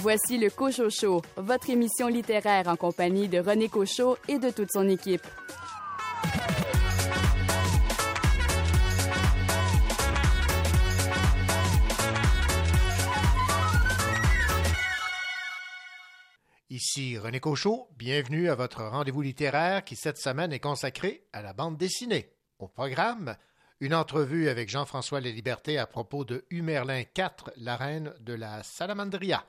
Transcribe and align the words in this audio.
Voici 0.00 0.38
le 0.38 0.48
Cochot 0.48 0.90
Show, 0.90 1.22
votre 1.36 1.70
émission 1.70 2.06
littéraire 2.06 2.68
en 2.68 2.76
compagnie 2.76 3.26
de 3.26 3.40
René 3.40 3.68
Cochot 3.68 4.16
et 4.28 4.38
de 4.38 4.50
toute 4.50 4.70
son 4.70 4.88
équipe. 4.88 5.26
Ici 16.70 17.18
René 17.18 17.40
Cochot, 17.40 17.88
bienvenue 17.96 18.48
à 18.50 18.54
votre 18.54 18.84
rendez-vous 18.84 19.22
littéraire 19.22 19.82
qui 19.82 19.96
cette 19.96 20.18
semaine 20.18 20.52
est 20.52 20.60
consacré 20.60 21.24
à 21.32 21.42
la 21.42 21.52
bande 21.52 21.76
dessinée. 21.76 22.30
Au 22.60 22.68
programme, 22.68 23.34
une 23.80 23.94
entrevue 23.94 24.48
avec 24.48 24.68
Jean-François 24.68 25.20
Laliberté 25.20 25.76
à 25.76 25.88
propos 25.88 26.24
de 26.24 26.44
Humerlin 26.50 27.02
IV, 27.16 27.50
la 27.56 27.76
reine 27.76 28.14
de 28.20 28.34
la 28.34 28.62
Salamandria. 28.62 29.44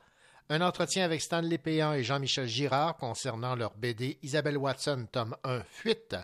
Un 0.52 0.62
entretien 0.62 1.06
avec 1.06 1.22
Stanley 1.22 1.60
Péan 1.60 1.94
et 1.94 2.02
Jean-Michel 2.02 2.48
Girard 2.48 2.98
concernant 2.98 3.54
leur 3.56 3.78
BD 3.78 4.18
Isabelle 4.24 4.58
Watson, 4.58 5.08
tome 5.12 5.36
1, 5.44 5.62
Fuite. 5.62 6.16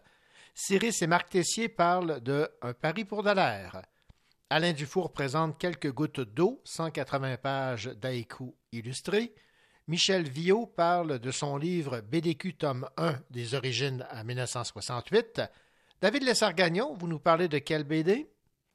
Cyrus 0.56 1.04
et 1.04 1.08
Marc 1.08 1.30
Tessier 1.30 1.70
parlent 1.70 2.20
de 2.22 2.50
Un 2.64 2.74
pari 2.74 3.06
pour 3.06 3.22
Dallaire. 3.22 3.84
Alain 4.50 4.74
Dufour 4.74 5.12
présente 5.12 5.60
quelques 5.60 5.92
gouttes 5.92 6.22
d'eau, 6.22 6.60
180 6.64 7.38
pages 7.38 7.86
d'haïku 7.86 8.56
illustrés. 8.72 9.36
Michel 9.88 10.28
Viau 10.28 10.66
parle 10.66 11.20
de 11.20 11.30
son 11.30 11.56
livre 11.58 12.02
BDQ 12.02 12.56
tome 12.56 12.90
1 12.98 13.20
des 13.30 13.54
origines 13.54 14.08
à 14.10 14.24
1968. 14.24 15.44
David 16.02 16.24
Lessargagnon, 16.24 16.96
vous 16.96 17.08
nous 17.08 17.20
parlez 17.20 17.48
de 17.48 17.60
quel 17.60 17.84
BD? 17.84 18.28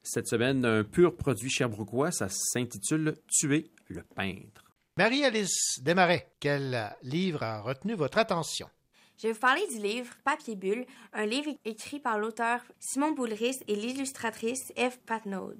Cette 0.04 0.28
semaine, 0.28 0.64
un 0.64 0.84
pur 0.84 1.16
produit 1.16 1.50
cherbrouquois, 1.50 2.12
ça 2.12 2.28
s'intitule 2.28 3.16
Tuer 3.26 3.72
le 3.88 4.04
peintre. 4.04 4.69
Marie-Alice 5.00 5.80
Desmarais, 5.80 6.30
quel 6.40 6.94
livre 7.02 7.42
a 7.42 7.62
retenu 7.62 7.94
votre 7.94 8.18
attention? 8.18 8.68
Je 9.16 9.28
vais 9.28 9.32
vous 9.32 9.40
parler 9.40 9.66
du 9.68 9.78
livre 9.78 10.12
Papier 10.26 10.56
Bulle, 10.56 10.84
un 11.14 11.24
livre 11.24 11.50
écrit 11.64 12.00
par 12.00 12.18
l'auteur 12.18 12.60
Simon 12.78 13.12
Boulris 13.12 13.60
et 13.66 13.76
l'illustratrice 13.76 14.74
Eve 14.76 14.98
Patnaud. 15.06 15.54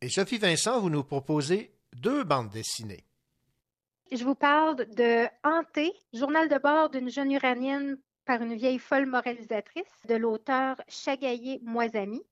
Et 0.00 0.08
Sophie 0.08 0.38
Vincent, 0.38 0.80
vous 0.80 0.90
nous 0.90 1.04
proposez 1.04 1.72
deux 1.92 2.24
bandes 2.24 2.50
dessinées. 2.50 3.04
Je 4.10 4.24
vous 4.24 4.34
parle 4.34 4.74
de 4.74 5.28
Hanté, 5.44 5.92
journal 6.12 6.48
de 6.48 6.58
bord 6.58 6.90
d'une 6.90 7.10
jeune 7.10 7.30
uranienne 7.30 7.96
par 8.24 8.42
une 8.42 8.56
vieille 8.56 8.80
folle 8.80 9.06
moralisatrice 9.06 9.84
de 10.08 10.16
l'auteur 10.16 10.82
Chagaillé 10.88 11.60
Moisami. 11.62 12.24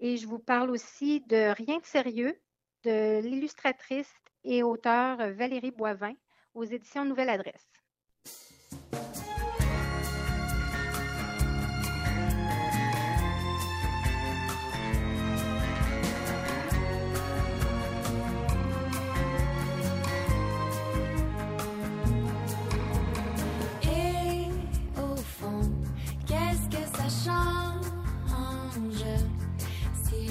Et 0.00 0.16
je 0.16 0.26
vous 0.26 0.40
parle 0.40 0.70
aussi 0.70 1.20
de 1.28 1.54
Rien 1.54 1.78
de 1.78 1.86
sérieux 1.86 2.36
de 2.82 3.20
l'illustratrice 3.20 4.12
et 4.44 4.62
auteure 4.62 5.18
Valérie 5.32 5.70
Boivin 5.70 6.14
aux 6.54 6.64
éditions 6.64 7.04
Nouvelle 7.04 7.30
Adresse. 7.30 7.70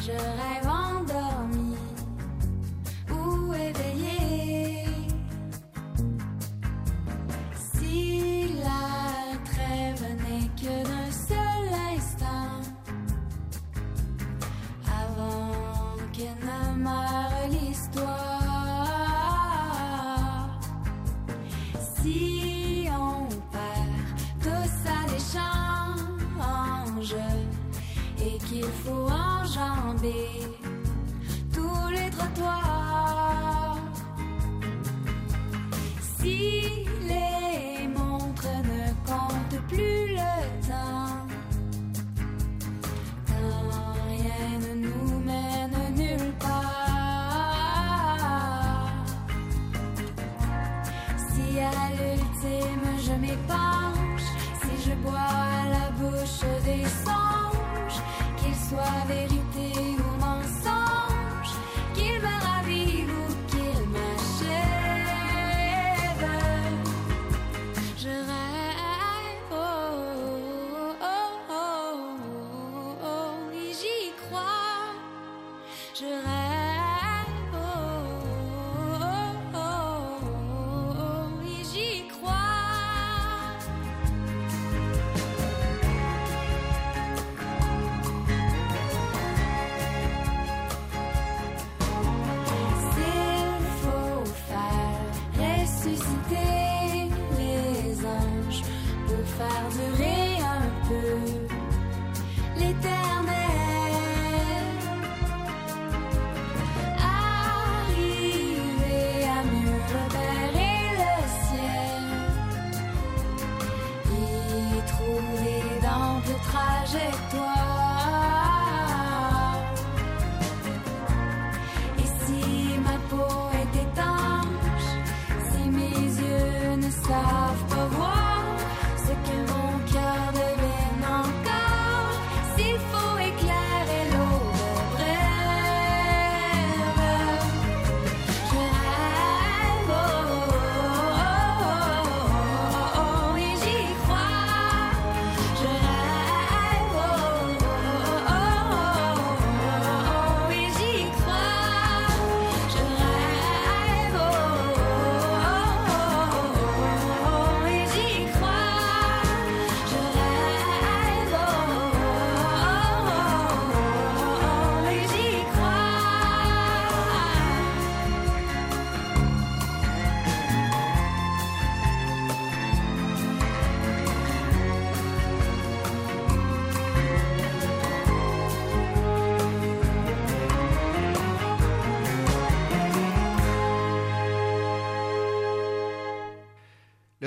je 0.10 0.18
rêve 0.18 0.89
tous 32.40 32.69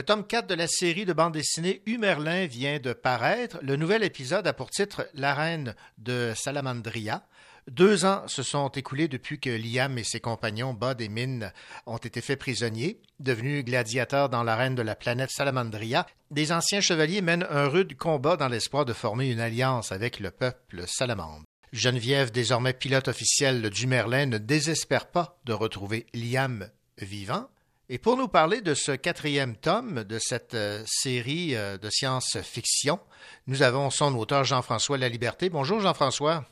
Le 0.02 0.06
tome 0.06 0.26
4 0.26 0.48
de 0.48 0.54
la 0.56 0.66
série 0.66 1.04
de 1.04 1.12
bande 1.12 1.34
dessinée 1.34 1.80
Humerlin 1.86 2.46
vient 2.46 2.80
de 2.80 2.92
paraître. 2.92 3.60
Le 3.62 3.76
nouvel 3.76 4.02
épisode 4.02 4.48
a 4.48 4.52
pour 4.52 4.68
titre 4.68 5.08
La 5.14 5.32
reine 5.32 5.76
de 5.98 6.32
Salamandria. 6.34 7.24
Deux 7.70 8.04
ans 8.04 8.26
se 8.26 8.42
sont 8.42 8.68
écoulés 8.70 9.06
depuis 9.06 9.38
que 9.38 9.48
Liam 9.48 9.96
et 9.98 10.02
ses 10.02 10.18
compagnons 10.18 10.74
Bud 10.74 11.00
et 11.00 11.08
Min 11.08 11.52
ont 11.86 11.98
été 11.98 12.20
faits 12.20 12.40
prisonniers. 12.40 13.00
Devenus 13.20 13.64
gladiateurs 13.64 14.28
dans 14.28 14.42
l'arène 14.42 14.74
de 14.74 14.82
la 14.82 14.96
planète 14.96 15.30
Salamandria, 15.30 16.04
des 16.32 16.50
anciens 16.50 16.80
chevaliers 16.80 17.22
mènent 17.22 17.46
un 17.48 17.68
rude 17.68 17.96
combat 17.96 18.36
dans 18.36 18.48
l'espoir 18.48 18.84
de 18.84 18.92
former 18.92 19.30
une 19.30 19.38
alliance 19.38 19.92
avec 19.92 20.18
le 20.18 20.32
peuple 20.32 20.82
salamandre. 20.88 21.44
Geneviève, 21.72 22.32
désormais 22.32 22.72
pilote 22.72 23.06
officielle 23.06 23.70
du 23.70 23.86
Merlin, 23.86 24.26
ne 24.26 24.38
désespère 24.38 25.06
pas 25.06 25.38
de 25.44 25.52
retrouver 25.52 26.06
Liam 26.12 26.68
vivant. 26.98 27.46
Et 27.94 27.98
pour 27.98 28.16
nous 28.16 28.26
parler 28.26 28.62
de 28.62 28.72
ce 28.72 28.92
quatrième 28.92 29.54
tome 29.54 30.04
de 30.04 30.18
cette 30.18 30.54
euh, 30.54 30.82
série 30.86 31.54
euh, 31.54 31.76
de 31.76 31.90
science-fiction, 31.90 32.98
nous 33.46 33.60
avons 33.60 33.90
son 33.90 34.14
auteur 34.14 34.44
Jean-François 34.44 34.96
Laliberté. 34.96 35.50
Bonjour 35.50 35.78
Jean-François. 35.78 36.46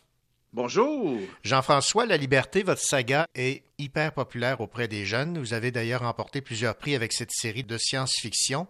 Bonjour. 0.52 1.18
Jean-François 1.42 2.04
La 2.04 2.18
Liberté, 2.18 2.62
votre 2.62 2.82
saga 2.82 3.26
est 3.34 3.62
hyper 3.78 4.12
populaire 4.12 4.60
auprès 4.60 4.86
des 4.86 5.06
jeunes. 5.06 5.38
Vous 5.38 5.54
avez 5.54 5.70
d'ailleurs 5.70 6.02
remporté 6.02 6.42
plusieurs 6.42 6.74
prix 6.74 6.94
avec 6.94 7.14
cette 7.14 7.32
série 7.32 7.64
de 7.64 7.78
science-fiction. 7.78 8.66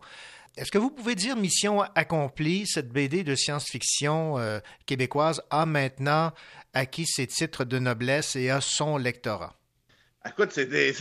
Est-ce 0.57 0.71
que 0.71 0.79
vous 0.79 0.93
pouvez 0.93 1.17
dire 1.17 1.35
mission 1.35 1.83
accomplie, 1.97 2.69
cette 2.69 2.93
BD 2.93 3.25
de 3.25 3.35
science-fiction 3.35 4.39
euh, 4.39 4.61
québécoise 4.87 5.43
a 5.51 5.67
maintenant 5.67 6.31
acquis 6.73 7.07
ses 7.07 7.27
titres 7.27 7.65
de 7.65 7.81
noblesse 7.81 8.37
et 8.37 8.49
a 8.49 8.61
son 8.61 8.97
lectorat? 8.97 9.57
Écoute, 10.29 10.51
c'est, 10.53 10.93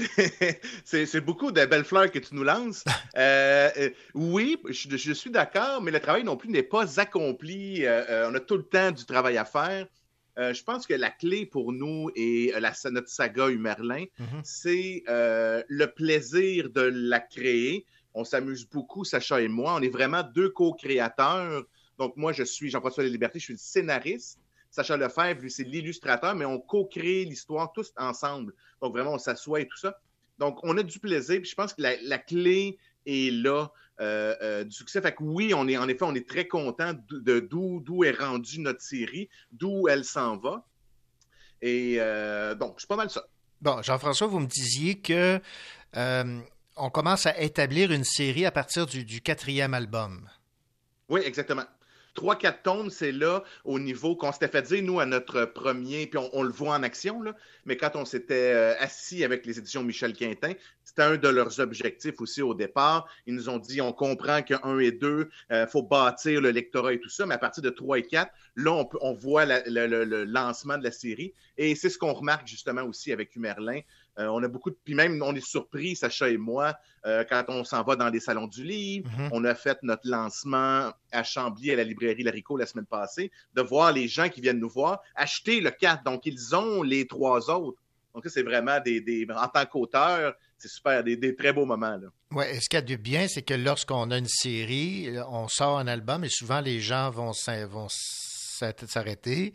c'est, 0.85 1.05
c'est 1.05 1.21
beaucoup 1.21 1.51
de 1.51 1.65
belles 1.65 1.83
fleurs 1.83 2.09
que 2.09 2.19
tu 2.19 2.35
nous 2.35 2.43
lances. 2.43 2.83
Euh, 3.17 3.69
euh, 3.77 3.89
oui, 4.13 4.55
je, 4.69 4.95
je 4.95 5.11
suis 5.13 5.31
d'accord, 5.31 5.81
mais 5.81 5.91
le 5.91 5.99
travail 5.99 6.23
non 6.23 6.37
plus 6.37 6.47
n'est 6.49 6.63
pas 6.63 6.99
accompli. 6.99 7.83
Euh, 7.85 8.29
on 8.29 8.35
a 8.35 8.39
tout 8.39 8.55
le 8.55 8.63
temps 8.63 8.91
du 8.91 9.03
travail 9.03 9.37
à 9.37 9.43
faire. 9.45 9.87
Euh, 10.37 10.53
je 10.53 10.63
pense 10.63 10.85
que 10.87 10.93
la 10.93 11.09
clé 11.09 11.45
pour 11.45 11.73
nous 11.73 12.11
et 12.15 12.53
la, 12.59 12.71
notre 12.91 13.09
saga 13.09 13.49
Humerlin, 13.49 14.05
Mhm. 14.19 14.41
c'est 14.43 15.03
euh, 15.09 15.63
le 15.67 15.87
plaisir 15.87 16.69
de 16.69 16.81
la 16.81 17.19
créer. 17.19 17.85
On 18.13 18.23
s'amuse 18.23 18.69
beaucoup, 18.69 19.03
Sacha 19.03 19.41
et 19.41 19.47
moi. 19.49 19.73
On 19.75 19.81
est 19.81 19.89
vraiment 19.89 20.23
deux 20.23 20.49
co-créateurs. 20.49 21.63
Donc, 21.97 22.15
moi, 22.15 22.31
je 22.31 22.43
suis 22.43 22.69
Jean-François 22.69 23.03
Liberté, 23.03 23.39
je 23.39 23.45
suis 23.45 23.53
le 23.53 23.59
scénariste. 23.59 24.39
Sacha 24.71 24.97
Lefebvre, 24.97 25.41
lui, 25.41 25.51
c'est 25.51 25.63
l'illustrateur, 25.63 26.35
mais 26.35 26.45
on 26.45 26.59
co-crée 26.59 27.25
l'histoire 27.25 27.71
tous 27.71 27.91
ensemble. 27.97 28.53
Donc, 28.81 28.93
vraiment, 28.93 29.13
on 29.13 29.17
s'assoit 29.17 29.61
et 29.61 29.67
tout 29.67 29.77
ça. 29.77 29.99
Donc, 30.37 30.59
on 30.63 30.77
a 30.77 30.83
du 30.83 30.99
plaisir. 30.99 31.41
Puis 31.41 31.49
je 31.49 31.55
pense 31.55 31.73
que 31.73 31.81
la, 31.81 31.95
la 32.03 32.17
clé 32.17 32.77
est 33.05 33.31
là 33.31 33.71
euh, 33.99 34.35
euh, 34.41 34.63
du 34.63 34.71
succès. 34.71 35.01
Fait 35.01 35.13
que 35.13 35.23
oui, 35.23 35.53
on 35.55 35.67
est, 35.67 35.77
en 35.77 35.87
effet, 35.87 36.03
on 36.03 36.15
est 36.15 36.27
très 36.27 36.47
content 36.47 36.93
de, 37.09 37.39
d'où, 37.39 37.81
d'où 37.81 38.03
est 38.03 38.17
rendue 38.17 38.59
notre 38.59 38.81
série, 38.81 39.29
d'où 39.51 39.87
elle 39.87 40.05
s'en 40.05 40.37
va. 40.37 40.65
Et 41.61 41.95
euh, 41.99 42.55
donc, 42.55 42.75
c'est 42.79 42.87
pas 42.87 42.95
mal 42.95 43.09
ça. 43.09 43.27
Bon, 43.61 43.81
Jean-François, 43.81 44.27
vous 44.27 44.39
me 44.39 44.47
disiez 44.47 44.99
que 44.99 45.41
on 46.81 46.89
commence 46.89 47.25
à 47.25 47.37
établir 47.41 47.91
une 47.91 48.05
série 48.05 48.45
à 48.45 48.51
partir 48.51 48.85
du, 48.85 49.03
du 49.03 49.19
quatrième 49.19 49.73
album. 49.73 50.29
Oui, 51.09 51.21
exactement. 51.25 51.65
Trois, 52.19 52.35
quatre 52.35 52.63
tomes, 52.63 52.89
c'est 52.89 53.13
là 53.13 53.45
au 53.63 53.79
niveau 53.79 54.13
qu'on 54.13 54.33
s'était 54.33 54.49
fait 54.49 54.61
dire, 54.63 54.83
nous, 54.83 54.99
à 54.99 55.05
notre 55.05 55.45
premier, 55.45 56.05
puis 56.05 56.19
on, 56.33 56.43
le 56.43 56.51
voit 56.51 56.75
en 56.75 56.83
action, 56.83 57.23
mais 57.63 57.77
quand 57.77 57.91
on 57.95 58.03
s'était 58.03 58.51
euh, 58.53 58.75
assis 58.77 59.23
avec 59.23 59.45
les 59.45 59.57
éditions 59.57 59.83
Michel 59.83 60.11
Quintin, 60.11 60.51
c'était 60.83 61.03
un 61.03 61.15
de 61.15 61.29
leurs 61.29 61.61
objectifs 61.61 62.19
aussi 62.19 62.41
au 62.41 62.53
départ. 62.53 63.07
Ils 63.25 63.35
nous 63.35 63.47
ont 63.47 63.57
dit, 63.57 63.79
on 63.79 63.93
comprend 63.93 64.41
que 64.41 64.55
1 64.63 64.79
et 64.79 64.91
2, 64.91 65.29
il 65.49 65.67
faut 65.71 65.81
bâtir 65.81 66.41
le 66.41 66.51
lectorat 66.51 66.91
et 66.91 66.99
tout 66.99 67.07
ça, 67.07 67.25
mais 67.25 67.35
à 67.35 67.37
partir 67.37 67.63
de 67.63 67.69
3 67.69 67.99
et 67.99 68.03
4, 68.03 68.29
là, 68.57 68.83
on, 68.99 69.13
voit 69.13 69.45
le 69.45 70.25
lancement 70.25 70.77
de 70.77 70.83
la 70.83 70.91
série. 70.91 71.33
Et 71.57 71.73
c'est 71.75 71.89
ce 71.89 71.97
qu'on 71.97 72.11
remarque 72.11 72.47
justement 72.47 72.83
aussi 72.83 73.13
avec 73.13 73.33
Humerlin. 73.37 73.79
Euh, 74.17 74.27
on 74.27 74.41
a 74.43 74.47
beaucoup 74.47 74.69
de... 74.69 74.77
Puis 74.83 74.95
même, 74.95 75.21
on 75.23 75.33
est 75.35 75.45
surpris, 75.45 75.95
Sacha 75.95 76.29
et 76.29 76.37
moi, 76.37 76.75
euh, 77.05 77.23
quand 77.29 77.45
on 77.47 77.63
s'en 77.63 77.83
va 77.83 77.95
dans 77.95 78.09
les 78.09 78.19
salons 78.19 78.47
du 78.47 78.63
livre, 78.63 79.09
Mhm. 79.17 79.29
on 79.31 79.45
a 79.45 79.55
fait 79.55 79.77
notre 79.83 80.07
lancement 80.09 80.91
à 81.11 81.23
Chambly, 81.23 81.71
à 81.71 81.75
la 81.77 81.83
librairie 81.83 82.23
Larico 82.23 82.57
la 82.57 82.65
semaine 82.65 82.85
passée, 82.85 83.31
de 83.53 83.61
voir 83.61 83.91
les 83.93 84.07
gens 84.07 84.27
qui 84.27 84.41
viennent 84.41 84.59
nous 84.59 84.69
voir 84.69 85.01
acheter 85.15 85.61
le 85.61 85.71
4. 85.71 86.03
Donc, 86.03 86.25
ils 86.25 86.55
ont 86.55 86.83
les 86.83 87.07
trois 87.07 87.49
autres. 87.49 87.79
Donc, 88.13 88.23
ça, 88.25 88.29
c'est 88.31 88.43
vraiment 88.43 88.79
des, 88.81 88.99
des- 89.01 89.25
En 89.33 89.47
tant 89.47 89.65
qu'auteur, 89.65 90.33
c'est 90.57 90.67
super, 90.67 91.03
des, 91.03 91.15
des 91.15 91.35
très 91.35 91.53
beaux 91.53 91.65
moments. 91.65 91.95
Là. 91.95 92.07
Ouais, 92.31 92.55
et 92.55 92.59
ce 92.59 92.67
qu'il 92.67 92.77
y 92.77 92.81
a 92.81 92.81
de 92.81 92.95
bien, 92.95 93.27
c'est 93.29 93.43
que 93.43 93.53
lorsqu'on 93.53 94.11
a 94.11 94.17
une 94.17 94.27
série, 94.27 95.07
euh, 95.15 95.23
on 95.29 95.47
sort 95.47 95.77
un 95.79 95.87
album 95.87 96.23
et 96.25 96.29
souvent 96.29 96.59
les 96.59 96.79
gens 96.81 97.09
vont 97.11 97.31
s'arrêter, 98.87 99.53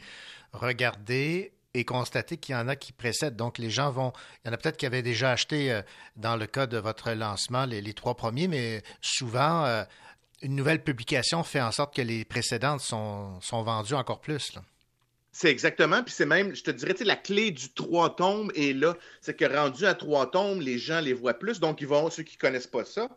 regarder 0.52 1.52
et 1.74 1.84
constater 1.84 2.36
qu'il 2.36 2.54
y 2.54 2.58
en 2.58 2.68
a 2.68 2.76
qui 2.76 2.92
précèdent. 2.92 3.36
Donc 3.36 3.58
les 3.58 3.70
gens 3.70 3.90
vont, 3.90 4.12
il 4.44 4.48
y 4.48 4.50
en 4.50 4.54
a 4.54 4.56
peut-être 4.56 4.76
qui 4.76 4.86
avaient 4.86 5.02
déjà 5.02 5.32
acheté 5.32 5.72
euh, 5.72 5.82
dans 6.16 6.36
le 6.36 6.46
cas 6.46 6.66
de 6.66 6.78
votre 6.78 7.10
lancement 7.12 7.66
les, 7.66 7.94
trois 7.94 8.14
premiers, 8.14 8.48
mais 8.48 8.82
souvent 9.00 9.64
euh, 9.64 9.84
une 10.42 10.54
nouvelle 10.54 10.82
publication 10.82 11.42
fait 11.42 11.60
en 11.60 11.72
sorte 11.72 11.94
que 11.94 12.02
les 12.02 12.24
précédentes 12.24 12.80
sont, 12.80 13.40
sont 13.40 13.62
vendues 13.62 13.94
encore 13.94 14.20
plus. 14.20 14.52
C'est 15.32 15.50
exactement, 15.50 16.04
puis 16.04 16.14
c'est 16.14 16.26
même, 16.26 16.54
je 16.54 16.62
te 16.62 16.70
dirais, 16.70 16.94
la 17.00 17.16
clé 17.16 17.50
du 17.50 17.68
trois 17.72 18.14
tomes 18.14 18.52
est 18.54 18.72
là. 18.72 18.96
C'est 19.20 19.36
que 19.36 19.44
rendu 19.44 19.84
à 19.84 19.94
trois 19.94 20.30
tomes, 20.30 20.60
les 20.60 20.78
gens 20.78 21.00
les 21.00 21.12
voient 21.12 21.34
plus. 21.34 21.58
Donc, 21.58 21.80
ils 21.80 21.88
vont, 21.88 22.08
ceux 22.08 22.22
qui 22.22 22.36
connaissent 22.36 22.68
pas 22.68 22.84
ça, 22.84 23.08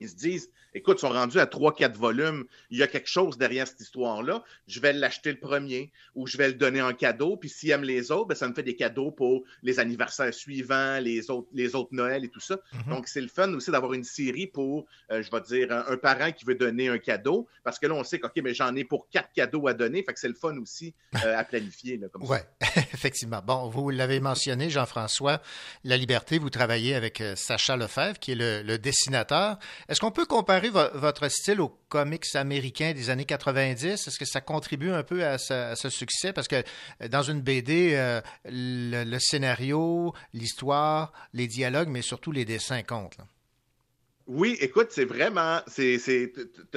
ils 0.00 0.08
se 0.08 0.16
disent, 0.16 0.50
écoute, 0.78 0.98
ils 0.98 1.00
sont 1.00 1.10
rendus 1.10 1.38
à 1.38 1.46
trois, 1.46 1.74
quatre 1.74 1.96
volumes. 1.96 2.44
Il 2.70 2.78
y 2.78 2.82
a 2.82 2.86
quelque 2.86 3.08
chose 3.08 3.36
derrière 3.38 3.66
cette 3.66 3.80
histoire-là. 3.80 4.42
Je 4.66 4.80
vais 4.80 4.92
l'acheter 4.92 5.30
le 5.30 5.38
premier 5.38 5.90
ou 6.14 6.26
je 6.26 6.38
vais 6.38 6.48
le 6.48 6.54
donner 6.54 6.80
en 6.82 6.94
cadeau. 6.94 7.36
Puis 7.36 7.48
s'ils 7.48 7.70
aiment 7.70 7.84
les 7.84 8.10
autres, 8.10 8.28
ben, 8.28 8.34
ça 8.34 8.48
me 8.48 8.54
fait 8.54 8.62
des 8.62 8.76
cadeaux 8.76 9.10
pour 9.10 9.42
les 9.62 9.78
anniversaires 9.80 10.32
suivants, 10.32 10.98
les 11.00 11.30
autres, 11.30 11.48
les 11.52 11.74
autres 11.74 11.90
Noëls 11.92 12.24
et 12.24 12.28
tout 12.28 12.40
ça. 12.40 12.58
Mhm. 12.72 12.94
Donc, 12.94 13.08
c'est 13.08 13.20
le 13.20 13.28
fun 13.28 13.52
aussi 13.54 13.70
d'avoir 13.70 13.92
une 13.92 14.04
série 14.04 14.46
pour, 14.46 14.86
euh, 15.10 15.22
je 15.22 15.30
vais 15.30 15.40
dire, 15.42 15.72
un, 15.72 15.92
un 15.92 15.96
parent 15.96 16.32
qui 16.32 16.44
veut 16.44 16.54
donner 16.54 16.88
un 16.88 16.98
cadeau. 16.98 17.46
Parce 17.64 17.78
que 17.78 17.86
là, 17.86 17.94
on 17.94 18.04
sait 18.04 18.18
que, 18.18 18.26
OK, 18.26 18.32
mais 18.42 18.54
j'en 18.54 18.74
ai 18.76 18.84
pour 18.84 19.08
quatre 19.10 19.32
cadeaux 19.32 19.66
à 19.68 19.74
donner. 19.74 20.02
Fait 20.02 20.14
que 20.14 20.20
c'est 20.20 20.28
le 20.28 20.34
fun 20.34 20.56
aussi 20.58 20.94
euh, 21.24 21.36
à 21.36 21.44
planifier. 21.44 21.96
Là, 21.96 22.08
comme 22.08 22.24
ça. 22.24 22.32
Oui, 22.32 22.38
effectivement. 22.92 23.42
Bon, 23.44 23.68
vous 23.68 23.90
l'avez 23.90 24.20
mentionné, 24.20 24.70
Jean-François, 24.70 25.40
La 25.84 25.96
Liberté, 25.96 26.38
vous 26.38 26.50
travaillez 26.50 26.94
avec 26.94 27.20
euh, 27.20 27.34
Sacha 27.36 27.76
Lefebvre, 27.76 28.18
qui 28.18 28.32
est 28.32 28.36
le, 28.36 28.62
le 28.62 28.78
dessinateur. 28.78 29.58
Est-ce 29.88 30.00
qu'on 30.00 30.10
peut 30.10 30.26
comparer 30.26 30.67
vo- 30.70 30.90
votre 30.94 31.28
style 31.28 31.60
aux 31.60 31.76
comics 31.88 32.24
américains 32.34 32.92
des 32.92 33.10
années 33.10 33.24
90? 33.24 34.06
Est-ce 34.06 34.18
que 34.18 34.24
ça 34.24 34.40
contribue 34.40 34.90
un 34.90 35.02
peu 35.02 35.24
à 35.24 35.38
ce, 35.38 35.88
succès? 35.88 36.32
Parce 36.32 36.48
que 36.48 36.62
euh, 37.02 37.08
dans 37.08 37.22
une 37.22 37.40
BD, 37.40 37.94
euh, 37.94 38.20
le, 38.44 39.18
scénario, 39.18 40.14
l'histoire, 40.32 41.12
les 41.32 41.46
dialogues, 41.46 41.88
mais 41.88 42.02
surtout 42.02 42.32
les 42.32 42.44
dessins 42.44 42.82
comptent. 42.82 43.18
Oui, 44.26 44.58
écoute, 44.60 44.88
c'est 44.90 45.06
vraiment, 45.06 45.60
c'est, 45.66 45.98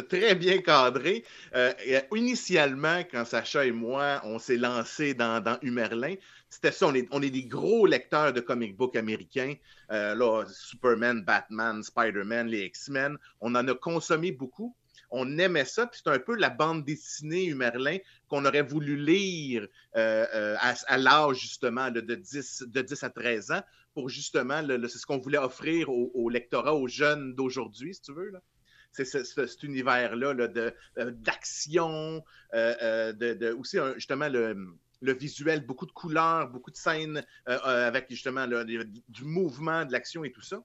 très 0.07 0.35
bien 0.35 0.59
cadré. 0.59 1.25
Euh, 1.53 1.73
initialement, 2.15 3.01
quand 3.11 3.25
Sacha 3.25 3.65
et 3.65 3.71
moi, 3.71 4.21
on 4.23 4.39
s'est 4.39 4.55
lancé 4.55 5.13
dans, 5.13 5.43
dans 5.43 5.57
Humerlin, 5.61 6.15
c'était 6.51 6.71
ça, 6.71 6.85
on 6.87 6.93
est, 6.93 7.07
on 7.11 7.21
est 7.23 7.29
des 7.31 7.45
gros 7.45 7.85
lecteurs 7.87 8.33
de 8.33 8.41
comic 8.41 8.75
book 8.77 8.95
américains. 8.95 9.55
Euh, 9.91 10.13
là, 10.15 10.43
Superman, 10.53 11.23
Batman, 11.23 11.81
Spider-Man, 11.81 12.47
les 12.47 12.65
X-Men, 12.65 13.17
on 13.39 13.55
en 13.55 13.67
a 13.67 13.73
consommé 13.73 14.31
beaucoup. 14.31 14.75
On 15.09 15.37
aimait 15.39 15.65
ça, 15.65 15.87
puis 15.87 15.99
c'est 16.03 16.09
un 16.11 16.19
peu 16.19 16.35
la 16.35 16.49
bande 16.49 16.85
dessinée 16.85 17.45
Humerlin 17.45 17.97
qu'on 18.27 18.45
aurait 18.45 18.61
voulu 18.61 18.95
lire 18.95 19.67
euh, 19.95 20.25
euh, 20.35 20.55
à, 20.59 20.73
à 20.87 20.97
l'âge 20.97 21.39
justement 21.41 21.85
là, 21.89 22.01
de, 22.01 22.15
10, 22.15 22.63
de 22.67 22.81
10 22.81 23.03
à 23.03 23.09
13 23.09 23.51
ans 23.51 23.61
pour 23.93 24.07
justement, 24.09 24.61
le- 24.61 24.77
le- 24.77 24.87
c'est 24.87 24.99
ce 24.99 25.05
qu'on 25.05 25.17
voulait 25.19 25.37
offrir 25.37 25.89
au, 25.89 26.11
au 26.13 26.29
lectorat, 26.29 26.73
aux 26.75 26.87
jeunes 26.87 27.33
d'aujourd'hui, 27.33 27.93
si 27.95 28.01
tu 28.01 28.13
veux. 28.13 28.29
là. 28.29 28.39
C'est 28.93 29.03
ce- 29.05 29.23
ce- 29.23 29.47
cet 29.47 29.63
univers-là 29.63 30.33
là, 30.33 30.47
de, 30.47 30.73
euh, 30.97 31.11
d'action, 31.11 32.23
euh, 32.53 32.73
euh, 32.81 33.13
de, 33.13 33.33
de- 33.33 33.51
aussi 33.51 33.79
un- 33.79 33.93
justement 33.95 34.27
le, 34.29 34.55
le 35.01 35.13
visuel, 35.13 35.65
beaucoup 35.65 35.85
de 35.85 35.91
couleurs, 35.91 36.49
beaucoup 36.49 36.71
de 36.71 36.77
scènes 36.77 37.23
euh, 37.49 37.57
euh, 37.65 37.87
avec 37.87 38.05
justement 38.09 38.47
du 38.47 39.23
mouvement, 39.23 39.85
de 39.85 39.91
l'action 39.91 40.23
et 40.23 40.31
tout 40.31 40.41
ça. 40.41 40.63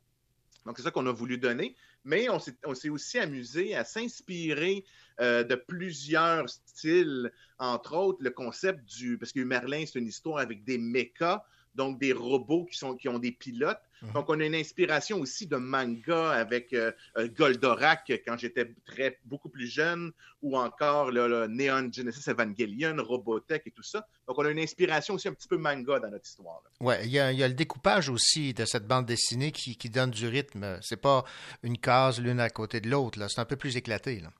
Donc, 0.66 0.76
c'est 0.76 0.82
ça 0.82 0.90
qu'on 0.90 1.06
a 1.06 1.12
voulu 1.12 1.38
donner. 1.38 1.76
Mais 2.04 2.28
on 2.28 2.38
s'est, 2.38 2.88
aussi 2.88 3.18
amusé 3.18 3.74
à 3.74 3.84
s'inspirer 3.84 4.84
euh, 5.20 5.42
de 5.42 5.54
plusieurs 5.56 6.48
styles, 6.48 7.32
entre 7.58 7.96
autres 7.96 8.22
le 8.22 8.30
concept 8.30 8.84
du. 8.84 9.18
Parce 9.18 9.32
que 9.32 9.40
Merlin, 9.40 9.84
c'est 9.86 9.98
une 9.98 10.06
histoire 10.06 10.38
avec 10.38 10.62
des 10.62 10.78
mechas, 10.78 11.44
donc 11.74 11.98
des 11.98 12.12
robots 12.12 12.66
qui 12.66 13.08
ont 13.08 13.18
des 13.18 13.32
pilotes. 13.32 13.80
Mhm. 14.02 14.12
Donc, 14.12 14.28
on 14.28 14.38
a 14.40 14.44
une 14.44 14.54
inspiration 14.54 15.20
aussi 15.20 15.46
de 15.46 15.56
manga 15.56 16.30
avec 16.30 16.72
euh, 16.72 16.92
euh, 17.16 17.28
Goldorak 17.28 18.12
quand 18.26 18.36
j'étais 18.38 18.74
très 18.84 19.18
beaucoup 19.24 19.48
plus 19.48 19.66
jeune, 19.66 20.12
ou 20.42 20.56
encore 20.58 21.10
le, 21.10 21.28
le 21.28 21.46
Neon 21.46 21.90
Genesis 21.92 22.28
Evangelion, 22.30 22.96
Robotech 22.98 23.62
et 23.66 23.70
tout 23.70 23.82
ça. 23.82 24.06
Donc, 24.28 24.38
on 24.38 24.44
a 24.44 24.50
une 24.50 24.58
inspiration 24.58 25.14
aussi 25.14 25.28
un 25.28 25.32
petit 25.32 25.48
peu 25.48 25.56
manga 25.56 25.98
dans 25.98 26.10
notre 26.10 26.26
histoire. 26.26 26.62
Ouais, 26.80 27.00
il 27.04 27.10
y, 27.10 27.18
a, 27.18 27.32
il 27.32 27.38
y 27.38 27.42
a 27.42 27.48
le 27.48 27.54
découpage 27.54 28.08
aussi 28.08 28.54
de 28.54 28.64
cette 28.64 28.86
bande 28.86 29.06
dessinée 29.06 29.52
qui, 29.52 29.76
qui 29.76 29.90
donne 29.90 30.10
du 30.10 30.28
rythme. 30.28 30.78
C'est 30.82 31.00
pas 31.00 31.24
une 31.62 31.78
case 31.78 32.20
l'une 32.20 32.40
à 32.40 32.50
côté 32.50 32.80
de 32.80 32.88
l'autre. 32.90 33.18
là. 33.18 33.28
C'est 33.28 33.40
un 33.40 33.44
peu 33.44 33.56
plus 33.56 33.76
éclaté. 33.76 34.20
Là. 34.20 34.30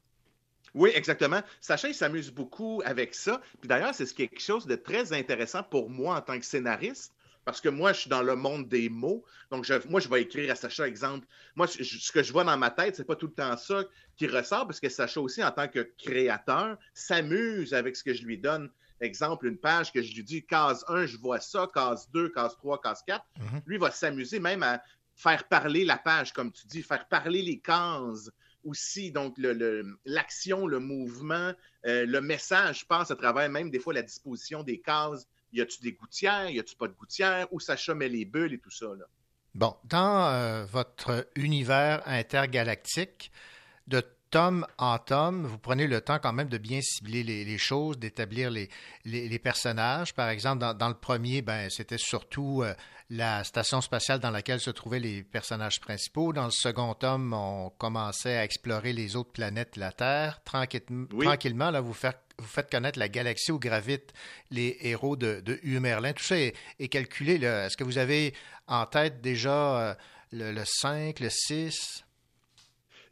Oui, 0.75 0.91
exactement. 0.95 1.41
Sacha, 1.63 1.89
il 1.89 1.95
s'amuse 1.95 2.31
beaucoup 2.31 2.83
avec 2.85 3.15
ça. 3.15 3.41
Puis 3.61 3.69
d'ailleurs, 3.69 3.95
c'est 3.95 4.13
quelque 4.15 4.41
chose 4.41 4.67
de 4.67 4.77
très 4.77 5.15
intéressant 5.15 5.63
pour 5.63 5.89
moi 5.89 6.19
en 6.19 6.21
tant 6.21 6.39
que 6.39 6.45
scénariste, 6.45 7.15
parce 7.47 7.61
que 7.61 7.69
moi, 7.69 7.93
je 7.93 8.01
suis 8.01 8.11
dans 8.11 8.23
le 8.25 8.35
monde 8.35 8.69
des 8.69 8.89
mots. 8.91 9.25
Donc, 9.53 9.65
je- 9.65 9.89
moi, 9.89 10.01
je 10.01 10.09
vais 10.09 10.21
écrire 10.23 10.51
à 10.51 10.57
Sacha, 10.57 10.87
exemple. 10.87 11.27
Moi, 11.55 11.67
je- 11.69 11.85
ce 11.85 12.11
que 12.11 12.21
je 12.23 12.33
vois 12.33 12.43
dans 12.43 12.57
ma 12.59 12.71
tête, 12.71 12.97
c'est 12.97 13.05
pas 13.07 13.15
tout 13.15 13.29
le 13.29 13.33
temps 13.33 13.57
ça 13.57 13.85
qui 14.17 14.27
ressort, 14.27 14.67
parce 14.67 14.81
que 14.81 14.89
Sacha 14.89 15.21
aussi, 15.21 15.43
en 15.45 15.53
tant 15.53 15.69
que 15.69 15.89
créateur, 15.97 16.77
s'amuse 16.93 17.73
avec 17.73 17.95
ce 17.97 18.03
que 18.03 18.13
je 18.13 18.25
lui 18.25 18.37
donne. 18.37 18.69
Exemple, 19.01 19.47
une 19.47 19.59
page 19.59 19.93
que 19.93 20.03
je 20.03 20.13
lui 20.13 20.25
dis, 20.25 20.45
case 20.45 20.85
1, 20.89 21.07
je 21.07 21.17
vois 21.19 21.39
ça, 21.39 21.69
case 21.73 22.11
2, 22.13 22.31
case 22.31 22.57
3, 22.57 22.81
case 22.81 23.03
4. 23.07 23.25
Mhm. 23.39 23.63
Lui 23.65 23.79
va 23.79 23.93
s'amuser 23.93 24.41
même 24.41 24.65
à 24.65 24.83
faire 25.15 25.45
parler 25.47 25.85
la 25.85 25.99
page, 25.99 26.33
comme 26.33 26.51
tu 26.51 26.67
dis, 26.67 26.83
faire 26.83 27.07
parler 27.07 27.43
les 27.43 27.61
cases 27.61 28.29
aussi. 28.65 29.13
Donc, 29.13 29.39
le- 29.39 29.53
le- 29.53 29.99
l'action, 30.05 30.67
le, 30.67 30.81
mouvement, 30.81 31.53
euh, 31.87 32.05
le 32.07 32.21
message 32.21 32.89
passe 32.89 33.13
à 33.13 33.17
travers 33.17 33.49
même 33.49 33.71
des 33.71 33.79
fois 33.79 33.95
la 33.95 34.03
disposition 34.03 34.65
des 34.65 34.81
cases. 34.81 35.29
Y 35.53 35.61
a-tu 35.61 35.81
des 35.83 35.93
gouttières? 35.93 36.51
Y 36.51 36.59
a-tu 36.59 36.77
pas 36.77 36.89
de 36.89 36.93
gouttières? 36.95 37.47
Où 37.53 37.61
Sacha 37.61 37.95
met 37.95 38.09
les 38.09 38.25
bulles 38.25 38.53
et 38.55 38.59
tout 38.59 38.71
ça? 38.71 38.87
Là? 38.87 39.05
Bon, 39.55 39.75
dans 39.85 40.27
euh, 40.29 40.65
votre 40.67 41.27
univers 41.37 42.03
intergalactique, 42.07 43.31
de 43.87 44.03
tome 44.31 44.67
en 44.79 44.99
tome, 44.99 45.47
vous 45.47 45.59
prenez 45.59 45.87
le 45.87 46.01
temps 46.01 46.19
quand 46.19 46.33
même 46.33 46.49
de 46.49 46.59
bien 46.59 46.81
cibler 46.83 47.23
les, 47.23 47.45
les 47.45 47.59
choses, 47.59 47.99
d'établir 47.99 48.51
les, 48.51 48.69
les- 49.05 49.29
les 49.29 49.39
personnages. 49.39 50.13
Par 50.15 50.29
exemple, 50.29 50.59
dans, 50.61 50.75
dans 50.75 50.89
le 50.89 50.95
premier, 50.95 51.43
ben, 51.43 51.71
c'était 51.71 51.97
surtout 51.99 52.63
euh, 52.63 52.75
la 53.09 53.45
station 53.45 53.81
spatiale 53.81 54.19
dans 54.19 54.31
laquelle 54.33 54.61
se 54.61 54.71
trouvaient 54.71 54.99
les 54.99 55.23
personnages 55.23 55.81
principaux. 55.81 56.33
Dans 56.33 56.47
le 56.47 56.51
second 56.51 56.93
tome, 56.95 57.33
on 57.33 57.71
commençait 57.79 58.37
à 58.37 58.45
explorer 58.45 58.93
les 58.93 59.15
autres 59.15 59.31
planètes 59.33 59.75
de 59.77 59.81
la 59.81 59.93
Terre. 59.93 60.43
Tranquille- 60.45 60.83
Oui. 61.13 61.25
Tranquillement, 61.25 61.71
là, 61.71 61.81
vous 61.81 61.95
faites, 61.95 62.19
vous 62.39 62.47
faites 62.47 62.71
connaître 62.71 62.99
la 62.99 63.09
galaxie 63.09 63.51
où 63.53 63.59
gravitent 63.59 64.13
les 64.51 64.77
héros 64.83 65.17
de, 65.17 65.41
de 65.41 65.59
Hugh 65.63 65.81
Merlin. 65.81 66.13
Tout 66.13 66.25
ça 66.25 66.39
est, 66.39 66.55
est 66.79 66.89
calculé. 66.89 67.35
Est-ce 67.43 67.77
que 67.77 67.85
vous 67.85 67.99
avez 67.99 68.35
en 68.67 68.85
tête 68.87 69.21
déjà 69.21 69.91
euh, 69.91 69.95
le, 70.33 70.53
le 70.53 70.63
5, 70.65 71.21
le 71.21 71.31
6? 71.31 72.05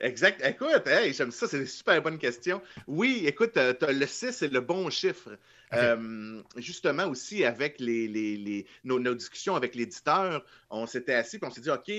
Exact. 0.01 0.43
Écoute, 0.45 0.87
hey, 0.87 1.15
j'aime 1.15 1.31
ça, 1.31 1.47
c'est 1.49 1.59
une 1.59 1.67
super 1.67 2.03
bonne 2.03 2.19
question. 2.19 2.61
Oui, 2.87 3.23
écoute, 3.27 3.57
euh, 3.57 3.73
le 3.89 4.07
6, 4.07 4.33
c'est 4.33 4.53
le 4.53 4.61
bon 4.61 4.91
chiffre. 4.91 5.39
Euh, 5.73 6.41
justement 6.57 7.07
aussi 7.09 7.45
avec 7.45 7.81
les, 7.81 8.07
les- 8.07 8.37
les- 8.37 8.67
nos, 8.85 9.01
nos 9.01 9.15
discussions 9.15 9.57
avec 9.57 9.75
l'éditeur, 9.75 10.45
on 10.71 10.87
s'était 10.87 11.15
assis 11.15 11.37
et 11.37 11.41
on 11.45 11.51
s'est 11.51 11.63
dit, 11.63 11.71
OK, 11.71 11.91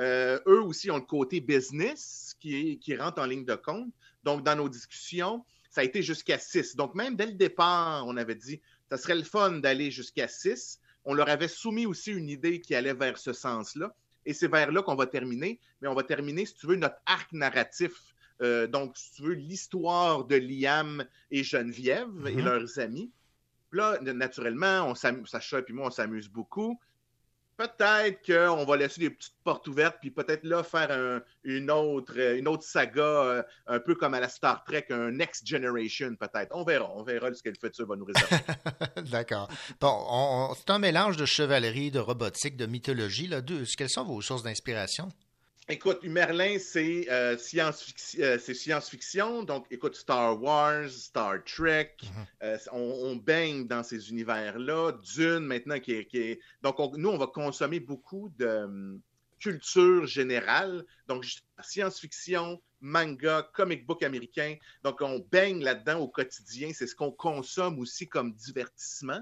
euh, 0.00 0.38
eux 0.46 0.60
aussi 0.60 0.90
ont 0.90 0.96
le 0.96 1.02
côté 1.04 1.40
business 1.40 2.34
qui, 2.40 2.78
qui 2.78 2.94
rentre 2.94 3.22
en 3.22 3.24
ligne 3.26 3.46
de 3.46 3.54
compte. 3.54 3.88
Donc, 4.24 4.42
dans 4.44 4.54
nos 4.56 4.68
discussions, 4.68 5.44
ça 5.72 5.80
a 5.80 5.84
été 5.84 6.02
jusqu'à 6.02 6.38
6. 6.38 6.76
Donc, 6.76 6.94
même 6.94 7.16
dès 7.16 7.26
le 7.26 7.32
départ, 7.32 8.06
on 8.06 8.16
avait 8.18 8.34
dit, 8.34 8.60
ça 8.90 8.98
serait 8.98 9.16
le 9.16 9.22
fun 9.24 9.52
d'aller 9.52 9.90
jusqu'à 9.90 10.28
6. 10.28 10.78
On 11.06 11.14
leur 11.14 11.28
avait 11.30 11.48
soumis 11.48 11.86
aussi 11.86 12.12
une 12.12 12.28
idée 12.28 12.60
qui 12.60 12.74
allait 12.74 12.92
vers 12.94 13.16
ce 13.16 13.32
sens-là. 13.32 13.92
Et 14.26 14.34
c'est 14.34 14.48
vers 14.48 14.70
là 14.70 14.82
qu'on 14.82 14.94
va 14.94 15.06
terminer. 15.06 15.58
Mais 15.80 15.88
on 15.88 15.94
va 15.94 16.02
terminer, 16.02 16.44
si 16.44 16.54
tu 16.54 16.66
veux, 16.66 16.76
notre 16.76 16.98
arc 17.06 17.32
narratif. 17.32 17.92
Euh, 18.42 18.66
donc, 18.66 18.96
si 18.98 19.12
tu 19.14 19.22
veux, 19.22 19.32
l'histoire 19.34 20.24
de 20.26 20.36
Liam 20.36 21.04
et 21.30 21.42
Geneviève 21.42 22.10
et 22.26 22.36
Mhm. 22.36 22.44
leurs 22.44 22.78
amis. 22.78 23.10
Là, 23.72 23.98
naturellement, 24.02 24.84
on 24.86 24.94
s'amuse, 24.94 25.30
Sacha 25.30 25.60
et 25.66 25.72
moi, 25.72 25.86
on 25.86 25.90
s'amuse 25.90 26.28
beaucoup. 26.28 26.78
Peut-être 27.56 28.24
qu'on 28.26 28.64
va 28.64 28.76
laisser 28.76 29.00
des 29.00 29.10
petites 29.10 29.34
portes 29.44 29.68
ouvertes, 29.68 29.96
puis 30.00 30.10
peut-être 30.10 30.42
là 30.44 30.62
faire 30.64 30.90
un- 30.90 31.20
une, 31.44 31.70
autre, 31.70 32.14
euh, 32.16 32.38
une 32.38 32.48
autre 32.48 32.64
saga, 32.64 33.02
euh, 33.02 33.42
un 33.66 33.78
peu 33.78 33.94
comme 33.94 34.14
à 34.14 34.20
la 34.20 34.28
Star 34.28 34.64
Trek, 34.64 34.86
un 34.90 35.10
Next 35.12 35.46
Generation, 35.46 36.14
peut-être. 36.16 36.48
On 36.52 36.64
verra, 36.64 36.90
on 36.96 37.02
verra 37.02 37.32
ce 37.34 37.42
que 37.42 37.50
le 37.50 37.54
futur 37.60 37.86
va 37.86 37.96
nous 37.96 38.04
réserver. 38.06 38.42
D'accord. 39.12 39.48
Bon, 39.80 39.88
on- 40.08 40.48
on- 40.50 40.54
c'est 40.54 40.70
un 40.70 40.78
mélange 40.78 41.16
de 41.16 41.24
chevalerie, 41.26 41.90
de 41.90 41.98
robotique, 42.00 42.56
de 42.56 42.66
mythologie. 42.66 43.26
Là. 43.28 43.40
Deux, 43.40 43.64
quelles 43.76 43.90
sont 43.90 44.04
vos 44.04 44.20
sources 44.22 44.42
d'inspiration? 44.42 45.08
Écoute, 45.68 46.02
Merlin, 46.02 46.58
c'est 46.58 47.08
euh, 47.08 47.38
science-fiction, 47.38 48.20
euh, 48.22 48.36
c'est 48.38 48.52
science-fiction. 48.52 49.44
Donc, 49.44 49.66
écoute, 49.70 49.94
Star 49.94 50.40
Wars, 50.42 50.90
Star 50.90 51.42
Trek, 51.44 51.96
Mhm. 52.02 52.26
euh, 52.42 52.58
on, 52.72 52.78
on 52.80 53.16
baigne 53.16 53.66
dans 53.68 53.84
ces 53.84 54.10
univers-là. 54.10 54.92
Dune, 55.14 55.40
maintenant, 55.46 55.78
qui 55.78 55.92
est. 55.92 56.06
qui 56.06 56.18
est- 56.18 56.40
Donc, 56.62 56.80
on- 56.80 56.90
nous, 56.96 57.08
on 57.10 57.16
va 57.16 57.28
consommer 57.28 57.78
beaucoup 57.78 58.28
de 58.38 58.46
hum, 58.46 59.00
culture 59.38 60.04
générale. 60.06 60.84
Donc, 61.06 61.24
science-fiction, 61.60 62.60
manga, 62.80 63.48
comic 63.54 63.86
book 63.86 64.02
américain. 64.02 64.56
Donc, 64.82 65.00
on 65.00 65.20
baigne 65.30 65.62
là-dedans 65.62 66.00
au 66.00 66.08
quotidien. 66.08 66.72
C'est 66.74 66.88
ce 66.88 66.96
qu'on 66.96 67.12
consomme 67.12 67.78
aussi 67.78 68.08
comme 68.08 68.32
divertissement. 68.34 69.20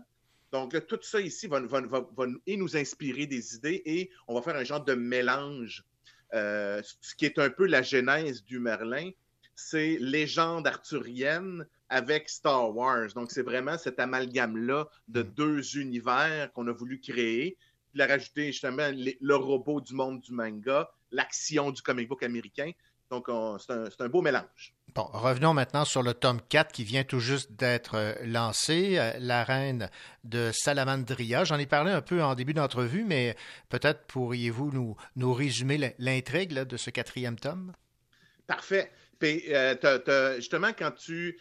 Donc, 0.52 0.73
là, 0.73 0.80
tout 0.80 0.99
ça 1.02 1.20
ici 1.20 1.47
va, 1.47 1.61
va- 1.61 1.80
va- 1.82 2.09
va 2.16 2.26
nous- 2.26 2.40
et 2.47 2.56
nous 2.56 2.76
inspirer 2.78 3.26
des 3.26 3.54
idées 3.56 3.82
et 3.85 4.11
on 4.26 4.35
va 4.35 4.42
faire 4.42 4.56
un 4.56 4.64
genre 4.64 4.82
de 4.85 4.94
mélange. 4.94 5.85
Euh, 6.34 6.80
ce 7.00 7.14
qui 7.14 7.25
est 7.25 7.38
un 7.38 7.50
peu 7.50 7.66
la 7.66 7.82
genèse 7.82 8.44
du 8.44 8.58
Merlin, 8.60 9.10
c'est 9.54 9.99
légende 10.00 10.66
arthurienne 10.66 11.66
avec 11.88 12.28
Star 12.28 12.75
Wars. 12.75 13.08
Donc, 13.14 13.30
c'est 13.30 13.42
vraiment 13.42 13.76
cet 13.76 13.99
amalgame-là 13.99 14.88
de 15.08 15.22
Mm. 15.22 15.34
deux 15.34 15.78
univers 15.78 16.52
qu'on 16.52 16.66
a 16.68 16.72
voulu 16.72 17.00
créer. 17.00 17.56
Puis 17.90 17.99
la 17.99 18.06
rajouter 18.06 18.46
justement 18.52 18.88
les- 18.94 19.18
le 19.20 19.34
robot 19.37 19.80
du 19.80 19.94
monde 19.94 20.20
du 20.20 20.32
manga, 20.32 20.88
l'action 21.10 21.72
du 21.72 21.82
comic 21.82 22.08
book 22.08 22.22
américain. 22.22 22.70
Donc, 23.10 23.28
on- 23.28 23.58
c'est 23.58 23.72
un, 23.72 23.90
c'est 23.90 24.00
un 24.02 24.08
beau 24.08 24.22
mélange. 24.22 24.72
Bon, 24.94 25.09
revenons 25.12 25.54
maintenant 25.54 25.85
sur 25.85 26.02
le 26.02 26.14
tome 26.14 26.40
4 26.49 26.73
qui 26.73 26.82
vient 26.82 27.04
tout 27.04 27.20
juste 27.20 27.52
d'être 27.52 27.94
euh, 27.94 28.14
lancé, 28.25 28.99
euh, 28.99 29.12
La 29.20 29.44
Reine 29.44 29.88
de 30.25 30.50
Salamandria. 30.52 31.44
J'en 31.44 31.59
ai 31.59 31.66
parlé 31.66 31.92
un 31.92 32.00
peu 32.00 32.23
en 32.23 32.35
début 32.35 32.54
d'entrevue, 32.54 33.04
mais 33.04 33.37
peut-être 33.68 34.06
pourriez-vous 34.06 34.73
nous, 34.73 34.97
nous 35.14 35.32
résumer 35.32 35.94
l'intrigue 35.99 36.54
de 36.54 36.76
ce 36.76 36.90
quatrième 36.90 37.38
tome? 37.38 37.73
Parfait. 38.49 38.90
Puis, 39.20 39.44
euh, 39.54 39.76
justement, 40.37 40.73
quand 40.76 40.92
tu. 40.92 41.38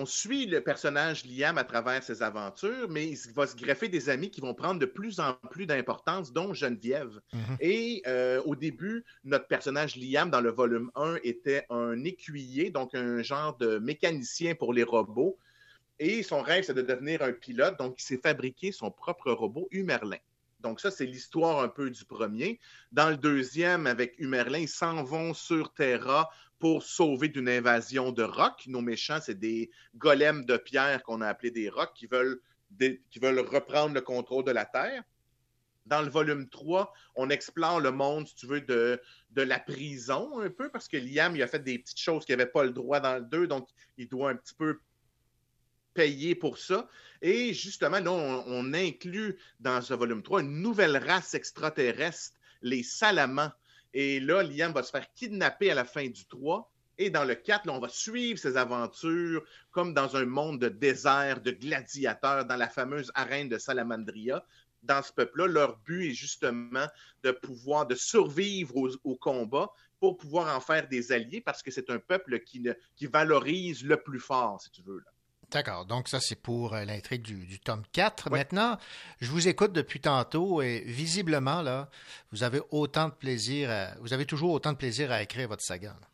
On 0.00 0.06
suit 0.06 0.46
le 0.46 0.60
personnage 0.60 1.24
Liam 1.24 1.58
à 1.58 1.64
travers 1.64 2.04
ses 2.04 2.22
aventures, 2.22 2.88
mais 2.88 3.08
il 3.08 3.18
va 3.32 3.48
se 3.48 3.56
greffer 3.56 3.88
des 3.88 4.08
amis 4.08 4.30
qui 4.30 4.40
vont 4.40 4.54
prendre 4.54 4.78
de 4.78 4.86
plus 4.86 5.18
en 5.18 5.34
plus 5.50 5.66
d'importance, 5.66 6.32
dont 6.32 6.54
Geneviève. 6.54 7.20
Mhm. 7.32 7.56
Et 7.58 8.02
euh, 8.06 8.40
au 8.44 8.54
début, 8.54 9.04
notre 9.24 9.48
personnage 9.48 9.96
Liam, 9.96 10.30
dans 10.30 10.40
le 10.40 10.52
volume 10.52 10.92
1, 10.94 11.16
était 11.24 11.66
un 11.68 12.04
écuyer, 12.04 12.70
donc 12.70 12.94
un 12.94 13.22
genre 13.22 13.56
de 13.56 13.78
mécanicien 13.78 14.54
pour 14.54 14.72
les 14.72 14.84
robots. 14.84 15.36
Et 15.98 16.22
son 16.22 16.42
rêve, 16.42 16.62
c'est 16.62 16.74
de 16.74 16.82
devenir 16.82 17.20
un 17.22 17.32
pilote, 17.32 17.76
donc 17.76 18.00
il 18.00 18.04
s'est 18.04 18.20
fabriqué 18.22 18.70
son 18.70 18.92
propre 18.92 19.32
robot, 19.32 19.66
Humerlin. 19.72 20.18
Donc 20.60 20.80
ça, 20.80 20.92
c'est 20.92 21.06
l'histoire 21.06 21.60
un 21.60 21.68
peu 21.68 21.90
du 21.90 22.04
premier. 22.04 22.60
Dans 22.92 23.10
le 23.10 23.16
deuxième, 23.16 23.88
avec 23.88 24.14
Humerlin, 24.18 24.58
ils 24.58 24.68
s'en 24.68 25.02
vont 25.02 25.34
sur 25.34 25.72
Terra 25.72 26.30
pour 26.58 26.82
sauver 26.82 27.28
d'une 27.28 27.48
invasion 27.48 28.12
de 28.12 28.22
rocs. 28.22 28.66
Nos 28.66 28.80
méchants, 28.80 29.20
c'est 29.22 29.38
des 29.38 29.70
golems 29.96 30.44
de 30.44 30.56
pierre 30.56 31.02
qu'on 31.02 31.20
a 31.20 31.28
appelés 31.28 31.50
des 31.50 31.68
rocs 31.68 31.94
qui 31.94 32.06
veulent, 32.06 32.40
reprendre 32.80 33.94
le 33.94 34.00
contrôle 34.00 34.44
de 34.44 34.50
la 34.50 34.64
Terre. 34.64 35.02
Dans 35.86 36.02
le 36.02 36.10
volume 36.10 36.48
3, 36.48 36.92
on 37.14 37.30
explore 37.30 37.80
le 37.80 37.92
monde, 37.92 38.28
si 38.28 38.34
tu 38.34 38.46
veux, 38.46 38.60
de, 38.60 39.00
de 39.30 39.42
la 39.42 39.58
prison 39.58 40.38
un 40.40 40.50
peu, 40.50 40.68
parce 40.68 40.86
que 40.86 40.98
Liam, 40.98 41.34
il 41.34 41.42
a 41.42 41.46
fait 41.46 41.62
des 41.62 41.78
petites 41.78 42.00
choses 42.00 42.26
qu'il 42.26 42.36
n'avait 42.36 42.50
pas 42.50 42.64
le 42.64 42.72
droit 42.72 43.00
dans 43.00 43.14
le 43.14 43.22
2, 43.22 43.46
donc 43.46 43.68
il 43.96 44.06
doit 44.08 44.30
un 44.30 44.36
petit 44.36 44.54
peu 44.54 44.80
payer 45.94 46.34
pour 46.34 46.58
ça. 46.58 46.88
Et 47.22 47.54
justement, 47.54 48.00
là, 48.00 48.12
on, 48.12 48.44
on 48.46 48.74
inclut 48.74 49.38
dans 49.60 49.80
ce 49.80 49.94
volume 49.94 50.22
3 50.22 50.42
une 50.42 50.60
nouvelle 50.60 50.96
race 50.96 51.34
extraterrestre, 51.34 52.36
les 52.62 52.82
Salamans. 52.82 53.50
Et 53.94 54.20
là, 54.20 54.42
Liam 54.42 54.72
va 54.72 54.82
se 54.82 54.90
faire 54.90 55.12
kidnapper 55.14 55.70
à 55.70 55.74
la 55.74 55.84
fin 55.84 56.08
du 56.08 56.26
3. 56.26 56.70
Et 56.98 57.10
dans 57.10 57.24
le 57.24 57.36
4, 57.36 57.66
là, 57.66 57.72
on 57.72 57.78
va 57.78 57.88
suivre 57.88 58.38
ses 58.38 58.56
aventures 58.56 59.44
comme 59.70 59.94
dans 59.94 60.16
un 60.16 60.26
monde 60.26 60.60
de 60.60 60.68
désert, 60.68 61.40
de 61.40 61.52
gladiateurs, 61.52 62.44
dans 62.44 62.56
la 62.56 62.68
fameuse 62.68 63.12
arène 63.14 63.48
de 63.48 63.56
Salamandria. 63.56 64.44
Dans 64.82 65.02
ce 65.02 65.12
peuple-là, 65.12 65.46
leur 65.46 65.78
but 65.78 66.10
est 66.10 66.14
justement 66.14 66.86
de 67.22 67.30
pouvoir, 67.30 67.86
de 67.86 67.94
survivre 67.94 68.76
au, 69.04 69.16
combat 69.16 69.70
pour 70.00 70.16
pouvoir 70.16 70.56
en 70.56 70.60
faire 70.60 70.88
des 70.88 71.12
alliés 71.12 71.40
parce 71.40 71.62
que 71.62 71.70
c'est 71.70 71.90
un 71.90 71.98
peuple 71.98 72.40
qui, 72.40 72.60
ne- 72.60 72.74
valorise 73.08 73.84
le 73.84 73.96
plus 73.96 74.20
fort, 74.20 74.60
si 74.60 74.70
tu 74.70 74.82
veux. 74.82 75.02
D'accord. 75.50 75.86
Donc, 75.86 76.08
ça, 76.08 76.20
c'est 76.20 76.36
pour 76.40 76.74
euh, 76.74 76.84
l'intrigue 76.84 77.22
du, 77.22 77.46
du 77.46 77.58
tome 77.58 77.82
4. 77.92 78.28
Maintenant, 78.30 78.76
je 79.20 79.30
vous 79.30 79.48
écoute 79.48 79.72
depuis 79.72 79.98
tantôt 80.00 80.60
et 80.60 80.80
visiblement, 80.86 81.62
là, 81.62 81.88
vous 82.32 82.42
avez 82.42 82.60
autant 82.70 83.08
de 83.08 83.14
plaisir, 83.14 83.70
à- 83.70 83.94
vous 84.00 84.12
avez 84.12 84.26
toujours 84.26 84.52
autant 84.52 84.72
de 84.72 84.76
plaisir 84.76 85.10
à 85.10 85.22
écrire 85.22 85.48
votre 85.48 85.62
saga. 85.62 85.96
là. 86.00 86.08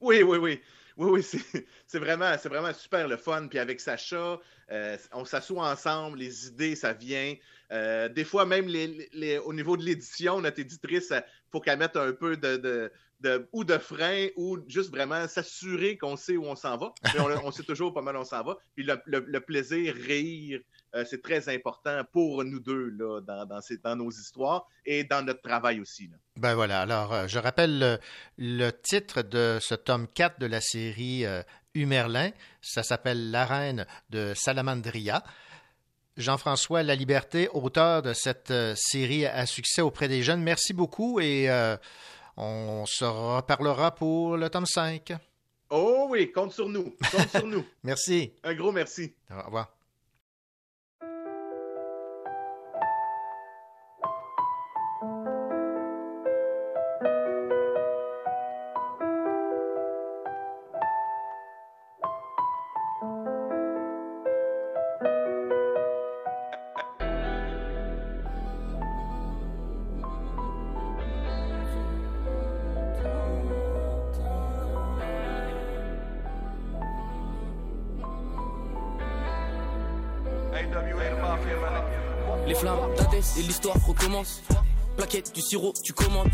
Oui, 0.00 0.22
oui, 0.22 0.38
oui. 0.38 0.60
Oui, 0.96 1.10
oui, 1.10 1.22
c'est 1.86 1.98
vraiment, 1.98 2.34
c'est 2.38 2.48
vraiment 2.48 2.74
super 2.74 3.06
le 3.06 3.16
fun. 3.16 3.46
Puis 3.46 3.58
avec 3.60 3.80
Sacha, 3.80 4.38
euh, 4.72 4.96
on 5.12 5.24
s'assoit 5.24 5.70
ensemble, 5.70 6.18
les 6.18 6.48
idées, 6.48 6.74
ça 6.74 6.92
vient. 6.92 7.34
Euh, 7.70 8.08
des 8.08 8.24
fois, 8.24 8.44
même 8.44 8.66
les, 8.66 9.08
les- 9.12 9.38
au 9.38 9.52
niveau 9.54 9.76
de 9.76 9.84
l'édition, 9.84 10.40
notre 10.40 10.58
éditrice, 10.58 11.10
il 11.12 11.22
faut 11.52 11.60
qu'elle 11.60 11.78
mette 11.78 11.96
un 11.96 12.12
peu 12.12 12.36
de, 12.36 12.56
de- 12.56 12.92
ou 13.52 13.64
de 13.64 13.78
frein 13.78 14.28
ou 14.36 14.58
juste 14.66 14.90
vraiment 14.90 15.28
s'assurer 15.28 15.98
qu'on 15.98 16.16
sait 16.16 16.36
où 16.36 16.44
on 16.44 16.56
s'en 16.56 16.76
va. 16.76 16.92
On, 17.44 17.50
sait 17.50 17.62
toujours 17.62 17.92
pas 17.92 18.02
mal 18.02 18.16
où 18.16 18.20
on 18.20 18.24
s'en 18.24 18.42
va. 18.42 18.56
Puis 18.74 18.84
le, 18.84 19.38
plaisir, 19.40 19.94
rire, 19.94 20.60
euh, 20.94 21.04
c'est 21.08 21.22
très 21.22 21.48
important 21.48 22.02
pour 22.12 22.44
nous 22.44 22.60
deux 22.60 22.90
là, 22.90 23.20
dans, 23.20 23.46
dans, 23.46 23.96
nos 23.96 24.10
histoires 24.10 24.66
et 24.84 25.04
dans 25.04 25.24
notre 25.24 25.42
travail 25.42 25.80
aussi. 25.80 26.10
Ben 26.36 26.54
voilà. 26.54 26.82
Alors, 26.82 27.12
euh, 27.12 27.26
je 27.26 27.38
rappelle 27.38 28.00
le, 28.38 28.70
titre 28.70 29.22
de 29.22 29.58
ce 29.60 29.74
tome 29.74 30.06
4 30.08 30.40
de 30.40 30.46
la 30.46 30.60
série 30.60 31.26
euh, 31.26 31.42
Humerlin. 31.74 32.30
Ça 32.62 32.82
s'appelle 32.82 33.30
La 33.30 33.44
Reine 33.44 33.86
de 34.10 34.32
Salamandria. 34.34 35.22
Jean-François 36.16 36.82
Laliberté, 36.82 37.48
auteur 37.52 38.02
de 38.02 38.12
cette 38.12 38.52
série 38.74 39.24
à 39.24 39.46
succès 39.46 39.80
auprès 39.80 40.08
des 40.08 40.22
jeunes. 40.22 40.42
Merci 40.42 40.74
beaucoup 40.74 41.18
et 41.20 41.48
on 42.40 42.86
se 42.86 43.04
reparlera 43.04 43.94
pour 43.94 44.36
le 44.38 44.48
tome 44.48 44.66
5. 44.66 45.12
Oh 45.68 46.06
oui, 46.08 46.32
compte 46.32 46.52
sur 46.52 46.68
nous. 46.68 46.94
Compte 47.12 47.28
sur 47.30 47.46
nous. 47.46 47.64
Merci. 47.84 48.32
Un 48.42 48.54
gros 48.54 48.72
merci. 48.72 49.14
Au 49.30 49.42
revoir. 49.42 49.70
Plaquette, 84.96 85.32
du 85.34 85.40
sirop, 85.40 85.72
tu 85.84 85.92
commandes. 85.92 86.30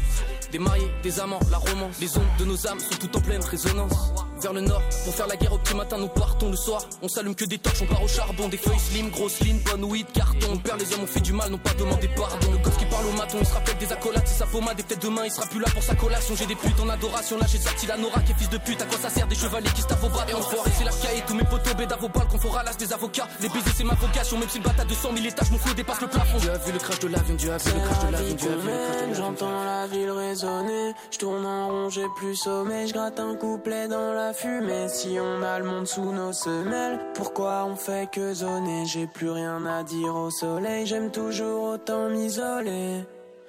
Des 0.51 0.59
mariés, 0.59 0.91
des 1.03 1.21
amants, 1.21 1.41
la 1.51 1.59
romance. 1.59 2.01
Les 2.01 2.17
ondes 2.17 2.25
de 2.39 2.45
nos 2.45 2.67
âmes 2.67 2.81
sont 2.81 2.97
toutes 2.99 3.17
en 3.17 3.21
pleine 3.21 3.45
résonance. 3.45 4.16
Vers 4.47 4.53
le 4.53 4.61
nord, 4.61 4.83
pour 5.05 5.13
faire 5.13 5.27
la 5.27 5.35
guerre 5.35 5.55
au 5.55 5.59
petit 5.59 5.75
matin, 5.75 5.99
nous 5.99 6.07
partons 6.07 6.49
le 6.49 6.57
soir. 6.57 6.81
On 7.03 7.09
s'allume 7.09 7.35
que 7.35 7.45
des 7.45 7.59
torches, 7.59 7.83
on 7.83 7.87
part 7.87 8.01
au 8.01 8.07
charbon. 8.07 8.47
Des 8.49 8.57
feuilles 8.57 8.79
slim, 8.79 9.11
grosses 9.11 9.41
lignes, 9.41 9.59
bonne 9.59 9.83
weed, 9.83 10.07
carton. 10.13 10.53
On 10.53 10.57
perd 10.57 10.79
les 10.79 10.93
hommes, 10.95 11.03
on 11.03 11.07
fait 11.09 11.19
du 11.19 11.33
mal, 11.33 11.51
n'ont 11.51 11.59
pas 11.59 11.75
demandé 11.75 12.09
pardon. 12.15 12.53
Le 12.53 12.59
gosse 12.59 12.77
qui 12.77 12.85
parle 12.85 13.07
au 13.07 13.13
maton, 13.19 13.39
il 13.41 13.47
se 13.47 13.53
rappelle 13.53 13.77
des 13.79 13.91
accolades, 13.93 14.23
c'est 14.25 14.39
sa 14.39 14.47
pommade. 14.47 14.79
Et 14.79 14.85
peut-être 14.85 15.03
demain, 15.03 15.23
il 15.25 15.33
sera 15.33 15.49
plus 15.49 15.59
là 15.59 15.67
pour 15.75 15.83
sa 15.83 15.97
collation. 15.97 16.37
J'ai 16.37 16.47
des 16.47 16.55
putes 16.55 16.79
en 16.79 16.89
adoration, 16.89 17.39
là 17.39 17.47
j'ai 17.51 17.59
sorti 17.59 17.89
la 17.89 17.97
Nora 17.97 18.21
qui 18.21 18.31
est 18.31 18.35
fils 18.37 18.49
de 18.49 18.59
pute. 18.59 18.81
À 18.81 18.85
quoi 18.85 18.99
ça 19.03 19.11
sert 19.11 19.27
des 19.27 19.35
chevaliers 19.35 19.71
qui 19.75 19.83
se 19.83 19.89
tapent 19.89 20.05
au 20.05 20.11
bras 20.11 20.25
et 20.31 20.35
enfoirés, 20.35 20.71
c'est 20.79 20.85
la 20.85 20.93
caille. 20.93 21.25
Tous 21.27 21.35
mes 21.35 21.43
potos 21.43 21.75
béda 21.75 21.97
vos 21.97 22.09
balles, 22.09 22.29
qu'on 22.29 22.39
fera 22.39 22.63
l'as 22.63 22.77
des 22.77 22.93
avocats. 22.93 23.27
Les 23.41 23.49
baisers, 23.49 23.73
c'est 23.77 23.83
ma 23.83 23.95
vocation, 23.95 24.39
même 24.39 24.49
si 24.49 24.59
le 24.59 24.65
bâtard 24.65 24.85
de 24.85 24.91
200 24.91 25.09
000 25.13 25.27
étages, 25.27 25.51
mon 25.51 25.59
flot 25.59 25.75
dépasse 25.75 26.01
le 26.03 26.07
plafond. 26.07 26.39
Dieu 26.39 26.53
a 26.53 26.59
vu 26.59 26.71
le 26.71 26.79
crash 26.79 27.01
de 27.01 27.09
l'avion, 27.09 27.35
Dieu 27.35 27.51
a 27.51 27.59
vu 27.59 27.71
le 27.75 27.81
crash 27.81 28.07
de 28.07 28.13
l'avion, 28.13 28.35
Dieu 28.37 28.49
a 28.49 28.55
vu 28.55 28.69
le 28.69 28.77
crash 28.77 28.95
de 28.95 29.01
l'avion. 29.01 29.15
J'entends 29.15 29.65
la 29.65 29.87
ville 29.89 30.11
résonner, 30.13 30.95
je 31.11 31.19
tourne 31.19 31.45
en 31.45 31.69
rond, 31.69 31.91
j'ai 31.91 32.07
plus 32.15 32.37
sommeil, 32.37 32.87
je 32.87 32.93
gratte 32.93 33.19
un 33.19 33.35
couplet 33.35 33.89
dans 33.89 34.13
la 34.13 34.36
fumée. 34.37 34.89
Si 34.89 35.19
on 35.21 35.43
a 35.43 35.59
le 35.59 35.65
monde 35.65 35.87
sous 35.87 36.13
nos 36.13 36.33
semelles, 36.33 36.99
pourquoi 37.15 37.65
on 37.65 37.77
fait 37.77 38.09
que 38.11 38.35
zoner? 38.35 38.85
J'ai 38.87 39.07
plus 39.07 39.31
rien 39.31 39.65
à 39.67 39.83
dire 39.83 40.15
au 40.15 40.31
soleil, 40.31 40.87
j'aime 40.87 41.11
toujours 41.11 41.63
autant 41.75 42.09
m'isoler. 42.09 43.05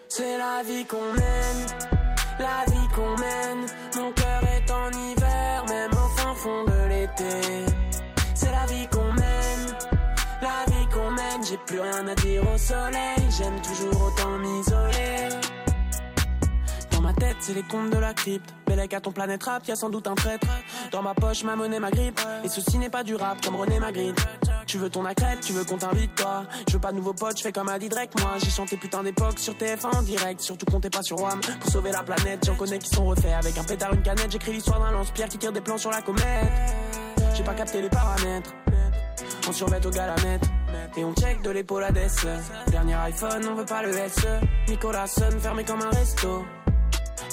C'est 0.07 0.37
la 0.37 0.63
vie 0.63 0.85
qu'on 0.85 1.11
mène, 1.13 1.61
la 2.39 2.71
vie 2.71 2.87
qu'on 2.95 3.15
mène. 3.17 3.65
Mon 3.97 4.11
cœur 4.13 4.41
est 4.55 4.71
en 4.71 4.89
hiver, 4.91 5.65
même 5.67 5.91
au 5.91 6.07
fin 6.17 6.33
fond 6.33 6.63
de 6.63 6.89
l'été. 6.89 7.65
C'est 8.33 8.51
la 8.51 8.65
vie 8.65 8.87
qu'on 8.87 9.11
mène, 9.13 9.65
la 10.41 10.71
vie 10.71 10.87
qu'on 10.93 11.11
mène. 11.11 11.43
J'ai 11.43 11.57
plus 11.65 11.81
rien 11.81 12.07
à 12.07 12.15
dire 12.15 12.43
au 12.53 12.57
soleil, 12.57 13.21
j'aime 13.37 13.59
toujours 13.61 14.01
autant 14.07 14.37
m'isoler. 14.37 15.46
C'est 17.39 17.53
les 17.53 17.63
contes 17.63 17.91
de 17.91 17.97
la 17.97 18.13
crypte. 18.13 18.53
Bellec 18.65 18.93
à 18.93 18.99
ton 18.99 19.11
planète 19.11 19.43
rap, 19.43 19.65
y 19.67 19.71
a 19.71 19.75
sans 19.75 19.89
doute 19.89 20.07
un 20.07 20.15
traître. 20.15 20.47
Dans 20.91 21.01
ma 21.01 21.13
poche, 21.13 21.43
ma 21.43 21.55
monnaie, 21.55 21.79
ma 21.79 21.91
grippe. 21.91 22.19
Et 22.43 22.49
ceci 22.49 22.77
n'est 22.77 22.89
pas 22.89 23.03
du 23.03 23.15
rap, 23.15 23.39
comme 23.41 23.55
René 23.55 23.79
Magritte. 23.79 24.19
Tu 24.65 24.77
veux 24.77 24.89
ton 24.89 25.05
accrète, 25.05 25.39
tu 25.41 25.53
veux 25.53 25.63
qu'on 25.63 25.77
t'invite, 25.77 26.13
toi. 26.15 26.43
Je 26.67 26.73
veux 26.73 26.79
pas 26.79 26.91
de 26.91 26.97
nouveaux 26.97 27.13
potes, 27.13 27.37
je 27.37 27.43
fais 27.43 27.51
comme 27.51 27.69
Adi 27.69 27.89
Drake, 27.89 28.11
moi. 28.19 28.33
J'ai 28.39 28.49
chanté 28.49 28.75
putain 28.75 29.03
d'époque 29.03 29.39
sur 29.39 29.53
TF1 29.53 29.97
en 29.97 30.01
direct. 30.01 30.41
Surtout 30.41 30.65
comptez 30.65 30.89
pas 30.89 31.03
sur 31.03 31.21
WAM 31.21 31.39
pour 31.39 31.71
sauver 31.71 31.91
la 31.91 32.03
planète. 32.03 32.45
J'en 32.45 32.55
connais 32.55 32.79
qui 32.79 32.89
sont 32.89 33.05
refaits 33.05 33.33
avec 33.33 33.57
un 33.57 33.63
pétard, 33.63 33.93
une 33.93 34.01
canette. 34.01 34.31
J'écris 34.31 34.53
l'histoire 34.53 34.79
d'un 34.79 34.91
lance-pierre 34.91 35.29
qui 35.29 35.37
tire 35.37 35.53
des 35.53 35.61
plans 35.61 35.77
sur 35.77 35.91
la 35.91 36.01
comète. 36.01 36.51
J'ai 37.35 37.43
pas 37.43 37.53
capté 37.53 37.81
les 37.81 37.89
paramètres. 37.89 38.53
On 39.47 39.53
survêt 39.53 39.85
au 39.85 39.89
galamètre. 39.89 40.49
Et 40.97 41.05
on 41.05 41.13
check 41.13 41.41
de 41.43 41.51
l'épaule 41.51 41.83
à 41.83 41.91
Dernier 41.91 42.95
iPhone, 42.95 43.47
on 43.49 43.55
veut 43.55 43.65
pas 43.65 43.83
le 43.83 43.93
SE. 43.93 44.27
Nicolas 44.67 45.07
sonne 45.07 45.39
fermé 45.39 45.63
comme 45.63 45.81
un 45.81 45.89
resto. 45.91 46.43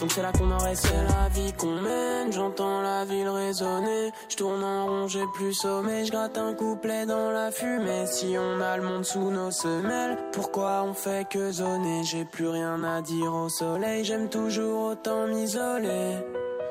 Donc 0.00 0.11
c'est 0.12 0.22
là 0.22 0.33
qu'on 0.33 0.57
reste. 0.59 0.87
C'est 0.87 1.02
la 1.04 1.28
vie 1.28 1.52
qu'on 1.52 1.80
mène, 1.80 2.33
j'entends 2.33 2.83
la 2.83 3.04
ville 3.04 3.28
résonner. 3.28 4.11
Je 4.28 4.37
tourne 4.37 4.62
en 4.62 4.87
rond, 4.87 5.09
j'ai 5.09 5.24
plus 5.35 5.54
sommeil. 5.54 6.07
Je 6.07 6.12
gratte 6.12 6.37
un 6.37 6.54
couplet 6.54 7.07
dans 7.07 7.30
la 7.30 7.50
fumée. 7.50 8.07
Si 8.07 8.37
on 8.38 8.61
a 8.61 8.76
le 8.76 8.83
monde 8.83 9.04
sous 9.04 9.30
nos 9.30 9.50
semelles, 9.50 10.18
pourquoi 10.33 10.83
on 10.85 10.94
fait 10.94 11.28
que 11.28 11.52
zoner? 11.52 12.02
J'ai 12.04 12.24
plus 12.24 12.48
rien 12.48 12.83
à 12.83 13.02
dire 13.02 13.33
au 13.33 13.48
soleil, 13.48 14.04
j'aime 14.04 14.28
toujours 14.28 14.90
autant 14.92 15.26
m'isoler. 15.26 16.18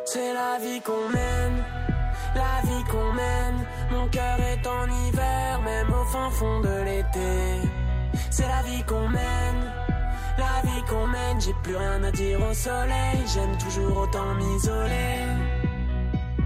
C'est 0.05 0.33
la 0.33 0.59
vie 0.59 0.81
qu'on 0.81 1.07
mène, 1.09 1.63
la 2.35 2.67
vie 2.67 2.83
qu'on 2.91 3.13
mène. 3.13 3.65
Mon 3.91 4.07
cœur 4.09 4.37
est 4.39 4.67
en 4.67 4.85
hiver, 4.85 5.61
même 5.63 5.93
au 5.93 6.05
fin 6.05 6.29
fond 6.29 6.59
de 6.59 6.83
l'été. 6.83 7.69
C'est 8.29 8.47
la 8.47 8.61
vie 8.63 8.83
qu'on 8.83 9.07
mène. 9.07 9.71
La 10.37 10.67
vie 10.67 10.72
j'ai 11.39 11.53
plus 11.63 11.75
rien 11.75 12.03
à 12.03 12.11
dire 12.11 12.39
au 12.41 12.53
soleil, 12.53 13.17
j'aime 13.33 13.57
toujours 13.57 13.97
autant 13.97 14.33
m'isoler. 14.35 15.25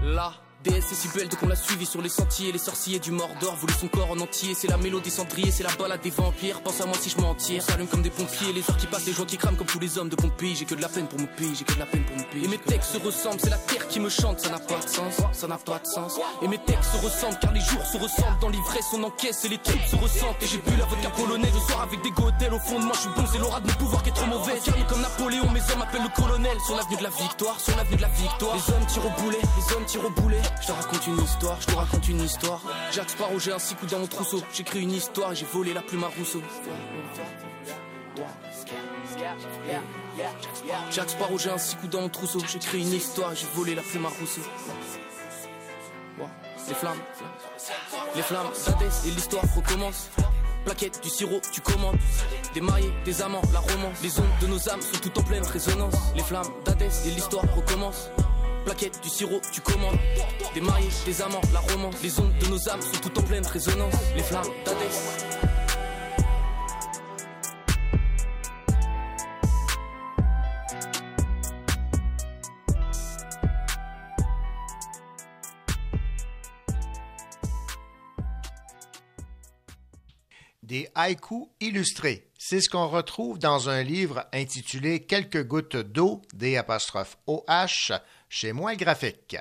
La 0.02 0.32
déesse 0.64 0.92
est 0.92 0.94
si 0.94 1.08
belle 1.08 1.28
donc 1.28 1.42
on 1.42 1.48
l'a 1.48 1.56
suivi 1.56 1.86
sur 1.86 2.02
les 2.02 2.08
sentiers. 2.08 2.52
Les 2.52 2.58
sorciers 2.58 2.98
du 2.98 3.10
Mordor 3.10 3.54
voulaient 3.56 3.72
son 3.72 3.88
corps 3.88 4.10
en 4.10 4.18
entier. 4.18 4.54
C'est 4.54 4.68
la 4.68 4.76
mélodie 4.76 5.04
des 5.04 5.10
cendriers, 5.10 5.50
c'est 5.50 5.62
la 5.62 5.74
balade 5.78 6.00
des 6.00 6.10
vampires. 6.10 6.60
Pense 6.62 6.80
à 6.80 6.86
moi 6.86 6.96
si 7.00 7.10
je 7.10 7.18
m'en 7.18 7.34
tire, 7.34 7.62
s'allume 7.62 7.86
comme 7.86 8.02
des 8.02 8.10
pompiers. 8.10 8.52
Les 8.52 8.60
heures 8.68 8.76
qui 8.76 8.86
passent, 8.86 9.06
les 9.06 9.12
gens 9.12 9.24
qui 9.24 9.36
crament 9.36 9.56
comme 9.56 9.66
tous 9.66 9.78
les 9.78 9.98
hommes 9.98 10.08
de 10.08 10.16
Pompéi. 10.16 10.56
J'ai 10.56 10.64
que 10.64 10.74
de 10.74 10.82
la 10.82 10.88
peine 10.88 11.06
pour 11.06 11.20
mon 11.20 11.26
pays, 11.26 11.54
j'ai 11.54 11.64
que 11.64 11.74
de 11.74 11.78
la 11.78 11.86
peine 11.86 12.04
pour 12.04 12.16
mon 12.16 12.24
pays 12.24 12.44
Et 12.44 12.48
mes 12.48 12.58
textes 12.58 12.92
se 12.92 12.98
ressemblent, 12.98 13.40
c'est 13.40 13.50
la 13.50 13.58
terre 13.58 13.86
qui 13.88 14.00
me 14.00 14.08
chante. 14.08 14.40
Ça 14.40 14.50
n'a 14.50 14.58
pas 14.58 14.78
de 14.78 14.88
sens, 14.88 15.14
ça 15.32 15.46
n'a 15.46 15.58
pas 15.58 15.78
de 15.78 15.86
sens. 15.86 16.18
Et 16.42 16.48
mes 16.48 16.58
textes 16.58 16.92
se 16.92 17.04
ressemblent 17.04 17.38
car 17.40 17.52
les 17.52 17.60
jours 17.60 17.84
se 17.86 17.96
ressemblent. 17.98 18.38
Dans 18.40 18.48
l'ivresse 18.48 18.86
on 18.94 19.02
encaisse 19.04 19.44
et 19.44 19.48
les 19.48 19.58
trucs 19.58 19.82
se 19.82 19.96
ressentent. 19.96 20.42
Et 20.42 20.46
j'ai 20.46 20.58
bu 20.58 20.76
la 20.78 20.86
vodka 20.86 21.10
polonais 21.10 21.50
le 21.52 21.60
soir 21.60 21.82
avec 21.82 22.02
des 22.02 22.10
godels 22.10 22.54
Au 22.54 22.58
fond 22.58 22.80
de 22.80 22.84
moi. 22.84 22.94
Je 22.94 23.00
suis 23.00 23.10
bon, 23.16 23.24
c'est 23.30 23.38
l'aura 23.38 23.60
de 23.60 23.68
mon 23.68 23.74
pouvoir 23.74 24.02
qui 24.02 24.10
est 24.10 24.12
trop 24.12 24.26
mauvaise 24.26 24.62
Carré 24.64 24.82
comme 24.88 25.00
Napoléon, 25.00 25.50
mes 25.50 25.60
hommes 25.72 25.82
appellent 25.82 26.02
le 26.02 26.20
colonel. 26.20 26.56
Sur 26.66 26.76
l'avenue 26.76 26.96
de 26.96 27.02
la 27.04 27.10
victoire, 27.10 27.60
sur 27.60 27.76
l'avenue 27.76 27.96
de 27.96 28.02
la 28.02 28.08
victoire. 28.08 28.54
Les 28.54 28.74
hommes 28.74 28.86
tirent 28.86 29.06
au 29.06 29.22
boulet, 29.22 29.40
les 29.40 29.74
hommes 29.74 29.84
tirent 29.86 30.04
au 30.04 30.10
boulet 30.10 30.42
Je 30.60 30.66
te 30.66 30.72
raconte 30.72 31.06
une 31.06 31.20
histoire, 31.22 31.60
je 31.60 31.66
te 31.66 31.74
raconte 31.74 32.08
une 32.08 32.20
histoire. 32.20 32.62
Jacques 32.92 33.10
Sparrow, 33.10 33.38
j'ai 33.38 33.52
un 33.52 33.58
six 33.58 33.74
coups 33.74 33.92
dans 33.92 33.98
mon 34.00 34.06
trousseau. 34.06 34.42
J'écris 34.52 34.82
une 34.82 34.92
histoire, 34.92 35.34
j'ai 35.34 35.46
volé 35.46 35.72
la 35.72 35.82
plume 35.82 36.04
à 36.04 36.08
Rousseau. 36.08 36.42
Jacques 40.90 41.10
Sparrow, 41.10 41.38
j'ai 41.38 41.50
un 41.50 41.58
six 41.58 41.76
coups 41.76 41.90
dans 41.90 42.02
mon 42.02 42.08
trousseau. 42.08 42.40
J'écris 42.46 42.80
une 42.80 42.92
histoire, 42.92 43.34
j'ai 43.34 43.46
volé 43.54 43.74
la 43.74 43.82
plume 43.82 44.06
à 44.06 44.08
Rousseau. 44.08 44.42
Les 46.68 46.74
flammes, 46.74 46.98
les 48.14 48.22
flammes. 48.22 48.50
d'Hadès 48.66 49.06
et 49.06 49.10
l'histoire 49.10 49.44
recommence. 49.56 50.10
Plaquette, 50.64 51.00
du 51.02 51.08
sirop, 51.08 51.40
tu 51.50 51.62
commandes. 51.62 51.96
Des 52.52 52.60
mariés, 52.60 52.92
des 53.06 53.22
amants, 53.22 53.40
la 53.54 53.60
romance. 53.60 54.02
Les 54.02 54.18
ondes 54.20 54.26
de 54.42 54.46
nos 54.48 54.68
âmes 54.68 54.82
sont 54.82 54.98
toutes 55.00 55.16
en 55.16 55.22
pleine 55.22 55.46
résonance. 55.46 55.94
Les 56.14 56.22
flammes 56.22 56.48
d'Hadès 56.66 57.06
et 57.06 57.10
l'histoire 57.10 57.44
recommence 57.54 58.10
Plaquette, 58.68 59.00
du 59.02 59.08
sirop, 59.08 59.40
tu 59.50 59.62
commandes. 59.62 59.96
Des 60.52 60.60
mariés, 60.60 60.90
des 61.06 61.22
amants, 61.22 61.40
la 61.54 61.60
romance. 61.60 62.02
Les 62.02 62.20
ondes 62.20 62.36
de 62.38 62.48
nos 62.48 62.68
âmes 62.68 62.82
sont 62.82 63.00
toutes 63.00 63.16
en 63.16 63.22
pleine 63.22 63.46
résonance. 63.46 63.94
Les 64.14 64.22
flammes 64.22 64.44
d'Hadès. 64.66 64.84
Des 80.62 80.90
haïkus 80.94 81.46
illustrés. 81.60 82.28
C'est 82.36 82.60
ce 82.60 82.70
qu'on 82.70 82.88
retrouve 82.88 83.38
dans 83.38 83.68
un 83.68 83.82
livre 83.82 84.26
intitulé 84.32 85.00
Quelques 85.04 85.46
gouttes 85.46 85.76
d'eau, 85.76 86.22
des 86.32 86.58
OH, 87.26 87.92
chez 88.28 88.52
Moins 88.52 88.76
Graphique. 88.76 89.36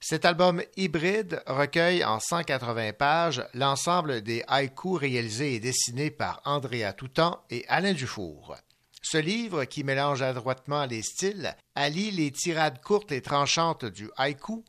Cet 0.00 0.24
album 0.24 0.62
hybride 0.76 1.42
recueille 1.46 2.04
en 2.04 2.20
180 2.20 2.94
pages 2.94 3.44
l'ensemble 3.52 4.22
des 4.22 4.42
haïkus 4.48 4.96
réalisés 4.96 5.56
et 5.56 5.60
dessinés 5.60 6.10
par 6.10 6.40
Andrea 6.46 6.94
Toutan 6.96 7.44
et 7.50 7.66
Alain 7.68 7.92
Dufour. 7.92 8.56
Ce 9.02 9.18
livre, 9.18 9.64
qui 9.64 9.84
mélange 9.84 10.22
adroitement 10.22 10.86
les 10.86 11.02
styles, 11.02 11.54
allie 11.74 12.10
les 12.10 12.30
tirades 12.30 12.80
courtes 12.82 13.12
et 13.12 13.22
tranchantes 13.22 13.84
du 13.84 14.10
haïku 14.16 14.64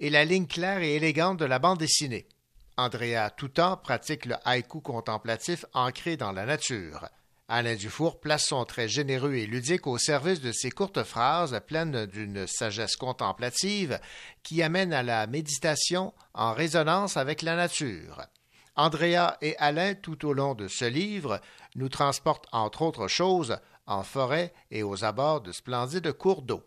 et 0.00 0.10
la 0.10 0.24
ligne 0.24 0.46
claire 0.46 0.82
et 0.82 0.96
élégante 0.96 1.38
de 1.38 1.44
la 1.46 1.58
bande 1.58 1.78
dessinée. 1.78 2.28
Andrea 2.76 3.30
Toutan 3.34 3.78
pratique 3.78 4.26
le 4.26 4.36
haïku 4.44 4.80
contemplatif 4.80 5.64
ancré 5.72 6.18
dans 6.18 6.32
la 6.32 6.44
nature. 6.44 7.08
Alain 7.48 7.76
Dufour 7.76 8.18
place 8.18 8.46
son 8.46 8.64
trait 8.64 8.88
généreux 8.88 9.34
et 9.34 9.46
ludique 9.46 9.86
au 9.86 9.98
service 9.98 10.40
de 10.40 10.50
ces 10.50 10.72
courtes 10.72 11.04
phrases 11.04 11.60
pleines 11.64 12.06
d'une 12.06 12.44
sagesse 12.48 12.96
contemplative 12.96 14.00
qui 14.42 14.64
amène 14.64 14.92
à 14.92 15.04
la 15.04 15.28
méditation 15.28 16.12
en 16.34 16.52
résonance 16.52 17.16
avec 17.16 17.42
la 17.42 17.54
nature. 17.54 18.26
Andrea 18.74 19.36
et 19.42 19.56
Alain, 19.58 19.94
tout 19.94 20.26
au 20.26 20.32
long 20.32 20.54
de 20.54 20.66
ce 20.66 20.86
livre, 20.86 21.40
nous 21.76 21.88
transportent 21.88 22.48
entre 22.50 22.82
autres 22.82 23.06
choses 23.06 23.56
en 23.86 24.02
forêt 24.02 24.52
et 24.72 24.82
aux 24.82 25.04
abords 25.04 25.40
de 25.40 25.52
splendides 25.52 26.12
cours 26.14 26.42
d'eau. 26.42 26.64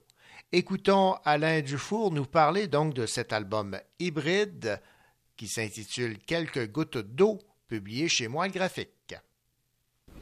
Écoutons 0.53 1.15
Alain 1.25 1.59
Dufour 1.59 2.11
nous 2.11 2.25
parler 2.25 2.67
donc 2.67 2.93
de 2.93 3.05
cet 3.05 3.33
album 3.33 3.77
hybride 3.99 4.81
qui 5.35 5.49
s'intitule 5.49 6.19
Quelques 6.19 6.71
gouttes 6.71 6.97
d'eau, 6.97 7.37
publié 7.67 8.07
chez 8.07 8.29
Moi 8.29 8.47
Graphique. 8.47 8.98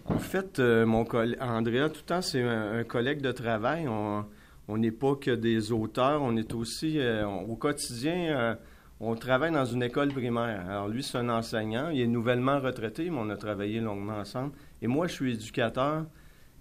En 0.09 0.19
fait, 0.19 0.59
euh, 0.59 0.85
mon 0.85 1.03
collègue, 1.03 1.37
Andrea, 1.41 1.89
tout 1.89 1.99
le 1.99 2.05
temps, 2.05 2.21
c'est 2.21 2.41
un, 2.41 2.83
collègue 2.85 3.21
de 3.21 3.31
travail. 3.33 3.87
On 3.89 4.77
n'est 4.77 4.91
pas 4.91 5.15
que 5.15 5.31
des 5.31 5.71
auteurs, 5.71 6.21
on 6.21 6.35
est 6.37 6.53
aussi, 6.53 6.97
euh, 6.99 7.25
au 7.25 7.55
quotidien, 7.55 8.15
euh, 8.15 8.55
on 9.01 9.15
travaille 9.15 9.51
dans 9.51 9.65
une 9.65 9.83
école 9.83 10.09
primaire. 10.09 10.65
Alors 10.69 10.87
lui, 10.87 11.03
c'est 11.03 11.17
un 11.17 11.29
enseignant, 11.29 11.89
il 11.89 12.01
est 12.01 12.07
nouvellement 12.07 12.59
retraité, 12.59 13.09
mais 13.09 13.17
on 13.19 13.29
a 13.29 13.35
travaillé 13.35 13.81
longuement 13.81 14.17
ensemble. 14.17 14.53
Et 14.81 14.87
moi, 14.87 15.07
je 15.07 15.13
suis 15.13 15.33
éducateur 15.33 16.05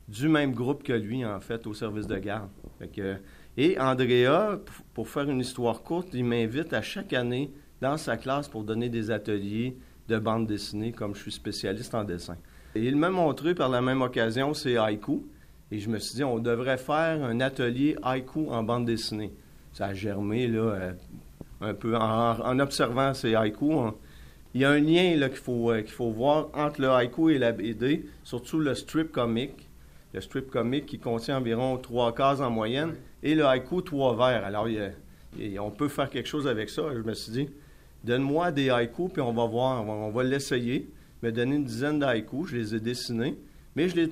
du 0.09 0.29
même 0.29 0.53
groupe 0.53 0.83
que 0.83 0.93
lui, 0.93 1.25
en 1.25 1.41
fait, 1.41 1.67
au 1.69 1.75
service 1.75 2.07
de 2.09 2.19
garde. 2.19 2.49
et 3.57 3.79
Andrea, 3.79 4.59
pour 4.93 5.09
faire 5.09 5.31
une 5.31 5.41
histoire 5.41 5.83
courte, 5.83 6.09
il 6.15 6.25
m'invite 6.25 6.73
à 6.73 6.83
chaque 6.83 7.13
année 7.13 7.53
dans 7.81 7.97
sa 7.97 8.17
classe 8.17 8.49
pour 8.49 8.65
donner 8.65 8.89
des 8.89 9.11
ateliers 9.11 9.77
de 10.09 10.19
bande 10.19 10.47
dessinée, 10.47 10.93
comme 10.93 11.15
je 11.15 11.23
suis 11.23 11.33
spécialiste 11.33 11.95
en 11.95 12.05
dessin. 12.05 12.37
Et 12.77 12.85
il 12.85 12.97
m'a 12.97 13.09
montré 13.09 13.55
par 13.55 13.71
la 13.71 13.81
même 13.81 14.03
occasion 14.03 14.53
ses 14.53 14.77
haïkus. 14.77 15.21
Et 15.73 15.79
je 15.79 15.89
me 15.89 15.99
suis 15.99 16.17
dit, 16.17 16.25
on 16.25 16.39
devrait 16.39 16.77
faire 16.77 17.25
un 17.25 17.41
atelier 17.41 17.97
haïku 18.03 18.49
en 18.51 18.63
bande 18.63 18.85
dessinée. 18.85 19.33
Ça 19.73 19.87
a 19.87 19.95
germé, 19.95 20.47
là, 20.47 20.61
euh, 20.61 20.93
un 21.63 21.75
peu. 21.75 21.97
En, 21.97 22.59
observant 22.59 23.15
ces 23.15 23.35
haïkus, 23.35 23.93
il 24.55 24.61
y 24.61 24.65
a 24.65 24.71
un 24.71 24.79
lien 24.79 25.19
qu'il 25.29 25.37
faut, 25.37 25.71
euh, 25.71 25.83
faut 25.87 26.11
voir 26.11 26.49
entre 26.55 26.83
le 26.83 26.91
haïku 26.91 27.31
et 27.31 27.39
la 27.39 27.53
BD, 27.53 28.05
surtout 28.23 28.61
le 28.61 28.75
strip 28.75 29.11
comique. 29.11 29.69
Le 30.13 30.21
strip 30.21 30.51
comique 30.51 30.87
qui 30.87 30.99
contient 30.99 31.39
environ 31.39 31.79
trois 31.79 32.15
cases 32.15 32.41
en 32.41 32.51
moyenne, 32.51 32.95
et 33.23 33.35
le 33.35 33.45
haïku, 33.47 33.83
trois 33.83 34.15
vers. 34.17 34.45
Alors, 34.45 34.69
on 35.61 35.71
peut 35.71 35.89
faire 35.89 36.11
quelque 36.11 36.29
chose 36.29 36.47
avec 36.47 36.71
ça. 36.71 36.83
Je 36.95 37.01
me 37.01 37.15
suis 37.15 37.33
dit, 37.33 37.49
donne-moi 38.05 38.53
des 38.53 38.71
haïkus, 38.71 39.11
puis 39.13 39.23
on 39.23 39.33
va 39.33 39.47
voir, 39.47 39.87
on 39.87 40.11
va, 40.11 40.23
l'essayer. 40.23 40.89
M'a 41.23 41.31
donné 41.31 41.57
une 41.57 41.65
dizaine 41.65 41.99
d'haïkus, 41.99 42.49
je 42.51 42.57
les 42.57 42.75
ai 42.75 42.81
dessinés, 42.81 43.39
mais 43.75 43.89
je 43.89 43.97
les, 43.97 44.09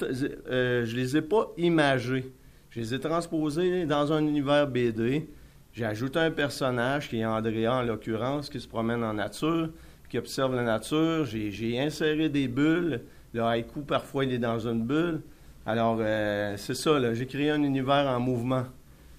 euh, 0.50 0.86
les 0.86 1.16
ai 1.16 1.22
pas 1.22 1.52
imagés. 1.56 2.32
Je 2.70 2.80
les 2.80 2.94
ai 2.94 2.98
transposés 2.98 3.86
dans 3.86 4.12
un 4.12 4.26
univers 4.26 4.66
BD. 4.66 5.28
J'ai 5.72 5.84
ajouté 5.84 6.18
un 6.18 6.30
personnage 6.30 7.08
qui 7.08 7.20
est 7.20 7.24
Andrea 7.24 7.68
en 7.68 7.82
l'occurrence, 7.82 8.48
qui 8.48 8.60
se 8.60 8.68
promène 8.68 9.04
en 9.04 9.14
nature, 9.14 9.70
qui 10.08 10.18
observe 10.18 10.54
la 10.54 10.62
nature. 10.62 11.24
J'ai 11.24 11.80
inséré 11.80 12.28
des 12.28 12.48
bulles. 12.48 13.02
Le 13.32 13.42
haïku, 13.42 13.80
parfois, 13.82 14.24
il 14.24 14.32
est 14.32 14.38
dans 14.38 14.58
une 14.58 14.84
bulle. 14.84 15.20
Alors, 15.66 15.98
euh, 16.00 16.56
c'est 16.56 16.74
ça, 16.74 17.14
j'ai 17.14 17.26
créé 17.26 17.50
un 17.50 17.62
univers 17.62 18.06
en 18.08 18.20
mouvement. 18.20 18.64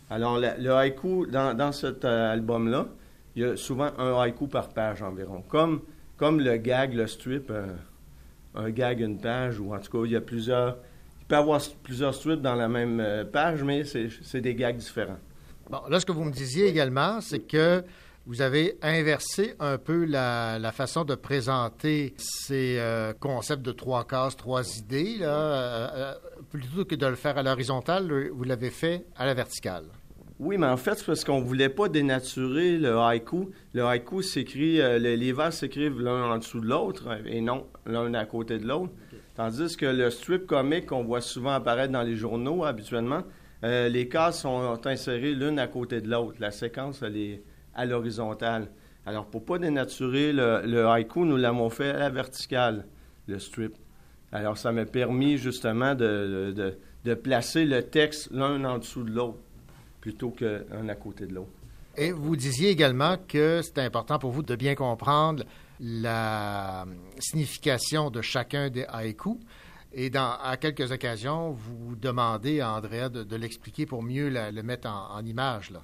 Alors, 0.09 0.39
le, 0.39 0.71
haïku, 0.71 1.25
dans, 1.25 1.53
dans 1.53 1.71
cet 1.71 2.05
euh, 2.05 2.33
album-là, 2.33 2.87
il 3.35 3.41
y 3.41 3.45
a 3.45 3.57
souvent 3.57 3.89
un 3.97 4.19
haïku 4.19 4.47
par 4.47 4.69
page 4.69 5.01
environ. 5.01 5.43
Comme, 5.47 5.81
comme 6.17 6.39
le 6.39 6.57
gag, 6.57 6.93
le 6.93 7.07
strip, 7.07 7.51
un, 8.55 8.69
gag, 8.69 9.01
une 9.01 9.19
page, 9.19 9.59
ou 9.59 9.73
en 9.73 9.79
tout 9.79 9.91
cas, 9.91 10.05
il 10.05 10.11
y 10.11 10.15
a 10.15 10.21
plusieurs. 10.21 10.77
Il 11.21 11.25
peut 11.27 11.35
y 11.35 11.39
avoir 11.39 11.61
plusieurs 11.83 12.13
strips 12.13 12.41
dans 12.41 12.55
la 12.55 12.67
même 12.67 12.99
euh, 12.99 13.25
page, 13.25 13.63
mais 13.63 13.83
c'est 13.83 14.41
des 14.41 14.53
gags 14.53 14.77
différents. 14.77 15.17
Bon, 15.69 15.79
là, 15.89 15.99
ce 15.99 16.05
que 16.05 16.11
vous 16.11 16.23
me 16.23 16.31
disiez 16.31 16.67
également, 16.67 17.19
c'est 17.19 17.39
que 17.39 17.83
vous 18.27 18.41
avez 18.41 18.77
inversé 18.81 19.55
un 19.59 19.77
peu 19.77 20.05
la, 20.05 20.71
façon 20.71 21.03
de 21.03 21.15
présenter 21.15 22.13
ces 22.17 22.77
euh, 22.79 23.13
concepts 23.13 23.63
de 23.63 23.71
trois 23.71 24.05
cases, 24.05 24.35
trois 24.35 24.77
idées. 24.77 25.17
Là, 25.19 25.27
euh, 25.27 26.13
plutôt 26.49 26.85
que 26.85 26.95
de 26.95 27.05
le 27.05 27.15
faire 27.15 27.37
à 27.37 27.43
l'horizontale, 27.43 28.29
vous 28.31 28.43
l'avez 28.43 28.71
fait 28.71 29.05
à 29.15 29.25
la 29.25 29.33
verticale. 29.33 29.85
Oui, 30.37 30.57
mais 30.57 30.67
en 30.67 30.75
fait, 30.75 30.95
c'est 30.95 31.05
parce 31.05 31.23
qu'on 31.23 31.39
ne 31.39 31.45
voulait 31.45 31.69
pas 31.69 31.87
dénaturer 31.87 32.77
le 32.77 32.97
haïku. 32.97 33.51
Le 33.73 33.85
haïku 33.85 34.21
s'écrit, 34.21 34.81
euh, 34.81 34.99
les, 34.99 35.31
vers 35.31 35.53
s'écrivent 35.53 36.01
l'un 36.01 36.25
en 36.25 36.37
dessous 36.37 36.59
de 36.59 36.67
l'autre 36.67 37.07
et 37.25 37.39
non 37.39 37.67
l'un 37.85 38.13
à 38.13 38.25
côté 38.25 38.57
de 38.57 38.67
l'autre. 38.67 38.91
Tandis 39.35 39.77
que 39.77 39.85
le 39.85 40.09
strip 40.09 40.45
comique 40.45 40.87
qu'on 40.87 41.03
voit 41.05 41.21
souvent 41.21 41.51
apparaître 41.51 41.93
dans 41.93 42.01
les 42.01 42.17
journaux 42.17 42.65
habituellement, 42.65 43.23
euh, 43.63 43.87
les 43.87 44.09
cases 44.09 44.41
sont 44.41 44.77
insérées 44.85 45.33
l'une 45.33 45.57
à 45.57 45.67
côté 45.67 46.01
de 46.01 46.09
l'autre. 46.09 46.35
La 46.39 46.51
séquence, 46.51 47.01
elle 47.01 47.15
est 47.15 47.41
à 47.73 47.85
l'horizontale. 47.85 48.67
Alors, 49.05 49.27
pour 49.27 49.45
pas 49.45 49.57
dénaturer 49.57 50.33
le, 50.33 50.63
le 50.65 50.85
haïku, 50.85 51.23
nous 51.23 51.37
l'avons 51.37 51.69
fait 51.69 51.91
à 51.91 51.99
la 51.99 52.09
verticale, 52.09 52.85
le 53.27 53.39
strip. 53.39 53.73
Alors, 54.33 54.57
ça 54.57 54.73
m'a 54.73 54.85
permis 54.85 55.37
justement 55.37 55.95
de, 55.95 56.75
de 57.05 57.13
placer 57.13 57.63
le 57.63 57.83
texte 57.83 58.31
l'un 58.31 58.65
en 58.65 58.79
dessous 58.79 59.03
de 59.03 59.11
l'autre 59.11 59.39
plutôt 60.05 60.29
qu'un 60.29 60.87
à 60.87 60.93
côté 60.93 61.25
de 61.25 61.33
l'autre. 61.33 61.49
Et 61.97 62.11
vous 62.11 62.35
disiez 62.35 62.69
également 62.69 63.15
que 63.27 63.61
c'était 63.63 63.81
important 63.81 64.19
pour 64.19 64.29
vous 64.29 64.43
de 64.43 64.55
bien 64.55 64.75
comprendre 64.75 65.43
la 65.79 66.85
signification 67.17 68.11
de 68.11 68.21
chacun 68.21 68.69
des 68.69 68.85
haïkus. 68.87 69.37
Et 69.93 70.11
dans, 70.11 70.33
à 70.43 70.57
quelques 70.57 70.91
occasions, 70.91 71.53
vous 71.53 71.95
demandez 71.95 72.59
à 72.59 72.73
Andrea 72.73 73.09
de, 73.09 73.35
l'expliquer 73.35 73.87
pour 73.87 74.03
mieux 74.03 74.29
le 74.29 74.61
mettre 74.61 74.87
en, 74.87 75.25
image. 75.25 75.71
Là. 75.71 75.81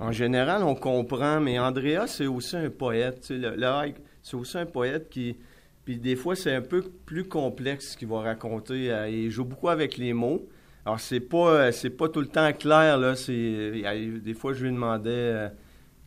En 0.00 0.12
général, 0.12 0.62
on 0.62 0.74
comprend, 0.74 1.38
mais 1.38 1.58
Andrea, 1.58 2.06
c'est 2.06 2.26
aussi 2.26 2.56
un 2.56 2.70
poète. 2.70 3.26
Le, 3.28 3.92
c'est 4.22 4.36
aussi 4.36 4.56
un 4.56 4.66
poète 4.66 5.10
qui. 5.10 5.36
Puis 5.84 5.98
des 5.98 6.16
fois, 6.16 6.36
c'est 6.36 6.54
un 6.54 6.62
peu 6.62 6.80
plus 7.04 7.24
complexe 7.24 7.90
ce 7.90 7.96
qu'il 7.98 8.08
va 8.08 8.20
raconter. 8.20 8.90
Euh, 8.90 9.10
il 9.10 9.30
joue 9.30 9.44
beaucoup 9.44 9.68
avec 9.68 9.98
les 9.98 10.14
mots. 10.14 10.48
Alors, 10.84 10.98
c'est 10.98 11.20
pas, 11.20 11.48
euh, 11.48 11.72
c'est 11.72 11.90
pas 11.90 12.08
tout 12.08 12.20
le 12.20 12.26
temps 12.26 12.52
clair, 12.52 12.98
là. 12.98 13.14
C'est, 13.14 13.82
des 14.24 14.34
fois, 14.34 14.52
je 14.52 14.64
lui 14.64 14.72
demandais 14.72 15.10
euh, 15.10 15.48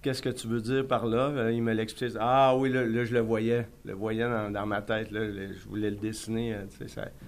qu'est-ce 0.02 0.22
que 0.22 0.30
tu 0.30 0.48
veux 0.48 0.60
dire 0.60 0.86
par 0.86 1.06
là? 1.06 1.30
Euh, 1.30 1.52
il 1.52 1.64
me 1.64 1.74
l'expliquait. 1.74 2.18
Ah 2.20 2.56
oui, 2.58 2.70
là, 2.70 3.06
je 3.06 3.14
le 3.14 3.22
voyais. 3.22 3.68
Je 3.86 3.92
le 3.92 3.96
voyais 3.96 4.24
dans, 4.24 4.66
ma 4.66 4.82
tête. 4.82 5.08
Je 5.12 5.68
voulais 5.70 5.90
le 5.90 5.96
dessiner. 5.96 6.58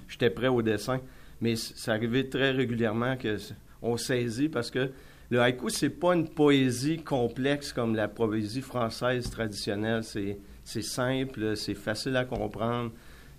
j'étais 0.10 0.29
prêt 0.29 0.47
au 0.47 0.62
dessin. 0.62 0.99
Mais 1.39 1.55
ça 1.55 1.93
arrivait 1.93 2.27
très 2.27 2.51
régulièrement 2.51 3.15
qu'on 3.15 3.95
saisit 3.95 4.49
parce 4.49 4.71
que 4.71 4.89
le 5.29 5.39
haïku, 5.39 5.69
c'est 5.69 5.89
pas 5.89 6.15
une 6.15 6.27
poésie 6.27 6.97
complexe 6.97 7.71
comme 7.71 7.95
la 7.95 8.07
poésie 8.07 8.62
française 8.62 9.29
traditionnelle. 9.29 10.03
C'est 10.03 10.81
simple, 10.81 11.55
c'est 11.55 11.75
facile 11.75 12.17
à 12.17 12.25
comprendre. 12.25 12.91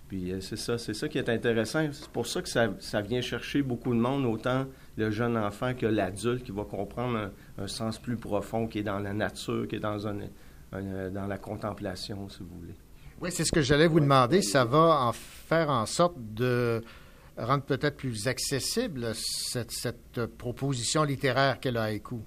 Puis 0.09 0.31
euh, 0.31 0.41
c'est 0.41 0.57
ça, 0.57 0.77
c'est 0.79 0.95
ça 0.95 1.07
qui 1.07 1.19
est 1.19 1.29
intéressant. 1.29 1.87
C'est 1.91 2.09
pour 2.09 2.27
ça 2.27 2.41
que 2.41 2.49
ça, 2.49 3.01
vient 3.01 3.21
chercher 3.21 3.61
beaucoup 3.61 3.93
de 3.93 3.99
monde, 3.99 4.25
autant 4.25 4.65
le 4.97 5.11
jeune 5.11 5.37
enfant 5.37 5.73
que 5.75 5.85
l'adulte 5.85 6.43
qui 6.43 6.51
va 6.51 6.63
comprendre 6.63 7.29
un, 7.57 7.67
sens 7.67 7.99
plus 7.99 8.17
profond, 8.17 8.67
qui 8.67 8.79
est 8.79 8.83
dans 8.83 8.99
la 8.99 9.13
nature, 9.13 9.67
qui 9.67 9.75
est 9.75 9.79
dans, 9.79 10.07
un, 10.07 10.17
dans 11.11 11.27
la 11.27 11.37
contemplation, 11.37 12.27
si 12.27 12.39
vous 12.39 12.59
voulez. 12.59 12.75
Oui, 13.21 13.29
c'est 13.31 13.45
ce 13.45 13.51
que 13.51 13.61
j'allais 13.61 13.87
vous 13.87 13.99
demander. 13.99 14.41
Ça 14.41 14.65
va 14.65 15.01
en 15.01 15.13
faire 15.13 15.69
en 15.69 15.85
sorte 15.85 16.15
de 16.17 16.81
rendre 17.37 17.63
peut-être 17.63 17.97
plus 17.97 18.27
accessible 18.27 19.11
cette, 19.13 20.25
proposition 20.37 21.03
littéraire 21.03 21.59
qu'est 21.59 21.71
le 21.71 21.79
haïku. 21.79 22.19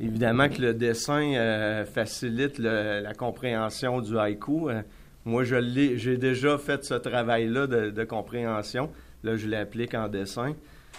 Évidemment 0.00 0.48
que 0.48 0.60
le 0.60 0.74
dessin 0.74 1.34
euh, 1.34 1.84
facilite 1.84 2.58
la 2.58 3.12
compréhension 3.14 4.00
du 4.00 4.18
haïku. 4.18 4.70
Euh, 4.70 4.82
moi, 5.26 5.42
je 5.42 5.56
l'ai, 5.56 5.98
j'ai 5.98 6.16
déjà 6.16 6.56
fait 6.56 6.84
ce 6.84 6.94
travail-là 6.94 7.66
de, 7.66 8.04
compréhension. 8.04 8.90
Là, 9.24 9.36
je 9.36 9.48
l'applique 9.48 9.92
en 9.94 10.06
dessin. 10.06 10.54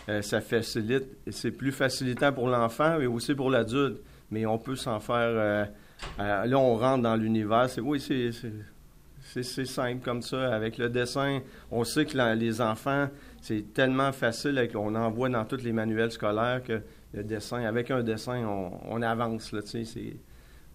Euh, 0.10 0.22
ça 0.22 0.42
facilite, 0.42 1.06
c'est 1.32 1.52
plus 1.52 1.72
facilitant 1.72 2.34
pour 2.34 2.50
l'enfant 2.50 3.00
et 3.00 3.08
aussi 3.08 3.34
pour 3.34 3.50
l'adulte. 3.50 4.02
Mais 4.30 4.46
on 4.46 4.58
peut 4.58 4.76
s'en 4.76 5.00
faire. 5.00 5.16
Euh, 5.18 5.66
là, 6.18 6.58
on 6.58 6.76
rentre 6.76 7.04
dans 7.04 7.16
l'univers. 7.16 7.70
C'est, 7.70 7.80
oui, 7.80 8.02
c'est, 8.02 9.66
simple 9.66 10.04
comme 10.04 10.22
ça. 10.22 10.54
Avec 10.54 10.78
le 10.78 10.90
dessin, 10.90 11.40
on 11.72 11.86
sait 11.86 12.06
que 12.06 12.18
les 12.36 12.60
enfants, 12.60 13.08
c'est 13.42 13.74
tellement 13.74 14.12
facile. 14.12 14.58
avec- 14.58 14.76
on 14.76 14.94
en 14.96 15.10
voit 15.10 15.30
dans 15.30 15.46
tous 15.46 15.64
les 15.64 15.72
manuels 15.72 16.12
scolaires 16.12 16.62
que 16.64 16.82
le 17.14 17.24
dessin, 17.24 17.64
avec 17.64 17.92
un 17.92 18.04
dessin, 18.04 18.46
on, 18.90 19.02
avance. 19.02 19.54
Là, 19.54 19.62
c'est 19.64 20.18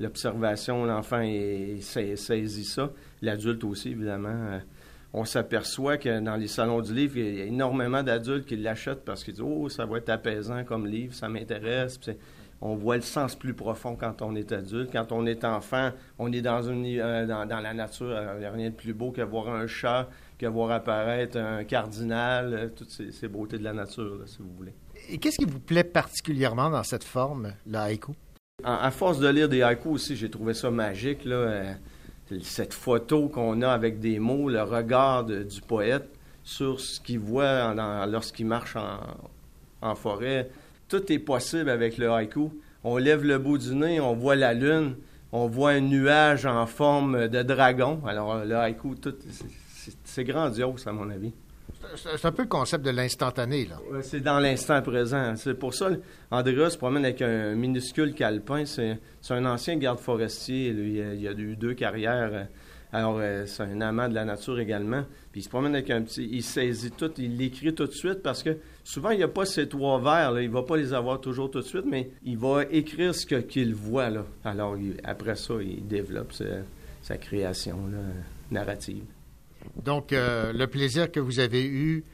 l'observation, 0.02 0.84
l'enfant 0.84 1.22
saisit 1.80 2.64
ça. 2.64 2.90
L'adulte 3.22 3.64
aussi, 3.64 3.90
évidemment. 3.90 4.28
Euh, 4.28 4.58
on 5.14 5.24
s'aperçoit 5.24 5.98
que 5.98 6.20
dans 6.20 6.36
les 6.36 6.48
salons 6.48 6.80
du 6.80 6.94
livre, 6.94 7.18
il 7.18 7.38
y 7.38 7.42
a 7.42 7.44
énormément 7.44 8.02
d'adultes 8.02 8.46
qui 8.46 8.56
l'achètent 8.56 9.04
parce 9.04 9.22
qu'ils 9.24 9.34
disent 9.34 9.44
Oh, 9.46 9.68
ça 9.68 9.84
va 9.84 9.98
être 9.98 10.08
apaisant 10.08 10.64
comme 10.64 10.86
livre, 10.86 11.14
ça 11.14 11.28
m'intéresse. 11.28 12.00
On 12.64 12.76
voit 12.76 12.96
le 12.96 13.02
sens 13.02 13.34
plus 13.34 13.54
profond 13.54 13.96
quand 13.96 14.22
on 14.22 14.36
est 14.36 14.52
adulte. 14.52 14.90
Quand 14.92 15.10
on 15.10 15.26
est 15.26 15.44
enfant, 15.44 15.90
on 16.18 16.32
est 16.32 16.40
dans, 16.40 16.62
euh, 16.64 17.26
la 17.26 17.74
nature. 17.74 18.16
Il 18.34 18.38
n'y 18.38 18.44
a 18.44 18.52
rien 18.52 18.70
de 18.70 18.74
plus 18.74 18.94
beau 18.94 19.10
que 19.10 19.20
voir 19.20 19.48
un 19.48 19.66
chat, 19.66 20.08
que 20.38 20.46
voir 20.46 20.70
apparaître 20.70 21.36
un 21.36 21.64
cardinal, 21.64 22.54
euh, 22.54 22.68
toutes 22.68 22.90
ces, 22.90 23.28
beautés 23.28 23.58
de 23.58 23.64
la 23.64 23.72
nature, 23.72 24.20
si 24.26 24.38
vous 24.38 24.52
voulez. 24.56 24.74
Et 25.10 25.18
qu'est-ce 25.18 25.38
qui 25.38 25.44
vous 25.44 25.58
plaît 25.58 25.84
particulièrement 25.84 26.70
dans 26.70 26.84
cette 26.84 27.04
forme, 27.04 27.52
haïku? 27.74 28.12
À 28.64 28.90
force 28.90 29.18
de 29.18 29.28
lire 29.28 29.48
des 29.48 29.62
haïkus 29.62 29.92
aussi, 29.92 30.16
j'ai 30.16 30.30
trouvé 30.30 30.54
ça 30.54 30.70
magique. 30.70 31.24
Là, 31.24 31.34
euh, 31.34 31.74
cette 32.42 32.74
photo 32.74 33.28
qu'on 33.28 33.60
a 33.62 33.70
avec 33.70 33.98
des 33.98 34.18
mots, 34.18 34.48
le 34.48 34.62
regard 34.62 35.24
du 35.24 35.60
poète 35.66 36.08
sur 36.44 36.80
ce 36.80 37.00
qu'il 37.00 37.18
voit 37.18 37.74
lorsqu'il 38.06 38.46
marche 38.46 38.76
en, 39.80 39.94
forêt. 39.94 40.50
Tout 40.88 41.12
est 41.12 41.18
possible 41.18 41.70
avec 41.70 41.98
le 41.98 42.10
haïku. 42.10 42.50
On 42.84 42.96
lève 42.96 43.24
le 43.24 43.38
bout 43.38 43.58
du 43.58 43.74
nez, 43.74 44.00
on 44.00 44.14
voit 44.14 44.36
la 44.36 44.54
lune, 44.54 44.96
on 45.32 45.46
voit 45.46 45.70
un 45.70 45.80
nuage 45.80 46.46
en 46.46 46.66
forme 46.66 47.28
de 47.28 47.42
dragon. 47.42 48.00
Alors 48.06 48.44
le 48.44 48.56
haïku, 48.56 48.94
c'est 50.04 50.24
grandiose 50.24 50.86
à 50.86 50.92
mon 50.92 51.10
avis. 51.10 51.32
C'est 51.96 52.24
un 52.24 52.32
peu 52.32 52.42
le 52.42 52.48
concept 52.48 52.84
de 52.84 52.90
l'instantané, 52.90 53.66
là. 53.66 53.78
C'est 54.02 54.20
dans 54.20 54.38
l'instant 54.38 54.80
présent. 54.82 55.34
C'est 55.36 55.54
pour 55.54 55.74
ça, 55.74 55.90
Andrea 56.30 56.70
se 56.70 56.78
promène 56.78 57.04
avec 57.04 57.22
un 57.22 57.54
minuscule 57.54 58.14
calepin. 58.14 58.64
C'est 58.64 58.98
un 59.30 59.44
ancien 59.46 59.76
garde 59.76 59.98
forestier. 59.98 60.72
Lui, 60.72 60.98
il 60.98 61.28
a, 61.28 61.32
eu 61.32 61.56
deux 61.56 61.74
carrières. 61.74 62.48
Alors, 62.92 63.18
euh, 63.20 63.46
c'est 63.46 63.62
un 63.62 63.80
amant 63.80 64.08
de 64.08 64.14
la 64.14 64.24
nature 64.24 64.60
également. 64.60 65.04
Puis 65.32 65.40
il 65.40 65.44
se 65.44 65.48
promène 65.48 65.74
avec 65.74 65.88
un 65.90 66.02
petit... 66.02 66.28
Il 66.30 66.42
saisit 66.42 66.90
tout, 66.90 67.10
il 67.16 67.38
l'écrit 67.38 67.74
tout 67.74 67.86
de 67.86 67.92
suite 67.92 68.22
parce 68.22 68.42
que 68.42 68.58
souvent, 68.84 69.10
il 69.10 69.16
n'y 69.16 69.22
a 69.22 69.28
pas 69.28 69.46
ces 69.46 69.66
trois 69.66 69.98
vers. 69.98 70.38
Il 70.40 70.48
ne 70.48 70.52
va 70.54 70.62
pas 70.62 70.76
les 70.76 70.92
avoir 70.92 71.20
toujours 71.20 71.50
tout 71.50 71.60
de 71.60 71.64
suite, 71.64 71.86
mais 71.86 72.10
il 72.22 72.36
va 72.36 72.64
écrire 72.70 73.14
ce 73.14 73.26
qu'il 73.26 73.74
voit. 73.74 74.10
Là. 74.10 74.26
Alors, 74.44 74.76
après 75.04 75.36
ça, 75.36 75.54
il 75.62 75.86
développe 75.86 76.32
sa, 77.02 77.16
création 77.16 77.78
narrative. 78.50 79.04
Donc, 79.84 80.12
euh, 80.12 80.52
le 80.52 80.66
plaisir 80.66 81.10
que 81.10 81.20
vous 81.20 81.40
avez 81.40 81.64
eu 81.64 82.04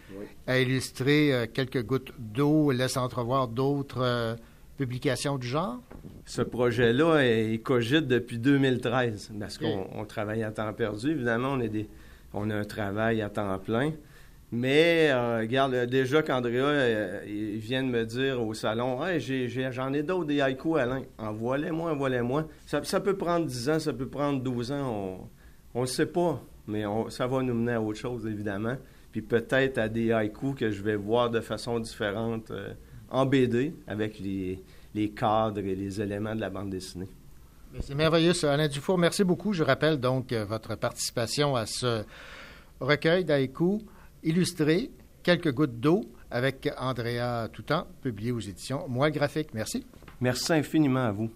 à 0.46 0.58
illustrer 0.58 1.34
euh, 1.34 1.46
quelques 1.52 1.82
gouttes 1.84 2.12
d'eau 2.18 2.70
laisse 2.70 2.96
entrevoir 2.96 3.48
d'autres 3.48 4.02
euh, 4.02 4.34
publications 4.76 5.37
du 5.37 5.46
genre? 5.46 5.80
Ce 6.24 6.42
projet-là, 6.42 7.24
il 7.24 7.52
il 7.52 7.62
cogite 7.62 8.06
depuis 8.06 8.38
2013, 8.38 9.32
parce 9.38 9.58
qu'on 9.58 9.87
on 9.94 10.04
travaille 10.04 10.42
à 10.42 10.50
temps 10.50 10.72
perdu. 10.72 11.11
Évidemment, 11.11 11.52
on, 11.52 11.61
est 11.61 11.68
des, 11.68 11.88
on 12.32 12.48
a 12.50 12.56
un 12.56 12.64
travail 12.64 13.20
à 13.22 13.28
temps 13.28 13.58
plein. 13.58 13.92
Mais, 14.50 15.12
regarde, 15.12 15.74
déjà 15.87 16.22
qu'Andrea, 16.22 17.22
il 17.26 17.58
vient 17.58 17.82
de 17.82 17.88
me 17.88 18.06
dire 18.06 18.42
au 18.42 18.54
salon, 18.54 19.04
hey, 19.04 19.20
j'en 19.72 19.92
ai, 19.92 20.02
d'autres 20.02 20.24
des 20.24 20.40
haïkus, 20.40 20.76
Alain. 20.78 21.02
Envoie-les-moi, 21.18 21.92
envoie-les-moi. 21.92 22.48
Ça, 22.64 22.82
ça 22.82 23.00
peut 23.00 23.16
prendre 23.16 23.44
10 23.44 23.68
ans, 23.68 23.78
ça 23.78 23.92
peut 23.92 24.08
prendre 24.08 24.42
12 24.42 24.72
ans, 24.72 25.28
on 25.74 25.80
ne 25.80 25.84
le 25.84 25.87
sait 25.87 26.06
pas. 26.06 26.42
Mais 26.68 26.87
on- 26.87 27.09
ça 27.11 27.26
va 27.26 27.42
nous 27.42 27.54
mener 27.54 27.72
à 27.72 27.81
autre 27.83 27.98
chose, 27.98 28.26
évidemment. 28.26 28.76
Puis 29.11 29.22
peut-être 29.22 29.78
à 29.78 29.88
des 29.88 30.12
haïkus 30.12 30.54
que 30.54 30.70
je 30.70 30.83
vais 30.83 30.96
voir 30.96 31.31
de 31.31 31.40
façon 31.40 31.81
différente 31.81 32.50
euh, 32.50 32.74
en 33.11 33.24
BD, 33.26 33.74
avec 33.87 34.18
les, 34.20 34.62
les 34.94 35.11
cadres 35.11 35.59
et 35.61 35.74
les 35.74 36.00
éléments 36.00 36.35
de 36.35 36.40
la 36.40 36.50
bande 36.50 36.70
dessinée. 36.70 37.09
C'est 37.81 37.94
merveilleux, 37.94 38.33
ça. 38.35 38.52
Alain 38.52 38.68
Dufour, 38.68 38.98
merci 38.98 39.24
beaucoup. 39.24 39.52
Je 39.52 39.62
rappelle 39.62 39.98
donc 39.98 40.33
euh, 40.33 40.44
votre 40.44 40.74
participation 40.76 41.57
à 41.57 41.66
ce 41.66 42.02
recueil 42.81 43.24
d'haïkus 43.24 43.81
illustré, 44.22 44.90
Quelques 45.22 45.52
gouttes 45.52 45.78
d'eau, 45.78 46.04
avec 46.31 46.70
Andrea 46.78 47.48
Toutan, 47.52 47.87
publié 48.02 48.33
aux 48.33 48.40
éditions 48.40 48.87
Moi 48.88 49.11
graphique. 49.11 49.48
Merci. 49.52 49.85
Merci 50.20 50.52
infiniment 50.54 51.04
à 51.04 51.12
vous. 51.12 51.28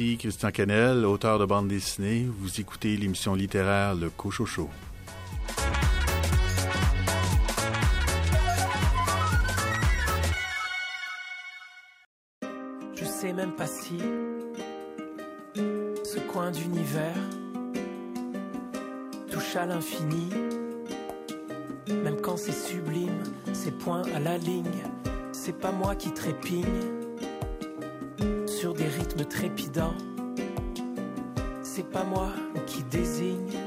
Christian 0.00 0.50
Canel, 0.50 1.04
auteur 1.04 1.38
de 1.38 1.44
bande 1.44 1.68
dessinée. 1.68 2.26
Vous 2.38 2.58
écoutez 2.58 2.96
l'émission 2.96 3.34
littéraire 3.34 3.94
Le 3.94 4.08
Cochocho. 4.08 4.70
Je 12.94 13.04
sais 13.04 13.34
même 13.34 13.52
pas 13.52 13.66
si 13.66 13.98
ce 16.04 16.18
coin 16.32 16.50
d'univers 16.50 17.14
touche 19.30 19.56
à 19.56 19.66
l'infini. 19.66 20.30
Même 21.88 22.20
quand 22.22 22.38
c'est 22.38 22.52
sublime, 22.52 23.22
c'est 23.52 23.76
point 23.76 24.02
à 24.14 24.18
la 24.18 24.38
ligne. 24.38 24.64
C'est 25.32 25.58
pas 25.58 25.72
moi 25.72 25.94
qui 25.94 26.10
trépigne 26.12 26.99
trépidants. 29.24 29.94
C'est 31.62 31.88
pas 31.90 32.04
moi 32.04 32.28
qui 32.66 32.82
désigne 32.84 33.58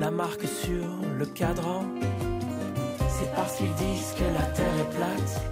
la 0.00 0.10
marque 0.10 0.46
sur 0.46 0.86
le 1.18 1.26
cadran. 1.26 1.84
C'est 3.08 3.32
parce 3.34 3.56
qu'ils 3.56 3.74
disent 3.74 4.14
que 4.18 4.24
la 4.24 4.46
terre 4.46 4.78
est 4.80 4.96
plate 4.96 5.42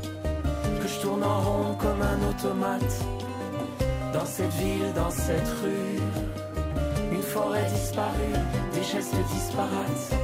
que 0.80 0.88
je 0.88 1.00
tourne 1.00 1.22
en 1.22 1.40
rond 1.40 1.74
comme 1.76 2.02
un 2.02 2.28
automate. 2.28 3.04
Dans 4.12 4.24
cette 4.24 4.52
ville, 4.54 4.92
dans 4.94 5.10
cette 5.10 5.48
rue, 5.62 6.00
une 7.12 7.22
forêt 7.22 7.66
disparue, 7.72 8.40
des 8.74 8.82
gestes 8.82 9.14
disparates. 9.32 10.14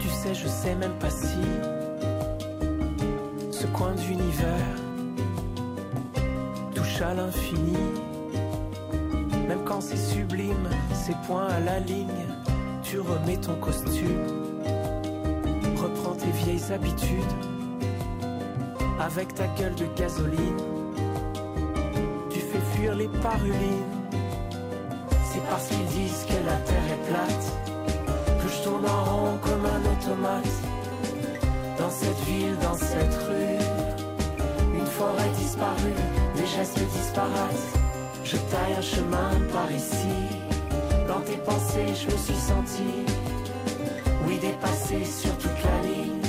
Tu 0.00 0.08
sais, 0.08 0.34
je 0.34 0.48
sais 0.48 0.74
même 0.74 0.98
pas 0.98 1.10
si 1.10 1.71
l'infini. 7.14 7.76
Même 9.48 9.64
quand 9.64 9.80
c'est 9.80 9.96
sublime, 9.96 10.68
c'est 10.92 11.16
point 11.26 11.46
à 11.46 11.60
la 11.60 11.80
ligne. 11.80 12.08
Tu 12.82 13.00
remets 13.00 13.38
ton 13.38 13.54
costume, 13.56 14.26
reprends 15.76 16.14
tes 16.14 16.30
vieilles 16.44 16.72
habitudes. 16.72 17.34
Avec 19.00 19.34
ta 19.34 19.46
gueule 19.58 19.74
de 19.74 19.86
gasoline, 19.96 20.62
tu 22.30 22.40
fais 22.40 22.60
fuir 22.76 22.94
les 22.94 23.08
parulines. 23.08 23.92
C'est 25.32 25.42
parce 25.50 25.68
qu'ils 25.68 25.86
disent 25.86 26.26
que 26.28 26.46
la 26.46 26.56
terre 26.56 26.88
est 26.92 27.08
plate 27.08 27.62
que 28.42 28.48
je 28.48 28.62
tourne 28.62 28.86
en 28.86 29.04
rond 29.04 29.38
comme 29.42 29.64
un 29.64 29.82
automate. 29.92 30.44
Dans 31.78 31.90
cette 31.90 32.20
ville, 32.26 32.56
dans 32.62 32.76
cette 32.76 33.14
rue, 33.26 34.78
une 34.78 34.86
forêt 34.86 35.30
disparue, 35.36 36.00
des 36.42 36.48
gestes 36.48 36.84
disparates. 36.98 37.66
Je 38.24 38.36
taille 38.36 38.74
un 38.76 38.82
chemin 38.82 39.30
par 39.52 39.70
ici. 39.70 40.18
Dans 41.06 41.20
tes 41.20 41.36
pensées, 41.36 41.94
je 42.00 42.06
me 42.12 42.18
suis 42.18 42.42
senti, 42.50 42.92
oui, 44.26 44.38
dépassé 44.38 45.04
sur 45.04 45.36
toute 45.38 45.60
la 45.68 45.78
ligne. 45.88 46.22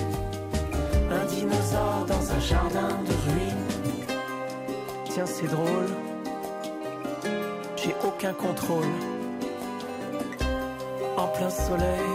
Un 1.18 1.26
dinosaure 1.26 2.06
dans 2.08 2.26
un 2.36 2.40
jardin 2.40 2.94
de 3.10 3.16
ruines. 3.26 3.68
Tiens, 5.06 5.26
c'est 5.26 5.48
drôle, 5.48 5.92
j'ai 7.76 7.96
aucun 8.04 8.34
contrôle. 8.34 8.94
En 11.18 11.28
plein 11.28 11.50
soleil, 11.50 12.12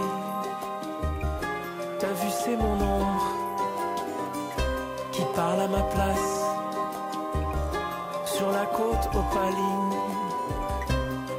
t'as 1.99 2.13
vu, 2.21 2.29
c'est 2.43 2.57
mon 2.57 2.75
ombre 2.97 3.27
qui 5.11 5.21
parle 5.35 5.61
à 5.61 5.67
ma 5.67 5.83
place. 5.93 6.28
La 8.59 8.65
côte 8.65 9.07
opaline, 9.15 9.93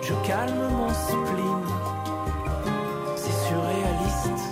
je 0.00 0.14
calme 0.26 0.68
mon 0.72 0.88
spleen. 0.88 1.66
C'est 3.14 3.38
surréaliste. 3.46 4.42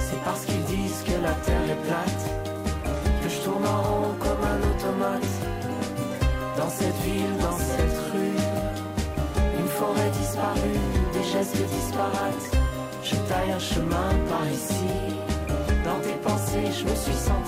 C'est 0.00 0.24
parce 0.24 0.46
qu'ils 0.46 0.64
disent 0.64 1.04
que 1.04 1.22
la 1.22 1.32
terre 1.44 1.70
est 1.70 1.82
plate 1.86 2.24
que 3.22 3.28
je 3.28 3.40
tourne 3.42 3.66
en 3.66 3.82
rond 3.82 4.14
comme 4.18 4.44
un 4.54 4.60
automate. 4.70 5.34
Dans 6.56 6.70
cette 6.70 6.96
ville, 7.04 7.36
dans 7.42 7.58
cette 7.58 7.98
rue, 8.14 8.38
une 9.60 9.68
forêt 9.68 10.10
disparue, 10.18 10.80
des 11.12 11.24
gestes 11.24 11.66
disparates. 11.66 12.55
Je 13.08 13.14
taille 13.28 13.52
un 13.52 13.58
chemin 13.60 14.10
par 14.28 14.44
ici. 14.50 14.90
Dans 15.84 16.00
tes 16.00 16.18
pensées, 16.24 16.72
je 16.76 16.84
me 16.90 16.94
suis 16.96 17.14
senti, 17.14 17.45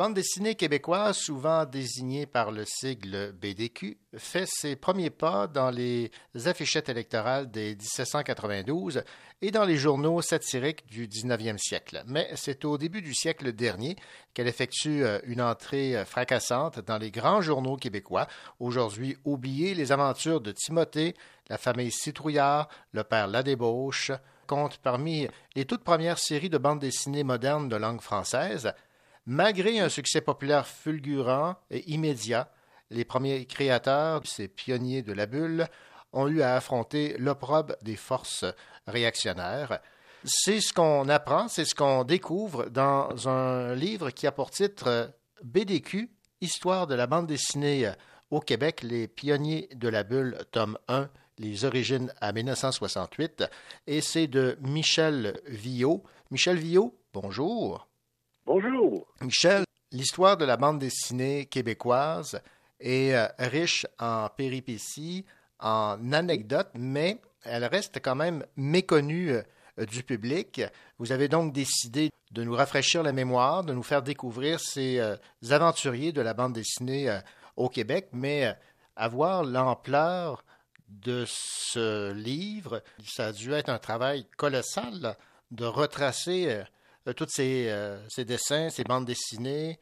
bande 0.00 0.14
dessinée 0.14 0.54
québécoise, 0.54 1.18
souvent 1.18 1.66
désignée 1.66 2.24
par 2.24 2.52
le 2.52 2.64
sigle 2.64 3.32
BDQ, 3.32 3.98
fait 4.16 4.48
ses 4.48 4.74
premiers 4.74 5.10
pas 5.10 5.46
dans 5.46 5.68
les 5.68 6.10
affichettes 6.46 6.88
électorales 6.88 7.50
des 7.50 7.76
1792 7.76 9.02
et 9.42 9.50
dans 9.50 9.66
les 9.66 9.76
journaux 9.76 10.22
satiriques 10.22 10.86
du 10.86 11.06
19e 11.06 11.58
siècle. 11.58 12.02
Mais 12.06 12.30
c'est 12.34 12.64
au 12.64 12.78
début 12.78 13.02
du 13.02 13.12
siècle 13.12 13.52
dernier 13.52 13.94
qu'elle 14.32 14.48
effectue 14.48 15.04
euh, 15.04 15.18
une 15.24 15.42
entrée 15.42 15.94
euh, 15.94 16.06
fracassante 16.06 16.80
dans 16.80 16.96
les 16.96 17.10
grands 17.10 17.42
journaux 17.42 17.76
québécois, 17.76 18.26
aujourd'hui 18.58 19.18
oubliés 19.26 19.74
les 19.74 19.92
aventures 19.92 20.40
de 20.40 20.52
Timothée, 20.52 21.14
la 21.50 21.58
famille 21.58 21.92
Citrouillard, 21.92 22.70
le 22.92 23.04
père 23.04 23.26
Ladébauche, 23.26 24.12
compte 24.46 24.78
parmi 24.78 25.28
les 25.54 25.66
toutes 25.66 25.84
premières 25.84 26.18
séries 26.18 26.48
de 26.48 26.56
bandes 26.56 26.80
dessinées 26.80 27.22
modernes 27.22 27.68
de 27.68 27.76
langue 27.76 28.00
française. 28.00 28.72
Malgré 29.32 29.78
un 29.78 29.88
succès 29.88 30.20
populaire 30.20 30.66
fulgurant 30.66 31.54
et 31.70 31.88
immédiat, 31.88 32.50
les 32.90 33.04
premiers 33.04 33.46
créateurs, 33.46 34.22
ces 34.24 34.48
pionniers 34.48 35.02
de 35.02 35.12
la 35.12 35.26
bulle, 35.26 35.68
ont 36.12 36.26
eu 36.26 36.42
à 36.42 36.56
affronter 36.56 37.16
l'opprobre 37.16 37.76
des 37.80 37.94
forces 37.94 38.44
réactionnaires. 38.88 39.78
C'est 40.24 40.60
ce 40.60 40.72
qu'on 40.72 41.08
apprend, 41.08 41.46
c'est 41.46 41.64
ce 41.64 41.76
qu'on 41.76 42.02
découvre 42.02 42.70
dans 42.70 43.28
un 43.28 43.72
livre 43.76 44.10
qui 44.10 44.26
a 44.26 44.32
pour 44.32 44.50
titre 44.50 45.12
BDQ, 45.44 46.10
Histoire 46.40 46.88
de 46.88 46.96
la 46.96 47.06
bande 47.06 47.28
dessinée 47.28 47.88
au 48.32 48.40
Québec, 48.40 48.82
les 48.82 49.06
pionniers 49.06 49.68
de 49.76 49.88
la 49.88 50.02
bulle, 50.02 50.38
tome 50.50 50.76
1, 50.88 51.08
les 51.38 51.64
origines 51.64 52.12
à 52.20 52.32
1968, 52.32 53.44
et 53.86 54.00
c'est 54.00 54.26
de 54.26 54.58
Michel 54.60 55.40
Villot. 55.46 56.02
Michel 56.32 56.58
Villot, 56.58 56.98
bonjour. 57.12 57.89
Bonjour. 58.46 59.06
Michel, 59.20 59.64
l'histoire 59.92 60.36
de 60.36 60.46
la 60.46 60.56
bande 60.56 60.78
dessinée 60.78 61.44
québécoise 61.44 62.40
est 62.80 63.14
euh, 63.14 63.26
riche 63.38 63.86
en 63.98 64.28
péripéties, 64.30 65.26
en 65.58 66.12
anecdotes, 66.12 66.70
mais 66.74 67.20
elle 67.44 67.66
reste 67.66 68.00
quand 68.02 68.14
même 68.14 68.44
méconnue 68.56 69.32
euh, 69.32 69.86
du 69.86 70.02
public. 70.02 70.62
Vous 70.98 71.12
avez 71.12 71.28
donc 71.28 71.52
décidé 71.52 72.10
de 72.30 72.42
nous 72.42 72.54
rafraîchir 72.54 73.02
la 73.02 73.12
mémoire, 73.12 73.62
de 73.62 73.74
nous 73.74 73.82
faire 73.82 74.02
découvrir 74.02 74.58
ces 74.58 74.98
euh, 74.98 75.16
aventuriers 75.50 76.12
de 76.12 76.22
la 76.22 76.32
bande 76.32 76.54
dessinée 76.54 77.20
au 77.56 77.68
Québec, 77.68 78.08
mais 78.12 78.56
avoir 78.96 79.44
l'ampleur 79.44 80.44
de 80.88 81.24
ce 81.28 82.12
livre, 82.12 82.82
ça 83.06 83.26
a 83.26 83.32
dû 83.32 83.52
être 83.52 83.68
un 83.68 83.78
travail 83.78 84.26
colossal 84.36 85.16
de 85.50 85.66
retracer 85.66 86.64
tous 87.14 87.28
ces, 87.28 87.68
euh, 87.70 87.96
ces 88.08 88.24
dessins, 88.24 88.68
ces 88.70 88.84
bandes 88.84 89.04
dessinées. 89.04 89.78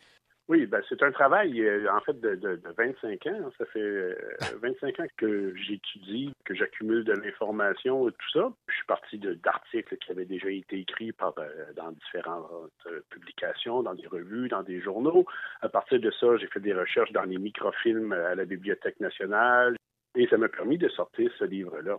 Oui, 0.49 0.65
ben, 0.65 0.81
c'est 0.89 1.03
un 1.03 1.13
travail, 1.13 1.61
euh, 1.61 1.93
en 1.95 2.01
fait, 2.01 2.19
de, 2.19 2.35
de, 2.35 2.57
de 2.57 2.75
25 2.75 3.27
ans. 3.27 3.51
Ça 3.59 3.67
fait 3.67 3.81
euh, 3.81 4.15
25 4.63 4.99
ans 5.01 5.07
que 5.19 5.55
j'étudie, 5.55 6.33
que 6.47 6.55
j'accumule 6.55 7.05
de 7.05 7.13
l'information 7.13 8.09
et 8.09 8.13
tout 8.13 8.31
ça. 8.33 8.51
Je 8.69 8.75
suis 8.75 8.87
parti 8.87 9.19
d'articles 9.19 9.99
qui 9.99 10.11
avaient 10.11 10.25
déjà 10.25 10.49
été 10.49 10.79
écrits 10.79 11.13
par, 11.13 11.35
euh, 11.37 11.51
dans 11.77 11.93
différentes 11.93 12.73
euh, 12.87 13.01
publications, 13.11 13.83
dans 13.83 13.93
des 13.93 14.07
revues, 14.07 14.49
dans 14.49 14.63
des 14.63 14.81
journaux. 14.81 15.27
À 15.61 15.69
partir 15.69 16.01
de 16.01 16.11
ça, 16.13 16.39
j'ai 16.39 16.47
fait 16.47 16.61
des 16.61 16.73
recherches 16.73 17.13
dans 17.13 17.25
les 17.25 17.37
microfilms 17.37 18.13
à 18.13 18.35
la 18.35 18.47
Bibliothèque 18.47 19.01
nationale 19.01 19.77
et 20.17 20.27
ça 20.29 20.39
m'a 20.39 20.49
permis 20.49 20.79
de 20.79 20.89
sortir 20.89 21.31
ce 21.39 21.45
livre-là. 21.45 21.99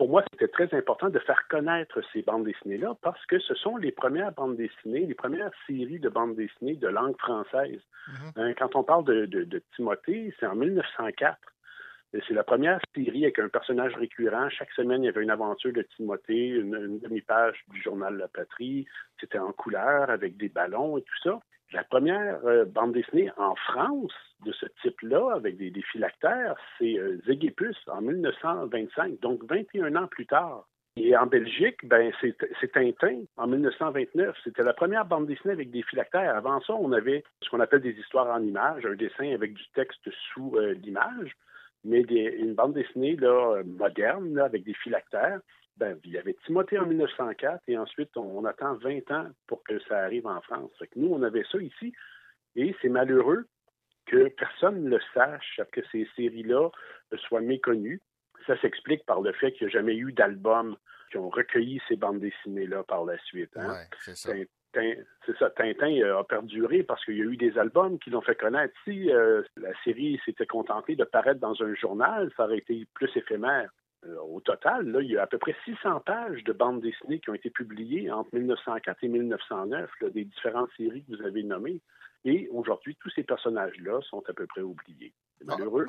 Pour 0.00 0.08
moi, 0.08 0.24
c'était 0.32 0.48
très 0.48 0.72
important 0.74 1.10
de 1.10 1.18
faire 1.18 1.46
connaître 1.48 2.00
ces 2.10 2.22
bandes 2.22 2.44
dessinées-là 2.46 2.94
parce 3.02 3.22
que 3.26 3.38
ce 3.38 3.54
sont 3.54 3.76
les 3.76 3.92
premières 3.92 4.32
bandes 4.32 4.56
dessinées, 4.56 5.04
les 5.04 5.14
premières 5.14 5.50
séries 5.66 5.98
de 6.00 6.08
bandes 6.08 6.34
dessinées 6.36 6.76
de 6.76 6.88
langue 6.88 7.18
française. 7.18 7.82
Hein, 8.36 8.54
quand 8.54 8.76
on 8.76 8.82
parle 8.82 9.04
de, 9.04 9.26
de- 9.26 9.44
de 9.44 9.62
Timothée, 9.76 10.34
c'est 10.40 10.46
en 10.46 10.54
1904. 10.54 11.36
Et 12.14 12.20
C'est 12.26 12.32
la 12.32 12.44
première 12.44 12.80
série 12.94 13.24
avec 13.24 13.38
un 13.40 13.50
personnage 13.50 13.94
récurrent. 13.94 14.48
Chaque 14.48 14.72
semaine, 14.72 15.02
il 15.02 15.06
y 15.06 15.08
avait 15.10 15.22
une 15.22 15.30
aventure 15.30 15.74
de 15.74 15.82
Timothée, 15.82 16.46
une, 16.48 16.74
une 16.74 16.98
demi-page 17.00 17.62
du 17.68 17.82
journal 17.82 18.16
La 18.16 18.28
Patrie. 18.28 18.86
C'était 19.20 19.38
en 19.38 19.52
couleur 19.52 20.08
avec 20.08 20.38
des 20.38 20.48
ballons 20.48 20.96
et 20.96 21.02
tout 21.02 21.18
ça. 21.22 21.38
La 21.72 21.84
première 21.84 22.44
euh, 22.44 22.64
bande 22.64 22.92
dessinée 22.92 23.30
en 23.36 23.54
France 23.54 24.12
de 24.44 24.52
ce 24.52 24.66
type-là, 24.82 25.34
avec 25.34 25.56
des, 25.56 25.82
phylactères, 25.92 26.56
c'est 26.78 26.98
euh, 26.98 27.18
en 27.88 28.00
1925, 28.00 29.20
donc 29.20 29.44
21 29.48 29.94
ans 29.96 30.06
plus 30.08 30.26
tard. 30.26 30.66
Et 30.96 31.16
en 31.16 31.26
Belgique, 31.26 31.78
ben, 31.84 32.12
c'est 32.20 32.72
Tintin 32.72 33.22
en 33.36 33.46
1929. 33.46 34.36
C'était 34.42 34.62
la 34.62 34.74
première 34.74 35.04
bande 35.04 35.26
dessinée 35.26 35.52
avec 35.52 35.70
des 35.70 35.82
phylactères. 35.82 36.36
Avant 36.36 36.60
ça, 36.62 36.74
on 36.74 36.92
avait 36.92 37.22
ce 37.42 37.48
qu'on 37.48 37.60
appelle 37.60 37.80
des 37.80 37.92
histoires 37.92 38.26
en 38.26 38.42
images, 38.42 38.84
un 38.84 38.96
dessin 38.96 39.32
avec 39.32 39.54
du 39.54 39.62
texte 39.74 40.10
sous 40.32 40.56
euh, 40.56 40.74
l'image, 40.74 41.36
mais 41.84 42.00
une 42.00 42.54
bande 42.54 42.74
dessinée 42.74 43.16
là, 43.16 43.56
euh, 43.56 43.62
moderne 43.64 44.34
là, 44.34 44.44
avec 44.44 44.64
des 44.64 44.74
phylactères. 44.74 45.40
Ben, 45.80 45.98
il 46.04 46.12
y 46.12 46.18
avait 46.18 46.36
Timothée 46.44 46.78
en 46.78 46.84
1904 46.84 47.62
et 47.66 47.78
ensuite 47.78 48.14
on, 48.14 48.38
on 48.38 48.44
attend 48.44 48.74
20 48.74 49.10
ans 49.12 49.30
pour 49.46 49.64
que 49.64 49.80
ça 49.88 49.98
arrive 50.00 50.26
en 50.26 50.40
France. 50.42 50.70
Fait 50.78 50.86
que 50.86 50.98
nous, 50.98 51.08
on 51.08 51.22
avait 51.22 51.44
ça 51.50 51.56
ici 51.56 51.94
et 52.54 52.76
c'est 52.82 52.90
malheureux 52.90 53.46
que 54.04 54.28
personne 54.28 54.84
ne 54.84 54.90
le 54.90 55.00
sache, 55.14 55.58
que 55.72 55.80
ces 55.90 56.06
séries-là 56.16 56.68
euh, 57.12 57.16
soient 57.16 57.40
méconnues. 57.40 58.02
Ça 58.46 58.60
s'explique 58.60 59.06
par 59.06 59.22
le 59.22 59.32
fait 59.32 59.52
qu'il 59.52 59.66
n'y 59.68 59.72
a 59.72 59.78
jamais 59.78 59.96
eu 59.96 60.12
d'album 60.12 60.76
qui 61.10 61.16
ont 61.16 61.30
recueilli 61.30 61.80
ces 61.88 61.96
bandes 61.96 62.20
dessinées-là 62.20 62.82
par 62.84 63.06
la 63.06 63.18
suite. 63.18 63.56
hein. 63.56 63.70
Ouais, 63.70 63.86
c'est 64.00 64.16
ça. 64.16 64.32
Tintin, 64.72 65.02
c'est 65.24 65.36
ça, 65.38 65.50
Tintin 65.50 65.96
euh, 66.02 66.18
a 66.18 66.24
perduré 66.24 66.82
parce 66.82 67.02
qu'il 67.06 67.16
y 67.16 67.22
a 67.22 67.24
eu 67.24 67.36
des 67.38 67.56
albums 67.58 67.98
qui 67.98 68.10
l'ont 68.10 68.20
fait 68.20 68.36
connaître. 68.36 68.74
Si 68.84 69.10
euh, 69.10 69.42
la 69.56 69.72
série 69.82 70.20
s'était 70.26 70.46
contentée 70.46 70.94
de 70.94 71.04
paraître 71.04 71.40
dans 71.40 71.60
un 71.62 71.74
journal, 71.74 72.30
ça 72.36 72.44
aurait 72.44 72.58
été 72.58 72.86
plus 72.94 73.10
éphémère. 73.16 73.70
Euh, 74.06 74.16
au 74.22 74.40
total, 74.40 74.88
là, 74.88 75.02
il 75.02 75.10
y 75.10 75.18
a 75.18 75.22
à 75.22 75.26
peu 75.26 75.36
près 75.38 75.54
600 75.66 76.00
pages 76.00 76.42
de 76.44 76.52
bandes 76.52 76.80
dessinées 76.80 77.20
qui 77.20 77.28
ont 77.30 77.34
été 77.34 77.50
publiées 77.50 78.10
entre 78.10 78.30
1904 78.34 79.04
et 79.04 79.08
1909, 79.08 79.90
là, 80.00 80.08
des 80.10 80.24
différentes 80.24 80.70
séries 80.76 81.04
que 81.04 81.16
vous 81.16 81.22
avez 81.22 81.42
nommées. 81.42 81.80
Et 82.24 82.48
aujourd'hui, 82.50 82.96
tous 83.00 83.10
ces 83.10 83.22
personnages-là 83.22 84.00
sont 84.08 84.22
à 84.28 84.32
peu 84.32 84.46
près 84.46 84.62
oubliés. 84.62 85.12
C'est 85.38 85.46
malheureux. 85.46 85.86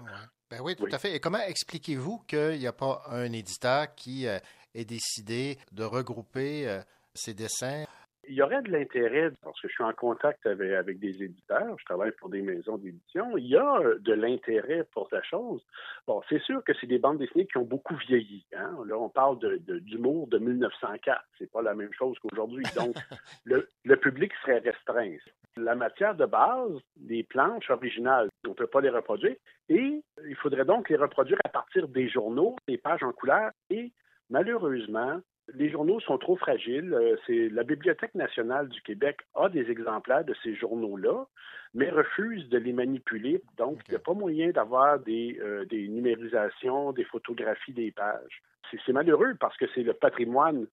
Ben 0.49 0.59
oui, 0.61 0.75
tout 0.75 0.83
Oui. 0.83 0.93
à 0.93 0.99
fait. 0.99 1.15
Et 1.15 1.19
comment 1.21 1.39
expliquez-vous 1.39 2.19
qu'il 2.27 2.59
n'y 2.59 2.67
a 2.67 2.73
pas 2.73 3.01
un 3.09 3.31
éditeur 3.31 3.93
qui 3.95 4.27
euh, 4.27 4.37
ait 4.75 4.85
décidé 4.85 5.57
de 5.71 5.83
regrouper 5.83 6.67
euh, 6.69 6.81
ces 7.13 7.33
dessins? 7.33 7.85
Il 8.27 8.35
y 8.35 8.41
aurait 8.43 8.61
de 8.61 8.71
l'intérêt, 8.71 9.31
parce 9.41 9.59
que 9.59 9.67
je 9.67 9.73
suis 9.73 9.83
en 9.83 9.93
contact 9.93 10.45
avec, 10.45 10.71
avec 10.73 10.99
des 10.99 11.23
éditeurs, 11.23 11.75
je 11.79 11.85
travaille 11.85 12.11
pour 12.11 12.29
des 12.29 12.41
maisons 12.43 12.77
d'édition, 12.77 13.35
il 13.35 13.47
y 13.47 13.57
a 13.57 13.77
euh, 13.79 13.97
de 13.99 14.13
l'intérêt 14.13 14.83
pour 14.93 15.07
la 15.11 15.23
chose. 15.23 15.65
Bon, 16.05 16.21
c'est 16.29 16.39
sûr 16.43 16.63
que 16.63 16.71
c'est 16.79 16.85
des 16.87 16.99
bandes 16.99 17.17
dessinées 17.17 17.47
qui 17.47 17.57
ont 17.57 17.63
beaucoup 17.65 17.95
vieilli. 17.95 18.45
Hein? 18.55 18.77
Là, 18.85 18.97
on 18.97 19.09
parle 19.09 19.39
de- 19.39 19.57
de- 19.65 19.79
d'humour 19.79 20.27
de, 20.27 20.37
1904. 20.37 21.19
C'est 21.39 21.51
pas 21.51 21.63
la 21.63 21.73
même 21.73 21.91
chose 21.93 22.17
qu'aujourd'hui. 22.19 22.63
Donc, 22.75 22.95
le, 23.45 23.67
le 23.85 23.97
public 23.97 24.31
serait 24.41 24.59
restreint. 24.59 25.17
La 25.57 25.75
matière 25.75 26.15
de 26.15 26.25
base, 26.25 26.71
les 27.03 27.23
planches 27.23 27.69
originales, 27.71 28.29
on 28.45 28.49
ne 28.51 28.53
peut 28.55 28.67
pas 28.67 28.81
les 28.81 28.89
reproduire. 28.89 29.35
Et 29.67 30.01
il 30.25 30.35
faudrait 30.35 30.65
donc 30.65 30.89
les 30.89 30.95
reproduire 30.95 31.39
à 31.43 31.49
partir 31.49 31.87
des 31.87 32.07
journaux, 32.07 32.55
des 32.67 32.77
pages 32.77 33.03
en 33.03 33.11
couleur. 33.13 33.51
Et 33.71 33.91
malheureusement, 34.29 35.19
les 35.53 35.69
journaux 35.69 35.99
sont 35.99 36.17
trop 36.17 36.35
fragiles. 36.35 36.93
Euh, 36.93 37.15
C'est 37.25 37.49
la 37.49 37.63
Bibliothèque 37.63 38.15
nationale 38.15 38.69
du 38.69 38.81
Québec 38.81 39.19
a 39.35 39.49
des 39.49 39.69
exemplaires 39.69 40.25
de 40.25 40.35
ces 40.43 40.55
journaux-là, 40.55 41.25
mais 41.73 41.89
refuse 41.89 42.47
de 42.49 42.57
les 42.57 42.73
manipuler. 42.73 43.41
Donc, 43.57 43.81
il 43.87 43.91
n'y 43.91 43.97
a 43.97 43.99
pas 43.99 44.13
moyen 44.13 44.51
d'avoir 44.51 44.99
des, 44.99 45.39
euh, 45.41 45.65
des 45.65 45.87
numérisations, 45.87 46.91
des 46.93 47.05
photographies 47.05 47.73
des 47.73 47.91
pages. 47.91 48.41
C'est 48.85 48.93
malheureux 48.93 49.35
parce 49.39 49.57
que 49.57 49.65
c'est 49.75 49.83
le 49.83 49.93
patrimoine 49.93 50.67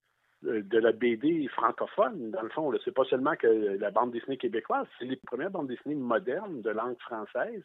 euh, 0.45 0.62
de 0.62 0.79
la 0.79 0.93
BD 0.93 1.49
francophone, 1.49 2.31
dans 2.31 2.43
le 2.43 2.51
fond. 2.51 2.73
C'est 2.85 2.95
pas 2.95 3.05
seulement 3.05 3.35
que 3.35 3.79
la 3.79 3.91
bande 3.91 4.12
dessinée 4.12 4.37
québécoise, 4.37 4.87
c'est 4.99 5.07
les 5.07 5.16
premières 5.16 5.51
bandes 5.51 5.69
dessinées 5.69 5.97
modernes 5.97 6.62
de 6.62 6.71
langue 6.71 6.99
française 7.01 7.62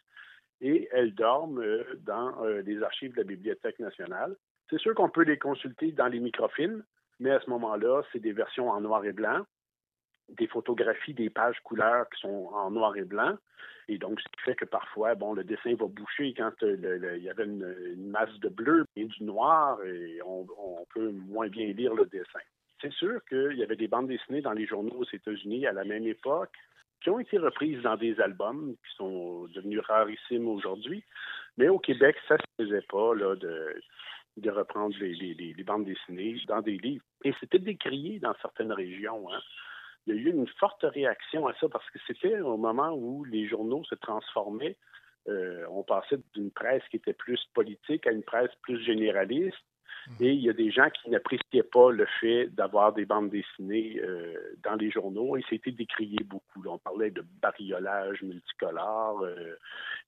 et 0.61 0.87
elles 0.91 1.13
dorment 1.13 1.61
dans 2.05 2.41
les 2.65 2.81
archives 2.83 3.11
de 3.11 3.17
la 3.17 3.23
Bibliothèque 3.25 3.79
nationale. 3.79 4.37
C'est 4.73 4.79
sûr 4.79 4.95
qu'on 4.95 5.09
peut 5.09 5.21
les 5.21 5.37
consulter 5.37 5.91
dans 5.91 6.07
les 6.07 6.19
microfilms, 6.19 6.83
mais 7.19 7.29
à 7.29 7.39
ce 7.41 7.49
moment-là, 7.51 8.01
c'est 8.11 8.19
des 8.19 8.31
versions 8.31 8.71
en 8.71 8.81
noir 8.81 9.05
et 9.05 9.11
blanc, 9.11 9.45
des 10.29 10.47
photographies 10.47 11.13
des 11.13 11.29
pages 11.29 11.59
couleurs 11.63 12.09
qui 12.09 12.21
sont 12.21 12.49
en 12.51 12.71
noir 12.71 12.97
et 12.97 13.03
blanc. 13.03 13.37
Et 13.87 13.99
donc, 13.99 14.19
ce 14.19 14.25
qui 14.29 14.41
fait 14.45 14.55
que 14.55 14.65
parfois, 14.65 15.13
bon, 15.13 15.33
le 15.33 15.43
dessin 15.43 15.75
va 15.75 15.85
boucher 15.85 16.33
quand 16.35 16.51
euh, 16.63 17.15
il 17.17 17.23
y 17.23 17.29
avait 17.29 17.43
une, 17.43 18.09
masse 18.09 18.33
de 18.39 18.49
bleu 18.49 18.85
et 18.95 19.05
du 19.05 19.23
noir 19.23 19.77
et 19.83 20.19
on, 20.25 20.47
peut 20.91 21.11
moins 21.11 21.49
bien 21.49 21.67
lire 21.67 21.93
le 21.93 22.07
dessin. 22.07 22.39
C'est 22.81 22.93
sûr 22.93 23.23
qu'il 23.25 23.53
y 23.55 23.61
avait 23.61 23.75
des 23.75 23.87
bandes 23.87 24.07
dessinées 24.07 24.41
dans 24.41 24.53
les 24.53 24.65
journaux 24.65 25.01
aux 25.01 25.13
États-Unis 25.13 25.67
à 25.67 25.71
la 25.71 25.83
même 25.83 26.07
époque 26.07 26.57
qui 27.01 27.11
ont 27.11 27.19
été 27.19 27.37
reprises 27.37 27.81
dans 27.83 27.97
des 27.97 28.19
albums 28.19 28.73
qui 28.73 28.95
sont 28.95 29.45
devenus 29.53 29.81
rarissimes 29.81 30.47
aujourd'hui. 30.47 31.03
Mais 31.57 31.69
au 31.69 31.77
Québec, 31.77 32.15
ça 32.27 32.35
ne 32.35 32.65
se 32.65 32.69
faisait 32.69 32.85
pas 32.89 33.13
de 34.37 34.49
reprendre 34.49 34.95
les, 34.99 35.13
les- 35.13 35.33
les- 35.33 35.53
les 35.53 35.63
bandes 35.63 35.85
dessinées 35.85 36.37
dans 36.47 36.61
des 36.61 36.77
livres. 36.77 37.05
Et 37.23 37.33
c'était 37.39 37.59
décrié 37.59 38.19
dans 38.19 38.33
certaines 38.41 38.71
régions. 38.71 39.31
hein. 39.31 39.39
Il 40.05 40.15
y 40.15 40.17
a 40.17 40.21
eu 40.21 40.29
une 40.31 40.47
forte 40.59 40.83
réaction 40.83 41.47
à 41.47 41.53
ça 41.55 41.69
parce 41.69 41.89
que 41.91 41.99
c'était 42.07 42.39
au 42.41 42.57
moment 42.57 42.91
où 42.93 43.23
les 43.23 43.47
journaux 43.47 43.83
se 43.85 43.95
transformaient. 43.95 44.75
Euh, 45.29 45.65
on 45.69 45.83
passait 45.83 46.17
d'une 46.33 46.51
presse 46.51 46.83
qui 46.89 46.97
était 46.97 47.13
plus 47.13 47.39
politique 47.53 48.05
à 48.07 48.11
une 48.11 48.23
presse 48.23 48.51
plus 48.63 48.83
généraliste. 48.83 49.55
Et 50.19 50.33
il 50.33 50.41
y 50.41 50.49
a 50.49 50.53
des 50.53 50.69
gens 50.69 50.89
qui 50.89 51.09
n'appréciaient 51.09 51.63
pas 51.63 51.89
le 51.91 52.05
fait 52.19 52.47
d'avoir 52.47 52.91
des 52.91 53.05
bandes 53.05 53.29
dessinées 53.29 54.01
euh, 54.03 54.35
dans 54.61 54.75
les 54.75 54.91
journaux 54.91 55.37
et 55.37 55.43
c'était 55.49 55.71
décrié 55.71 56.17
beaucoup. 56.25 56.61
là. 56.63 56.71
On 56.71 56.77
parlait 56.79 57.11
de 57.11 57.23
bariolage 57.41 58.21
multicolore. 58.23 59.21
euh, 59.23 59.55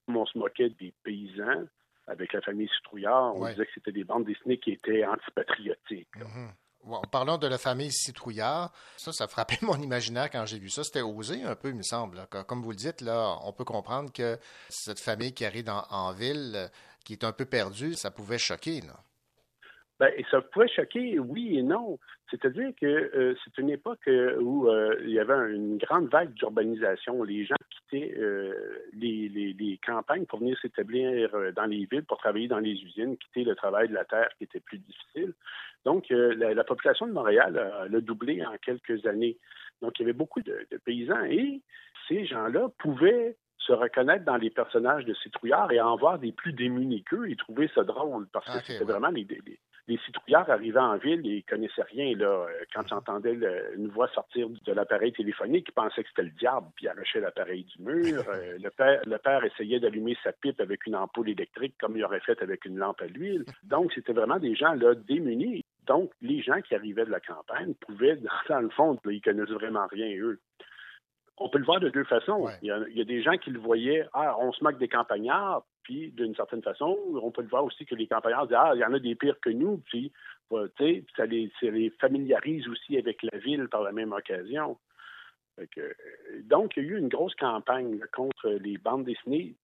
on 0.10 0.26
se 0.26 0.38
moquait 0.38 0.72
des 0.72 0.94
paysans 1.04 1.64
avec 2.08 2.34
la 2.34 2.42
famille 2.42 2.70
Citrouillard. 2.78 3.36
On 3.36 3.42
Ouais. 3.42 3.52
disait 3.52 3.66
que 3.66 3.72
c'était 3.76 3.92
des 3.92 4.04
bandes 4.04 4.26
dessinées 4.26 4.60
qui 4.60 4.72
étaient 4.72 5.06
antipatriotiques. 5.06 6.08
Mhm. 6.16 6.52
Bon, 6.84 7.02
parlons 7.12 7.38
de 7.40 7.48
la 7.48 7.58
famille 7.58 7.92
Citrouillard. 7.92 8.72
Ça, 8.98 9.12
ça 9.12 9.28
frappait 9.28 9.58
mon 9.64 9.76
imaginaire 9.82 10.30
quand 10.30 10.46
j'ai 10.46 10.60
vu 10.60 10.70
ça. 10.70 10.84
C'était 10.84 11.02
osé 11.02 11.42
un 11.44 11.56
peu, 11.56 11.70
il 11.70 11.76
me 11.76 11.82
semble. 11.82 12.28
Comme 12.48 12.62
vous 12.62 12.70
le 12.72 12.76
dites, 12.76 13.02
là, 13.02 13.38
on 13.44 13.54
peut 13.54 13.64
comprendre 13.66 14.12
que 14.14 14.38
cette 14.70 15.00
famille 15.00 15.34
qui 15.34 15.46
arrive 15.46 15.68
en, 15.70 15.84
en 15.90 16.12
ville, 16.14 16.70
qui 17.04 17.14
est 17.14 17.24
un 17.24 17.32
peu 17.32 17.46
perdue, 17.46 17.96
ça 17.96 18.12
pouvait 18.12 18.38
choquer. 18.38 18.82
Là. 18.82 19.00
Ben, 20.00 20.12
et 20.18 20.26
ça 20.30 20.42
pouvait 20.42 20.68
choquer, 20.68 21.20
oui 21.20 21.58
et 21.58 21.64
non. 21.64 22.00
C'est-à-dire 22.30 22.72
que 22.80 22.86
euh, 22.86 23.34
c'est 23.44 23.58
une 23.62 23.70
époque 23.70 24.06
euh, 24.10 24.38
où 24.42 24.68
euh, 24.70 24.96
il 25.04 25.12
y 25.12 25.20
avait 25.20 25.34
un- 25.34 25.48
une 25.48 25.78
grande 25.78 26.10
vague 26.10 26.34
d'urbanisation. 26.34 27.24
Les 27.24 27.46
gens 27.46 27.56
quittaient 27.70 28.14
les, 28.94 29.30
les- 29.30 29.54
les 29.54 29.80
campagnes 29.86 30.26
pour 30.26 30.40
venir 30.40 30.58
s'établir 30.60 31.30
dans 31.56 31.66
les 31.66 31.86
villes, 31.90 32.04
pour 32.04 32.18
travailler 32.18 32.48
dans 32.48 32.60
les 32.60 32.74
usines, 32.74 33.18
quitter 33.18 33.44
le 33.44 33.56
travail 33.56 33.88
de 33.90 33.94
la 33.94 34.06
terre 34.06 34.30
qui 34.38 34.44
était 34.46 34.60
plus 34.60 34.80
difficile. 34.80 35.34
Donc, 35.86 36.08
la, 36.10 36.54
la 36.54 36.64
population 36.64 37.08
de 37.08 37.12
Montréal 37.14 37.58
a, 37.58 37.84
a 37.84 37.88
doublé 38.02 38.44
en 38.46 38.58
quelques 38.58 39.06
années. 39.06 39.38
Donc, 39.82 40.00
il 40.00 40.02
y 40.02 40.06
avait 40.06 40.14
beaucoup 40.14 40.42
de, 40.42 40.66
de 40.72 40.78
paysans 40.78 41.24
et 41.26 41.62
ces 42.08 42.26
gens-là 42.26 42.70
pouvaient 42.80 43.38
se 43.58 43.72
reconnaître 43.72 44.26
dans 44.26 44.38
les 44.38 44.50
personnages 44.50 45.06
de 45.06 45.14
citrouillards 45.16 45.72
et 45.72 45.80
en 45.82 45.96
voir 45.96 46.20
des 46.20 46.32
plus 46.32 46.54
démunis 46.54 47.04
qu'eux 47.04 47.30
et 47.30 47.36
trouver 47.36 47.70
ça 47.74 47.84
drôle 47.84 48.28
parce 48.32 48.46
que 48.46 48.58
Ok, 48.58 48.64
c'était 48.68 48.80
ouais. 48.84 48.92
vraiment 48.92 49.10
les, 49.10 49.24
les- 49.24 49.60
les 49.88 49.98
citrouillards 50.06 50.50
arrivaient 50.50 50.80
en 50.80 50.98
ville 50.98 51.26
et 51.28 51.38
ils 51.38 51.44
connaissaient 51.44 51.84
rien. 51.84 52.16
Là. 52.18 52.26
Euh, 52.26 52.48
Quand 52.74 52.82
ils 52.90 52.94
entendaient 52.94 53.34
le- 53.36 53.76
une 53.78 53.88
voix 53.90 54.08
sortir 54.10 54.48
de 54.50 54.74
l'appareil 54.74 55.14
téléphonique, 55.14 55.68
ils 55.70 55.74
pensaient 55.74 56.02
que 56.04 56.10
c'était 56.10 56.24
le 56.24 56.32
diable, 56.32 56.68
puis 56.76 56.86
ils 56.86 56.90
arrachaient 56.90 57.20
l'appareil 57.20 57.64
du 57.66 57.82
mur. 57.84 58.24
Euh, 58.36 58.58
le, 58.62 58.70
père, 58.72 59.02
le 59.06 59.18
père 59.18 59.44
essayait 59.44 59.80
d'allumer 59.80 60.18
sa 60.24 60.32
pipe 60.32 60.60
avec 60.60 60.86
une 60.88 60.96
ampoule 60.96 61.30
électrique 61.30 61.76
comme 61.80 61.96
il 61.96 62.04
aurait 62.04 62.20
fait 62.22 62.42
avec 62.42 62.66
une 62.66 62.78
lampe 62.78 63.02
à 63.02 63.06
l'huile. 63.08 63.46
Donc, 63.64 63.94
c'était 63.94 64.14
vraiment 64.14 64.40
des 64.40 64.56
gens 64.56 64.74
là, 64.74 64.96
démunis. 64.96 65.64
Donc, 65.86 66.12
les 66.22 66.42
gens 66.42 66.60
qui 66.62 66.74
arrivaient 66.74 67.06
de 67.06 67.12
la 67.12 67.20
campagne 67.20 67.74
pouvaient, 67.76 68.16
dans, 68.50 68.56
dans 68.56 68.62
le 68.62 68.70
fond, 68.70 68.94
là, 69.06 69.12
ils 69.12 69.22
connaissent 69.22 69.50
vraiment 69.50 69.86
rien, 69.88 70.16
eux. 70.18 70.40
On 71.38 71.50
peut 71.50 71.58
le 71.58 71.66
voir 71.66 71.80
de 71.82 71.90
deux 71.90 72.06
façons. 72.06 72.48
Il, 72.62 72.68
y 72.68 72.72
a, 72.72 72.80
il 72.90 72.98
y 72.98 73.02
a 73.02 73.06
des 73.06 73.22
gens 73.22 73.38
qui 73.38 73.50
le 73.52 73.60
voyaient, 73.60 74.08
ah, 74.14 74.38
on 74.40 74.52
se 74.54 74.64
moque 74.64 74.78
des 74.78 74.88
campagnards, 74.88 75.66
puis 75.84 76.12
d'une 76.12 76.34
certaine 76.36 76.62
façon, 76.64 76.98
on 77.22 77.30
peut 77.32 77.42
le 77.42 77.50
voir 77.50 77.66
aussi 77.66 77.86
que 77.86 77.94
les 77.96 78.08
campagnards 78.08 78.48
disent, 78.48 78.58
ah, 78.60 78.72
il 78.74 78.80
y 78.80 78.86
en 78.86 78.94
a 78.94 79.00
des 79.00 79.16
pires 79.16 79.40
que 79.42 79.50
nous, 79.50 79.78
puis, 79.86 80.12
tu 80.50 80.58
sais, 80.78 81.04
ça 81.18 81.26
les, 81.26 81.52
ça 81.60 81.68
les 81.68 81.90
familiarise 82.00 82.68
aussi 82.70 82.98
avec 82.98 83.22
la 83.24 83.38
ville 83.40 83.68
par 83.68 83.84
la 83.84 83.92
même 83.92 84.14
occasion. 84.14 84.78
Que, 85.72 85.96
donc, 86.44 86.76
il 86.78 86.84
y 86.84 86.88
a 86.88 86.90
eu 86.92 86.98
une 86.98 87.08
grosse 87.10 87.36
campagne 87.36 88.00
là, 88.00 88.06
contre 88.14 88.50
les 88.50 88.78
bandes 88.78 89.06
dessinées 89.06 89.56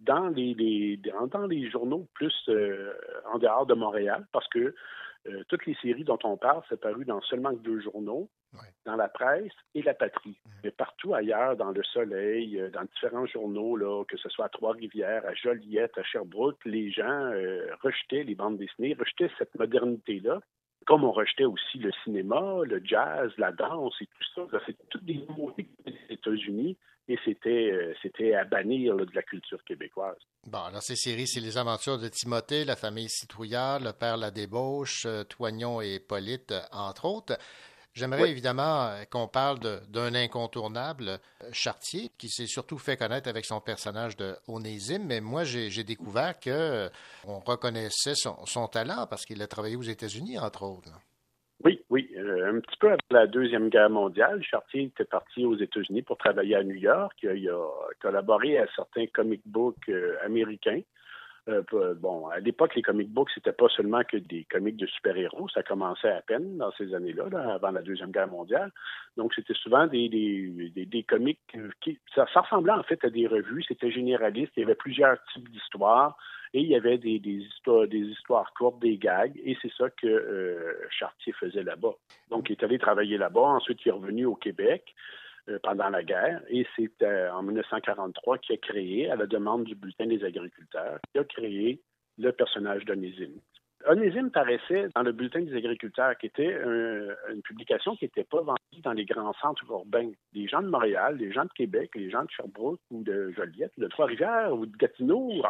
dans 0.00 0.28
les, 0.28 0.52
les- 0.54 0.96
dans, 0.98 1.26
dans 1.26 1.46
les 1.46 1.70
journaux 1.70 2.06
plus 2.14 2.34
euh, 2.48 2.92
en 3.32 3.38
dehors 3.38 3.66
de 3.66 3.74
Montréal, 3.74 4.26
parce 4.32 4.48
que 4.48 4.74
euh, 5.28 5.42
toutes 5.48 5.64
les 5.66 5.74
séries 5.76 6.04
dont 6.04 6.18
on 6.24 6.36
parle, 6.36 6.62
c'est 6.68 6.80
paru 6.80 7.04
dans 7.04 7.20
seulement 7.22 7.52
deux 7.52 7.80
journaux, 7.80 8.28
dans 8.86 8.96
la 8.96 9.08
presse 9.08 9.52
et 9.74 9.82
la 9.82 9.94
patrie. 9.94 10.38
Mais 10.64 10.70
partout 10.70 11.14
ailleurs, 11.14 11.56
dans 11.56 11.72
le 11.72 11.82
Soleil, 11.82 12.58
euh, 12.58 12.70
dans 12.70 12.84
différents 12.84 13.26
journaux, 13.26 13.76
là, 13.76 14.04
que 14.04 14.16
ce 14.16 14.28
soit 14.28 14.46
à 14.46 14.48
Trois-Rivières, 14.48 15.26
à 15.26 15.34
Joliette, 15.34 15.98
à 15.98 16.02
Sherbrooke, 16.04 16.64
les 16.64 16.90
gens 16.90 17.32
euh, 17.32 17.66
rejetaient 17.82 18.22
les 18.22 18.34
bandes 18.34 18.58
dessinées, 18.58 18.96
rejetaient 18.98 19.30
cette 19.38 19.54
modernité-là, 19.58 20.40
comme 20.86 21.04
on 21.04 21.10
rejetait 21.10 21.44
aussi 21.44 21.78
le 21.78 21.90
cinéma, 22.04 22.60
le 22.64 22.80
jazz, 22.84 23.32
la 23.38 23.50
danse 23.52 23.94
et 24.00 24.06
tout 24.06 24.46
ça. 24.50 24.58
C'est 24.66 24.76
toutes 24.88 25.04
des 25.04 25.26
nouveautés 25.28 25.68
des 25.84 25.98
États-Unis 26.10 26.78
et 27.08 27.18
c'était 27.24 27.70
euh, 27.72 27.94
c'était 28.02 28.34
à 28.34 28.44
bannir 28.44 28.94
là, 28.94 29.04
de 29.04 29.14
la 29.14 29.22
culture 29.22 29.62
québécoise. 29.64 30.18
Bon, 30.46 30.58
alors 30.58 30.82
ces 30.82 30.96
séries, 30.96 31.26
c'est 31.26 31.40
les 31.40 31.58
aventures 31.58 31.98
de 31.98 32.08
Timothée, 32.08 32.64
la 32.64 32.76
famille 32.76 33.08
Citrouillard, 33.08 33.80
le 33.80 33.92
père 33.92 34.16
La 34.16 34.30
Débauche, 34.30 35.06
Toignon 35.28 35.80
et 35.80 35.96
Hippolyte, 35.96 36.54
entre 36.72 37.04
autres. 37.04 37.36
J'aimerais 37.96 38.24
Oui. 38.24 38.30
évidemment 38.30 38.88
euh, 38.88 39.04
qu'on 39.10 39.26
parle 39.26 39.58
d'un 39.88 40.14
incontournable, 40.14 41.08
euh, 41.08 41.48
Chartier, 41.50 42.10
qui 42.18 42.28
s'est 42.28 42.46
surtout 42.46 42.76
fait 42.76 42.98
connaître 42.98 43.26
avec 43.26 43.46
son 43.46 43.58
personnage 43.58 44.18
de 44.18 44.34
Onésime, 44.48 45.06
mais 45.06 45.22
moi 45.22 45.44
j'ai 45.44 45.82
découvert 45.82 46.38
que 46.38 46.50
euh, 46.50 46.88
on 47.26 47.38
reconnaissait 47.38 48.14
son, 48.14 48.36
son 48.44 48.68
talent 48.68 49.06
parce 49.08 49.24
qu'il 49.24 49.40
a 49.40 49.46
travaillé 49.46 49.76
aux 49.76 49.82
États-Unis, 49.82 50.38
entre 50.38 50.62
autres. 50.64 50.90
Oui, 51.64 51.80
oui. 51.88 52.10
Euh, 52.18 52.54
un 52.54 52.60
petit 52.60 52.76
peu 52.78 52.88
après 52.88 53.18
la 53.18 53.26
Deuxième 53.26 53.70
Guerre 53.70 53.88
mondiale, 53.88 54.42
Chartier 54.44 54.82
était 54.82 55.06
parti 55.06 55.46
aux 55.46 55.56
États-Unis 55.56 56.02
pour 56.02 56.18
travailler 56.18 56.54
à 56.56 56.62
New 56.62 56.74
York. 56.74 57.16
Il 57.22 57.48
a 57.48 57.66
collaboré 58.02 58.58
à 58.58 58.66
certains 58.76 59.06
comic 59.06 59.40
books 59.46 59.90
américains. 60.22 60.82
Euh, 61.48 61.94
bon, 61.94 62.26
à 62.26 62.40
l'époque, 62.40 62.74
les 62.74 62.82
comic 62.82 63.08
books, 63.08 63.30
c'était 63.34 63.52
pas 63.52 63.68
seulement 63.68 64.02
que 64.02 64.16
des 64.16 64.44
comics 64.50 64.76
de 64.76 64.86
super-héros. 64.86 65.48
Ça 65.48 65.62
commençait 65.62 66.10
à 66.10 66.20
peine 66.20 66.56
dans 66.56 66.72
ces 66.72 66.92
années-là, 66.92 67.28
là, 67.30 67.54
avant 67.54 67.70
la 67.70 67.82
Deuxième 67.82 68.10
Guerre 68.10 68.28
mondiale. 68.28 68.72
Donc, 69.16 69.32
c'était 69.34 69.54
souvent 69.54 69.86
des, 69.86 70.08
des, 70.08 70.70
des, 70.74 70.86
des 70.86 71.02
comics 71.04 71.38
qui... 71.80 71.98
Ça, 72.14 72.24
ressemblait 72.24 72.72
en 72.72 72.82
fait 72.82 73.04
à 73.04 73.10
des 73.10 73.28
revues. 73.28 73.62
C'était 73.62 73.92
généraliste. 73.92 74.52
Il 74.56 74.60
y 74.60 74.64
avait 74.64 74.74
plusieurs 74.74 75.16
types 75.32 75.48
d'histoires. 75.50 76.16
Et 76.52 76.60
il 76.60 76.68
y 76.68 76.76
avait 76.76 76.98
des, 76.98 77.18
histoires, 77.18 77.86
des 77.86 78.00
histoires 78.00 78.52
courtes, 78.54 78.80
des 78.80 78.96
gags. 78.96 79.38
Et 79.44 79.56
c'est 79.62 79.72
ça 79.72 79.90
que 79.90 80.06
euh, 80.06 80.72
Chartier 80.90 81.32
faisait 81.32 81.62
là-bas. 81.62 81.94
Donc, 82.30 82.48
il 82.48 82.52
est 82.52 82.64
allé 82.64 82.78
travailler 82.78 83.18
là-bas. 83.18 83.40
Ensuite, 83.40 83.84
il 83.84 83.90
est 83.90 83.92
revenu 83.92 84.26
au 84.26 84.34
Québec 84.34 84.94
pendant 85.62 85.88
la 85.88 86.02
guerre. 86.02 86.42
Et 86.48 86.66
c'est 86.76 87.02
euh, 87.02 87.30
en 87.32 87.42
1943 87.42 88.38
qu'il 88.38 88.54
a 88.54 88.58
créé, 88.58 89.10
à 89.10 89.16
la 89.16 89.26
demande 89.26 89.64
du 89.64 89.74
Bulletin 89.74 90.06
des 90.06 90.24
agriculteurs, 90.24 90.98
qu'il 91.12 91.20
a 91.20 91.24
créé 91.24 91.80
le 92.18 92.32
personnage 92.32 92.84
d'Onésime. 92.84 93.40
Onésime 93.88 94.30
paraissait 94.30 94.88
dans 94.94 95.02
le 95.02 95.12
Bulletin 95.12 95.40
des 95.40 95.54
agriculteurs, 95.56 96.16
qui 96.18 96.26
était 96.26 96.54
un- 96.54 97.32
une 97.32 97.42
publication 97.42 97.94
qui 97.96 98.04
n'était 98.06 98.24
pas 98.24 98.40
vendue 98.40 98.80
dans 98.82 98.92
les 98.92 99.04
grands 99.04 99.32
centres 99.34 99.64
urbains. 99.70 100.10
Les 100.34 100.48
gens 100.48 100.62
de 100.62 100.68
Montréal, 100.68 101.16
les 101.18 101.32
gens 101.32 101.44
de 101.44 101.52
Québec, 101.54 101.90
les 101.94 102.10
gens 102.10 102.22
de 102.24 102.30
Sherbrooke 102.30 102.80
ou 102.90 103.02
de 103.02 103.30
Joliette, 103.36 103.72
de 103.78 103.86
Trois-Rivières 103.86 104.52
ou 104.54 104.66
de 104.66 104.76
Gatineau 104.76 105.18
ou 105.30 105.42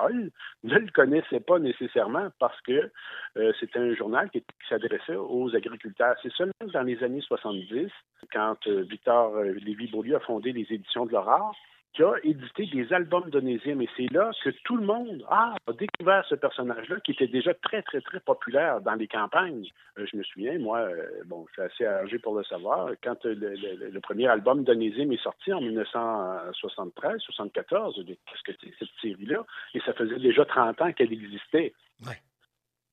ne 0.64 0.78
le 0.78 0.90
connaissaient 0.92 1.40
pas 1.40 1.58
nécessairement 1.58 2.28
parce 2.38 2.60
que 2.62 2.90
euh, 3.36 3.52
c'était 3.60 3.78
un 3.78 3.94
journal 3.94 4.30
qui, 4.30 4.40
qui 4.40 4.68
s'adressait 4.68 5.16
aux 5.16 5.54
agriculteurs. 5.54 6.16
C'est 6.22 6.32
seulement 6.32 6.52
dans 6.72 6.82
les 6.82 7.02
années 7.02 7.20
70, 7.20 7.90
quand 8.32 8.56
euh, 8.66 8.82
Victor 8.82 9.34
euh, 9.36 9.52
Lévy-Beaulieu 9.54 10.16
a 10.16 10.20
fondé 10.20 10.52
les 10.52 10.66
éditions 10.70 11.06
de 11.06 11.12
l'Aurore, 11.12 11.54
qui 11.96 12.02
a 12.02 12.12
édité 12.24 12.66
des 12.66 12.92
albums 12.92 13.30
d'Onésime. 13.30 13.80
Et 13.80 13.88
c'est 13.96 14.12
là 14.12 14.30
que 14.44 14.50
tout 14.64 14.76
le 14.76 14.84
monde 14.84 15.24
ah, 15.30 15.54
a 15.66 15.72
découvert 15.72 16.24
ce 16.28 16.34
personnage-là 16.34 17.00
qui 17.00 17.12
était 17.12 17.26
déjà 17.26 17.54
très, 17.54 17.80
très, 17.82 18.02
très 18.02 18.20
populaire 18.20 18.82
dans 18.82 18.94
les 18.94 19.08
campagnes. 19.08 19.66
Euh, 19.98 20.04
je 20.10 20.16
me 20.18 20.22
souviens, 20.22 20.58
moi, 20.58 20.80
euh, 20.80 21.06
bon, 21.24 21.46
je 21.48 21.52
suis 21.54 21.62
assez 21.62 21.86
âgé 21.86 22.18
pour 22.18 22.36
le 22.36 22.44
savoir, 22.44 22.90
quand 23.02 23.24
euh, 23.24 23.34
le, 23.34 23.54
le- 23.54 23.90
le 23.90 24.00
premier 24.00 24.26
album 24.28 24.62
d'Onésime 24.62 25.10
est 25.12 25.22
sorti 25.22 25.52
en 25.54 25.60
1973, 25.62 27.18
74, 27.20 27.94
j'ai 27.96 28.04
dit, 28.04 28.18
qu'est-ce 28.26 28.42
que 28.52 28.58
c'est 28.62 28.74
cette 28.78 28.94
série-là? 29.00 29.44
Et 29.74 29.80
ça 29.80 29.94
faisait 29.94 30.18
déjà 30.18 30.44
30 30.44 30.82
ans 30.82 30.92
qu'elle 30.92 31.12
existait. 31.14 31.72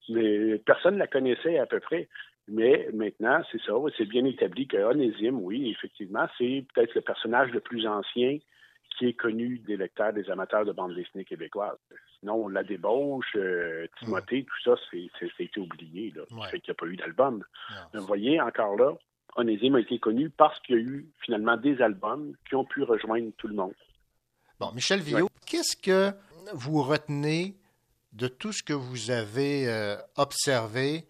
Mais 0.09 0.57
personne 0.59 0.95
ne 0.95 0.99
la 0.99 1.07
connaissait 1.07 1.57
à 1.59 1.65
peu 1.65 1.79
près. 1.81 2.07
Mais 2.47 2.89
maintenant, 2.93 3.41
c'est 3.51 3.61
ça, 3.61 3.73
c'est 3.97 4.05
bien 4.05 4.25
établi 4.25 4.67
que 4.67 4.77
Onésime, 4.77 5.39
oui, 5.41 5.69
effectivement, 5.71 6.27
c'est 6.37 6.65
peut-être 6.73 6.93
le 6.93 7.01
personnage 7.01 7.51
le 7.51 7.61
plus 7.61 7.87
ancien 7.87 8.37
qui 8.97 9.07
est 9.07 9.13
connu 9.13 9.59
des 9.59 9.77
lecteurs, 9.77 10.13
des 10.13 10.29
amateurs 10.29 10.65
de 10.65 10.71
bande 10.71 10.95
dessinée 10.95 11.25
québécoise. 11.25 11.77
Sinon, 12.19 12.47
La 12.47 12.63
Débauche, 12.63 13.35
euh, 13.35 13.87
Timothée, 13.99 14.45
tout 14.45 14.75
ça, 14.75 14.75
été 15.39 15.59
oublié. 15.59 16.13
Là. 16.15 16.23
Ça 16.29 16.49
fait 16.49 16.59
qu'il 16.59 16.71
n'y 16.71 16.77
a 16.77 16.79
pas 16.79 16.85
eu 16.85 16.95
d'album. 16.95 17.43
Vous 17.93 18.05
voyez, 18.05 18.39
encore 18.39 18.75
là, 18.75 18.93
Onésime 19.35 19.75
a 19.75 19.79
été 19.79 19.99
connu 19.99 20.29
parce 20.29 20.59
qu'il 20.61 20.75
y 20.75 20.79
a 20.79 20.81
eu 20.81 21.07
finalement 21.25 21.57
des 21.57 21.81
albums 21.81 22.33
qui 22.47 22.55
ont 22.55 22.65
pu 22.65 22.83
rejoindre 22.83 23.31
tout 23.37 23.47
le 23.47 23.55
monde. 23.55 23.73
Bon, 24.59 24.71
Michel 24.73 25.01
Villot, 25.01 25.29
qu'est-ce 25.45 25.75
que 25.75 26.15
vous 26.53 26.83
retenez 26.83 27.55
de 28.13 28.27
tout 28.27 28.51
ce 28.51 28.61
que 28.61 28.73
vous 28.73 29.11
avez 29.11 29.67
euh, 29.67 29.97
observé 30.15 31.05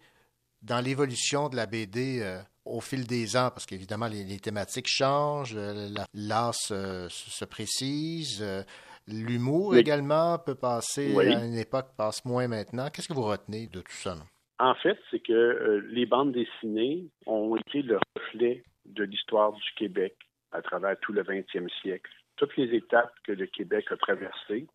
dans 0.62 0.82
l'évolution 0.82 1.48
de 1.50 1.56
la 1.56 1.66
BD 1.66 2.20
euh, 2.22 2.40
au 2.64 2.80
fil 2.80 3.06
des 3.06 3.36
ans? 3.36 3.50
Parce 3.50 3.66
qu'évidemment, 3.66 4.06
les, 4.08 4.24
les 4.24 4.38
thématiques 4.38 4.88
changent, 4.88 5.54
euh, 5.56 5.88
la- 5.90 6.06
l'art 6.14 6.54
se, 6.54 7.06
se 7.10 7.44
précise, 7.44 8.40
euh, 8.42 8.62
l'humour 9.06 9.68
Oui. 9.68 9.78
également 9.78 10.38
peut 10.38 10.54
passer 10.54 11.12
Oui. 11.14 11.26
à 11.32 11.44
une 11.44 11.54
époque, 11.58 11.88
passe 11.96 12.24
moins 12.24 12.48
maintenant. 12.48 12.88
Qu'est-ce 12.90 13.08
que 13.08 13.12
vous 13.14 13.24
retenez 13.24 13.66
de 13.66 13.80
tout 13.80 13.92
ça? 13.92 14.14
non? 14.14 14.24
En 14.60 14.74
fait, 14.76 14.98
c'est 15.10 15.18
que 15.20 15.32
euh, 15.32 15.82
les 15.90 16.06
bandes 16.06 16.32
dessinées 16.32 17.06
ont 17.26 17.56
été 17.56 17.82
le 17.82 17.98
reflet 18.16 18.62
de 18.86 19.02
l'histoire 19.04 19.52
du 19.52 19.62
Québec 19.76 20.14
à 20.52 20.62
travers 20.62 20.96
tout 21.00 21.12
le 21.12 21.22
20e 21.22 21.68
siècle. 21.82 22.10
Toutes 22.36 22.56
les 22.56 22.74
étapes 22.76 23.12
que 23.26 23.32
le 23.32 23.46
Québec 23.46 23.86
a 23.90 23.96
traversées, 23.96 24.66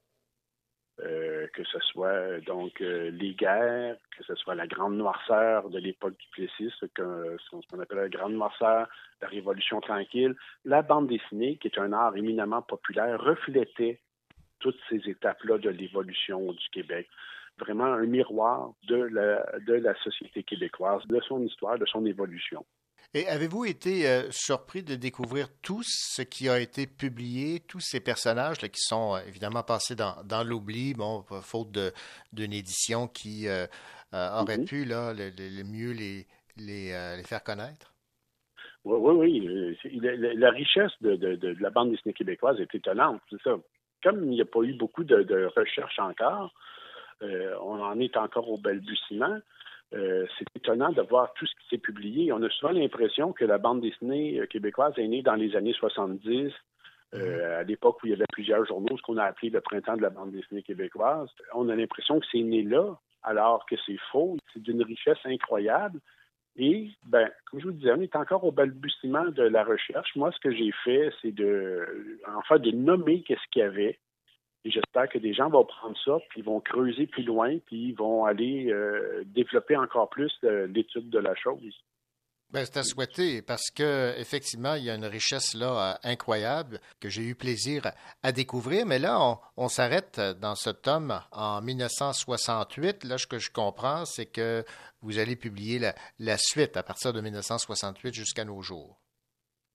euh, 1.04 1.48
que 1.54 1.64
ce 1.64 1.80
soit 1.80 2.40
donc 2.42 2.82
euh, 2.82 3.10
les 3.12 3.34
guerres, 3.34 3.96
que 4.18 4.24
ce 4.24 4.36
soit 4.36 4.56
la 4.56 4.68
grande 4.68 4.98
noirceur 4.98 5.70
de 5.70 5.80
l'époque 5.80 6.18
du 6.18 6.28
Plessis, 6.32 6.74
ce 6.80 6.86
qu'on 6.88 7.80
appelle 7.80 7.98
la 7.98 8.10
grande 8.10 8.34
noirceur, 8.34 8.88
la 9.22 9.28
Révolution 9.28 9.80
tranquille, 9.80 10.36
la 10.66 10.82
bande 10.82 11.08
dessinée, 11.08 11.58
qui 11.58 11.68
est 11.68 11.80
un 11.80 11.94
art 11.94 12.18
éminemment 12.18 12.62
populaire, 12.62 13.20
reflétait 13.22 14.00
toutes 14.60 14.80
ces 14.90 15.02
étapes-là 15.10 15.58
de 15.58 15.70
l'évolution 15.70 16.52
du 16.52 16.70
Québec. 16.72 17.08
Vraiment 17.58 17.86
un 17.86 18.06
miroir 18.06 18.72
de 18.88 19.04
la 19.04 19.96
société 20.04 20.44
québécoise, 20.44 21.06
de 21.08 21.20
son 21.22 21.42
histoire, 21.44 21.78
de 21.78 21.86
son 21.86 22.06
évolution. 22.06 22.66
Et 23.16 23.28
avez-vous 23.28 23.66
été 23.66 24.08
euh, 24.08 24.30
surpris 24.30 24.84
de 24.84 24.96
découvrir 24.96 25.48
tout 25.64 25.82
ce 25.84 26.22
qui 26.22 26.48
a 26.48 26.60
été 26.60 26.86
publié, 26.86 27.60
tous 27.60 27.80
ces 27.80 28.00
personnages 28.00 28.62
là, 28.62 28.70
qui 28.70 28.82
sont 28.82 29.16
euh, 29.16 29.20
évidemment 29.28 29.64
passés 29.64 29.96
dans, 29.96 30.16
dans 30.26 30.44
l'oubli, 30.44 30.94
bon, 30.94 31.24
faute 31.42 31.72
d'une 32.34 32.54
édition 32.54 33.08
qui 33.08 33.48
euh, 33.48 33.66
aurait 34.14 34.60
Mhm. 34.60 34.66
pu 34.66 34.86
là, 34.86 35.14
le, 35.14 35.64
mieux 35.64 35.92
les, 35.92 36.28
les, 36.58 37.16
les 37.18 37.24
faire 37.24 37.44
connaître? 37.44 37.92
Oui, 38.86 38.98
oui, 39.00 39.76
oui. 39.84 40.00
La, 40.02 40.16
la- 40.16 40.34
la 40.36 40.52
richesse 40.52 40.92
de, 41.02 41.16
de- 41.16 41.36
de 41.36 41.56
la 41.60 41.70
bande 41.72 41.92
dessinée 41.92 42.14
québécoise 42.14 42.60
est 42.60 42.74
étonnante, 42.76 43.22
c'est 43.30 43.42
ça. 43.44 43.56
Comme 44.04 44.24
il 44.24 44.30
n'y 44.30 44.42
a 44.42 44.46
pas 44.46 44.62
eu 44.62 44.74
beaucoup 44.74 45.04
de, 45.04 45.24
de 45.24 45.46
recherches 45.56 46.00
encore, 46.00 46.54
on 47.22 47.82
en 47.82 48.00
est 48.00 48.16
encore 48.18 48.50
au 48.50 48.58
balbutiement. 48.58 49.38
Euh, 49.94 50.26
c'est 50.38 50.46
étonnant 50.56 50.92
de 50.92 51.02
voir 51.02 51.34
tout 51.34 51.48
ce 51.48 51.54
qui 51.56 51.68
s'est 51.70 51.78
publié. 51.80 52.32
On 52.32 52.44
a 52.44 52.50
souvent 52.50 52.72
l'impression 52.72 53.34
que 53.34 53.46
la 53.46 53.58
bande 53.58 53.82
dessinée 53.82 54.40
euh, 54.40 54.46
québécoise 54.46 54.94
est 54.98 55.08
née 55.08 55.24
dans 55.24 55.36
les 55.36 55.56
années 55.56 55.74
70, 55.74 56.54
euh, 57.16 57.60
à 57.60 57.64
l'époque 57.64 58.04
où 58.04 58.08
il 58.08 58.12
y 58.12 58.14
avait 58.14 58.26
plusieurs 58.32 58.66
journaux, 58.66 58.98
ce 58.98 59.02
qu'on 59.02 59.18
a 59.18 59.24
appelé 59.24 59.50
le 59.50 59.62
printemps 59.62 59.98
de 59.98 60.04
la 60.04 60.12
bande 60.12 60.32
dessinée 60.32 60.62
québécoise. 60.62 61.30
On 61.56 61.70
a 61.70 61.76
l'impression 61.76 62.20
que 62.20 62.26
c'est 62.32 62.44
né 62.44 62.62
là, 62.62 63.00
alors 63.24 63.66
que 63.66 63.76
c'est 63.86 63.98
faux. 64.12 64.38
C'est 64.54 64.62
d'une 64.62 64.84
richesse 64.84 65.18
incroyable. 65.26 66.00
Et, 66.56 66.92
ben, 67.08 67.30
comme 67.50 67.60
je 67.60 67.66
vous 67.66 67.72
disais, 67.72 67.92
on 67.92 68.02
est 68.02 68.16
encore 68.16 68.44
au 68.44 68.52
balbutiement 68.52 69.26
de 69.26 69.44
la 69.44 69.64
recherche. 69.64 70.16
Moi, 70.16 70.32
ce 70.32 70.40
que 70.40 70.54
j'ai 70.54 70.72
fait, 70.84 71.10
c'est 71.22 71.32
de, 71.32 72.20
en 72.28 72.42
fait, 72.42 72.60
de 72.60 72.72
nommer 72.72 73.24
qu'est-ce 73.24 73.48
qu'il 73.52 73.62
y 73.62 73.66
avait. 73.66 73.98
J'espère 74.66 75.08
que 75.08 75.18
des 75.18 75.34
gens 75.34 75.50
vont 75.50 75.64
prendre 75.64 75.98
ça, 76.04 76.18
puis 76.30 76.42
ils 76.42 76.46
vont 76.46 76.60
creuser 76.60 77.08
plus 77.08 77.24
loin, 77.24 77.58
puis 77.66 77.90
ils 77.90 77.96
vont 77.96 78.26
aller 78.26 78.70
euh, 78.70 79.24
développer 79.26 79.78
encore 79.78 80.10
plus 80.10 80.32
euh, 80.44 80.68
l'étude 80.68 81.10
de 81.10 81.20
la 81.20 81.34
chose. 81.36 81.74
Ben, 82.52 82.66
c'est 82.66 82.78
à 82.78 82.84
souhaiter 82.84 83.44
parce 83.44 83.70
que 83.70 84.16
effectivement, 84.18 84.74
il 84.74 84.84
y 84.84 84.90
a 84.90 84.96
une 84.96 85.06
richesse 85.06 85.54
là 85.54 86.00
incroyable 86.04 86.80
que 87.00 87.08
j'ai 87.08 87.22
eu 87.22 87.36
plaisir 87.36 87.92
à, 88.24 88.32
découvrir. 88.32 88.88
Mais 88.88 88.98
là, 88.98 89.40
on, 89.56 89.68
s'arrête 89.68 90.20
dans 90.42 90.56
ce 90.56 90.72
tome 90.72 91.22
en 91.32 91.62
1968. 91.62 93.04
Là, 93.04 93.20
ce 93.20 93.28
que 93.28 93.38
je 93.38 93.52
comprends, 93.52 94.04
c'est 94.06 94.26
que 94.26 94.66
vous 95.04 95.20
allez 95.20 95.36
publier 95.36 95.80
la 96.18 96.38
suite 96.40 96.76
à 96.76 96.82
partir 96.82 97.14
de 97.14 97.22
1968 97.22 98.16
jusqu'à 98.16 98.46
nos 98.46 98.64
jours. 98.64 99.00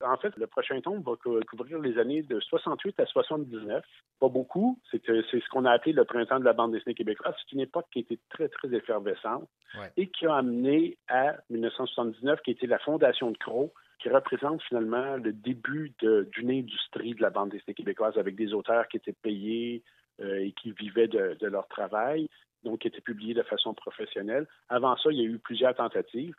En 0.05 0.17
fait, 0.17 0.37
le 0.37 0.47
prochain 0.47 0.81
tome 0.81 1.03
va 1.03 1.13
cou- 1.17 1.41
couvrir 1.49 1.79
les 1.79 1.99
années 1.99 2.23
de 2.23 2.39
68 2.41 3.01
à 3.01 3.07
79. 3.07 3.85
Pas 4.21 4.29
beaucoup. 4.29 4.79
C'est 4.91 5.05
ce 5.05 5.49
qu'on 5.51 5.65
a 5.65 5.73
appelé 5.73 5.93
le 5.93 6.05
printemps 6.05 6.39
de 6.41 6.45
la 6.45 6.53
bande 6.53 6.73
dessinée 6.73 6.95
québécoise. 6.95 7.35
C'est 7.39 7.53
une 7.53 7.61
époque 7.61 7.87
qui 7.93 8.01
était 8.01 8.19
très, 8.31 8.49
très 8.49 8.73
effervescente 8.75 9.49
Ouais. 9.79 9.91
et 9.97 10.07
qui 10.09 10.27
a 10.27 10.37
amené 10.37 10.99
à 11.09 11.35
1979, 11.51 12.41
qui 12.43 12.53
était 12.53 12.67
la 12.69 12.79
fondation 12.79 13.31
de 13.33 13.37
Crow, 13.39 13.73
qui 14.01 14.09
représente 14.09 14.63
finalement 14.63 15.17
le 15.17 15.33
début 15.33 15.93
d'une 16.01 16.51
industrie 16.51 17.15
de 17.15 17.23
la 17.23 17.31
bande 17.31 17.51
dessinée 17.51 17.75
québécoise 17.75 18.17
avec 18.19 18.37
des 18.37 18.53
auteurs 18.53 18.87
qui 18.89 18.99
étaient 18.99 19.13
payés 19.15 19.83
euh, 20.21 20.37
et 20.45 20.53
qui 20.53 20.73
vivaient 20.73 21.09
de, 21.09 21.37
de 21.41 21.47
leur 21.47 21.67
travail, 21.69 22.29
donc 22.63 22.81
qui 22.81 22.89
étaient 22.89 23.01
publiés 23.01 23.35
de 23.35 23.43
façon 23.43 23.75
professionnelle. 23.75 24.47
Avant 24.69 24.97
ça, 24.97 25.11
il 25.11 25.19
y 25.19 25.23
a 25.23 25.29
eu 25.29 25.39
plusieurs 25.39 25.75
tentatives. 25.75 26.35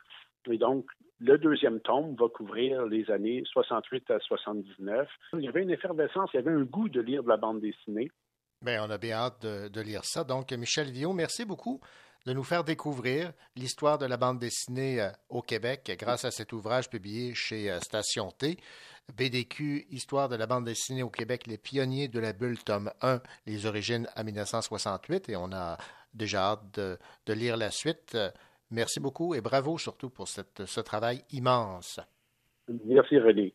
Et 0.50 0.58
donc, 0.58 0.86
le 1.18 1.38
deuxième 1.38 1.80
tome 1.80 2.14
va 2.14 2.28
couvrir 2.28 2.84
les 2.86 3.10
années 3.10 3.42
68 3.52 4.10
à 4.10 4.20
79. 4.20 5.08
Il 5.34 5.40
y 5.40 5.48
avait 5.48 5.62
une 5.62 5.70
effervescence, 5.70 6.30
il 6.34 6.36
y 6.36 6.40
avait 6.40 6.52
un 6.52 6.62
goût 6.62 6.88
de 6.88 7.00
lire 7.00 7.22
de 7.22 7.28
la 7.28 7.36
bande 7.36 7.60
dessinée. 7.60 8.10
Bien, 8.62 8.84
on 8.86 8.90
a 8.90 8.98
bien 8.98 9.16
hâte 9.16 9.42
de, 9.42 9.80
lire 9.80 10.04
ça. 10.04 10.24
Donc, 10.24 10.52
Michel 10.52 10.90
Villot, 10.90 11.12
merci 11.12 11.44
beaucoup 11.44 11.80
de 12.26 12.32
nous 12.32 12.42
faire 12.42 12.64
découvrir 12.64 13.32
l'histoire 13.54 13.98
de 13.98 14.06
la 14.06 14.16
bande 14.16 14.38
dessinée 14.38 15.00
euh, 15.00 15.10
au 15.28 15.42
Québec 15.42 15.96
grâce 16.00 16.24
à 16.24 16.30
cet 16.32 16.52
ouvrage 16.52 16.90
publié 16.90 17.34
chez 17.34 17.70
euh, 17.70 17.78
Station 17.80 18.32
T. 18.32 18.58
BDQ, 19.16 19.86
Histoire 19.90 20.28
de 20.28 20.34
la 20.34 20.46
bande 20.46 20.64
dessinée 20.64 21.04
au 21.04 21.10
Québec, 21.10 21.46
les 21.46 21.58
pionniers 21.58 22.08
de 22.08 22.18
la 22.18 22.32
bulle, 22.32 22.58
tome 22.58 22.90
1, 23.02 23.20
les 23.46 23.66
origines 23.66 24.08
à 24.16 24.24
1968. 24.24 25.28
Et 25.28 25.36
on 25.36 25.52
a 25.52 25.78
déjà 26.14 26.50
hâte 26.50 26.74
de, 26.74 26.98
de 27.26 27.32
lire 27.32 27.56
la 27.56 27.70
suite. 27.70 28.16
Merci 28.70 29.00
beaucoup 29.00 29.34
et 29.34 29.40
bravo 29.40 29.78
surtout 29.78 30.10
pour 30.10 30.28
cette, 30.28 30.64
ce 30.66 30.80
travail 30.80 31.22
immense. 31.30 32.00
Merci 32.68 33.18
René. 33.18 33.54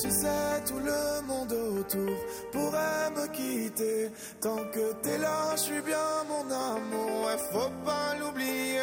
Tu 0.00 0.10
sais, 0.10 0.62
tout 0.64 0.78
le 0.78 1.26
monde 1.26 1.52
autour 1.52 2.16
pourrait 2.52 3.10
me 3.10 3.26
quitter. 3.32 4.10
Tant 4.40 4.64
que 4.72 4.92
t'es 5.02 5.18
là, 5.18 5.56
je 5.56 5.60
suis 5.60 5.82
bien 5.82 6.22
mon 6.28 6.48
amour. 6.48 7.26
Ouais, 7.26 7.36
faut 7.50 7.70
pas 7.84 8.14
l'oublier. 8.20 8.78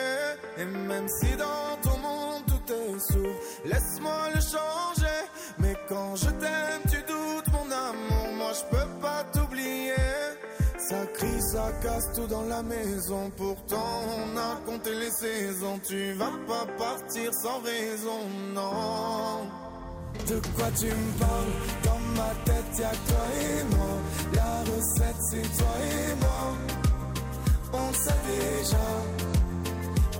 Et 0.58 0.66
même 0.66 1.08
si 1.08 1.38
dans 1.38 1.78
ton 1.82 1.98
monde, 2.00 2.05
laisse-moi 3.66 4.30
le 4.34 4.42
changer. 4.42 5.20
Mais 5.60 5.76
quand 5.90 6.16
je 6.16 6.30
t'aime, 6.30 6.82
tu 6.90 6.98
doutes 7.04 7.48
mon 7.52 7.72
amour. 7.72 8.28
Moi, 8.38 8.52
je 8.54 8.78
peux 8.78 8.90
pas 9.02 9.24
t'oublier. 9.34 9.94
Ça 10.78 11.06
crie, 11.14 11.42
ça 11.42 11.72
casse 11.82 12.14
tout 12.14 12.28
dans 12.28 12.44
la 12.44 12.62
maison. 12.62 13.32
Pourtant, 13.36 14.02
on 14.18 14.38
a 14.38 14.56
compté 14.66 14.94
les 14.94 15.12
saisons. 15.12 15.80
Tu 15.88 16.14
vas 16.14 16.32
pas 16.48 16.66
partir 16.78 17.34
sans 17.34 17.60
raison, 17.62 18.22
non. 18.54 19.50
De 20.28 20.40
quoi 20.56 20.70
tu 20.78 20.86
me 20.86 21.20
parles? 21.20 21.56
Dans 21.84 22.00
ma 22.16 22.32
tête, 22.46 22.80
y'a 22.80 22.90
toi 22.90 23.26
et 23.42 23.64
moi. 23.76 23.96
La 24.34 24.60
recette, 24.72 25.22
c'est 25.32 25.58
toi 25.58 25.76
et 25.82 26.16
moi. 26.16 26.54
On 27.74 27.94
sait 27.94 28.22
déjà. 28.28 28.88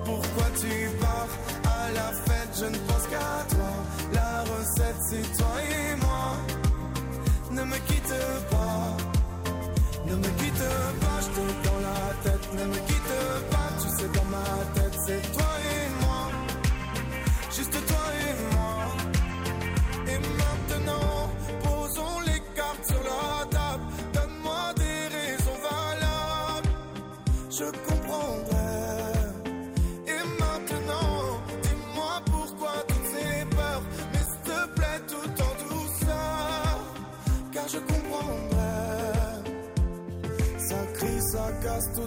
Pourquoi 0.04 0.46
tu 0.60 0.90
pars 1.00 1.28
à 1.64 1.92
la 1.92 2.12
fête 2.12 2.45
Je 2.58 2.66
ne 2.66 2.78
pense 2.88 3.08
qu'à 3.08 3.46
toi. 3.50 3.72
La 4.14 4.44
recette, 4.44 4.96
c'est 5.10 5.38
toi 5.38 5.56
et 5.62 5.96
moi. 5.98 6.38
Ne 7.52 7.64
me 7.64 7.76
quitte 7.88 8.14
pas. 8.50 8.98
Ne 10.06 10.16
me 10.16 10.24
quitte 10.24 10.36
pas, 10.36 10.45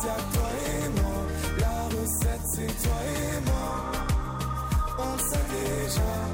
Tête, 0.00 0.08
y'a 0.08 0.16
toi 0.32 0.48
et 0.66 0.88
moi. 1.00 1.20
La 1.58 1.96
recette, 1.96 2.46
c'est 2.54 2.82
toi 2.82 2.98
et 3.04 3.40
moi. 3.44 3.92
On 4.98 5.18
sait 5.18 5.46
déjà. 5.50 6.29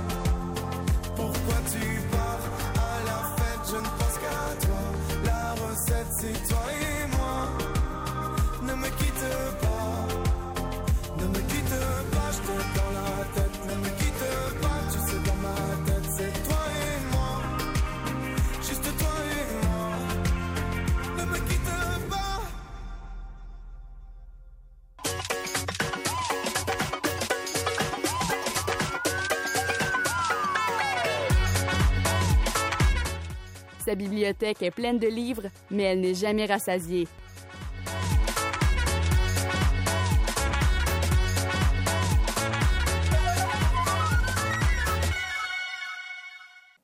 Sa 33.86 33.94
bibliothèque 33.94 34.62
est 34.62 34.72
pleine 34.72 34.98
de 34.98 35.06
livres, 35.06 35.46
mais 35.70 35.84
elle 35.84 36.00
n'est 36.00 36.14
jamais 36.14 36.44
rassasiée. 36.44 37.06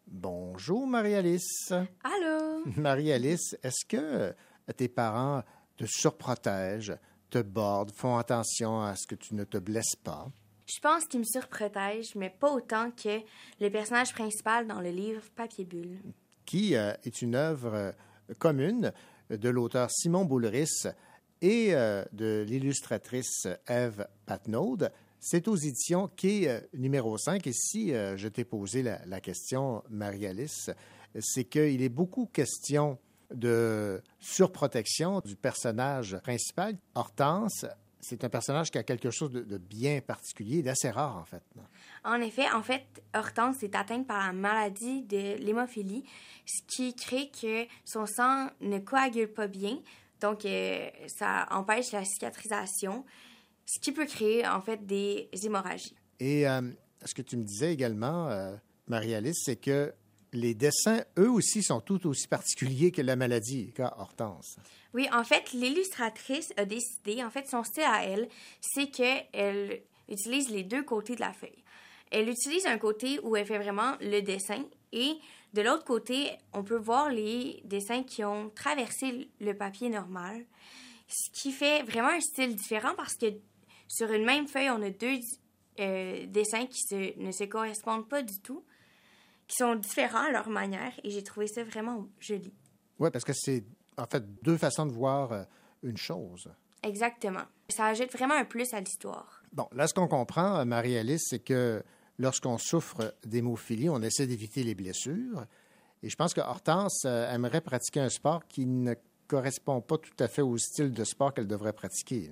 Bonjour, 0.07 0.87
Marie-Alice. 0.87 1.73
Allô? 2.05 2.63
Marie-Alice, 2.77 3.57
est-ce 3.65 3.85
que 3.85 3.97
euh, 3.97 4.33
tes 4.77 4.87
parents 4.87 5.43
te 5.77 5.85
surprotègent, 5.89 6.97
te 7.31 7.43
bordent, 7.43 7.91
font 7.91 8.17
attention 8.17 8.81
à 8.81 8.95
ce 8.95 9.09
que 9.09 9.17
tu 9.17 9.35
ne 9.35 9.43
te 9.43 9.59
blesses 9.59 9.97
pas? 10.05 10.29
Je 10.73 10.79
pense 10.79 11.07
qu'ils 11.07 11.19
me 11.19 11.25
surprotègent, 11.25 12.15
mais 12.15 12.31
pas 12.31 12.53
autant 12.53 12.93
que 12.93 13.19
le 13.59 13.71
personnage 13.71 14.13
principal 14.13 14.69
dans 14.69 14.81
le 14.81 14.91
livre 14.91 15.23
Papier 15.35 15.65
Bulle. 15.65 15.99
Qui 16.45 16.77
euh, 16.77 16.93
est 17.05 17.23
une 17.23 17.35
œuvre 17.35 17.75
euh, 17.75 17.93
commune 18.39 18.93
de 19.31 19.49
l'auteur 19.49 19.91
Simon 19.91 20.25
Boulris 20.25 20.87
et 21.41 21.75
euh, 21.75 22.05
de 22.13 22.45
l'illustratrice 22.47 23.47
Eve 23.69 24.07
Patnaud. 24.27 24.79
C'est 25.21 25.49
aux 25.49 25.57
éditions 25.57 26.09
qui 26.09 26.49
numéro 26.75 27.17
5. 27.17 27.47
Et 27.47 27.53
si 27.53 27.91
je 27.91 28.27
t'ai 28.27 28.45
posé 28.45 28.83
la, 28.83 29.21
question, 29.21 29.85
Marie-Alice, 29.89 30.69
c'est 31.21 31.45
qu'il 31.45 31.81
est 31.81 31.89
beaucoup 31.89 32.27
question 32.27 32.99
de 33.33 34.03
surprotection 34.19 35.21
du 35.21 35.37
personnage 35.37 36.19
principal. 36.25 36.77
Hortense, 36.97 37.67
c'est 38.01 38.25
un 38.25 38.29
personnage 38.29 38.73
qui 38.73 38.79
a 38.79 38.83
quelque 38.83 39.13
chose 39.13 39.31
de 39.31 39.59
bien 39.59 40.01
particulier, 40.01 40.61
d'assez 40.61 40.91
rare 40.91 41.17
en 41.17 41.25
fait. 41.25 41.45
En 42.05 42.21
effet, 42.21 42.51
en 42.51 42.63
fait, 42.63 42.85
Hortense 43.15 43.63
est 43.63 43.75
atteinte 43.77 44.07
par 44.07 44.27
la 44.27 44.33
maladie 44.33 45.03
de 45.03 45.37
l'hémophilie, 45.39 46.05
ce 46.47 46.63
qui 46.67 46.95
crée 46.95 47.31
que 47.31 47.67
son 47.85 48.07
sang 48.07 48.49
ne 48.61 48.79
coagule 48.79 49.33
pas 49.33 49.47
bien, 49.47 49.79
donc 50.21 50.45
euh, 50.45 50.91
ça 51.07 51.47
empêche 51.51 51.93
la 51.93 52.05
cicatrisation, 52.05 53.05
ce 53.67 53.79
qui 53.79 53.93
peut 53.93 54.07
créer 54.07 54.47
en 54.47 54.61
fait 54.61 54.85
des 54.85 55.29
hémorragies. 55.45 55.95
Et 56.19 56.49
euh, 56.49 56.63
ce 57.05 57.15
que 57.15 57.23
tu 57.23 57.37
me 57.37 57.45
disais 57.45 57.73
également, 57.73 58.29
euh, 58.29 58.57
Marie-Alice, 58.89 59.43
c'est 59.45 59.57
que 59.57 59.93
les 60.33 60.55
dessins, 60.55 61.05
eux 61.19 61.31
aussi, 61.31 61.63
sont 61.63 61.81
tout 61.81 62.07
aussi 62.07 62.27
particuliers 62.27 62.91
que 62.91 63.03
la 63.03 63.17
maladie, 63.17 63.73
qu'a 63.75 63.95
Hortense. 63.99 64.57
Oui, 64.95 65.07
en 65.13 65.25
fait, 65.25 65.53
l'illustratrice 65.53 66.53
a 66.57 66.65
décidé, 66.65 67.23
en 67.23 67.31
fait, 67.31 67.49
son 67.49 67.63
style 67.63 67.85
à 67.85 68.05
elle, 68.05 68.29
c'est 68.61 68.89
qu'elle 68.89 69.83
utilise 70.09 70.49
les 70.49 70.65
deux 70.65 70.83
côtés 70.83 71.15
de 71.15 71.21
la 71.21 71.33
feuille. 71.33 71.62
Elle 72.13 72.29
utilise 72.29 72.67
un 72.67 72.79
côté 72.79 73.19
où 73.23 73.35
elle 73.37 73.47
fait 73.47 73.59
vraiment 73.59 73.95
le 74.01 74.21
dessin 74.21 74.65
et 74.93 75.15
de 75.55 75.63
l'autre 75.63 75.85
côté, 75.85 76.31
on 76.53 76.63
peut 76.63 76.77
voir 76.79 77.09
les 77.11 77.61
dessins 77.65 78.03
qui 78.05 78.25
ont 78.25 78.51
traversé 78.51 79.29
le 79.41 79.53
papier 79.55 79.89
normal, 79.89 80.45
ce 81.09 81.31
qui 81.31 81.53
fait 81.53 81.83
vraiment 81.83 82.09
un 82.09 82.21
style 82.21 82.55
différent 82.55 82.95
parce 82.97 83.15
que 83.17 83.27
sur 83.89 84.11
une 84.13 84.25
même 84.25 84.47
feuille, 84.47 84.71
on 84.71 84.81
a 84.83 84.91
deux 84.91 85.19
euh, 85.81 86.27
dessins 86.27 86.67
qui 86.67 86.81
se- 86.81 87.19
ne 87.19 87.33
se 87.33 87.45
correspondent 87.45 88.09
pas 88.09 88.23
du 88.23 88.39
tout, 88.41 88.65
qui 89.49 89.57
sont 89.57 89.75
différents 89.75 90.27
à 90.29 90.31
leur 90.31 90.49
manière 90.49 90.93
et 91.05 91.11
j'ai 91.11 91.23
trouvé 91.23 91.47
ça 91.47 91.65
vraiment 91.65 92.07
joli. 92.21 92.53
Oui, 92.99 93.11
parce 93.11 93.25
que 93.25 93.33
c'est 93.35 93.65
en 93.99 94.07
fait, 94.07 94.25
deux 94.43 94.57
façons 94.57 94.87
de 94.87 94.93
voir 94.93 95.33
euh, 95.33 95.43
une 95.83 95.97
chose. 95.99 96.49
Exactement. 96.83 97.43
Ça 97.69 97.87
ajoute 97.87 98.11
vraiment 98.13 98.35
un 98.35 98.45
plus 98.47 98.73
à 98.75 98.81
l'histoire. 98.81 99.43
Bon, 99.53 99.69
là, 99.73 99.87
ce 99.87 99.95
qu'on 99.95 100.09
comprend, 100.09 100.57
euh, 100.61 100.65
Marie-Alice, 100.65 101.27
c'est 101.29 101.39
que 101.45 101.83
lorsqu'on 102.19 102.59
souffre 102.59 103.15
d'hémophilie, 103.25 103.89
on 103.89 104.03
essaie 104.03 104.27
d'éviter 104.27 104.63
les 104.63 104.75
blessures. 104.75 105.47
Et 106.03 106.11
je 106.11 106.17
pense 106.17 106.35
que 106.35 106.41
Hortense 106.41 107.05
euh, 107.05 107.33
aimerait 107.33 107.61
pratiquer 107.61 108.01
un 108.01 108.09
sport 108.09 108.47
qui 108.49 108.67
ne 108.67 108.95
correspond 109.29 109.81
pas 109.81 109.99
tout 109.99 110.17
à 110.19 110.29
fait 110.29 110.43
au 110.43 110.59
style 110.59 110.93
de 110.93 111.05
sport 111.05 111.33
qu'elle 111.33 111.47
devrait 111.47 111.73
pratiquer. 111.73 112.31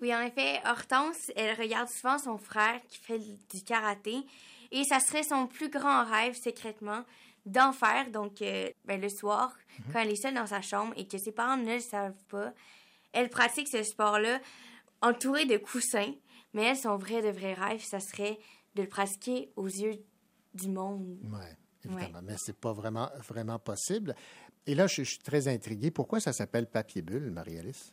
Oui, 0.00 0.14
en 0.14 0.20
effet, 0.20 0.60
Hortense, 0.66 1.32
elle 1.34 1.58
regarde 1.58 1.88
souvent 1.88 2.18
son 2.18 2.36
frère 2.36 2.80
qui 2.88 2.98
fait 2.98 3.18
du 3.18 3.62
karaté 3.64 4.16
et 4.70 4.84
ça 4.84 5.00
serait 5.00 5.22
son 5.22 5.46
plus 5.46 5.70
grand 5.70 6.04
rêve 6.04 6.34
secrètement 6.34 7.02
d'en 7.46 7.72
faire. 7.72 8.10
Donc, 8.10 8.42
euh, 8.42 8.68
ben, 8.84 9.00
le 9.00 9.08
soir, 9.08 9.56
quand 9.92 10.00
elle 10.00 10.10
est 10.10 10.22
seule 10.22 10.34
dans 10.34 10.46
sa 10.46 10.60
chambre 10.60 10.92
et 10.96 11.06
que 11.06 11.16
ses 11.16 11.32
parents 11.32 11.56
ne 11.56 11.74
le 11.74 11.80
savent 11.80 12.24
pas, 12.28 12.52
elle 13.12 13.30
pratique 13.30 13.68
ce 13.68 13.82
sport-là 13.82 14.40
entourée 15.00 15.46
de 15.46 15.56
coussins. 15.56 16.12
Mais 16.52 16.64
elle, 16.64 16.76
son 16.76 16.96
vrai 16.96 17.22
de 17.22 17.28
vrai 17.28 17.54
rêve, 17.54 17.82
ça 17.82 18.00
serait 18.00 18.38
de 18.76 18.82
le 18.82 18.88
pratiquer 18.88 19.50
aux 19.56 19.66
yeux 19.66 19.98
du 20.54 20.68
monde. 20.68 21.18
Oui, 21.24 21.40
évidemment. 21.84 22.20
Mais 22.22 22.36
c'est 22.38 22.56
pas 22.56 22.72
vraiment, 22.72 23.10
vraiment 23.28 23.58
possible. 23.58 24.14
Et 24.66 24.74
là, 24.74 24.86
je, 24.86 25.02
je 25.02 25.10
suis 25.10 25.18
très 25.18 25.48
intrigué. 25.48 25.90
Pourquoi 25.90 26.20
ça 26.20 26.32
s'appelle 26.32 26.66
papier 26.66 27.02
bulle, 27.02 27.30
Marie-Alice? 27.30 27.92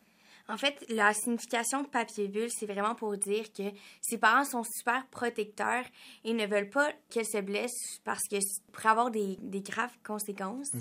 En 0.50 0.58
fait, 0.58 0.84
la 0.90 1.14
signification 1.14 1.84
de 1.84 1.88
papier 1.88 2.28
bulle, 2.28 2.50
c'est 2.50 2.66
vraiment 2.66 2.96
pour 2.96 3.16
dire 3.18 3.52
que 3.54 3.64
ses 4.02 4.18
parents 4.18 4.44
sont 4.44 4.64
super 4.64 5.08
protecteurs 5.08 5.86
et 6.26 6.34
ne 6.34 6.46
veulent 6.46 6.70
pas 6.70 6.92
qu'elle 7.10 7.26
se 7.26 7.40
blesse 7.40 8.00
parce 8.04 8.28
que 8.30 8.40
ça 8.42 8.62
pourrait 8.74 8.90
avoir 8.90 9.10
des, 9.10 9.38
des 9.42 9.62
graves 9.62 9.98
conséquences. 10.04 10.72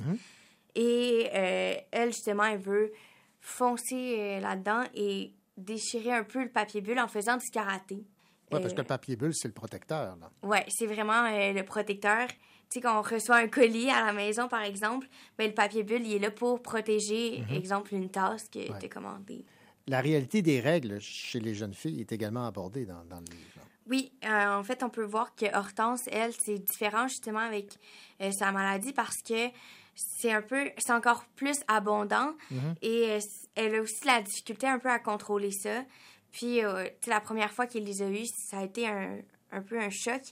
Et 0.75 1.29
euh, 1.33 1.77
elle, 1.93 2.13
justement, 2.13 2.45
elle 2.45 2.61
veut 2.61 2.93
foncer 3.41 4.17
euh, 4.19 4.41
là-dedans 4.41 4.83
et 4.95 5.33
déchirer 5.57 6.13
un 6.13 6.25
peu 6.25 6.43
le 6.43 6.51
papier 6.51 6.81
bulle 6.81 6.99
en 6.99 7.09
faisant 7.09 7.37
du 7.37 7.49
karaté. 7.51 8.05
Oui, 8.53 8.61
parce 8.61 8.73
Euh, 8.73 8.77
que 8.77 8.81
le 8.83 8.87
papier 8.87 9.17
bulle, 9.17 9.35
c'est 9.35 9.49
le 9.49 9.55
protecteur. 9.55 10.17
Ouais, 10.43 10.65
c'est 10.69 10.87
vraiment 10.87 11.25
euh, 11.25 11.53
le 11.53 11.65
protecteur. 11.65 12.29
Tu 12.29 12.79
sais, 12.79 12.81
quand 12.81 12.99
on 12.99 13.03
reçoit 13.03 13.37
un 13.37 13.49
colis 13.49 13.91
à 13.91 14.05
la 14.05 14.13
maison, 14.13 14.49
par 14.49 14.63
exemple, 14.63 15.07
ben, 15.39 15.49
le 15.49 15.55
papier 15.55 15.83
bulle, 15.83 16.07
il 16.07 16.15
est 16.15 16.19
là 16.19 16.31
pour 16.31 16.63
protéger, 16.63 17.41
Mhm. 17.49 17.57
exemple, 17.57 17.95
une 17.95 18.11
tasse 18.11 18.49
que 18.49 18.59
Ouais. 18.59 18.79
tu 18.79 18.87
as 18.87 18.89
commandée. 18.89 19.45
La 19.89 20.01
réalité 20.01 20.43
des 20.43 20.61
règles 20.61 21.01
chez 21.01 21.41
les 21.41 21.55
jeunes 21.55 21.75
filles 21.75 22.01
est 22.01 22.13
également 22.13 22.47
abordée 22.47 22.87
dans, 22.87 23.05
dans 23.05 23.19
le 23.19 23.25
livre. 23.27 23.61
Oui, 23.89 24.13
euh, 24.25 24.55
en 24.55 24.63
fait, 24.63 24.83
on 24.85 24.91
peut 24.91 25.03
voir 25.05 25.35
que 25.35 25.47
Hortense, 25.55 26.03
elle, 26.11 26.33
c'est 26.39 26.59
différent 26.61 27.09
justement 27.09 27.41
avec 27.41 27.75
euh, 28.21 28.31
sa 28.31 28.53
maladie 28.53 28.93
parce 28.93 29.21
que 29.23 29.49
c'est 29.95 30.33
un 30.33 30.41
peu, 30.41 30.71
c'est 30.79 30.93
encore 30.93 31.25
plus 31.35 31.59
abondant 31.69 32.33
Mhm. 32.51 32.75
et 32.81 33.11
euh, 33.11 33.19
elle 33.57 33.75
a 33.75 33.83
aussi 33.83 34.07
la 34.07 34.23
difficulté 34.23 34.67
un 34.69 34.79
peu 34.79 34.89
à 34.89 35.01
contrôler 35.01 35.51
ça. 35.51 35.85
Puis, 36.33 36.65
euh, 36.65 36.85
tu 36.85 37.05
sais, 37.05 37.11
la 37.11 37.21
première 37.21 37.53
fois 37.53 37.67
qu'elle 37.67 37.85
les 37.85 38.03
a 38.03 38.09
eus, 38.09 38.27
ça 38.51 38.59
a 38.59 38.65
été 38.65 38.87
un, 38.89 39.19
un 39.53 39.63
peu 39.63 39.79
un 39.79 39.91
choc 39.91 40.23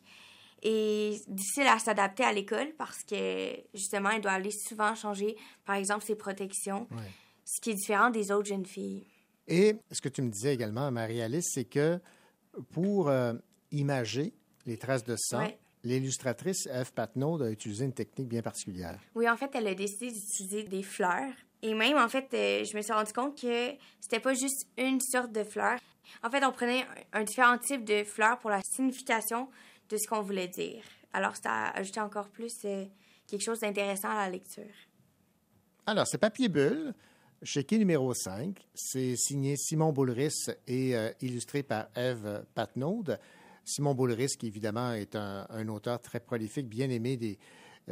et 0.62 1.20
difficile 1.28 1.66
à 1.68 1.78
s'adapter 1.78 2.22
à 2.24 2.32
l'école 2.32 2.72
parce 2.76 3.02
que 3.04 3.52
justement, 3.74 4.10
elle 4.10 4.20
doit 4.20 4.32
aller 4.32 4.50
souvent 4.50 4.94
changer, 4.94 5.36
par 5.64 5.76
exemple, 5.76 6.04
ses 6.04 6.16
protections, 6.16 6.86
Ouais. 6.90 7.10
ce 7.44 7.60
qui 7.60 7.70
est 7.70 7.74
différent 7.74 8.10
des 8.10 8.30
autres 8.32 8.48
jeunes 8.48 8.66
filles. 8.66 9.06
Et 9.48 9.76
ce 9.90 10.00
que 10.00 10.08
tu 10.08 10.22
me 10.22 10.30
disais 10.30 10.54
également, 10.54 10.90
Marie-Alice, 10.90 11.50
c'est 11.52 11.64
que 11.64 11.98
pour 12.72 13.08
euh, 13.08 13.32
imager 13.70 14.32
les 14.66 14.76
traces 14.76 15.04
de 15.04 15.16
sang, 15.16 15.40
Ouais. 15.44 15.58
l'illustratrice 15.82 16.66
Eve 16.66 16.92
Patnaud 16.92 17.42
a 17.42 17.50
utilisé 17.50 17.84
une 17.84 17.92
technique 17.94 18.28
bien 18.28 18.42
particulière. 18.42 18.98
Oui, 19.14 19.28
en 19.28 19.36
fait, 19.36 19.50
elle 19.54 19.66
a 19.66 19.74
décidé 19.74 20.10
d'utiliser 20.12 20.64
des 20.64 20.82
fleurs. 20.82 21.32
Et 21.62 21.74
même, 21.74 21.96
en 21.98 22.08
fait, 22.08 22.28
euh, 22.34 22.64
je 22.64 22.76
me 22.76 22.82
suis 22.82 22.92
rendu 22.92 23.12
compte 23.12 23.38
que 23.40 23.72
c'était 24.00 24.20
pas 24.20 24.34
juste 24.34 24.66
une 24.78 25.00
sorte 25.00 25.32
de 25.32 25.44
fleur. 25.44 25.78
En 26.22 26.30
fait, 26.30 26.44
on 26.44 26.52
prenait 26.52 26.84
un, 27.12 27.24
différent 27.24 27.58
type 27.58 27.84
de 27.84 28.04
fleurs 28.04 28.38
pour 28.38 28.50
la 28.50 28.60
signification 28.62 29.48
de 29.88 29.96
ce 29.96 30.08
qu'on 30.08 30.22
voulait 30.22 30.48
dire. 30.48 30.82
Alors, 31.12 31.36
ça 31.36 31.50
a 31.50 31.78
ajouté 31.78 32.00
encore 32.00 32.28
plus 32.28 32.54
euh, 32.64 32.84
quelque 33.26 33.42
chose 33.42 33.60
d'intéressant 33.60 34.10
à 34.10 34.26
la 34.26 34.30
lecture. 34.30 34.72
Alors, 35.86 36.06
c'est 36.06 36.18
Papier 36.18 36.48
Bulle, 36.48 36.94
chez 37.42 37.64
qui 37.64 37.78
numéro 37.78 38.14
5. 38.14 38.56
C'est 38.74 39.16
signé 39.16 39.56
Simon 39.56 39.92
Boulris 39.92 40.46
et 40.66 40.96
euh, 40.96 41.10
illustré 41.20 41.62
par 41.62 41.88
Eve 41.96 42.44
Patnaud. 42.54 43.04
Simon 43.64 43.94
Boulris, 43.94 44.36
qui 44.38 44.46
évidemment 44.46 44.92
est 44.92 45.16
un, 45.16 45.46
un 45.48 45.68
auteur 45.68 46.00
très 46.00 46.20
prolifique, 46.20 46.68
bien 46.68 46.90
aimé 46.90 47.16
des, 47.16 47.38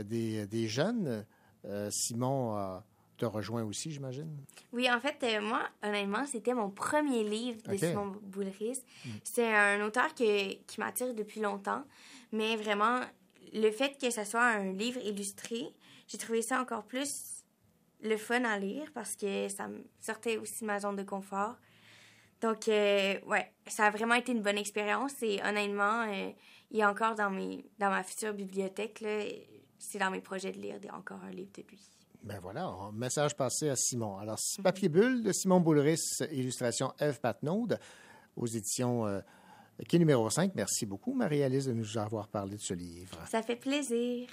des, 0.05 0.69
jeunes. 0.69 1.25
Euh, 1.65 1.89
Simon 1.91 2.57
euh, 2.57 2.79
te 3.19 3.27
rejoint 3.27 3.63
aussi, 3.65 3.91
j'imagine? 3.91 4.35
Oui, 4.73 4.91
en 4.91 5.01
fait, 5.01 5.17
euh, 5.25 5.41
moi, 5.41 5.63
honnêtement, 5.83 6.25
c'était 6.27 6.55
mon 6.55 6.71
premier 6.71 7.25
livre 7.25 7.61
de 7.63 7.73
Ok. 7.73 7.79
Simon 7.79 8.07
Boulris. 8.23 8.81
Mm. 9.05 9.09
C'est 9.25 9.55
un 9.55 9.85
auteur 9.85 10.15
que- 10.15 10.55
qui 10.55 10.81
m'attire 10.81 11.15
depuis 11.15 11.41
longtemps, 11.41 11.85
mais 12.33 12.57
vraiment, 12.57 13.01
le 13.53 13.71
fait 13.71 13.99
que 14.01 14.11
ce 14.11 14.25
soit 14.25 14.45
un 14.45 14.73
livre 14.73 15.01
illustré, 15.05 15.75
j'ai 16.07 16.19
trouvé 16.19 16.43
ça 16.43 16.61
encore 16.61 16.85
plus 16.85 17.45
le 18.01 18.17
fun 18.17 18.45
à 18.45 18.59
lire 18.59 18.91
parce 18.95 19.17
que 19.17 19.49
ça 19.49 19.67
me 19.69 19.85
sortait 20.01 20.37
aussi 20.37 20.61
de 20.61 20.67
ma 20.67 20.79
zone 20.81 20.97
de 20.97 21.03
confort. 21.03 21.57
Donc, 22.41 22.69
euh, 22.69 23.19
ouais, 23.27 23.53
ça 23.67 23.87
a 23.87 23.91
vraiment 23.91 24.15
été 24.15 24.31
une 24.33 24.43
bonne 24.43 24.59
expérience 24.59 25.21
et 25.23 25.41
honnêtement, 25.43 26.03
euh, 26.09 26.31
il 26.71 26.79
est 26.79 26.85
encore 26.85 27.17
dans, 27.17 27.31
mes, 27.31 27.65
dans 27.79 27.91
ma 27.91 28.05
future 28.05 28.33
bibliothèque. 28.33 29.01
là. 29.01 29.25
C'est 29.81 29.99
dans 29.99 30.11
mes 30.11 30.21
projets 30.21 30.53
de 30.53 30.59
lire 30.61 30.79
encore 30.93 31.23
un 31.25 31.31
livre 31.31 31.51
de 31.57 31.63
lui. 31.63 31.81
Ben 32.23 32.39
voilà, 32.43 32.67
un 32.67 32.93
message 32.93 33.37
passé 33.37 33.69
à 33.69 33.77
Simon. 33.77 34.19
Alors, 34.19 34.39
Papier 34.63 34.89
Bulle 34.89 35.23
de 35.23 35.33
Simon 35.33 35.61
Boulris, 35.61 36.19
illustration 36.33 36.93
Eve 36.99 37.21
Patnaud, 37.21 37.69
aux 38.37 38.47
éditions 38.47 39.07
euh, 39.07 39.21
qui 39.89 39.99
numéro 39.99 40.29
5. 40.29 40.53
Merci 40.55 40.85
beaucoup, 40.85 41.15
Marie-Alice, 41.15 41.67
de 41.67 41.73
nous 41.73 41.97
avoir 41.97 42.29
parlé 42.29 42.57
de 42.57 42.61
ce 42.61 42.75
livre. 42.75 43.19
Ça 43.31 43.43
fait 43.43 43.57
plaisir. 43.57 44.29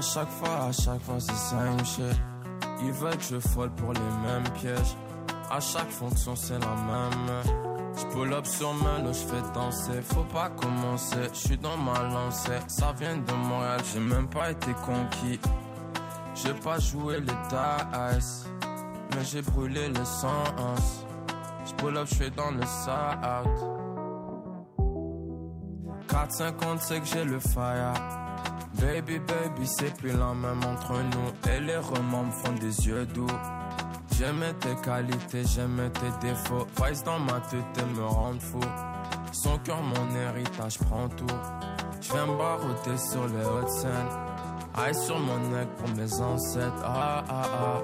À 0.00 0.02
chaque 0.02 0.28
fois, 0.28 0.64
à 0.64 0.72
chaque 0.72 1.00
fois, 1.02 1.20
c'est 1.20 1.34
same 1.34 1.84
shit. 1.84 2.20
Ils 2.82 2.92
veulent 2.92 3.16
que 3.16 3.22
je 3.22 3.38
folle 3.38 3.70
pour 3.74 3.92
les 3.92 4.00
mêmes 4.00 4.50
pièges. 4.54 4.96
À 5.50 5.58
chaque 5.58 5.90
fonction, 5.90 6.36
c'est 6.36 6.60
la 6.60 6.74
même. 6.76 7.42
Je 7.96 8.04
pull 8.14 8.32
up 8.32 8.46
sur 8.46 8.72
main, 8.72 9.02
je 9.08 9.12
fais 9.12 9.42
danser. 9.52 10.00
Faut 10.02 10.22
pas 10.22 10.48
commencer, 10.50 11.28
je 11.32 11.38
suis 11.38 11.58
dans 11.58 11.76
ma 11.76 12.02
lancée. 12.04 12.60
Ça 12.68 12.94
vient 12.98 13.16
de 13.16 13.32
Montréal, 13.32 13.80
j'ai 13.92 13.98
même 13.98 14.28
pas 14.28 14.52
été 14.52 14.72
conquis. 14.74 15.40
J'ai 16.36 16.54
pas 16.54 16.78
joué 16.78 17.18
les 17.18 17.26
dice, 17.26 18.46
mais 19.12 19.24
j'ai 19.24 19.42
brûlé 19.42 19.88
le 19.88 20.04
sens. 20.04 21.04
Je 21.66 21.74
pull 21.74 21.96
up, 21.96 22.06
je 22.08 22.14
fais 22.14 22.30
dans 22.30 22.52
le 22.52 22.62
south. 22.62 23.80
4,50 26.08 26.78
c'est 26.78 27.00
que 27.00 27.06
j'ai 27.06 27.24
le 27.24 27.40
fire. 27.40 27.94
Baby, 28.74 29.18
baby, 29.18 29.66
c'est 29.66 29.94
plus 29.96 30.12
la 30.12 30.32
même 30.32 30.62
entre 30.64 30.92
nous. 30.92 31.52
Et 31.52 31.60
les 31.60 31.76
romans 31.76 32.22
me 32.22 32.30
font 32.30 32.52
des 32.52 32.86
yeux 32.86 33.04
doux. 33.06 33.26
J'aimais 34.20 34.52
tes 34.52 34.74
qualités, 34.84 35.44
j'aimais 35.46 35.88
tes 35.88 36.28
défauts. 36.28 36.66
Vice 36.76 37.02
dans 37.04 37.18
ma 37.20 37.40
tête 37.40 37.82
me 37.96 38.04
rendre 38.04 38.38
fou. 38.38 38.60
Son 39.32 39.56
cœur, 39.60 39.80
mon 39.80 40.14
héritage, 40.14 40.78
prend 40.78 41.08
tout. 41.08 41.24
J'viens 42.02 42.26
barouter 42.26 42.98
sur 42.98 43.26
les 43.28 43.42
hautes 43.46 43.70
scènes. 43.70 44.10
Aïe 44.74 44.94
sur 44.94 45.18
mon 45.18 45.38
neck 45.48 45.68
pour 45.78 45.88
mes 45.96 46.20
ancêtres. 46.20 46.84
Ah 46.84 47.24
ah 47.30 47.42
ah. 47.46 47.80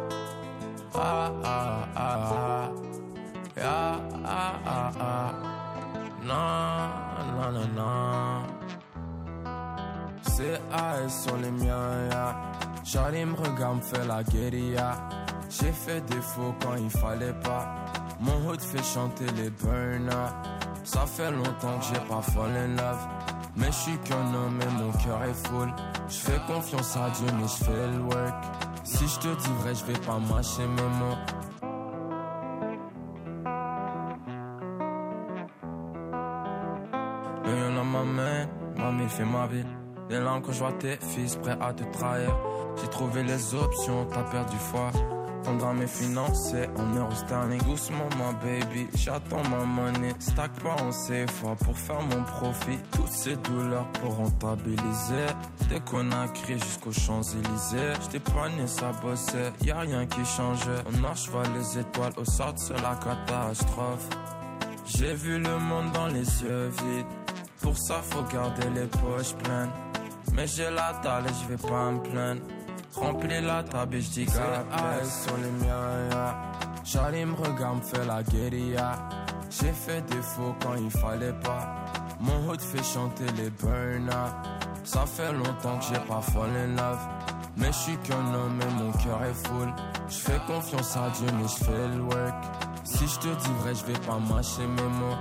Ah 0.94 1.32
ah 1.42 1.88
ah 1.96 2.18
ah. 2.34 2.70
Ah 3.58 4.00
ah 4.26 4.52
ah 4.66 4.92
ah. 5.00 5.32
Non, 6.22 7.32
non, 7.32 7.52
non, 7.52 7.68
non. 7.74 8.42
C'est 10.20 10.60
aïe 10.70 11.08
sur 11.08 11.38
les 11.38 11.50
miens, 11.50 12.10
ya. 12.10 12.36
Charlie 12.84 13.24
me 13.24 13.34
regarde, 13.36 13.76
me 13.76 13.80
fait 13.80 14.04
la 14.06 14.22
guérilla. 14.22 14.98
J'ai 15.48 15.72
fait 15.72 16.00
défaut 16.06 16.54
quand 16.60 16.76
il 16.76 16.90
fallait 16.90 17.34
pas. 17.44 17.74
Mon 18.20 18.48
hood 18.48 18.60
fait 18.60 18.82
chanter 18.82 19.26
les 19.36 19.50
burn 19.50 20.10
Ça 20.84 21.06
fait 21.06 21.30
longtemps 21.30 21.78
que 21.78 21.84
j'ai 21.92 22.00
pas 22.08 22.22
fall 22.22 22.50
in 22.56 22.76
love. 22.76 23.08
Mais 23.56 23.66
je 23.66 23.72
suis 23.72 23.98
qu'un 23.98 24.34
homme 24.34 24.60
et 24.60 24.82
mon 24.82 24.92
cœur 24.92 25.22
est 25.22 25.48
full. 25.48 25.72
Je 26.08 26.16
fais 26.16 26.40
confiance 26.46 26.96
à 26.96 27.10
Dieu, 27.10 27.26
mais 27.38 27.48
je 27.48 27.64
fais 27.64 27.86
le 27.92 28.02
work. 28.02 28.44
Si 28.84 29.06
je 29.08 29.18
te 29.18 29.28
dis 29.28 29.52
vrai, 29.60 29.74
je 29.74 29.84
vais 29.84 29.98
pas 30.00 30.18
mâcher 30.18 30.66
mes 30.66 30.82
mots. 30.82 31.16
Dans 37.74 37.84
ma 37.84 38.04
main, 38.04 38.46
mamie 38.78 39.08
fait 39.08 39.24
ma 39.24 39.46
vie. 39.46 39.64
Les 40.08 40.18
larmes 40.18 40.40
quand 40.40 40.52
je 40.52 40.60
vois 40.60 40.72
tes 40.72 40.96
fils 40.96 41.36
prêts 41.36 41.58
à 41.60 41.74
te 41.74 41.84
trahir. 41.84 42.34
J'ai 42.80 42.88
trouvé 42.88 43.22
les 43.22 43.54
options, 43.54 44.06
t'as 44.06 44.22
perdu 44.22 44.56
foi. 44.56 44.90
À 45.46 45.72
mes 45.72 45.86
finances 45.86 46.54
en 46.76 46.94
euros 46.94 47.14
sterling. 47.14 47.62
Doucement, 47.62 48.08
ma 48.18 48.32
baby, 48.32 48.88
j'attends 48.96 49.42
ma 49.48 49.64
money. 49.64 50.12
Stack 50.18 50.52
pas 50.60 50.76
en 50.82 50.90
CFA 50.90 51.54
pour 51.64 51.78
faire 51.78 52.02
mon 52.02 52.22
profit. 52.24 52.78
Toutes 52.92 53.12
ces 53.12 53.36
douleurs 53.36 53.86
pour 53.92 54.16
rentabiliser. 54.16 55.26
Dès 55.68 55.80
qu'on 55.80 56.10
a 56.10 56.28
crié 56.28 56.58
jusqu'aux 56.58 56.92
Champs-Élysées, 56.92 57.92
j'étais 58.02 58.32
pas 58.32 58.48
né, 58.48 58.66
ça 58.66 58.92
bossait. 59.02 59.52
Y 59.64 59.70
a 59.70 59.80
rien 59.80 60.06
qui 60.06 60.24
changeait. 60.24 60.82
On 60.86 61.00
marche 61.00 61.30
vers 61.30 61.50
les 61.54 61.78
étoiles, 61.78 62.12
au 62.16 62.24
sort 62.24 62.54
c'est 62.56 62.80
la 62.82 62.96
catastrophe. 62.96 64.08
J'ai 64.84 65.14
vu 65.14 65.38
le 65.38 65.58
monde 65.58 65.92
dans 65.92 66.08
les 66.08 66.42
yeux 66.42 66.68
vides. 66.68 67.06
Pour 67.60 67.76
ça, 67.78 68.00
faut 68.02 68.22
garder 68.22 68.68
les 68.74 68.86
poches 68.86 69.34
pleines. 69.42 69.70
Mais 70.34 70.46
j'ai 70.46 70.70
la 70.70 70.92
dalle 71.02 71.24
et 71.26 71.34
je 71.42 71.48
vais 71.48 71.68
pas 71.68 71.90
me 71.90 72.00
plaindre. 72.00 72.42
Remplis 72.96 73.42
la 73.42 73.62
table 73.62 73.96
et 73.96 74.00
je 74.00 74.10
dis 74.10 74.26
sur 74.26 75.36
les 75.36 75.66
miens. 75.66 76.34
Charlie 76.84 77.24
me 77.24 77.34
regarde, 77.34 77.76
me 77.78 77.82
fait 77.82 78.04
la 78.06 78.22
guérilla. 78.22 78.92
J'ai 79.50 79.72
fait 79.72 80.02
défaut 80.02 80.54
quand 80.62 80.74
il 80.76 80.90
fallait 80.90 81.34
pas. 81.44 81.84
Mon 82.20 82.48
hood 82.48 82.60
fait 82.60 82.82
chanter 82.82 83.26
les 83.36 83.50
burn 83.50 84.10
Ça 84.84 85.04
fait 85.04 85.32
longtemps 85.32 85.78
que 85.78 85.84
j'ai 85.92 86.00
pas 86.06 86.22
fall 86.22 86.50
in 86.56 86.76
love. 86.76 86.98
Mais 87.58 87.68
je 87.68 87.78
suis 87.78 87.96
qu'un 87.98 88.34
homme 88.34 88.60
et 88.60 88.82
mon 88.82 88.92
cœur 88.92 89.22
est 89.24 89.46
full. 89.46 89.72
Je 90.08 90.16
fais 90.16 90.40
confiance 90.46 90.96
à 90.96 91.10
Dieu, 91.10 91.26
mais 91.38 91.48
je 91.48 91.64
fais 91.64 91.88
le 91.96 92.02
work. 92.02 92.34
Si 92.84 93.06
je 93.06 93.18
te 93.18 93.28
dis 93.28 93.52
vrai, 93.60 93.74
je 93.74 93.84
vais 93.84 93.98
pas 94.06 94.18
mâcher 94.18 94.66
mes 94.66 94.82
mots. 94.82 95.16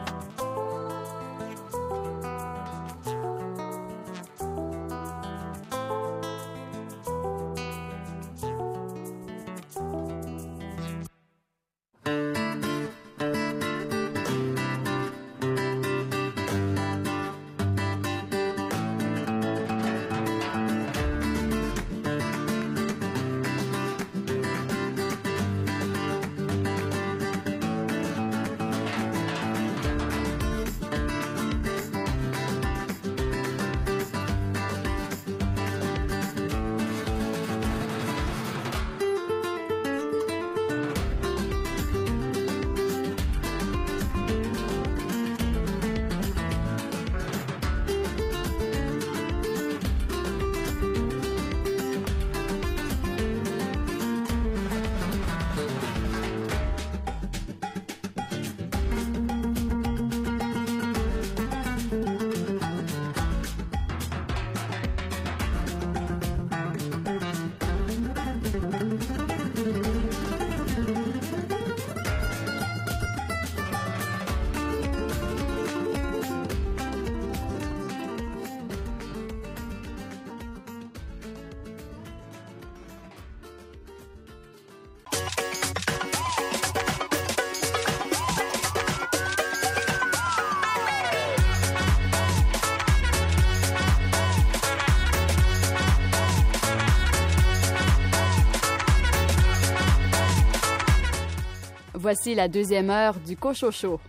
Voici 102.06 102.36
la 102.36 102.47
deuxième 102.47 102.91
heure 102.91 103.16
du 103.16 103.36
Cochocho. 103.36 103.99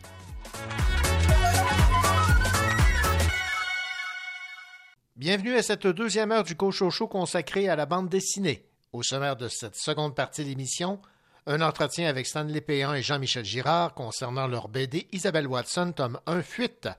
Bienvenue 5.16 5.54
à 5.54 5.62
cette 5.62 5.86
deuxième 5.86 6.30
heure 6.30 6.44
du 6.44 6.56
Cochocho 6.56 7.08
consacrée 7.08 7.70
à 7.70 7.74
la 7.74 7.86
bande 7.86 8.10
dessinée. 8.10 8.68
Au 8.92 9.02
sommaire 9.02 9.34
de 9.36 9.48
cette 9.48 9.76
seconde 9.76 10.14
partie 10.14 10.44
de 10.44 10.50
l'émission, 10.50 11.00
un 11.46 11.62
entretien 11.62 12.06
avec 12.06 12.26
Stanley 12.26 12.60
Péan 12.60 12.92
et 12.92 13.00
Jean-Michel 13.00 13.46
Girard 13.46 13.94
concernant 13.94 14.46
leur 14.46 14.68
BD 14.68 15.08
Isabelle 15.12 15.46
Watson, 15.46 15.92
tome 15.96 16.20
1 16.26 16.42
Fuite. 16.42 16.90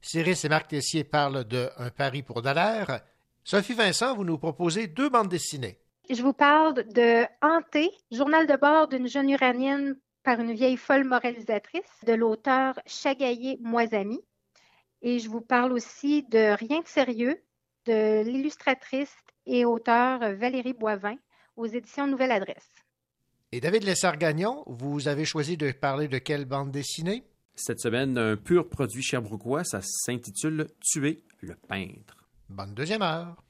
Cyrus 0.00 0.44
et 0.44 0.48
Marc 0.48 0.68
Tessier 0.68 1.02
parlent 1.02 1.42
de 1.42 1.68
Un 1.78 1.90
pari 1.90 2.22
pour 2.22 2.42
Dallaire. 2.42 3.00
Sophie 3.42 3.74
Vincent, 3.74 4.14
vous 4.14 4.24
nous 4.24 4.38
proposez 4.38 4.86
deux 4.86 5.10
bandes 5.10 5.30
dessinées. 5.30 5.80
Je 6.08 6.22
vous 6.22 6.32
parle 6.32 6.74
de 6.74 7.24
Hanté, 7.42 7.90
journal 8.12 8.46
de 8.46 8.54
bord 8.56 8.86
d'une 8.86 9.08
jeune 9.08 9.30
uranienne 9.30 9.96
par 10.28 10.40
une 10.40 10.52
vieille 10.52 10.76
folle 10.76 11.04
moralisatrice 11.04 12.04
de 12.06 12.12
l'auteur 12.12 12.78
Chagaillé 12.84 13.56
Moisami. 13.62 14.20
Et 15.00 15.20
je 15.20 15.28
vous 15.30 15.40
parle 15.40 15.72
aussi 15.72 16.22
de 16.24 16.54
Rien 16.54 16.80
de 16.80 16.86
sérieux 16.86 17.42
de 17.86 18.22
l'illustratrice 18.24 19.16
et 19.46 19.64
auteure 19.64 20.18
Valérie 20.34 20.74
Boivin 20.74 21.16
aux 21.56 21.64
éditions 21.64 22.06
Nouvelle 22.06 22.32
Adresse. 22.32 22.68
Et 23.52 23.60
David 23.62 23.84
Lessard-Gagnon, 23.84 24.64
vous 24.66 25.08
avez 25.08 25.24
choisi 25.24 25.56
de 25.56 25.72
parler 25.72 26.08
de 26.08 26.18
quelle 26.18 26.44
bande 26.44 26.72
dessinée? 26.72 27.24
Cette 27.54 27.80
semaine, 27.80 28.18
un 28.18 28.36
pur 28.36 28.68
produit 28.68 29.02
cherbrouquois, 29.02 29.64
ça 29.64 29.80
s'intitule 29.80 30.66
Tuer 30.82 31.24
le 31.40 31.54
peintre. 31.54 32.28
Bonne 32.50 32.74
deuxième 32.74 33.00
heure. 33.00 33.47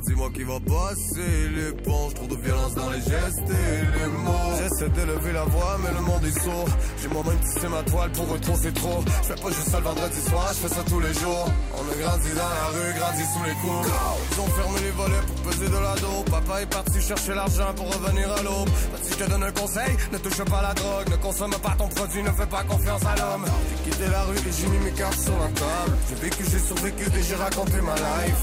Dis-moi 0.00 0.30
qui 0.34 0.42
va 0.42 0.58
passer 0.60 1.48
l'éponge. 1.54 2.14
Trop 2.14 2.26
de 2.26 2.36
violence 2.36 2.74
dans 2.74 2.90
les 2.90 2.98
gestes 2.98 3.46
et 3.46 3.98
les 3.98 4.06
mots. 4.06 4.54
J'essaie 4.58 4.90
d'élever 4.90 5.32
la 5.32 5.44
voix, 5.44 5.78
mais 5.82 5.92
le 5.94 6.00
monde 6.00 6.24
est 6.24 6.40
sourd. 6.40 6.68
J'ai 7.00 7.08
moi-même 7.08 7.38
tissé 7.38 7.68
ma 7.68 7.82
toile 7.84 8.10
pour 8.10 8.34
eux 8.34 8.40
trop, 8.40 8.56
trop. 8.56 9.04
Je 9.22 9.28
fais 9.28 9.40
pas 9.40 9.48
juste 9.50 9.68
ça 9.68 9.78
le 9.78 9.84
vendredi 9.84 10.20
soir, 10.20 10.48
je 10.50 10.58
fais 10.66 10.74
ça 10.74 10.82
tous 10.88 11.00
les 11.00 11.14
jours. 11.14 11.46
On 11.78 11.84
a 11.86 11.94
grandi 12.02 12.28
dans 12.34 12.52
la 12.58 12.66
rue, 12.74 12.98
grandi 12.98 13.22
sous 13.22 13.44
les 13.44 13.54
coups. 13.62 13.88
Ils 14.32 14.40
ont 14.40 14.46
fermé 14.46 14.80
les 14.80 14.90
volets 14.90 15.24
pour 15.26 15.36
peser 15.50 15.68
de 15.68 15.78
la 15.78 15.94
dope. 15.94 16.30
Papa 16.30 16.62
est 16.62 16.70
parti 16.70 17.00
chercher 17.00 17.34
l'argent 17.34 17.72
pour 17.76 17.86
revenir 17.86 18.32
à 18.32 18.42
l'aube. 18.42 18.68
Si 19.02 19.12
je 19.12 19.24
te 19.24 19.30
donne 19.30 19.44
un 19.44 19.52
conseil, 19.52 19.96
ne 20.12 20.18
touche 20.18 20.42
pas 20.44 20.62
la 20.62 20.74
drogue. 20.74 21.08
Ne 21.10 21.16
consomme 21.16 21.54
pas 21.62 21.74
ton 21.78 21.88
produit, 21.88 22.22
ne 22.22 22.32
fais 22.32 22.46
pas 22.46 22.64
confiance 22.64 23.02
à 23.06 23.14
l'homme. 23.16 23.44
J'ai 23.46 23.90
quitté 23.90 24.10
la 24.10 24.22
rue 24.24 24.36
et 24.36 24.52
j'ai 24.58 24.66
mis 24.66 24.78
mes 24.78 24.92
cartes 24.92 25.20
sur 25.20 25.38
la 25.38 25.48
table. 25.54 25.96
J'ai 26.08 26.16
vécu, 26.16 26.44
j'ai 26.50 26.58
survécu 26.58 27.04
et 27.06 27.22
j'ai 27.22 27.36
raconté 27.36 27.80
ma 27.80 27.94
life. 27.94 28.42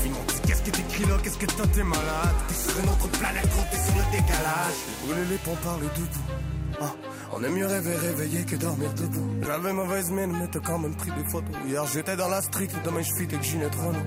Qu'est-ce 1.23 1.37
que 1.37 1.45
toi 1.45 1.65
t'es 1.73 1.83
malade. 1.83 2.35
T'es 2.47 2.53
sur 2.53 2.79
une 2.79 2.89
autre 2.89 3.07
planète, 3.19 3.49
gros, 3.49 3.63
sur 3.71 3.95
le 3.95 4.11
décalage. 4.11 4.77
Brûlé 5.05 5.25
les 5.29 5.37
ponts 5.37 5.57
par 5.63 5.77
le 5.77 5.85
debout. 5.85 6.81
Ah, 6.81 6.93
on 7.33 7.43
aime 7.43 7.53
mieux 7.53 7.67
rêver 7.67 7.95
réveillé 7.95 8.43
que 8.43 8.55
dormir 8.55 8.93
debout. 8.93 9.29
J'avais 9.45 9.73
mauvaise 9.73 10.09
mine, 10.11 10.33
mais 10.39 10.47
t'as 10.47 10.59
quand 10.59 10.79
même 10.79 10.95
pris 10.95 11.11
des 11.11 11.29
photos. 11.29 11.55
Hier 11.67 11.85
j'étais 11.85 12.15
dans 12.15 12.29
la 12.29 12.41
street, 12.41 12.69
demain 12.83 13.01
je 13.01 13.13
fit 13.13 13.33
avec 13.33 13.43
Ginette 13.43 13.75
Renault. 13.75 14.05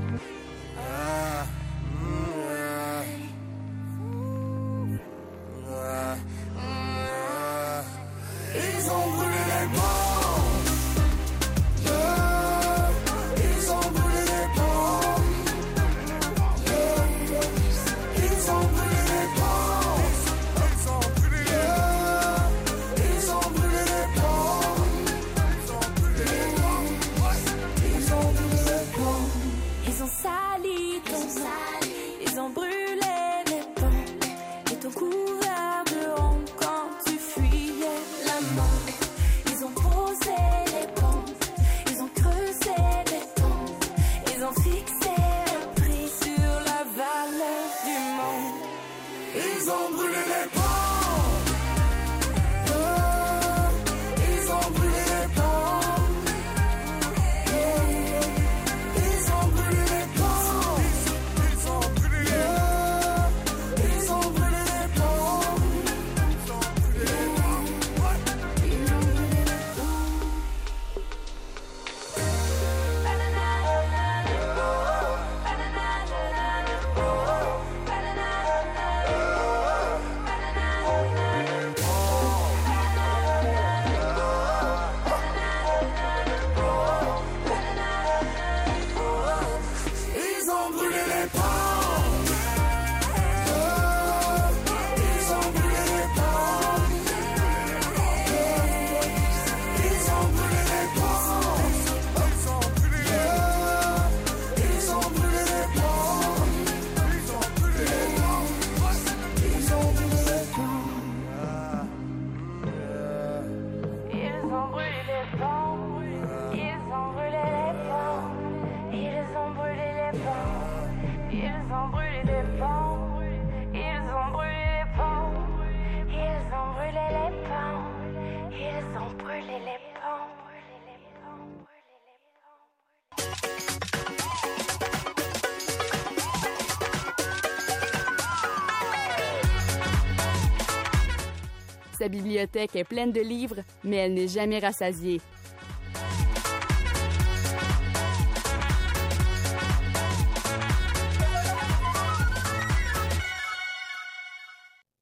Bibliothèque 142.14 142.76
est 142.76 142.84
pleine 142.84 143.12
de 143.12 143.20
livres, 143.20 143.56
mais 143.82 143.96
elle 143.96 144.14
n'est 144.14 144.28
jamais 144.28 144.58
rassasiée. 144.58 145.20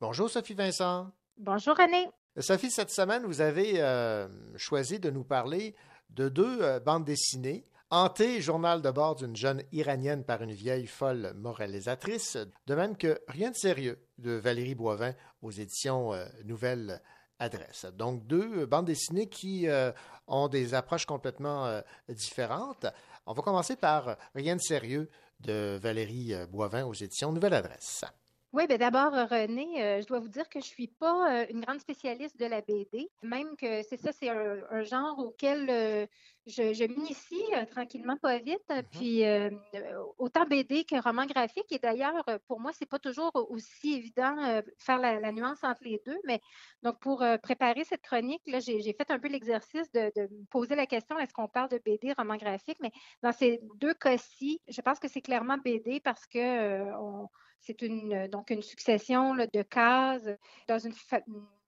Bonjour 0.00 0.28
Sophie 0.28 0.54
Vincent. 0.54 1.10
Bonjour 1.38 1.76
René. 1.76 2.08
Sophie, 2.38 2.70
cette 2.70 2.90
semaine, 2.90 3.24
vous 3.24 3.40
avez 3.40 3.74
euh, 3.76 4.26
choisi 4.56 4.98
de 4.98 5.10
nous 5.10 5.24
parler 5.24 5.74
de 6.10 6.28
deux 6.28 6.60
euh, 6.60 6.80
bandes 6.80 7.04
dessinées. 7.04 7.64
Hanté, 7.94 8.40
journal 8.40 8.80
de 8.80 8.90
bord 8.90 9.16
d'une 9.16 9.36
jeune 9.36 9.62
iranienne 9.70 10.24
par 10.24 10.40
une 10.40 10.54
vieille 10.54 10.86
folle 10.86 11.34
moralisatrice, 11.36 12.38
de 12.66 12.74
même 12.74 12.96
que 12.96 13.20
Rien 13.28 13.50
de 13.50 13.54
sérieux 13.54 14.02
de 14.16 14.30
Valérie 14.30 14.74
Boivin 14.74 15.12
aux 15.42 15.50
éditions 15.50 16.14
euh, 16.14 16.24
Nouvelle 16.46 17.02
Adresse. 17.38 17.84
Donc, 17.92 18.26
deux 18.26 18.64
bandes 18.64 18.86
dessinées 18.86 19.28
qui 19.28 19.68
euh, 19.68 19.92
ont 20.26 20.48
des 20.48 20.72
approches 20.72 21.04
complètement 21.04 21.66
euh, 21.66 21.82
différentes. 22.08 22.86
On 23.26 23.34
va 23.34 23.42
commencer 23.42 23.76
par 23.76 24.16
Rien 24.34 24.56
de 24.56 24.62
sérieux 24.62 25.10
de 25.40 25.76
Valérie 25.76 26.32
euh, 26.32 26.46
Boivin 26.46 26.86
aux 26.86 26.94
éditions 26.94 27.30
Nouvelle 27.30 27.52
Adresse. 27.52 28.06
Oui, 28.52 28.66
bien 28.66 28.76
d'abord, 28.76 29.12
René, 29.14 29.82
euh, 29.82 30.00
je 30.02 30.06
dois 30.06 30.18
vous 30.18 30.28
dire 30.28 30.46
que 30.50 30.60
je 30.60 30.66
suis 30.66 30.86
pas 30.86 31.40
euh, 31.42 31.46
une 31.48 31.62
grande 31.62 31.80
spécialiste 31.80 32.38
de 32.38 32.44
la 32.44 32.60
BD, 32.60 33.08
même 33.22 33.56
que 33.56 33.82
c'est 33.82 33.96
ça, 33.96 34.12
c'est 34.12 34.28
un, 34.28 34.58
un 34.68 34.82
genre 34.82 35.18
auquel 35.20 35.70
euh, 35.70 36.06
je, 36.44 36.74
je 36.74 36.84
m'initie 36.84 37.42
tranquillement, 37.70 38.18
pas 38.18 38.38
vite. 38.40 38.60
Puis 38.90 39.24
euh, 39.24 39.48
euh, 39.74 40.02
autant 40.18 40.44
BD 40.44 40.84
que 40.84 41.00
roman 41.02 41.24
graphique. 41.24 41.72
Et 41.72 41.78
d'ailleurs, 41.78 42.22
pour 42.46 42.60
moi, 42.60 42.72
c'est 42.74 42.84
pas 42.84 42.98
toujours 42.98 43.30
aussi 43.34 43.94
évident 43.94 44.36
faire 44.78 44.98
la, 44.98 45.18
la 45.18 45.32
nuance 45.32 45.64
entre 45.64 45.84
les 45.84 46.02
deux. 46.04 46.18
Mais 46.26 46.40
donc, 46.82 47.00
pour 47.00 47.24
préparer 47.42 47.84
cette 47.84 48.02
chronique, 48.02 48.42
là, 48.46 48.58
j'ai 48.60 48.82
fait 48.82 49.10
un 49.10 49.18
peu 49.18 49.28
l'exercice 49.28 49.90
de, 49.92 50.12
de 50.14 50.22
me 50.30 50.44
poser 50.50 50.74
la 50.74 50.86
question 50.86 51.18
est-ce 51.18 51.32
qu'on 51.32 51.48
parle 51.48 51.70
de 51.70 51.78
BD, 51.82 52.12
roman 52.12 52.36
graphique? 52.36 52.78
Mais 52.82 52.90
dans 53.22 53.32
ces 53.32 53.60
deux 53.76 53.94
cas-ci, 53.94 54.60
je 54.68 54.80
pense 54.82 54.98
que 54.98 55.08
c'est 55.08 55.22
clairement 55.22 55.56
BD 55.56 56.00
parce 56.00 56.26
que 56.26 56.92
on- 57.00 57.28
c'est 57.62 57.82
une, 57.82 58.28
donc 58.28 58.50
une 58.50 58.62
succession 58.62 59.34
là, 59.34 59.46
de 59.46 59.62
cases 59.62 60.28
dans 60.68 60.78
une, 60.78 60.92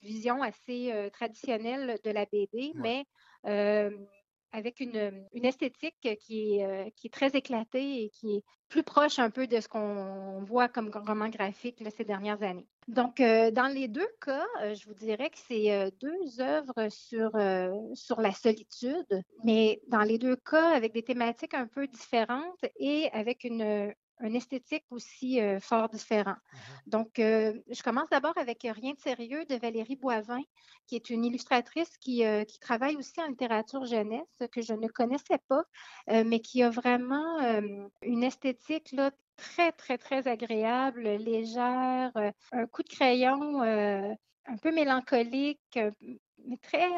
vision 0.02 0.42
assez 0.42 0.92
euh, 0.92 1.08
traditionnelle 1.08 1.98
de 2.04 2.10
la 2.10 2.26
BD, 2.26 2.72
mais 2.74 3.06
euh, 3.46 3.90
avec 4.52 4.80
une, 4.80 5.26
une 5.32 5.44
esthétique 5.44 5.96
qui 6.20 6.58
est, 6.58 6.64
euh, 6.64 6.90
qui 6.94 7.08
est 7.08 7.10
très 7.10 7.30
éclatée 7.30 8.04
et 8.04 8.10
qui 8.10 8.36
est 8.36 8.44
plus 8.68 8.82
proche 8.82 9.18
un 9.18 9.30
peu 9.30 9.46
de 9.46 9.60
ce 9.60 9.68
qu'on 9.68 10.42
voit 10.44 10.68
comme 10.68 10.90
roman 10.94 11.28
graphique 11.28 11.80
là, 11.80 11.90
ces 11.90 12.04
dernières 12.04 12.42
années. 12.42 12.66
Donc, 12.86 13.20
euh, 13.20 13.50
dans 13.50 13.66
les 13.66 13.88
deux 13.88 14.08
cas, 14.24 14.46
euh, 14.62 14.74
je 14.74 14.86
vous 14.86 14.94
dirais 14.94 15.30
que 15.30 15.38
c'est 15.48 15.72
euh, 15.72 15.90
deux 16.00 16.40
œuvres 16.40 16.88
sur, 16.88 17.34
euh, 17.34 17.72
sur 17.94 18.20
la 18.20 18.32
solitude, 18.32 19.22
mais 19.42 19.80
dans 19.88 20.02
les 20.02 20.18
deux 20.18 20.36
cas, 20.36 20.70
avec 20.70 20.92
des 20.92 21.02
thématiques 21.02 21.54
un 21.54 21.66
peu 21.66 21.86
différentes 21.86 22.64
et 22.76 23.08
avec 23.12 23.44
une, 23.44 23.92
une 24.20 24.36
esthétique 24.36 24.84
aussi 24.90 25.40
euh, 25.40 25.60
fort 25.60 25.88
différente. 25.88 26.38
Donc, 26.86 27.18
euh, 27.18 27.52
je 27.70 27.82
commence 27.82 28.08
d'abord 28.10 28.36
avec 28.36 28.62
Rien 28.62 28.92
de 28.92 29.00
sérieux 29.00 29.44
de 29.46 29.56
Valérie 29.56 29.96
Boivin, 29.96 30.40
qui 30.86 30.96
est 30.96 31.10
une 31.10 31.24
illustratrice 31.24 31.96
qui, 31.98 32.24
euh, 32.24 32.44
qui 32.44 32.58
travaille 32.58 32.96
aussi 32.96 33.20
en 33.20 33.26
littérature 33.26 33.84
jeunesse, 33.84 34.42
que 34.52 34.62
je 34.62 34.74
ne 34.74 34.88
connaissais 34.88 35.38
pas, 35.48 35.64
euh, 36.10 36.24
mais 36.24 36.40
qui 36.40 36.62
a 36.62 36.70
vraiment 36.70 37.40
euh, 37.42 37.88
une 38.02 38.24
esthétique 38.24 38.92
là, 38.92 39.10
très, 39.36 39.72
très, 39.72 39.98
très 39.98 40.28
agréable, 40.28 41.02
légère, 41.02 42.12
euh, 42.16 42.30
un 42.52 42.66
coup 42.66 42.82
de 42.82 42.88
crayon 42.88 43.62
euh, 43.62 44.14
un 44.46 44.56
peu 44.58 44.72
mélancolique, 44.72 45.60
euh, 45.76 45.90
mais 46.46 46.56
très, 46.58 46.88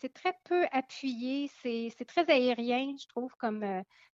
c'est 0.00 0.12
très 0.12 0.34
peu 0.44 0.66
appuyé, 0.72 1.50
c'est 1.62 2.04
très 2.06 2.28
aérien, 2.30 2.94
je 3.00 3.06
trouve, 3.06 3.34
comme, 3.36 3.64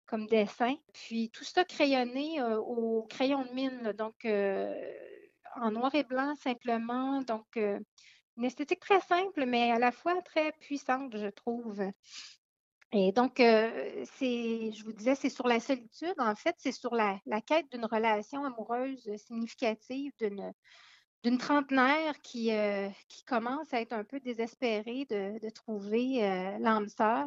comme 0.06 0.26
dessin. 0.26 0.74
Puis 0.92 1.30
tout 1.30 1.44
ça 1.44 1.64
crayonné 1.64 2.42
au 2.42 3.06
crayon 3.08 3.44
de 3.44 3.52
mine, 3.52 3.92
donc 3.92 4.24
en 5.60 5.70
noir 5.70 5.94
et 5.94 6.04
blanc 6.04 6.34
simplement. 6.36 7.22
Donc 7.22 7.46
une 7.56 8.44
esthétique 8.44 8.80
très 8.80 9.00
simple, 9.00 9.46
mais 9.46 9.72
à 9.72 9.78
la 9.78 9.92
fois 9.92 10.20
très 10.22 10.52
puissante, 10.52 11.16
je 11.16 11.28
trouve. 11.28 11.82
Et 12.92 13.10
donc, 13.10 13.34
c'est, 13.38 14.72
je 14.72 14.84
vous 14.84 14.92
disais, 14.92 15.16
c'est 15.16 15.28
sur 15.28 15.48
la 15.48 15.58
solitude. 15.58 16.14
En 16.18 16.36
fait, 16.36 16.54
c'est 16.58 16.72
sur 16.72 16.94
la, 16.94 17.18
la 17.26 17.40
quête 17.40 17.66
d'une 17.72 17.84
relation 17.84 18.44
amoureuse 18.44 19.10
significative 19.16 20.12
d'une 20.18 20.52
d'une 21.26 21.38
trentenaire 21.38 22.20
qui, 22.22 22.52
euh, 22.52 22.88
qui 23.08 23.24
commence 23.24 23.74
à 23.74 23.80
être 23.80 23.92
un 23.92 24.04
peu 24.04 24.20
désespérée 24.20 25.06
de, 25.10 25.40
de 25.40 25.50
trouver 25.50 26.24
euh, 26.24 26.56
l'âme 26.60 26.88
sœur. 26.88 27.26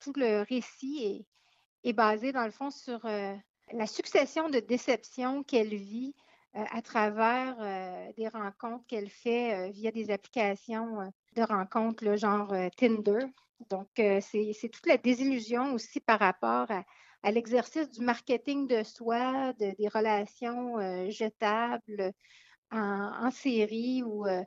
Tout 0.00 0.12
le 0.16 0.42
récit 0.42 1.26
est, 1.84 1.88
est 1.88 1.92
basé, 1.92 2.32
dans 2.32 2.44
le 2.44 2.50
fond, 2.50 2.72
sur 2.72 2.98
euh, 3.04 3.36
la 3.72 3.86
succession 3.86 4.48
de 4.48 4.58
déceptions 4.58 5.44
qu'elle 5.44 5.72
vit 5.76 6.16
euh, 6.56 6.64
à 6.72 6.82
travers 6.82 7.54
des 8.16 8.26
rencontres 8.26 8.84
qu'elle 8.88 9.08
fait 9.08 9.70
via 9.70 9.92
des 9.92 10.10
applications 10.10 11.12
de 11.36 11.42
rencontres, 11.42 12.04
le 12.04 12.16
genre 12.16 12.52
Tinder. 12.76 13.24
Donc, 13.70 13.88
c'est 13.94 14.70
toute 14.72 14.86
la 14.86 14.96
désillusion 14.96 15.74
aussi 15.74 16.00
par 16.00 16.18
rapport 16.18 16.68
à, 16.72 16.82
à 17.22 17.30
l'exercice 17.30 17.88
du 17.88 18.00
marketing 18.00 18.66
de 18.66 18.82
soi, 18.82 19.52
de- 19.60 19.76
des 19.78 19.88
relations 19.88 20.80
jetables 21.10 22.12
en, 22.70 23.30
série 23.30 24.02
où, 24.02 24.26
euh, 24.26 24.44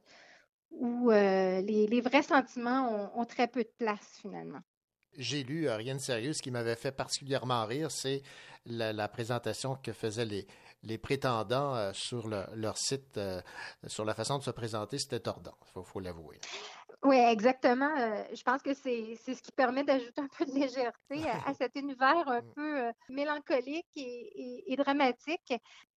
où 0.71 1.11
euh, 1.11 1.61
les, 1.61 2.01
vrais 2.01 2.23
sentiments 2.23 3.11
ont, 3.17 3.25
très 3.25 3.47
peu 3.47 3.63
de 3.63 3.71
place 3.77 4.17
finalement. 4.21 4.61
J'ai 5.17 5.43
lu 5.43 5.67
euh, 5.67 5.75
rien 5.75 5.95
de 5.95 6.01
sérieux. 6.01 6.33
Ce 6.33 6.41
qui 6.41 6.51
m'avait 6.51 6.75
fait 6.75 6.91
particulièrement 6.91 7.65
rire, 7.65 7.91
c'est 7.91 8.21
la, 8.65 8.93
la 8.93 9.07
présentation 9.07 9.75
que 9.75 9.91
faisaient 9.91 10.25
les, 10.25 10.97
prétendants 10.97 11.93
sur 11.93 12.27
le- 12.27 12.45
leur 12.55 12.77
site, 12.77 13.19
sur 13.87 14.05
la 14.05 14.13
façon 14.13 14.37
de 14.37 14.43
se 14.43 14.51
présenter. 14.51 14.97
C'était 14.97 15.19
tordant, 15.19 15.55
il 15.75 15.83
faut 15.83 15.99
l'avouer. 15.99 16.39
Oui, 17.03 17.15
exactement. 17.17 17.89
Euh, 17.97 18.23
je 18.31 18.43
pense 18.43 18.61
que 18.61 18.75
c'est 18.75 19.15
ce 19.15 19.41
qui 19.41 19.51
permet 19.51 19.83
d'ajouter 19.83 20.21
un 20.21 20.27
peu 20.27 20.45
de 20.45 20.51
légèreté 20.51 21.27
à, 21.27 21.49
à 21.49 21.53
cet 21.55 21.75
univers 21.75 22.27
un 22.27 22.41
peu 22.55 22.79
euh, 22.85 22.91
mélancolique 23.09 23.87
et, 23.95 24.01
et- 24.01 24.73
et 24.73 24.75
dramatique. 24.75 25.53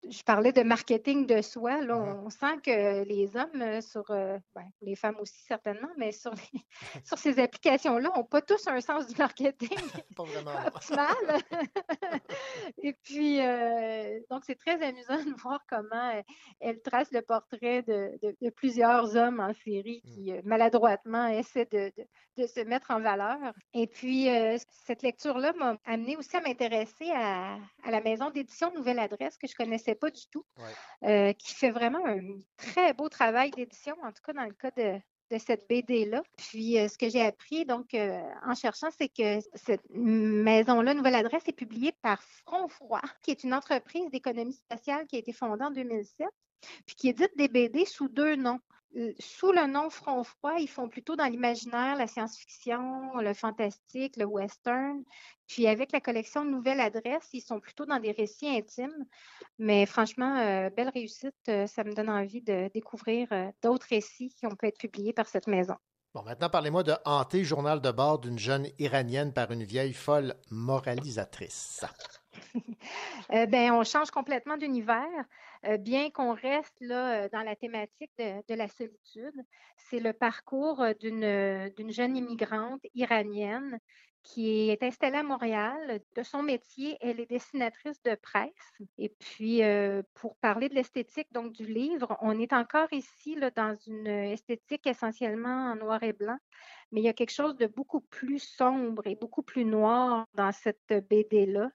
Je 0.08 0.22
parlais 0.22 0.52
de 0.52 0.62
marketing 0.62 1.26
de 1.26 1.40
soi. 1.42 1.80
Là, 1.82 1.96
on 1.96 2.28
sent 2.30 2.58
que 2.62 3.04
les 3.04 3.36
hommes, 3.36 3.60
euh, 3.62 3.80
sur, 3.82 4.10
euh, 4.10 4.38
ben, 4.54 4.64
les 4.82 4.96
femmes 4.96 5.16
aussi 5.20 5.42
certainement, 5.46 5.88
mais 5.98 6.10
sur, 6.12 6.32
les- 6.32 6.60
sur 7.04 7.18
ces 7.18 7.38
applications-là, 7.38 8.10
n'ont 8.16 8.24
pas 8.24 8.40
tous 8.40 8.66
un 8.68 8.80
sens 8.80 9.06
du 9.06 9.14
marketing 9.16 9.68
Pas 10.16 10.24
vraiment. 10.24 10.50
optimal. 10.66 11.42
Et 12.82 12.92
puis, 13.02 13.38
donc, 14.30 14.42
c'est 14.46 14.54
très 14.58 14.82
amusant 14.82 15.22
de 15.22 15.34
voir 15.40 15.60
comment 15.68 16.22
elle 16.60 16.80
trace 16.80 17.10
le 17.12 17.22
portrait 17.22 17.82
de, 17.82 18.18
de- 18.22 18.36
de 18.40 18.50
plusieurs 18.50 19.16
hommes 19.16 19.40
en 19.40 19.52
série 19.54 20.02
qui 20.02 20.32
euh, 20.32 20.40
maladroitement 21.04 21.26
essaient 21.26 21.66
de, 21.70 21.92
de- 21.96 22.06
de 22.36 22.46
se 22.48 22.60
mettre 22.60 22.90
en 22.90 23.00
valeur. 23.00 23.38
Et 23.74 23.86
puis, 23.86 24.28
euh, 24.28 24.56
cette 24.86 25.02
lecture-là 25.02 25.52
m'a 25.52 25.76
amené 25.84 26.16
aussi 26.16 26.36
à 26.36 26.40
m'intéresser 26.40 27.10
à, 27.12 27.54
à 27.84 27.90
la 27.92 28.00
maison 28.00 28.30
d'édition 28.30 28.72
Nouvelle 28.74 28.98
Adresse 28.98 29.38
que 29.38 29.46
je 29.46 29.54
connaissais 29.54 29.94
pas 29.94 30.10
du 30.10 30.22
tout, 30.32 30.44
euh, 31.04 31.32
qui 31.34 31.54
fait 31.54 31.70
vraiment 31.70 32.04
un 32.04 32.18
très 32.56 32.92
beau 32.92 33.08
travail 33.08 33.50
d'édition, 33.52 33.94
en 34.02 34.08
tout 34.10 34.22
cas 34.24 34.32
dans 34.32 34.44
le 34.46 34.52
cas 34.54 34.72
de, 34.76 34.98
de 35.30 35.38
cette 35.38 35.68
BD-là. 35.68 36.22
Puis, 36.36 36.76
euh, 36.80 36.88
ce 36.88 36.98
que 36.98 37.08
j'ai 37.08 37.22
appris, 37.24 37.64
donc, 37.66 37.94
euh, 37.94 38.20
en 38.44 38.54
cherchant, 38.56 38.88
c'est 38.98 39.08
que 39.08 39.38
cette 39.54 39.88
maison-là, 39.90 40.94
Nouvelle 40.94 41.14
Adresse, 41.14 41.44
est 41.46 41.52
publiée 41.52 41.92
par 42.02 42.20
Front 42.22 42.66
Froid, 42.66 43.00
qui 43.22 43.30
est 43.30 43.44
une 43.44 43.54
entreprise 43.54 44.10
d'économie 44.10 44.58
sociale 44.72 45.06
qui 45.06 45.14
a 45.16 45.18
été 45.20 45.32
fondée 45.32 45.64
en 45.64 45.70
2007, 45.70 46.26
puis 46.84 46.96
qui 46.96 47.08
édite 47.10 47.36
des 47.36 47.46
BD 47.48 47.84
sous 47.84 48.08
deux 48.08 48.34
noms. 48.34 48.58
Sous 49.18 49.50
le 49.50 49.66
nom 49.66 49.90
Front 49.90 50.22
Froid, 50.22 50.54
ils 50.58 50.68
font 50.68 50.88
plutôt 50.88 51.16
dans 51.16 51.24
l'imaginaire, 51.24 51.96
la 51.96 52.06
science-fiction, 52.06 53.16
le 53.16 53.34
fantastique, 53.34 54.16
le 54.16 54.24
western. 54.24 55.02
Puis 55.48 55.66
avec 55.66 55.90
la 55.90 56.00
collection 56.00 56.44
Nouvelle 56.44 56.80
Adresse, 56.80 57.28
ils 57.32 57.40
sont 57.40 57.58
plutôt 57.58 57.86
dans 57.86 57.98
des 57.98 58.12
récits 58.12 58.48
intimes. 58.48 59.04
Mais 59.58 59.84
franchement, 59.86 60.36
euh, 60.38 60.70
belle 60.70 60.90
réussite. 60.90 61.34
Euh, 61.48 61.66
ça 61.66 61.82
me 61.82 61.92
donne 61.92 62.08
envie 62.08 62.40
de 62.40 62.70
découvrir 62.72 63.28
euh, 63.32 63.50
d'autres 63.62 63.86
récits 63.90 64.32
qui 64.38 64.46
ont 64.46 64.54
pu 64.54 64.68
être 64.68 64.78
publiés 64.78 65.12
par 65.12 65.26
cette 65.26 65.48
maison. 65.48 65.74
Bon, 66.14 66.22
maintenant, 66.22 66.48
parlez-moi 66.48 66.84
de 66.84 66.94
Hanté, 67.04 67.42
journal 67.42 67.80
de 67.80 67.90
bord 67.90 68.20
d'une 68.20 68.38
jeune 68.38 68.68
iranienne 68.78 69.32
par 69.32 69.50
une 69.50 69.64
vieille 69.64 69.92
folle 69.92 70.34
moralisatrice. 70.50 71.84
Euh, 73.32 73.46
ben, 73.46 73.72
on 73.72 73.84
change 73.84 74.10
complètement 74.10 74.58
d'univers, 74.58 75.24
euh, 75.66 75.78
bien 75.78 76.10
qu'on 76.10 76.34
reste 76.34 76.76
là 76.80 77.24
euh, 77.24 77.28
dans 77.32 77.40
la 77.40 77.56
thématique 77.56 78.10
de, 78.18 78.54
la 78.54 78.68
solitude. 78.68 79.34
C'est 79.76 79.98
le 79.98 80.12
parcours 80.12 80.84
d'une 81.00 81.90
jeune 81.90 82.16
immigrante 82.16 82.82
iranienne 82.94 83.78
qui 84.22 84.70
est 84.70 84.82
installée 84.82 85.18
à 85.18 85.22
Montréal. 85.22 86.00
De 86.16 86.22
son 86.22 86.42
métier, 86.42 86.96
elle 87.00 87.18
est 87.18 87.30
dessinatrice 87.30 88.02
de 88.02 88.14
presse. 88.14 88.52
Et 88.98 89.08
puis, 89.08 89.62
pour 90.14 90.36
parler 90.36 90.68
de 90.68 90.74
l'esthétique 90.74 91.32
donc 91.32 91.52
du 91.52 91.66
livre, 91.66 92.16
on 92.20 92.38
est 92.38 92.52
encore 92.52 92.92
ici 92.92 93.34
là, 93.34 93.50
dans 93.50 93.76
une 93.86 94.06
esthétique 94.06 94.86
essentiellement 94.86 95.72
en 95.72 95.76
noir 95.76 96.02
et 96.02 96.12
blanc, 96.12 96.38
mais 96.92 97.00
il 97.00 97.04
y 97.04 97.08
a 97.08 97.12
quelque 97.12 97.32
chose 97.32 97.56
de 97.56 97.66
beaucoup 97.66 98.00
plus 98.00 98.38
sombre 98.38 99.06
et 99.06 99.14
beaucoup 99.14 99.42
plus 99.42 99.64
noir 99.64 100.26
dans 100.34 100.52
cette 100.52 100.94
BD-là 101.10 101.70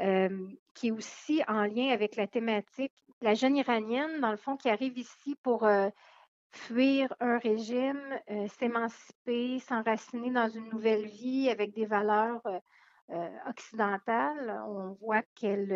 euh, 0.00 0.48
qui 0.74 0.88
est 0.88 0.90
aussi 0.90 1.42
en 1.46 1.64
lien 1.64 1.90
avec 1.90 2.16
la 2.16 2.26
thématique. 2.26 2.92
La 3.20 3.34
jeune 3.34 3.56
iranienne, 3.56 4.20
dans 4.20 4.30
le 4.30 4.36
fond, 4.36 4.56
qui 4.56 4.70
arrive 4.70 4.96
ici 4.96 5.36
pour 5.42 5.64
euh, 5.64 5.90
fuir 6.50 7.12
un 7.20 7.38
régime, 7.38 8.00
euh, 8.30 8.48
s'émanciper, 8.58 9.58
s'enraciner 9.60 10.30
dans 10.30 10.48
une 10.48 10.68
nouvelle 10.70 11.06
vie 11.06 11.48
avec 11.50 11.72
des 11.72 11.86
valeurs 11.86 12.42
occidentales. 13.46 14.62
On 14.66 14.92
voit 14.92 15.22
qu'elle 15.34 15.68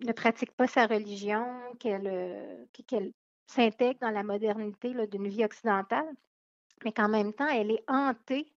ne 0.00 0.12
pratique 0.12 0.52
pas 0.52 0.66
sa 0.66 0.86
religion, 0.86 1.44
qu'elle 1.78 3.12
s'intègre 3.46 4.00
dans 4.00 4.10
la 4.10 4.22
modernité 4.22 4.94
d'une 5.08 5.28
vie 5.28 5.44
occidentale, 5.44 6.08
mais 6.82 6.92
qu'en 6.92 7.10
même 7.10 7.34
temps, 7.34 7.48
elle 7.48 7.72
est 7.72 7.84
hantée 7.88 8.53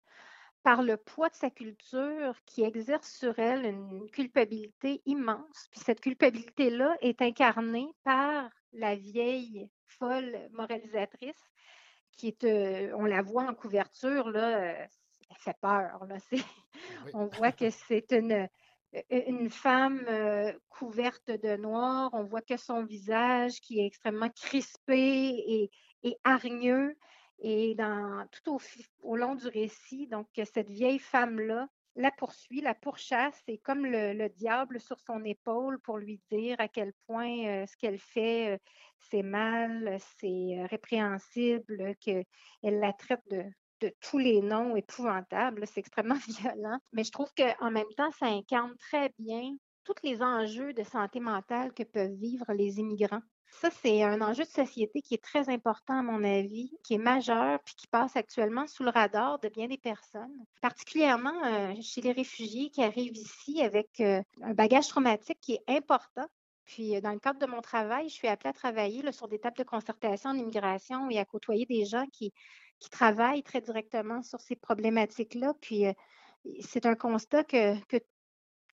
par 0.62 0.82
le 0.82 0.96
poids 0.96 1.28
de 1.28 1.34
sa 1.34 1.50
culture 1.50 2.34
qui 2.44 2.62
exerce 2.62 3.10
sur 3.10 3.38
elle 3.38 3.64
une 3.64 4.10
culpabilité 4.10 5.02
immense. 5.06 5.68
Puis 5.70 5.80
cette 5.80 6.00
culpabilité-là 6.00 6.96
est 7.00 7.22
incarnée 7.22 7.88
par 8.04 8.50
la 8.72 8.96
vieille 8.96 9.68
folle 9.86 10.48
moralisatrice 10.52 11.42
qui 12.18 12.28
est, 12.28 12.44
euh, 12.44 12.92
on 12.96 13.04
la 13.04 13.22
voit 13.22 13.44
en 13.44 13.54
couverture, 13.54 14.28
là, 14.30 14.58
euh, 14.58 14.86
elle 15.30 15.36
fait 15.38 15.56
peur. 15.60 16.04
Là, 16.06 16.16
c'est, 16.30 16.44
on 17.14 17.26
voit 17.26 17.52
que 17.52 17.70
c'est 17.70 18.12
une, 18.12 18.48
une 19.10 19.48
femme 19.48 20.04
euh, 20.08 20.52
couverte 20.68 21.30
de 21.30 21.56
noir. 21.56 22.10
On 22.12 22.24
voit 22.24 22.42
que 22.42 22.56
son 22.56 22.84
visage 22.84 23.60
qui 23.60 23.80
est 23.80 23.86
extrêmement 23.86 24.30
crispé 24.30 24.98
et, 24.98 25.70
et 26.02 26.16
hargneux. 26.24 26.96
Et 27.40 27.76
tout 28.32 28.58
au, 29.02 29.16
long 29.16 29.34
du 29.34 29.46
récit, 29.46 30.06
donc 30.08 30.26
cette 30.34 30.70
vieille 30.70 30.98
femme-là 30.98 31.68
la 31.98 32.12
poursuit, 32.12 32.60
la 32.60 32.74
pourchasse, 32.74 33.42
et 33.48 33.58
comme 33.58 33.84
le, 33.84 34.12
le 34.12 34.28
diable 34.28 34.80
sur 34.80 35.00
son 35.00 35.24
épaule 35.24 35.80
pour 35.80 35.98
lui 35.98 36.20
dire 36.30 36.54
à 36.60 36.68
quel 36.68 36.92
point 37.06 37.46
euh, 37.46 37.66
ce 37.66 37.76
qu'elle 37.76 37.98
fait, 37.98 38.54
euh, 38.54 38.58
c'est 39.10 39.24
mal, 39.24 39.98
c'est 40.20 40.58
euh, 40.58 40.66
répréhensible, 40.66 41.96
qu'elle 42.00 42.24
la 42.62 42.92
traite 42.92 43.22
de, 43.30 43.42
de 43.80 43.92
tous 44.00 44.18
les 44.18 44.40
noms 44.40 44.76
épouvantables. 44.76 45.66
C'est 45.66 45.80
extrêmement 45.80 46.14
violent. 46.28 46.78
Mais 46.92 47.02
je 47.02 47.10
trouve 47.10 47.32
qu'en 47.34 47.70
même 47.70 47.92
temps, 47.96 48.12
ça 48.12 48.26
incarne 48.26 48.76
très 48.78 49.12
bien 49.18 49.56
tous 49.82 49.94
les 50.04 50.22
enjeux 50.22 50.72
de 50.72 50.84
santé 50.84 51.18
mentale 51.18 51.72
que 51.72 51.82
peuvent 51.82 52.14
vivre 52.14 52.52
les 52.52 52.78
immigrants. 52.78 53.22
Ça, 53.50 53.70
c'est 53.70 54.02
un 54.02 54.20
enjeu 54.20 54.44
de 54.44 54.48
société 54.48 55.02
qui 55.02 55.14
est 55.14 55.22
très 55.22 55.48
important, 55.48 55.98
à 55.98 56.02
mon 56.02 56.22
avis, 56.22 56.70
qui 56.84 56.94
est 56.94 56.98
majeur, 56.98 57.58
puis 57.64 57.74
qui 57.74 57.86
passe 57.86 58.14
actuellement 58.16 58.66
sous 58.66 58.84
le 58.84 58.90
radar 58.90 59.38
de 59.40 59.48
bien 59.48 59.66
des 59.66 59.78
personnes, 59.78 60.32
particulièrement 60.60 61.44
euh, 61.44 61.74
chez 61.80 62.00
les 62.00 62.12
réfugiés 62.12 62.70
qui 62.70 62.82
arrivent 62.82 63.16
ici 63.16 63.62
avec 63.62 64.00
euh, 64.00 64.22
un 64.42 64.54
bagage 64.54 64.88
traumatique 64.88 65.38
qui 65.40 65.54
est 65.54 65.64
important. 65.66 66.26
Puis, 66.66 66.94
euh, 66.94 67.00
dans 67.00 67.12
le 67.12 67.18
cadre 67.18 67.40
de 67.40 67.46
mon 67.46 67.60
travail, 67.60 68.08
je 68.08 68.14
suis 68.14 68.28
appelée 68.28 68.50
à 68.50 68.52
travailler 68.52 69.10
sur 69.12 69.26
des 69.26 69.40
tables 69.40 69.58
de 69.58 69.64
concertation 69.64 70.30
en 70.30 70.34
immigration 70.34 71.10
et 71.10 71.18
à 71.18 71.24
côtoyer 71.24 71.66
des 71.66 71.84
gens 71.84 72.06
qui, 72.12 72.32
travaillent 72.92 73.42
très 73.42 73.60
directement 73.60 74.22
sur 74.22 74.40
ces 74.40 74.54
problématiques-là. 74.54 75.52
Puis, 75.60 75.86
c'est 76.60 76.86
un 76.86 76.94
constat 76.94 77.42
que, 77.42 77.76
que 77.86 77.96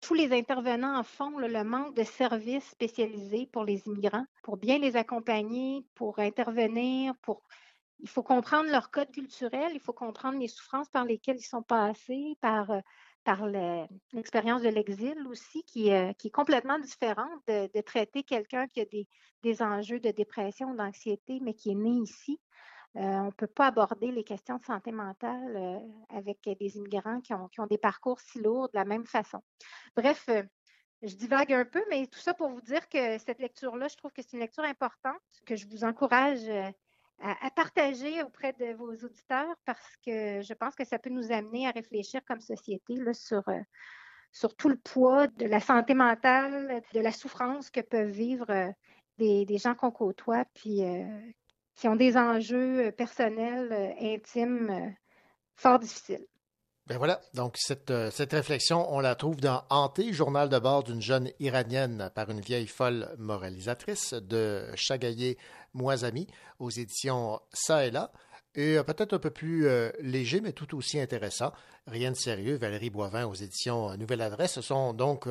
tous 0.05 0.13
les 0.13 0.31
intervenants 0.33 0.99
en 0.99 1.03
font 1.03 1.39
le 1.39 1.63
manque 1.63 1.95
de 1.95 2.03
services 2.03 2.69
spécialisés 2.69 3.49
pour 3.51 3.63
les 3.63 3.81
immigrants, 3.87 4.27
pour 4.43 4.55
bien 4.55 4.77
les 4.77 4.97
accompagner, 4.97 5.83
pour 5.95 6.19
intervenir, 6.19 7.15
il 7.99 8.07
faut 8.07 8.21
comprendre 8.21 8.69
leur 8.69 8.91
code 8.91 9.09
culturel, 9.09 9.71
il 9.73 9.79
faut 9.79 9.93
comprendre 9.93 10.37
les 10.37 10.47
souffrances 10.47 10.89
par 10.89 11.05
lesquelles 11.05 11.37
ils 11.39 11.43
sont 11.47 11.63
passés, 11.63 12.37
par, 12.39 12.69
euh, 12.69 13.85
l'expérience 14.13 14.61
de 14.61 14.69
l'exil 14.69 15.17
aussi, 15.27 15.63
qui, 15.63 15.91
euh, 15.91 16.11
est 16.23 16.29
complètement 16.29 16.77
différente 16.77 17.41
de, 17.47 17.67
de 17.73 17.81
traiter 17.81 18.21
quelqu'un 18.21 18.67
qui 18.67 18.81
a 18.81 18.85
des, 18.85 19.07
des 19.41 19.63
enjeux 19.63 19.99
de 19.99 20.11
dépression, 20.11 20.75
d'anxiété, 20.75 21.39
mais 21.41 21.55
qui 21.55 21.71
est 21.71 21.75
né 21.75 21.89
ici. 22.03 22.39
Euh, 22.97 23.01
on 23.01 23.25
ne 23.25 23.31
peut 23.31 23.47
pas 23.47 23.67
aborder 23.67 24.11
les 24.11 24.23
questions 24.23 24.57
de 24.57 24.63
santé 24.63 24.91
mentale 24.93 25.55
euh, 25.57 25.79
avec 26.17 26.39
des 26.43 26.77
immigrants 26.77 27.19
qui 27.19 27.33
ont, 27.33 27.49
qui 27.49 27.59
ont 27.59 27.67
des 27.67 27.77
parcours 27.77 28.21
si 28.21 28.39
lourds 28.39 28.69
de 28.69 28.75
la 28.75 28.85
même 28.85 29.05
façon. 29.05 29.41
Bref, 29.97 30.23
euh, 30.29 30.43
je 31.01 31.15
divague 31.15 31.51
un 31.51 31.65
peu, 31.65 31.83
mais 31.89 32.07
tout 32.07 32.19
ça 32.19 32.33
pour 32.33 32.49
vous 32.49 32.61
dire 32.61 32.87
que 32.87 33.17
cette 33.17 33.39
lecture-là, 33.39 33.89
je 33.89 33.97
trouve 33.97 34.11
que 34.11 34.21
c'est 34.21 34.33
une 34.33 34.39
lecture 34.39 34.63
importante, 34.63 35.19
que 35.45 35.57
je 35.57 35.67
vous 35.67 35.83
encourage 35.83 36.49
à, 37.21 37.51
partager 37.51 38.23
auprès 38.23 38.53
de 38.53 38.73
vos 38.73 38.93
auditeurs 38.93 39.55
parce 39.65 39.97
que 40.05 40.41
je 40.41 40.53
pense 40.53 40.75
que 40.75 40.85
ça 40.85 40.97
peut 40.97 41.09
nous 41.09 41.33
amener 41.33 41.67
à 41.67 41.71
réfléchir 41.71 42.21
comme 42.25 42.39
société 42.39 42.95
là, 42.95 43.13
sur, 43.13 43.43
sur 44.31 44.55
tout 44.55 44.69
le 44.69 44.77
poids 44.77 45.27
de 45.27 45.45
la 45.45 45.59
santé 45.59 45.93
mentale, 45.93 46.81
de 46.93 46.99
la 47.01 47.11
souffrance 47.11 47.69
que 47.69 47.81
peuvent 47.81 48.09
vivre 48.09 48.73
des, 49.17 49.45
des 49.45 49.57
gens 49.57 49.75
qu'on 49.75 49.91
côtoie, 49.91 50.45
puis 50.53 50.81
qui 51.75 51.87
ont 51.87 51.95
des 51.95 52.17
enjeux 52.17 52.91
personnels, 52.91 53.95
intimes, 53.99 54.95
fort 55.55 55.79
difficiles. 55.79 56.25
Ben 56.87 56.99
voilà, 56.99 57.19
donc 57.33 57.55
cette, 57.57 57.89
euh, 57.89 58.11
cette 58.11 58.33
réflexion, 58.33 58.93
on 58.93 58.99
la 58.99 59.15
trouve 59.15 59.37
dans 59.37 59.63
Hanté, 59.71 60.13
journal 60.13 60.49
de 60.49 60.59
bord 60.59 60.83
d'une 60.83 61.01
jeune 61.01 61.31
iranienne 61.39 62.11
par 62.13 62.29
une 62.29 62.41
vieille 62.41 62.67
folle 62.67 63.09
moralisatrice 63.17 64.13
de 64.13 64.67
Chagaye 64.75 65.35
Moisami 65.73 66.27
aux 66.59 66.69
éditions 66.69 67.39
Ça 67.53 67.87
et 67.87 67.91
là. 67.91 68.11
Et 68.53 68.77
euh, 68.77 68.83
peut-être 68.83 69.13
un 69.13 69.19
peu 69.19 69.31
plus 69.31 69.65
euh, 69.65 69.89
léger, 69.99 70.41
mais 70.41 70.51
tout 70.51 70.77
aussi 70.77 70.99
intéressant. 70.99 71.53
Rien 71.87 72.11
de 72.11 72.17
sérieux, 72.17 72.55
Valérie 72.55 72.91
Boivin 72.91 73.25
aux 73.25 73.33
éditions 73.33 73.97
Nouvelle 73.97 74.21
Adresse. 74.21 74.53
Ce 74.53 74.61
sont 74.61 74.93
donc 74.93 75.27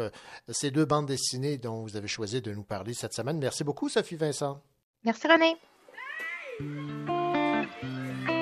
ces 0.49 0.73
deux 0.73 0.85
bandes 0.85 1.07
dessinées 1.07 1.57
dont 1.57 1.83
vous 1.83 1.97
avez 1.97 2.09
choisi 2.09 2.43
de 2.43 2.53
nous 2.53 2.65
parler 2.65 2.95
cette 2.95 3.15
semaine. 3.15 3.39
Merci 3.39 3.63
beaucoup, 3.63 3.89
Sophie 3.89 4.17
Vincent. 4.17 4.61
Merci, 5.05 5.29
René. 5.29 5.57
Thank 6.59 8.29
you. 8.29 8.34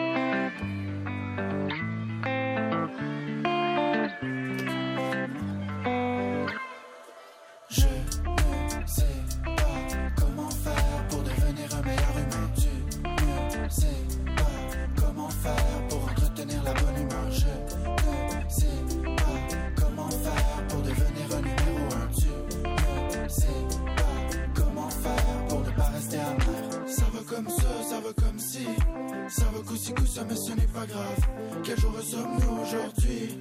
Ça 29.29 29.45
vaut 29.55 29.63
coup 29.63 29.77
si. 29.77 29.95
Coup 29.95 30.07
ça 30.07 30.23
mais 30.29 30.37
ce 30.37 30.53
n'est 30.53 30.67
pas 30.67 30.87
grave. 30.87 31.21
Quel 31.65 31.79
jour 31.79 31.93
sommes-nous 32.03 32.63
aujourd'hui? 32.63 33.39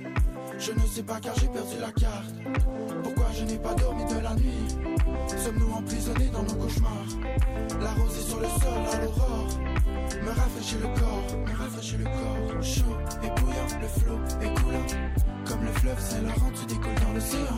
Je 0.58 0.72
ne 0.72 0.88
sais 0.88 1.04
pas 1.04 1.20
car 1.20 1.36
j'ai 1.36 1.48
perdu 1.48 1.76
la 1.80 1.92
carte. 1.92 2.34
Pourquoi 3.04 3.26
je 3.38 3.44
n'ai 3.46 3.58
pas 3.58 3.74
dormi 3.74 4.06
de 4.06 4.20
la 4.20 4.36
nuit? 4.36 4.68
Sommes-nous 5.28 5.74
emprisonnés 5.74 6.30
dans 6.32 6.44
nos 6.44 6.56
cauchemars? 6.56 7.06
La 7.82 7.92
rosée 7.92 8.22
sur 8.22 8.40
le 8.40 8.48
sol 8.48 8.82
à 8.92 9.04
l'aurore. 9.04 9.48
Me 10.24 10.30
rafraîchit 10.30 10.76
le 10.76 10.88
corps, 11.00 11.38
me 11.46 11.58
rafraîchit 11.58 11.98
le 11.98 12.06
corps. 12.06 12.64
Chaud 12.64 12.98
et 13.24 13.40
bouillant, 13.40 13.80
le 13.82 13.88
flot 13.88 14.20
est 14.42 14.54
coulant. 14.62 14.88
Comme 15.48 15.66
le 15.66 15.72
fleuve 15.74 16.00
Saint-Laurent, 16.00 16.52
tu 16.54 16.66
décolles 16.68 17.02
dans 17.06 17.14
l'océan. 17.14 17.58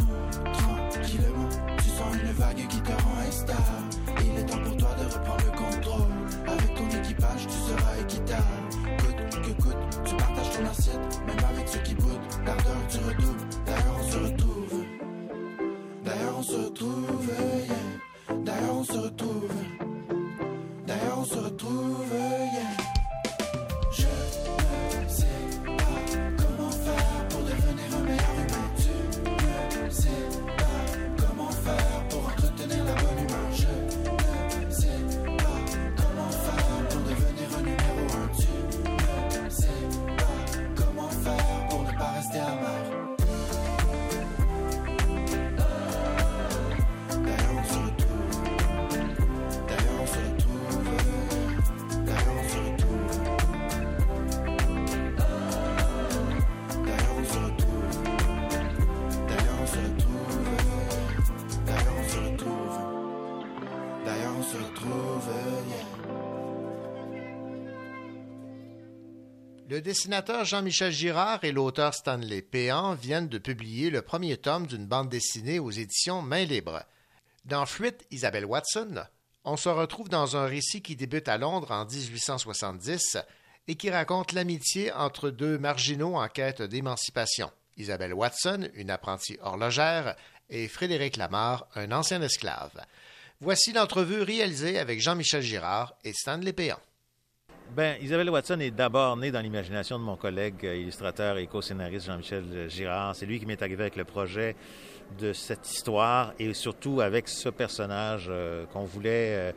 Tranquillement, 0.54 1.50
tu 1.78 1.90
sens 1.90 2.16
une 2.16 2.32
vague 2.32 2.68
qui 2.68 2.82
te 2.82 2.92
rend 2.92 3.18
instable 3.28 3.84
Il 4.22 4.40
est 4.40 4.46
temps 4.46 4.64
pour 4.64 4.78
toi 4.78 4.90
de 4.98 5.14
reprendre 5.14 5.46
le 5.46 5.52
contrôle 5.52 6.13
avec 6.54 6.76
ton 6.76 6.88
équipage, 6.98 7.48
tu 7.48 7.54
seras 7.54 7.98
équitable. 8.02 8.44
Coûte 9.00 9.42
que 9.42 9.62
coûte, 9.62 9.78
tu 10.06 10.16
partages 10.16 10.52
ton 10.52 10.66
assiette, 10.66 11.22
même 11.26 11.46
avec 11.52 11.68
ceux 11.68 11.80
qui 11.80 11.96
boutent. 11.96 12.40
L'ardeur, 12.46 12.76
tu 12.90 12.98
redoubles. 12.98 13.40
D'ailleurs, 13.66 13.98
on 14.00 14.12
se 14.12 14.18
retrouve. 14.18 14.84
D'ailleurs, 16.06 16.38
on 16.38 16.44
se 16.44 16.56
retrouve. 16.56 17.23
Dessinateur 69.84 70.46
Jean-Michel 70.46 70.92
Girard 70.92 71.44
et 71.44 71.52
l'auteur 71.52 71.94
Stanley 71.94 72.42
Péan 72.42 72.96
viennent 72.96 73.28
de 73.28 73.38
publier 73.38 73.90
le 73.90 74.02
premier 74.02 74.38
tome 74.38 74.66
d'une 74.66 74.88
bande 74.88 75.10
dessinée 75.10 75.60
aux 75.60 75.72
éditions 75.72 76.22
Main 76.22 76.46
Libre. 76.46 76.84
Dans 77.44 77.66
Fuite, 77.66 78.08
Isabelle 78.10 78.46
Watson, 78.46 79.04
on 79.44 79.58
se 79.58 79.68
retrouve 79.68 80.08
dans 80.08 80.38
un 80.38 80.46
récit 80.46 80.82
qui 80.82 80.96
débute 80.96 81.28
à 81.28 81.38
Londres 81.38 81.72
en 81.72 81.86
1870 81.86 83.18
et 83.68 83.76
qui 83.76 83.90
raconte 83.90 84.32
l'amitié 84.32 84.92
entre 84.94 85.30
deux 85.30 85.58
marginaux 85.58 86.16
en 86.16 86.30
quête 86.30 86.62
d'émancipation. 86.62 87.52
Isabelle 87.76 88.14
Watson, 88.14 88.70
une 88.76 88.90
apprentie 88.90 89.38
horlogère, 89.42 90.16
et 90.50 90.70
Frédéric 90.70 91.18
Lamarre, 91.18 91.68
un 91.76 91.92
ancien 91.92 92.22
esclave. 92.22 92.86
Voici 93.42 93.74
l'entrevue 93.74 94.22
réalisée 94.22 94.80
avec 94.80 95.02
Jean-Michel 95.02 95.42
Girard 95.42 95.94
et 96.06 96.14
Stanley 96.14 96.54
Péan. 96.54 96.80
Ben, 97.76 97.98
Isabelle 98.04 98.30
Watson 98.30 98.60
est 98.60 98.70
d'abord 98.70 99.18
née 99.18 99.32
dans 99.32 99.40
l'imagination 99.40 99.98
de 99.98 100.04
mon 100.04 100.16
collègue 100.16 100.64
euh, 100.64 100.76
illustrateur 100.76 101.38
et 101.38 101.48
co-scénariste 101.48 102.06
Jean-Michel 102.06 102.70
Girard. 102.70 103.16
C'est 103.16 103.26
lui 103.26 103.40
qui 103.40 103.48
m'est 103.48 103.64
arrivé 103.64 103.82
avec 103.82 103.96
le 103.96 104.04
projet 104.04 104.56
de 105.20 105.34
cette 105.34 105.68
histoire 105.68 106.34
et 106.38 106.54
surtout 106.54 107.02
avec 107.02 107.28
ce 107.28 107.50
personnage 107.50 108.28
euh, 108.30 108.68
qu'on 108.68 108.84
voulait 108.84 109.36
euh, 109.36 109.52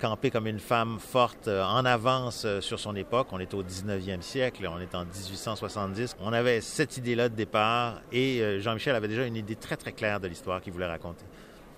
camper 0.00 0.30
comme 0.30 0.46
une 0.46 0.60
femme 0.60 0.98
forte 0.98 1.46
en 1.48 1.84
avance 1.84 2.46
sur 2.60 2.80
son 2.80 2.96
époque. 2.96 3.28
On 3.32 3.38
est 3.38 3.52
au 3.52 3.62
19e 3.62 4.22
siècle, 4.22 4.66
on 4.66 4.80
est 4.80 4.94
en 4.94 5.04
1870. 5.04 6.16
On 6.20 6.32
avait 6.32 6.62
cette 6.62 6.96
idée-là 6.96 7.28
de 7.28 7.34
départ 7.34 8.00
et 8.12 8.60
Jean-Michel 8.60 8.94
avait 8.94 9.08
déjà 9.08 9.26
une 9.26 9.36
idée 9.36 9.56
très 9.56 9.76
très 9.76 9.92
claire 9.92 10.20
de 10.20 10.28
l'histoire 10.28 10.62
qu'il 10.62 10.72
voulait 10.72 10.86
raconter. 10.86 11.26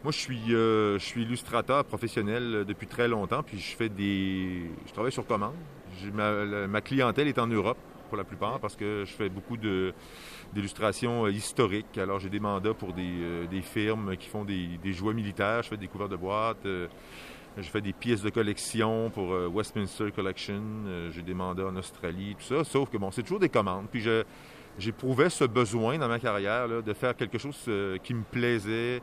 Moi, 0.05 0.13
je 0.13 0.19
suis, 0.19 0.41
je 0.47 0.99
suis 1.01 1.23
illustrateur 1.23 1.85
professionnel 1.85 2.65
depuis 2.67 2.87
très 2.87 3.09
longtemps, 3.09 3.43
puis 3.43 3.59
je 3.59 3.77
fais 3.77 3.89
des... 3.89 4.71
Je 4.87 4.93
travaille 4.93 5.13
sur 5.13 5.27
commande. 5.27 5.55
Ma, 6.13 6.81
clientèle 6.81 7.29
est 7.29 7.39
en 7.39 7.47
Europe, 7.47 7.79
pour 8.11 8.19
la 8.19 8.25
plupart, 8.25 8.59
parce 8.59 8.77
que 8.77 9.05
je 9.07 9.13
fais 9.13 9.29
beaucoup 9.29 9.57
d'illustrations 9.57 11.25
euh, 11.25 11.31
historiques. 11.31 11.97
Alors, 11.97 12.19
j'ai 12.19 12.29
des 12.29 12.41
mandats 12.41 12.75
pour 12.75 12.93
des, 12.93 13.23
euh, 13.23 13.63
firmes 13.63 14.17
qui 14.17 14.29
font 14.29 14.45
des, 14.45 14.93
jouets 14.93 15.15
militaires. 15.15 15.63
Je 15.63 15.69
fais 15.69 15.77
des 15.77 15.87
couverts 15.87 16.09
de 16.09 16.17
boîtes. 16.17 16.67
euh, 16.67 16.89
je 17.57 17.69
fais 17.69 17.81
des 17.81 17.93
pièces 17.93 18.23
de 18.23 18.31
collection 18.31 19.11
pour 19.11 19.31
Westminster 19.53 20.13
Collection. 20.13 20.63
j'ai 21.11 21.23
des 21.23 21.35
mandats 21.35 21.67
en 21.67 21.77
Australie, 21.77 22.37
tout 22.39 22.45
ça. 22.45 22.63
Sauf 22.63 22.91
que, 22.91 22.97
bon, 22.97 23.11
c'est 23.11 23.23
toujours 23.23 23.41
des 23.41 23.49
commandes. 23.49 23.87
Puis, 23.91 24.07
j'éprouvais 24.79 25.31
ce 25.31 25.45
besoin 25.45 25.99
dans 25.99 26.07
ma 26.07 26.21
carrière 26.21 26.69
de 26.69 26.93
faire 26.93 27.17
quelque 27.17 27.39
chose 27.39 27.69
qui 28.05 28.15
me 28.15 28.23
plaisait, 28.23 29.03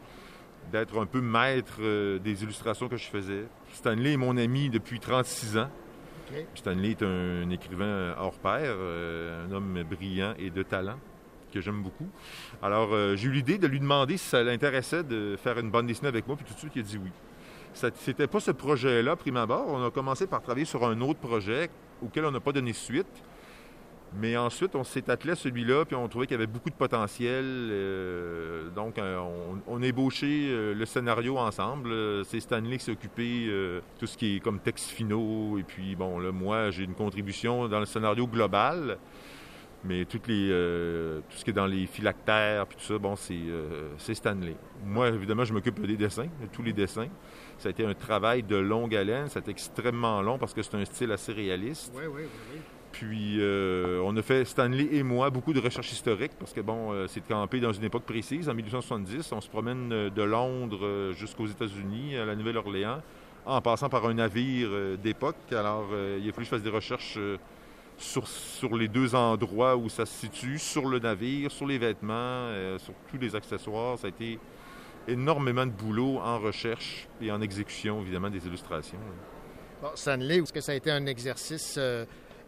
d'être 0.71 0.97
un 0.97 1.05
peu 1.05 1.19
maître 1.19 1.81
des 2.19 2.43
illustrations 2.43 2.87
que 2.87 2.95
je 2.95 3.07
faisais. 3.07 3.43
Stanley 3.73 4.13
est 4.13 4.17
mon 4.17 4.37
ami 4.37 4.69
depuis 4.69 5.01
36 5.01 5.57
ans. 5.57 5.69
Stanley 6.55 6.91
est 6.91 7.03
un, 7.03 7.49
écrivain 7.49 8.15
hors 8.19 8.37
pair, 8.39 8.61
euh, 8.65 9.45
un 9.45 9.51
homme 9.51 9.83
brillant 9.89 10.33
et 10.37 10.49
de 10.49 10.63
talent 10.63 10.97
que 11.53 11.61
j'aime 11.61 11.81
beaucoup. 11.81 12.07
Alors, 12.61 12.89
euh, 12.93 13.15
j'ai 13.15 13.27
eu 13.27 13.31
l'idée 13.31 13.57
de 13.57 13.67
lui 13.67 13.79
demander 13.79 14.17
si 14.17 14.27
ça 14.27 14.43
l'intéressait 14.43 15.03
de 15.03 15.37
faire 15.41 15.57
une 15.59 15.71
bande 15.71 15.87
dessinée 15.87 16.09
avec 16.09 16.27
moi, 16.27 16.35
puis 16.35 16.45
tout 16.45 16.53
de 16.53 16.59
suite, 16.59 16.73
il 16.75 16.79
a 16.79 16.83
dit 16.83 16.99
oui. 17.01 17.11
C'était 17.73 18.27
pas 18.27 18.39
ce 18.39 18.51
projet-là, 18.51 19.15
prime 19.15 19.37
abord. 19.37 19.67
On 19.67 19.85
a 19.85 19.91
commencé 19.91 20.25
par 20.25 20.41
travailler 20.41 20.65
sur 20.65 20.83
un 20.83 20.99
autre 21.01 21.19
projet 21.19 21.69
auquel 22.01 22.25
on 22.25 22.31
n'a 22.31 22.39
pas 22.39 22.51
donné 22.51 22.73
suite. 22.73 23.05
Mais 24.15 24.37
ensuite, 24.37 24.75
on 24.75 24.83
s'est 24.83 25.09
attelé 25.09 25.33
à 25.33 25.35
celui-là, 25.35 25.85
puis 25.85 25.95
on 25.95 26.07
trouvait 26.07 26.25
qu'il 26.25 26.35
y 26.35 26.41
avait 26.41 26.47
beaucoup 26.47 26.69
de 26.69 26.75
potentiel. 26.75 27.43
euh, 27.45 28.69
donc, 28.69 28.97
euh, 28.97 29.17
on, 29.17 29.59
on 29.67 29.81
euh, 30.49 30.73
le 30.73 30.85
scénario 30.85 31.37
ensemble. 31.37 31.91
C'est 32.25 32.39
Stanley 32.39 32.77
qui 32.77 32.85
s'est 32.85 32.91
occupé 32.93 33.47
euh, 33.47 33.81
tout 33.99 34.07
ce 34.07 34.17
qui 34.17 34.37
est 34.37 34.39
comme 34.39 34.59
texte 34.59 34.89
finaux. 34.89 35.57
Et 35.59 35.63
puis, 35.63 35.95
bon, 35.95 36.19
là, 36.19 36.31
moi, 36.31 36.71
j'ai 36.71 36.83
une 36.83 36.95
contribution 36.95 37.67
dans 37.67 37.79
le 37.79 37.85
scénario 37.85 38.27
global. 38.27 38.97
Mais 39.83 40.05
tout 40.05 40.17
ce 40.25 41.43
qui 41.43 41.49
est 41.49 41.53
dans 41.53 41.67
les 41.67 41.85
phylactères, 41.85 42.65
puis 42.65 42.77
tout 42.77 42.83
ça, 42.83 42.97
bon, 42.97 43.15
c'est 43.15 43.39
c'est 43.99 44.15
Stanley. 44.15 44.55
Moi, 44.83 45.09
évidemment, 45.09 45.45
je 45.45 45.53
m'occupe 45.53 45.79
des 45.85 45.95
dessins, 45.95 46.25
de 46.41 46.47
tous 46.51 46.63
les 46.63 46.73
dessins. 46.73 47.07
Ça 47.59 47.67
a 47.67 47.71
été 47.71 47.85
un 47.85 47.93
travail 47.93 48.41
de 48.41 48.55
longue 48.55 48.95
haleine. 48.95 49.29
Ça 49.29 49.39
a 49.39 49.41
été 49.41 49.51
extrêmement 49.51 50.21
long 50.23 50.39
parce 50.39 50.53
que 50.53 50.63
c'est 50.63 50.75
un 50.75 50.83
style 50.83 51.11
assez 51.11 51.31
réaliste. 51.31 51.93
Oui, 51.95 52.05
oui, 52.07 52.23
oui. 52.53 52.59
Puis 52.91 53.37
euh, 53.39 54.01
on 54.03 54.15
a 54.17 54.21
fait, 54.21 54.45
Stanley 54.45 54.87
et 54.91 55.03
moi, 55.03 55.29
beaucoup 55.29 55.53
de 55.53 55.59
recherches 55.59 55.91
historiques 55.91 56.31
parce 56.39 56.53
que 56.53 56.61
bon, 56.61 56.91
euh, 56.93 57.05
c'est 57.07 57.25
campé 57.25 57.59
dans 57.59 57.73
une 57.73 57.83
époque 57.83 58.03
précise, 58.03 58.49
en 58.49 58.53
1870. 58.53 59.31
On 59.33 59.41
se 59.41 59.49
promène 59.49 59.91
euh, 59.91 60.09
de 60.09 60.21
Londres 60.23 60.85
euh, 60.85 61.13
jusqu'aux 61.13 61.47
États-Unis, 61.47 62.17
à 62.17 62.25
la 62.25 62.35
Nouvelle-Orléans, 62.35 63.01
en 63.45 63.61
passant 63.61 63.89
par 63.89 64.05
un 64.05 64.15
navire 64.15 64.69
d'époque. 65.01 65.37
Alors, 65.51 65.87
il 65.93 66.27
a 66.27 66.33
fallu 66.33 66.35
que 66.35 66.43
je 66.43 66.49
fasse 66.49 66.63
des 66.63 66.69
recherches 66.69 67.17
sur, 67.97 68.27
sur 68.27 68.75
les 68.75 68.89
deux 68.89 69.15
endroits 69.15 69.77
où 69.77 69.87
ça 69.87 70.05
se 70.05 70.19
situe, 70.19 70.59
sur 70.59 70.85
le 70.85 70.99
navire, 70.99 71.49
sur 71.49 71.65
les 71.65 71.77
vêtements, 71.77 72.51
sur 72.77 72.93
tous 73.09 73.17
les 73.17 73.37
accessoires. 73.37 73.97
Ça 73.97 74.07
a 74.07 74.09
été 74.09 74.37
énormément 75.07 75.65
de 75.65 75.71
boulot 75.71 76.17
en 76.17 76.39
recherche 76.39 77.07
et 77.21 77.31
en 77.31 77.39
exécution, 77.39 78.01
évidemment, 78.01 78.29
des 78.29 78.45
illustrations. 78.45 78.99
Bon, 79.81 79.91
Stanley, 79.95 80.39
est-ce 80.39 80.51
que 80.51 80.59
ça 80.59 80.73
a 80.73 80.75
été 80.75 80.91
un 80.91 81.05
exercice 81.05 81.79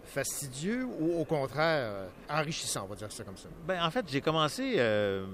fastidieux 0.10 0.86
ou 0.99 1.19
au 1.19 1.26
contraire 1.26 1.91
euh, 1.91 2.07
enrichissant, 2.30 2.84
on 2.86 2.88
va 2.88 2.95
dire 2.95 3.11
ça 3.11 3.23
comme 3.23 3.38
ça? 3.38 3.48
Ben, 3.68 3.84
en 3.84 3.91
fait, 3.91 4.06
j'ai 4.10 4.22
commencé 4.22 4.76
euh, 4.77 5.26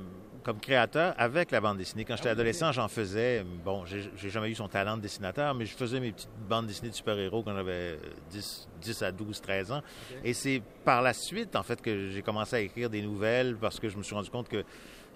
comme 0.44 0.60
créateur 0.60 1.14
avec 1.18 1.52
la 1.52 1.62
bande 1.62 1.78
dessinée. 1.78 2.06
Quand 2.06 2.16
j'étais 2.16 2.30
adolescent, 2.30 2.72
j'en 2.72 2.88
faisais. 2.88 3.44
Bon, 3.64 3.84
j'ai 3.86 4.30
jamais 4.30 4.50
eu 4.52 4.56
son 4.56 4.68
talent 4.68 4.98
de 4.98 5.02
dessinateur, 5.02 5.56
mais 5.56 5.66
je 5.66 5.76
faisais 5.76 6.00
mes 6.00 6.12
petites 6.12 6.30
bandes 6.48 6.68
dessinées 6.68 6.90
de 6.92 6.96
super-héros 6.96 7.42
quand 7.44 7.56
j'avais 7.56 7.98
10, 8.30 8.68
10 8.82 9.02
à 9.02 9.12
12, 9.12 9.42
13 9.42 9.72
ans. 9.72 9.82
Et 10.24 10.34
c'est 10.34 10.62
par 10.84 11.02
la 11.02 11.14
suite, 11.14 11.56
en 11.56 11.64
fait, 11.64 11.82
que 11.82 12.10
j'ai 12.10 12.22
commencé 12.22 12.56
à 12.56 12.60
écrire 12.60 12.90
des 12.90 13.02
nouvelles 13.02 13.56
parce 13.56 13.80
que 13.80 13.90
je 13.90 13.98
me 13.98 14.04
suis 14.04 14.14
rendu 14.14 14.30
compte 14.30 14.50
que 14.50 14.64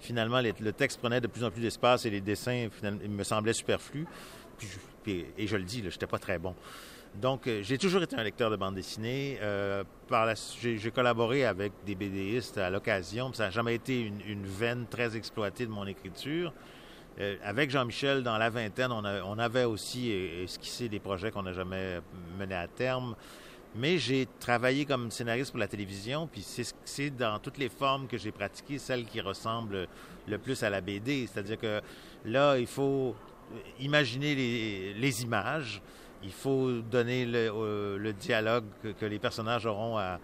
finalement, 0.00 0.40
les- 0.40 0.54
le 0.58 0.72
texte 0.72 0.98
prenait 0.98 1.20
de 1.20 1.26
plus 1.26 1.44
en 1.44 1.50
plus 1.50 1.60
d'espace 1.60 2.06
et 2.06 2.10
les 2.10 2.20
dessins 2.22 2.68
finalement, 2.72 3.00
me 3.08 3.22
semblaient 3.22 3.52
superflus. 3.52 4.06
Puis 4.58 4.66
je- 4.68 4.78
puis- 5.02 5.26
et 5.38 5.46
je 5.46 5.56
le 5.56 5.62
dis, 5.64 5.80
je 5.80 5.86
n'étais 5.88 6.06
pas 6.06 6.18
très 6.18 6.38
bon. 6.38 6.54
Donc, 7.16 7.46
euh, 7.46 7.62
j'ai 7.62 7.76
toujours 7.76 8.02
été 8.02 8.16
un 8.16 8.22
lecteur 8.22 8.50
de 8.50 8.56
bande 8.56 8.74
dessinée. 8.76 9.38
Euh, 9.42 9.82
j'ai, 10.60 10.90
collaboré 10.90 11.44
avec 11.44 11.72
des 11.84 11.94
BDistes 11.94 12.58
à 12.58 12.70
l'occasion. 12.70 13.32
Ça 13.32 13.44
n'a 13.44 13.50
jamais 13.50 13.74
été 13.74 14.00
une, 14.00 14.44
veine 14.44 14.86
très 14.88 15.16
exploitée 15.16 15.66
de 15.66 15.70
mon 15.70 15.86
écriture. 15.86 16.52
Euh, 17.18 17.36
avec 17.44 17.70
Jean-Michel, 17.70 18.22
dans 18.22 18.38
la 18.38 18.48
vingtaine, 18.48 18.92
on, 18.92 19.38
avait 19.38 19.64
aussi 19.64 20.10
esquissé 20.10 20.88
des 20.88 21.00
projets 21.00 21.30
qu'on 21.30 21.42
n'a 21.42 21.52
jamais 21.52 22.00
menés 22.38 22.54
à 22.54 22.68
terme. 22.68 23.16
Mais 23.74 23.98
j'ai 23.98 24.26
travaillé 24.38 24.84
comme 24.84 25.10
scénariste 25.10 25.50
pour 25.50 25.60
la 25.60 25.68
télévision, 25.68 26.26
puis 26.26 26.42
c'est, 26.42 26.64
ce- 26.64 26.74
c'est 26.84 27.10
dans 27.10 27.38
toutes 27.38 27.58
les 27.58 27.68
formes 27.68 28.08
que 28.08 28.18
j'ai 28.18 28.32
pratiquées, 28.32 28.78
celle 28.78 29.04
qui 29.04 29.20
ressemble 29.20 29.86
le 30.26 30.38
plus 30.38 30.60
à 30.64 30.70
la 30.70 30.80
BD. 30.80 31.28
C'est-à-dire 31.28 31.58
que 31.58 31.80
là, 32.24 32.58
il 32.58 32.66
faut 32.66 33.14
imaginer 33.78 34.34
les 34.94 35.22
images, 35.22 35.80
il 36.22 36.32
faut 36.32 36.80
donner 36.80 37.24
le, 37.24 37.50
euh, 37.52 38.12
dialogue 38.12 38.64
que, 38.98 39.06
les 39.06 39.18
personnages 39.18 39.66
auront 39.66 39.98
à, 39.98 40.18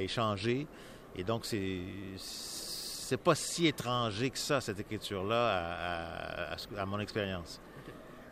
échanger. 0.00 0.66
Et 1.14 1.24
donc, 1.24 1.44
c'est 1.44 1.80
c'est 2.16 3.18
pas 3.18 3.34
si 3.34 3.66
étranger 3.66 4.30
que 4.30 4.38
ça, 4.38 4.62
cette 4.62 4.80
écriture-là, 4.80 6.56
à 6.78 6.86
mon 6.86 6.98
expérience. 6.98 7.60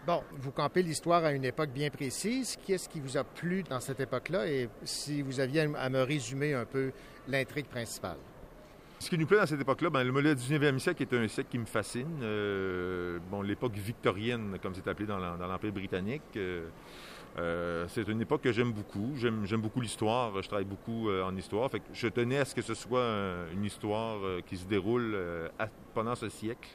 Bon, 0.06 0.22
vous 0.32 0.50
campez 0.50 0.82
l'histoire 0.82 1.22
à 1.26 1.32
une 1.32 1.44
époque 1.44 1.68
bien 1.70 1.90
précise. 1.90 2.56
Qu'est-ce 2.66 2.88
qui 2.88 3.00
vous 3.00 3.18
a 3.18 3.24
plu 3.24 3.62
dans 3.62 3.80
cette 3.80 4.00
époque-là? 4.00 4.46
Et 4.46 4.70
si 4.82 5.20
vous 5.20 5.40
aviez 5.40 5.60
à 5.60 5.90
me 5.90 6.02
résumer 6.02 6.54
un 6.54 6.64
peu 6.64 6.92
l'intrigue 7.28 7.66
principale? 7.66 8.16
Ce 9.02 9.08
qui 9.08 9.16
nous 9.16 9.26
plaît 9.26 9.38
dans 9.38 9.46
cette 9.46 9.60
époque-là, 9.60 9.88
ben, 9.88 10.04
le 10.04 10.12
modèle 10.12 10.34
du 10.36 10.42
19e 10.42 10.78
siècle 10.78 11.02
est 11.02 11.14
un 11.14 11.26
siècle 11.26 11.48
qui 11.50 11.58
me 11.58 11.64
fascine. 11.64 12.20
Euh, 12.22 13.18
bon, 13.30 13.40
l'époque 13.40 13.72
victorienne, 13.72 14.58
comme 14.62 14.74
c'est 14.74 14.86
appelé 14.88 15.06
dans 15.06 15.18
l'Em- 15.18 15.38
dans 15.38 15.46
l'Empire 15.46 15.72
britannique, 15.72 16.20
euh, 16.36 16.68
euh, 17.38 17.86
c'est 17.88 18.06
une 18.08 18.20
époque 18.20 18.42
que 18.42 18.52
j'aime 18.52 18.72
beaucoup. 18.72 19.12
J'aime 19.16 19.60
beaucoup 19.62 19.80
l'histoire. 19.80 20.42
Je 20.42 20.46
travaille 20.46 20.66
beaucoup 20.66 21.10
en 21.10 21.34
histoire. 21.34 21.70
Fait 21.70 21.80
que 21.80 21.86
je 21.94 22.08
tenais 22.08 22.38
à 22.38 22.44
ce 22.44 22.54
que 22.54 22.60
ce 22.60 22.74
soit 22.74 23.02
un- 23.02 23.50
une 23.54 23.64
histoire 23.64 24.18
qui 24.46 24.58
se 24.58 24.66
déroule 24.66 25.16
pendant 25.94 26.14
ce 26.14 26.28
siècle. 26.28 26.68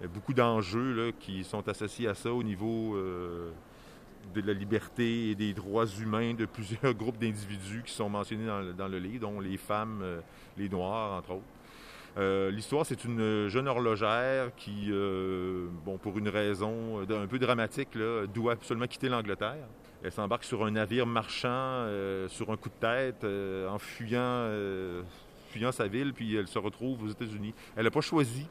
Il 0.00 0.04
y 0.04 0.06
a 0.06 0.08
beaucoup 0.08 0.34
d'enjeux 0.34 1.12
qui 1.20 1.44
sont 1.44 1.66
associés 1.68 2.08
à 2.08 2.14
ça 2.14 2.32
au 2.32 2.42
niveau 2.42 2.96
de 4.34 4.40
la 4.40 4.52
liberté 4.52 5.30
et 5.30 5.34
des 5.34 5.52
droits 5.52 5.86
humains 5.86 6.34
de 6.34 6.46
plusieurs 6.52 6.94
groupes 6.94 7.18
d'individus 7.18 7.82
qui 7.84 7.92
sont 7.92 8.08
mentionnés 8.08 8.46
dans 8.76 8.88
le, 8.88 8.98
livre, 8.98 9.20
dont 9.20 9.40
les 9.40 9.56
femmes, 9.56 10.00
euh, 10.02 10.20
les 10.56 10.68
Noirs, 10.68 11.12
entre 11.12 11.32
autres. 11.32 11.42
Euh, 12.18 12.50
L'histoire, 12.50 12.84
c'est 12.84 13.04
une 13.04 13.48
jeune 13.48 13.68
horlogère 13.68 14.54
qui, 14.56 14.88
euh, 14.90 15.66
bon, 15.84 15.96
pour 15.96 16.18
une 16.18 16.28
raison 16.28 17.00
un 17.00 17.26
peu 17.26 17.38
dramatique, 17.38 17.96
doit 18.34 18.52
absolument 18.52 18.86
quitter 18.86 19.08
l'Angleterre. 19.08 19.66
Elle 20.04 20.12
s'embarque 20.12 20.44
sur 20.44 20.64
un 20.64 20.72
navire 20.72 21.06
marchand 21.06 21.86
sur 22.28 22.50
un 22.50 22.56
coup 22.56 22.68
de 22.68 22.74
tête 22.74 23.24
en 23.24 23.78
fuyant, 23.78 24.50
fuyant 25.50 25.70
sa 25.70 25.86
ville, 25.86 26.12
puis 26.12 26.34
elle 26.34 26.48
se 26.48 26.58
retrouve 26.58 27.04
aux 27.04 27.08
États-Unis. 27.08 27.54
Elle 27.76 27.84
n'a 27.84 27.90
pas 27.90 28.00
choisi, 28.00 28.46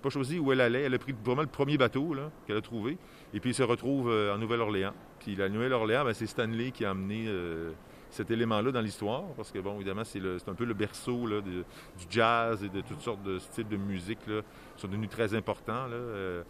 pas 0.00 0.10
choisi 0.10 0.38
où 0.38 0.52
elle 0.52 0.60
allait. 0.60 0.82
Elle 0.82 0.94
a 0.94 0.98
pris 0.98 1.12
vraiment 1.24 1.42
le 1.42 1.48
premier 1.48 1.76
bateau 1.76 2.14
qu'elle 2.46 2.56
a 2.56 2.60
trouvé, 2.60 2.98
et 3.34 3.40
puis 3.40 3.50
elle 3.50 3.56
se 3.56 3.62
retrouve 3.62 4.10
euh, 4.10 4.34
en 4.34 4.38
Nouvelle-Orléans. 4.38 4.92
Puis 5.18 5.36
la 5.36 5.48
Nouvelle-Orléans, 5.48 6.04
ben, 6.04 6.14
c'est 6.14 6.26
Stanley 6.26 6.70
qui 6.70 6.84
a 6.84 6.90
amené 6.90 7.24
euh, 7.28 7.72
cet 8.10 8.30
élément-là 8.30 8.72
dans 8.72 8.80
l'histoire, 8.80 9.24
parce 9.36 9.50
que, 9.50 9.58
bon, 9.58 9.76
évidemment, 9.76 10.04
c'est 10.04 10.20
un 10.20 10.54
peu 10.54 10.64
le 10.64 10.74
berceau 10.74 11.26
du 11.40 11.64
jazz 12.10 12.62
et 12.62 12.68
de 12.68 12.82
toutes 12.82 13.00
sortes 13.00 13.22
de 13.22 13.38
styles 13.38 13.68
de 13.68 13.76
musique 13.76 14.26
là, 14.26 14.42
qui 14.76 14.82
sont 14.82 14.88
devenus 14.88 15.08
très 15.08 15.34
importants, 15.34 15.86
euh, 15.90 16.42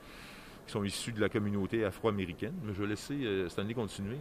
qui 0.66 0.72
sont 0.72 0.82
issus 0.82 1.12
de 1.12 1.20
la 1.20 1.28
communauté 1.28 1.84
afro-américaine. 1.84 2.54
Mais 2.64 2.74
je 2.74 2.82
vais 2.82 2.88
laisser 2.88 3.48
Stanley 3.48 3.74
continuer. 3.74 4.18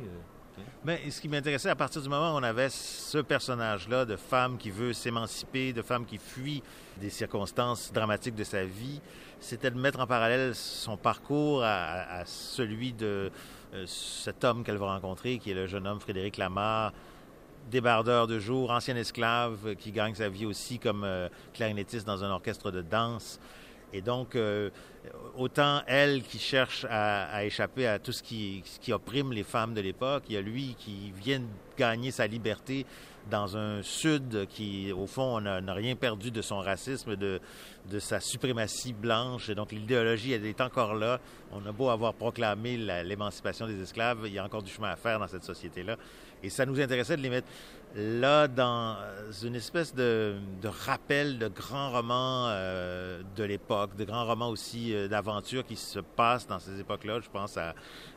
Mais 0.83 1.09
ce 1.09 1.21
qui 1.21 1.27
m'intéressait, 1.27 1.69
à 1.69 1.75
partir 1.75 2.01
du 2.01 2.09
moment 2.09 2.33
où 2.33 2.39
on 2.39 2.43
avait 2.43 2.69
ce 2.69 3.19
personnage-là 3.19 4.05
de 4.05 4.15
femme 4.15 4.57
qui 4.57 4.71
veut 4.71 4.93
s'émanciper, 4.93 5.73
de 5.73 5.81
femme 5.81 6.05
qui 6.05 6.17
fuit 6.17 6.63
des 6.97 7.09
circonstances 7.09 7.91
dramatiques 7.93 8.35
de 8.35 8.43
sa 8.43 8.63
vie, 8.63 8.99
c'était 9.39 9.71
de 9.71 9.77
mettre 9.77 9.99
en 9.99 10.07
parallèle 10.07 10.55
son 10.55 10.97
parcours 10.97 11.63
à, 11.63 12.23
celui 12.25 12.93
de 12.93 13.31
euh, 13.73 13.85
cet 13.85 14.43
homme 14.43 14.63
qu'elle 14.63 14.77
va 14.77 14.93
rencontrer, 14.93 15.37
qui 15.37 15.51
est 15.51 15.55
le 15.55 15.67
jeune 15.67 15.87
homme 15.87 15.99
Frédéric 15.99 16.37
Lamar, 16.37 16.93
débardeur 17.69 18.27
de 18.27 18.39
jour, 18.39 18.71
ancien 18.71 18.95
esclave, 18.95 19.75
qui 19.75 19.91
gagne 19.91 20.15
sa 20.15 20.29
vie 20.29 20.45
aussi 20.45 20.79
comme 20.79 21.03
euh, 21.03 21.29
clarinettiste 21.53 22.05
dans 22.05 22.23
un 22.23 22.29
orchestre 22.31 22.71
de 22.71 22.81
danse. 22.81 23.39
Et 23.93 24.01
donc, 24.01 24.35
euh, 24.35 24.69
autant 25.37 25.81
elle 25.87 26.23
qui 26.23 26.39
cherche 26.39 26.85
à, 26.89 27.45
échapper 27.45 27.87
à 27.87 27.99
tout 27.99 28.11
ce 28.11 28.23
qui, 28.23 28.63
opprime 28.91 29.33
les 29.33 29.43
femmes 29.43 29.73
de 29.73 29.81
l'époque, 29.81 30.23
il 30.29 30.35
y 30.35 30.37
a 30.37 30.41
lui 30.41 30.75
qui 30.77 31.11
vient 31.11 31.39
de 31.39 31.45
gagner 31.77 32.11
sa 32.11 32.27
liberté 32.27 32.85
dans 33.29 33.55
un 33.55 33.83
sud 33.83 34.47
qui, 34.49 34.91
au 34.91 35.05
fond, 35.05 35.39
n'a 35.41 35.73
rien 35.73 35.95
perdu 35.95 36.31
de 36.31 36.41
son 36.41 36.59
racisme, 36.59 37.15
de, 37.15 37.39
sa 37.99 38.19
suprématie 38.19 38.93
blanche. 38.93 39.51
Donc, 39.51 39.71
l'idéologie, 39.71 40.33
elle 40.33 40.45
est 40.45 40.61
encore 40.61 40.95
là. 40.95 41.19
On 41.51 41.65
a 41.65 41.71
beau 41.71 41.89
avoir 41.89 42.13
proclamé 42.13 42.77
la- 42.77 43.03
l'émancipation 43.03 43.67
des 43.67 43.79
esclaves, 43.81 44.23
il 44.25 44.33
y 44.33 44.39
a 44.39 44.43
encore 44.43 44.63
du 44.63 44.71
chemin 44.71 44.89
à 44.89 44.95
faire 44.95 45.19
dans 45.19 45.27
cette 45.27 45.43
société-là. 45.43 45.97
Et 46.43 46.49
ça 46.49 46.65
nous 46.65 46.79
intéressait 46.79 47.17
de 47.17 47.21
les 47.21 47.29
mettre 47.29 47.47
là 47.95 48.47
dans 48.47 48.97
une 49.43 49.55
espèce 49.55 49.93
de, 49.93 50.35
de 50.61 50.67
rappel 50.67 51.39
de 51.39 51.47
grands 51.47 51.91
romans 51.91 52.47
euh, 52.47 53.21
de 53.35 53.43
l'époque, 53.43 53.95
de 53.95 54.05
grands 54.05 54.25
romans 54.25 54.49
aussi 54.49 54.93
euh, 54.93 55.07
d'aventure 55.07 55.65
qui 55.65 55.75
se 55.75 55.99
passent 55.99 56.47
dans 56.47 56.59
ces 56.59 56.79
époques-là. 56.79 57.19
Je 57.21 57.29
pense 57.29 57.57
à, 57.57 57.73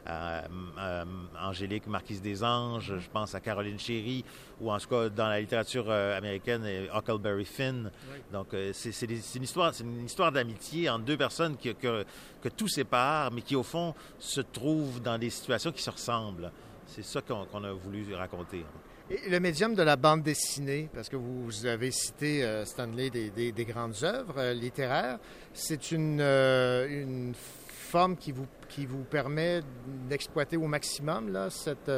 à, 0.06 0.44
à 0.76 1.04
Angélique 1.40 1.86
Marquise 1.86 2.22
des 2.22 2.44
Anges, 2.44 2.94
je 2.98 3.10
pense 3.10 3.34
à 3.34 3.40
Caroline 3.40 3.78
Chéry, 3.78 4.24
ou 4.60 4.70
en 4.70 4.78
tout 4.78 4.88
cas 4.88 5.08
dans 5.08 5.28
la 5.28 5.40
littérature 5.40 5.86
euh, 5.88 6.16
américaine, 6.16 6.62
euh, 6.64 6.86
Huckleberry 6.96 7.44
Finn. 7.44 7.90
Donc 8.32 8.54
euh, 8.54 8.70
c'est 8.72 9.02
une 9.36 9.42
histoire, 9.42 9.74
c'est 9.74 9.84
une 9.84 10.04
histoire 10.04 10.30
d'amitié 10.30 10.88
entre 10.88 11.04
deux 11.04 11.16
personnes 11.16 11.56
que, 11.56 11.70
que, 11.70 12.04
que 12.42 12.48
tout 12.48 12.68
sépare, 12.68 13.32
mais 13.32 13.42
qui 13.42 13.56
au 13.56 13.62
fond 13.62 13.94
se 14.18 14.40
trouvent 14.40 15.00
dans 15.02 15.18
des 15.18 15.30
situations 15.30 15.72
qui 15.72 15.82
se 15.82 15.90
ressemblent. 15.90 16.50
C'est 16.86 17.02
ça 17.02 17.20
qu'on 17.22 17.44
qu'on 17.46 17.64
a 17.64 17.72
voulu 17.72 18.14
raconter. 18.14 18.64
Et 19.10 19.28
le 19.28 19.38
médium 19.38 19.74
de 19.74 19.82
la 19.82 19.96
bande 19.96 20.22
dessinée, 20.22 20.88
parce 20.94 21.10
que 21.10 21.16
vous 21.16 21.66
avez 21.66 21.90
cité, 21.90 22.42
euh, 22.42 22.64
Stanley, 22.64 23.10
des, 23.10 23.28
des- 23.30 23.52
des 23.52 23.64
grandes 23.66 23.96
œuvres 24.02 24.38
euh, 24.38 24.54
littéraires, 24.54 25.18
c'est 25.52 25.92
une, 25.92 26.20
euh, 26.22 26.88
une 26.88 27.34
forme 27.34 28.16
qui 28.16 28.32
vous, 28.32 28.46
qui 28.70 28.86
vous 28.86 29.04
permet 29.04 29.60
d'exploiter 30.08 30.56
au 30.56 30.66
maximum 30.66 31.30
là, 31.32 31.50
cette, 31.50 31.90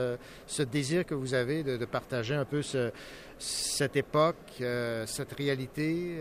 ce 0.46 0.62
désir 0.64 1.06
que 1.06 1.14
vous 1.14 1.32
avez 1.34 1.62
de, 1.62 1.76
de 1.76 1.84
partager 1.84 2.34
un 2.34 2.44
peu 2.44 2.60
ce- 2.60 2.90
cette 3.38 3.96
époque, 3.96 4.36
cette 5.06 5.32
réalité 5.38 6.16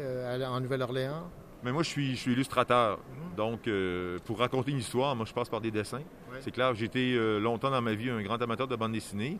en 0.46 0.60
Nouvelle-Orléans? 0.60 1.30
Mais 1.64 1.72
moi, 1.72 1.82
je 1.82 1.90
suis, 1.90 2.16
je 2.16 2.20
suis 2.22 2.34
illustrateur. 2.34 3.00
Donc, 3.36 3.68
euh, 3.68 4.20
pour 4.26 4.38
raconter 4.38 4.70
une 4.72 4.78
histoire, 4.80 5.16
moi, 5.16 5.26
je 5.26 5.34
passe 5.34 5.50
par 5.50 5.62
des 5.62 5.72
dessins. 5.72 5.98
Ouais. 6.32 6.38
C'est 6.42 6.52
clair, 6.52 6.76
j'ai 6.76 6.86
été 6.86 7.14
euh, 7.16 7.40
longtemps 7.40 7.72
dans 7.72 7.82
ma 7.82 7.94
vie 7.96 8.10
un 8.12 8.22
grand 8.22 8.40
amateur 8.42 8.68
de 8.68 8.76
bande 8.76 8.92
dessinée. 8.92 9.40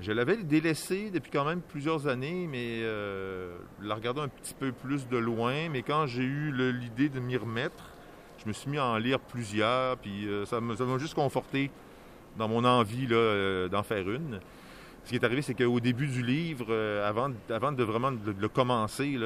Je 0.00 0.10
l'avais 0.10 0.36
délaissé 0.36 1.10
depuis 1.10 1.30
quand 1.30 1.44
même 1.44 1.60
plusieurs 1.60 2.08
années, 2.08 2.48
mais 2.50 2.80
euh, 2.82 3.56
la 3.80 3.94
regardais 3.94 4.20
un 4.20 4.28
petit 4.28 4.54
peu 4.54 4.72
plus 4.72 5.08
de 5.08 5.16
loin. 5.16 5.68
Mais 5.70 5.82
quand 5.82 6.06
j'ai 6.06 6.24
eu 6.24 6.52
l'idée 6.52 7.08
de 7.08 7.20
m'y 7.20 7.36
remettre, 7.36 7.90
je 8.42 8.48
me 8.48 8.52
suis 8.52 8.68
mis 8.68 8.78
à 8.78 8.86
en 8.86 8.98
lire 8.98 9.20
plusieurs, 9.20 9.96
puis 9.98 10.26
euh, 10.26 10.44
ça 10.46 10.60
m'a 10.60 10.98
juste 10.98 11.14
conforté 11.14 11.70
dans 12.36 12.48
mon 12.48 12.64
envie 12.64 13.06
euh, 13.12 13.68
d'en 13.68 13.84
faire 13.84 14.10
une. 14.10 14.40
Ce 15.04 15.10
qui 15.10 15.16
est 15.16 15.24
arrivé, 15.24 15.42
c'est 15.42 15.54
qu'au 15.54 15.78
début 15.80 16.08
du 16.08 16.22
livre, 16.22 16.74
avant, 17.04 17.28
de 17.28 17.82
vraiment 17.84 18.10
le 18.10 18.48
commencer 18.48 19.18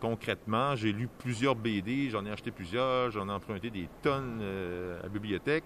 concrètement, 0.00 0.74
j'ai 0.74 0.92
lu 0.92 1.08
plusieurs 1.20 1.54
BD, 1.54 2.10
j'en 2.10 2.26
ai 2.26 2.32
acheté 2.32 2.50
plusieurs, 2.50 3.12
j'en 3.12 3.28
ai 3.28 3.32
emprunté 3.32 3.70
des 3.70 3.88
tonnes 4.02 4.42
à 4.42 5.04
la 5.04 5.08
bibliothèque. 5.08 5.62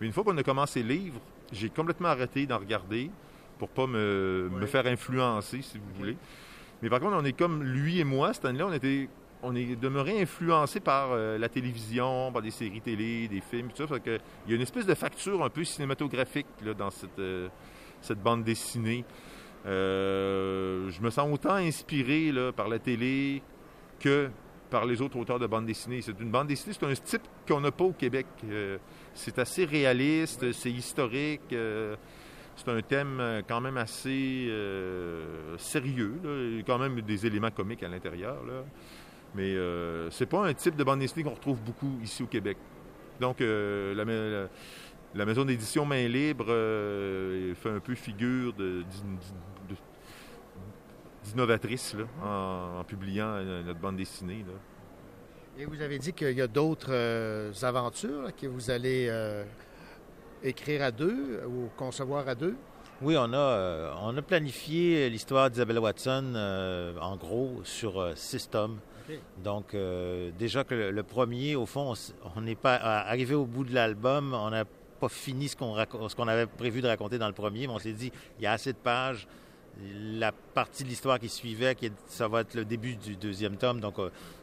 Mais 0.00 0.06
une 0.06 0.14
fois 0.14 0.24
qu'on 0.24 0.38
a 0.38 0.42
commencé 0.42 0.82
le 0.82 0.88
livre, 0.88 1.20
j'ai 1.52 1.68
complètement 1.68 2.08
arrêté 2.08 2.46
d'en 2.46 2.56
regarder 2.56 3.10
pour 3.58 3.68
pas 3.68 3.86
me, 3.86 4.48
me 4.52 4.66
faire 4.66 4.86
influencer, 4.86 5.62
si 5.62 5.78
vous 5.78 5.98
voulez. 5.98 6.16
Mais 6.82 6.88
par 6.88 7.00
contre, 7.00 7.16
on 7.16 7.24
est 7.24 7.32
comme 7.32 7.62
lui 7.62 7.98
et 7.98 8.04
moi, 8.04 8.32
cette 8.32 8.44
année-là, 8.44 8.66
on 8.68 8.72
était 8.72 9.08
on 9.42 9.54
est 9.54 9.76
demeuré 9.76 10.20
influencé 10.20 10.80
par 10.80 11.10
euh, 11.12 11.38
la 11.38 11.48
télévision, 11.48 12.32
par 12.32 12.42
des 12.42 12.50
séries 12.50 12.80
télé, 12.80 13.28
des 13.28 13.40
films, 13.40 13.68
tout 13.74 13.86
ça. 13.86 13.98
Que, 13.98 14.18
il 14.46 14.50
y 14.50 14.52
a 14.52 14.56
une 14.56 14.62
espèce 14.62 14.86
de 14.86 14.94
facture 14.94 15.44
un 15.44 15.50
peu 15.50 15.64
cinématographique 15.64 16.46
là, 16.64 16.74
dans 16.74 16.90
cette, 16.90 17.18
euh, 17.18 17.48
cette 18.00 18.22
bande 18.22 18.44
dessinée. 18.44 19.04
Euh, 19.66 20.90
je 20.90 21.00
me 21.00 21.10
sens 21.10 21.28
autant 21.32 21.54
inspiré 21.54 22.32
là, 22.32 22.52
par 22.52 22.68
la 22.68 22.78
télé 22.78 23.42
que 24.00 24.30
par 24.70 24.84
les 24.84 25.00
autres 25.00 25.16
auteurs 25.16 25.38
de 25.38 25.46
bande 25.46 25.66
dessinée. 25.66 26.02
C'est 26.02 26.18
une 26.20 26.30
bande 26.30 26.48
dessinée, 26.48 26.74
c'est 26.78 26.86
un 26.86 26.94
type 26.94 27.22
qu'on 27.46 27.60
n'a 27.60 27.70
pas 27.70 27.84
au 27.84 27.92
Québec. 27.92 28.26
C'est 29.14 29.38
assez 29.38 29.64
réaliste, 29.64 30.52
c'est 30.52 30.70
historique. 30.70 31.54
C'est 32.58 32.70
un 32.70 32.82
thème 32.82 33.18
euh, 33.20 33.42
quand 33.46 33.60
même 33.60 33.76
assez 33.76 34.46
euh, 34.50 35.56
sérieux. 35.58 36.14
Il 36.24 36.56
y 36.56 36.60
a 36.60 36.62
quand 36.64 36.78
même 36.78 37.00
des 37.00 37.24
éléments 37.26 37.50
comiques 37.50 37.82
à 37.82 37.88
l'intérieur. 37.88 38.44
là. 38.44 38.64
Mais 39.34 39.54
euh, 39.54 40.10
c'est 40.10 40.26
pas 40.26 40.46
un 40.46 40.52
type 40.54 40.74
de 40.76 40.84
bande 40.84 40.98
dessinée 41.00 41.22
qu'on 41.24 41.34
retrouve 41.34 41.60
beaucoup 41.62 41.98
ici 42.02 42.22
au 42.22 42.26
Québec. 42.26 42.56
Donc, 43.20 43.40
euh, 43.40 43.94
la, 43.94 44.04
ma- 44.04 44.12
la- 44.12 44.48
la 45.14 45.24
maison 45.24 45.44
d'édition 45.44 45.86
Main 45.86 46.06
Libre 46.08 46.46
fait 47.56 47.70
un 47.70 47.80
peu 47.80 47.94
figure 47.94 48.52
d'innovatrice 51.24 51.96
en, 52.22 52.82
publiant 52.84 53.42
notre 53.64 53.78
bande 53.80 53.96
dessinée. 53.96 54.44
Et 55.58 55.64
vous 55.64 55.80
avez 55.80 55.98
dit 55.98 56.12
qu'il 56.12 56.32
y 56.36 56.40
a 56.42 56.46
d'autres 56.46 57.52
aventures 57.64 58.30
que 58.40 58.46
vous 58.46 58.70
allez 58.70 59.08
écrire 60.42 60.82
à 60.82 60.90
deux 60.90 61.42
ou 61.46 61.68
concevoir 61.76 62.28
à 62.28 62.34
deux? 62.34 62.56
Oui, 63.00 63.16
on 63.16 63.32
a, 63.32 63.36
euh, 63.36 63.92
on 64.02 64.16
a 64.16 64.22
planifié 64.22 65.08
l'histoire 65.08 65.50
d'Isabelle 65.50 65.78
Watson, 65.78 66.32
euh, 66.34 66.92
en 67.00 67.16
gros, 67.16 67.60
sur 67.64 68.00
euh, 68.00 68.12
six 68.16 68.48
tomes. 68.50 68.78
Donc, 69.42 69.72
euh, 69.72 70.30
déjà 70.38 70.64
que 70.64 70.74
le, 70.74 70.90
le 70.90 71.02
premier, 71.02 71.56
au 71.56 71.64
fond, 71.64 71.94
on 72.36 72.40
n'est 72.42 72.56
pas 72.56 72.74
arrivé 72.74 73.34
au 73.34 73.46
bout 73.46 73.64
de 73.64 73.72
l'album, 73.72 74.34
on 74.34 74.50
n'a 74.50 74.64
pas 75.00 75.08
fini 75.08 75.48
ce 75.48 75.56
qu'on 75.56 75.74
raco- 75.74 76.08
ce 76.10 76.16
qu'on 76.16 76.28
avait 76.28 76.46
prévu 76.46 76.82
de 76.82 76.88
raconter 76.88 77.18
dans 77.18 77.28
le 77.28 77.32
premier, 77.32 77.66
mais 77.66 77.72
on 77.72 77.78
s'est 77.78 77.92
dit, 77.92 78.12
il 78.38 78.42
y 78.42 78.46
a 78.46 78.52
assez 78.52 78.72
de 78.72 78.78
pages. 78.78 79.26
La 79.80 80.32
partie 80.32 80.82
de 80.82 80.88
l'histoire 80.88 81.18
qui 81.20 81.28
suivait, 81.28 81.74
qui 81.74 81.86
est- 81.86 81.92
ça 82.08 82.26
va 82.28 82.40
être 82.40 82.54
le 82.54 82.64
début 82.64 82.96
du 82.96 83.16
deuxième 83.16 83.56
tome, 83.56 83.80
donc 83.80 83.94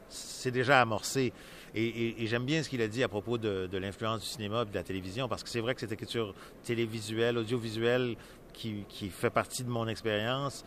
c'est 0.07 0.51
déjà 0.51 0.81
amorcé. 0.81 1.33
Et, 1.75 1.83
et- 1.85 2.23
et 2.23 2.27
j'aime 2.27 2.45
bien 2.45 2.63
ce 2.63 2.69
qu'il 2.69 2.81
a 2.81 2.87
dit 2.87 3.03
à 3.03 3.07
propos 3.09 3.37
de, 3.37 3.67
de 3.67 3.77
l'influence 3.77 4.21
du 4.21 4.27
cinéma 4.27 4.63
et 4.63 4.69
de 4.71 4.73
la 4.75 4.83
télévision, 4.83 5.27
parce 5.27 5.43
que 5.43 5.49
c'est 5.49 5.59
vrai 5.59 5.75
que 5.75 5.81
cette 5.81 5.91
écriture 5.91 6.33
télévisuelle, 6.63 7.37
audiovisuelle, 7.37 8.15
qui, 8.53 8.85
qui 8.87 9.09
fait 9.09 9.29
partie 9.29 9.63
de 9.65 9.69
mon 9.69 9.85
expérience, 9.87 10.63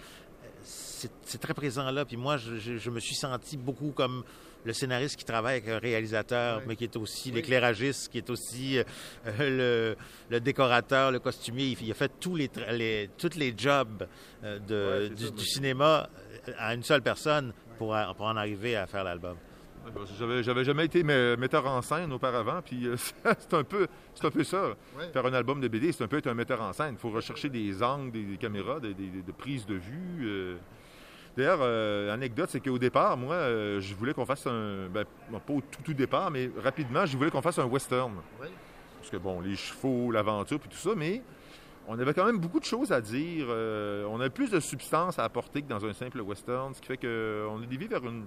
c'est 0.62 1.38
très 1.40 1.54
présent 1.54 1.90
là. 1.90 2.04
Puis 2.04 2.16
moi, 2.16 2.36
je, 2.36 2.56
je- 2.58 2.76
je 2.76 2.90
me 2.90 3.00
suis 3.00 3.14
senti 3.14 3.56
beaucoup 3.56 3.92
comme 3.92 4.24
le 4.64 4.72
scénariste 4.72 5.16
qui 5.16 5.24
travaille 5.24 5.58
avec 5.58 5.68
un 5.68 5.78
réalisateur, 5.78 6.62
mais 6.66 6.76
qui 6.76 6.84
est 6.84 6.96
aussi 6.96 7.30
l'éclairagiste, 7.30 8.10
qui 8.10 8.18
est 8.18 8.28
aussi 8.28 8.78
euh, 8.78 8.84
le, 9.38 9.96
le 10.28 10.40
décorateur, 10.40 11.10
le 11.12 11.20
costumier. 11.20 11.66
Il, 11.80 11.82
il 11.86 11.90
a 11.90 11.94
fait 11.94 12.10
tous 12.20 12.34
les, 12.36 12.48
tous 13.16 13.36
les 13.36 13.54
jobs 13.56 14.06
euh, 14.44 14.58
de- 14.58 14.74
Ouais, 15.04 15.08
c'est 15.08 15.14
du, 15.14 15.22
ça, 15.24 15.30
du 15.30 15.36
moi. 15.36 15.44
cinéma 15.44 16.10
euh, 16.48 16.52
à 16.58 16.74
une 16.74 16.82
seule 16.82 17.02
personne 17.02 17.52
pour 17.78 17.92
en 17.92 18.36
arriver 18.36 18.74
à 18.76 18.86
faire 18.88 19.04
l'album. 19.04 19.36
J'avais, 20.18 20.42
j'avais 20.42 20.64
jamais 20.64 20.84
été 20.86 21.02
me- 21.02 21.36
metteur 21.36 21.66
en 21.66 21.82
scène 21.82 22.12
auparavant, 22.12 22.60
puis 22.62 22.86
euh, 22.86 22.96
c'est 23.38 23.54
un 23.54 23.64
peu, 23.64 23.86
c'est 24.14 24.26
un 24.26 24.30
peu 24.30 24.44
ça. 24.44 24.68
Ouais. 24.96 25.08
Faire 25.12 25.26
un 25.26 25.32
album 25.34 25.60
de 25.60 25.68
BD, 25.68 25.92
c'est 25.92 26.04
un 26.04 26.08
peu 26.08 26.18
être 26.18 26.26
un 26.26 26.34
metteur 26.34 26.60
en 26.60 26.72
scène. 26.72 26.94
Il 26.94 26.98
faut 26.98 27.10
rechercher 27.10 27.48
des 27.48 27.82
angles, 27.82 28.10
des, 28.12 28.22
des 28.24 28.36
caméras, 28.36 28.80
des, 28.80 28.94
des- 28.94 29.22
des 29.22 29.32
prises 29.32 29.66
de 29.66 29.74
vue. 29.74 30.20
euh. 30.26 30.56
D'ailleurs, 31.36 31.60
euh, 31.62 32.12
anecdote, 32.12 32.48
c'est 32.50 32.58
qu'au 32.60 32.78
départ, 32.78 33.16
moi, 33.16 33.34
euh, 33.34 33.80
je 33.80 33.94
voulais 33.94 34.12
qu'on 34.12 34.26
fasse 34.26 34.46
un, 34.48 34.88
ben, 34.92 35.04
pas 35.30 35.52
au 35.52 35.60
tout, 35.60 35.82
tout 35.84 35.94
départ, 35.94 36.30
mais 36.32 36.50
rapidement, 36.64 37.06
je 37.06 37.16
voulais 37.16 37.30
qu'on 37.30 37.42
fasse 37.42 37.58
un 37.60 37.64
western. 37.66 38.12
Parce 38.98 39.10
que 39.10 39.16
bon, 39.18 39.40
les 39.40 39.54
chevaux, 39.54 40.10
l'aventure, 40.10 40.58
puis 40.58 40.68
tout 40.68 40.76
ça, 40.76 40.90
mais 40.96 41.22
on 41.86 41.96
avait 41.98 42.12
quand 42.12 42.24
même 42.26 42.38
beaucoup 42.38 42.58
de 42.58 42.64
choses 42.64 42.90
à 42.90 43.00
dire. 43.00 43.46
on 43.48 44.18
avait 44.20 44.30
plus 44.30 44.50
de 44.50 44.58
substance 44.58 45.18
à 45.20 45.24
apporter 45.24 45.62
que 45.62 45.68
dans 45.68 45.84
un 45.86 45.92
simple 45.92 46.20
western, 46.20 46.74
ce 46.74 46.80
qui 46.80 46.88
fait 46.88 46.96
qu'on 46.96 47.62
est 47.62 47.66
dévié 47.66 47.86
vers 47.86 48.04
une, 48.04 48.26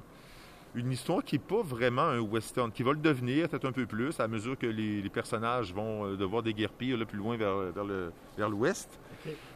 une 0.76 0.92
histoire 0.92 1.24
qui 1.24 1.36
n'est 1.36 1.44
pas 1.44 1.62
vraiment 1.62 2.04
un 2.04 2.20
western, 2.20 2.72
qui 2.72 2.84
va 2.84 2.92
le 2.92 3.00
devenir 3.00 3.50
peut-être 3.50 3.66
un 3.66 3.72
peu 3.72 3.86
plus 3.86 4.20
à 4.20 4.28
mesure 4.28 4.58
que 4.58 4.68
les, 4.68 5.02
les 5.02 5.10
personnages 5.10 5.74
vont 5.74 6.06
euh, 6.06 6.16
devoir 6.16 6.44
déguerpir 6.44 6.98
là, 6.98 7.06
plus 7.06 7.18
loin 7.18 7.36
vers, 7.36 7.56
vers 7.74 7.84
le- 7.84 8.12
vers 8.38 8.50
l'ouest. 8.50 9.00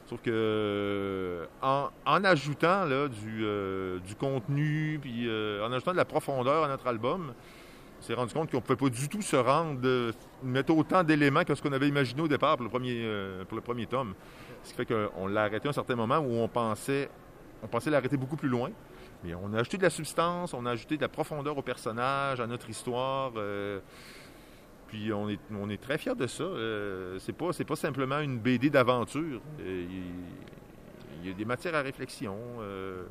Sauf 0.08 0.22
que 0.22 0.30
euh, 0.30 1.46
en, 1.62 1.90
en 2.06 2.24
ajoutant 2.24 2.86
là, 2.86 3.08
du, 3.08 3.44
euh, 3.44 4.00
du 4.00 4.16
contenu, 4.16 5.00
puis 5.02 5.28
euh, 5.28 5.66
en 5.66 5.72
ajoutant 5.72 5.94
de 5.94 5.98
la 5.98 6.06
profondeur 6.06 6.64
à 6.64 6.68
notre 6.68 6.86
album, 6.88 7.34
on 8.00 8.04
s'est 8.04 8.14
rendu 8.14 8.34
compte 8.34 8.52
qu'on 8.52 8.58
ne 8.58 8.62
pouvait 8.62 8.76
pas 8.76 8.90
du 8.90 9.10
tout 9.10 9.22
se 9.22 9.36
rendre, 9.38 9.80
mettre 10.44 10.76
autant 10.76 11.02
d'éléments 11.04 11.44
que 11.44 11.56
ce 11.56 11.62
qu'on 11.62 11.72
avait 11.72 11.88
imaginé 11.88 12.22
au 12.22 12.28
départ 12.28 12.58
pour 12.58 12.66
le 12.66 12.70
premier, 12.70 13.02
euh, 13.04 13.46
pour 13.46 13.56
le 13.56 13.62
premier 13.62 13.88
tome. 13.88 14.14
Ce 14.64 14.72
qui 14.72 14.76
fait 14.76 14.86
qu'on 14.86 15.28
l'a 15.28 15.44
arrêté 15.44 15.68
à 15.68 15.70
un 15.70 15.74
certain 15.74 15.96
moment 15.96 16.18
où 16.20 16.34
on 16.36 16.48
pensait, 16.48 17.10
on 17.64 17.68
pensait 17.68 17.90
l'arrêter 17.90 18.18
beaucoup 18.18 18.36
plus 18.36 18.50
loin. 18.50 18.70
On 19.34 19.54
a 19.54 19.60
ajouté 19.60 19.78
de 19.78 19.84
la 19.84 19.90
substance, 19.90 20.54
on 20.54 20.66
a 20.66 20.72
ajouté 20.72 20.98
de 20.98 21.02
la 21.02 21.10
profondeur 21.10 21.58
au 21.58 21.62
personnage, 21.62 22.40
à 22.40 22.48
notre 22.48 22.70
histoire. 22.70 23.32
euh, 23.38 23.80
puis 24.88 25.12
on 25.12 25.30
est, 25.30 25.40
on 25.52 25.70
est 25.70 25.82
très 25.82 25.98
fiers 25.98 26.16
de 26.16 26.28
ça. 26.28 26.44
Euh, 26.44 27.18
c'est 27.20 27.34
pas, 27.34 27.52
pas 27.52 27.76
simplement 27.76 28.20
une 28.20 28.40
BD 28.40 28.70
d'aventure. 28.70 29.42
Euh, 29.60 29.86
Il 31.24 31.30
y 31.30 31.32
a 31.32 31.36
des 31.36 31.46
matières 31.46 31.76
à 31.76 31.82
réflexion. 31.82 32.38
euh, 32.62 33.04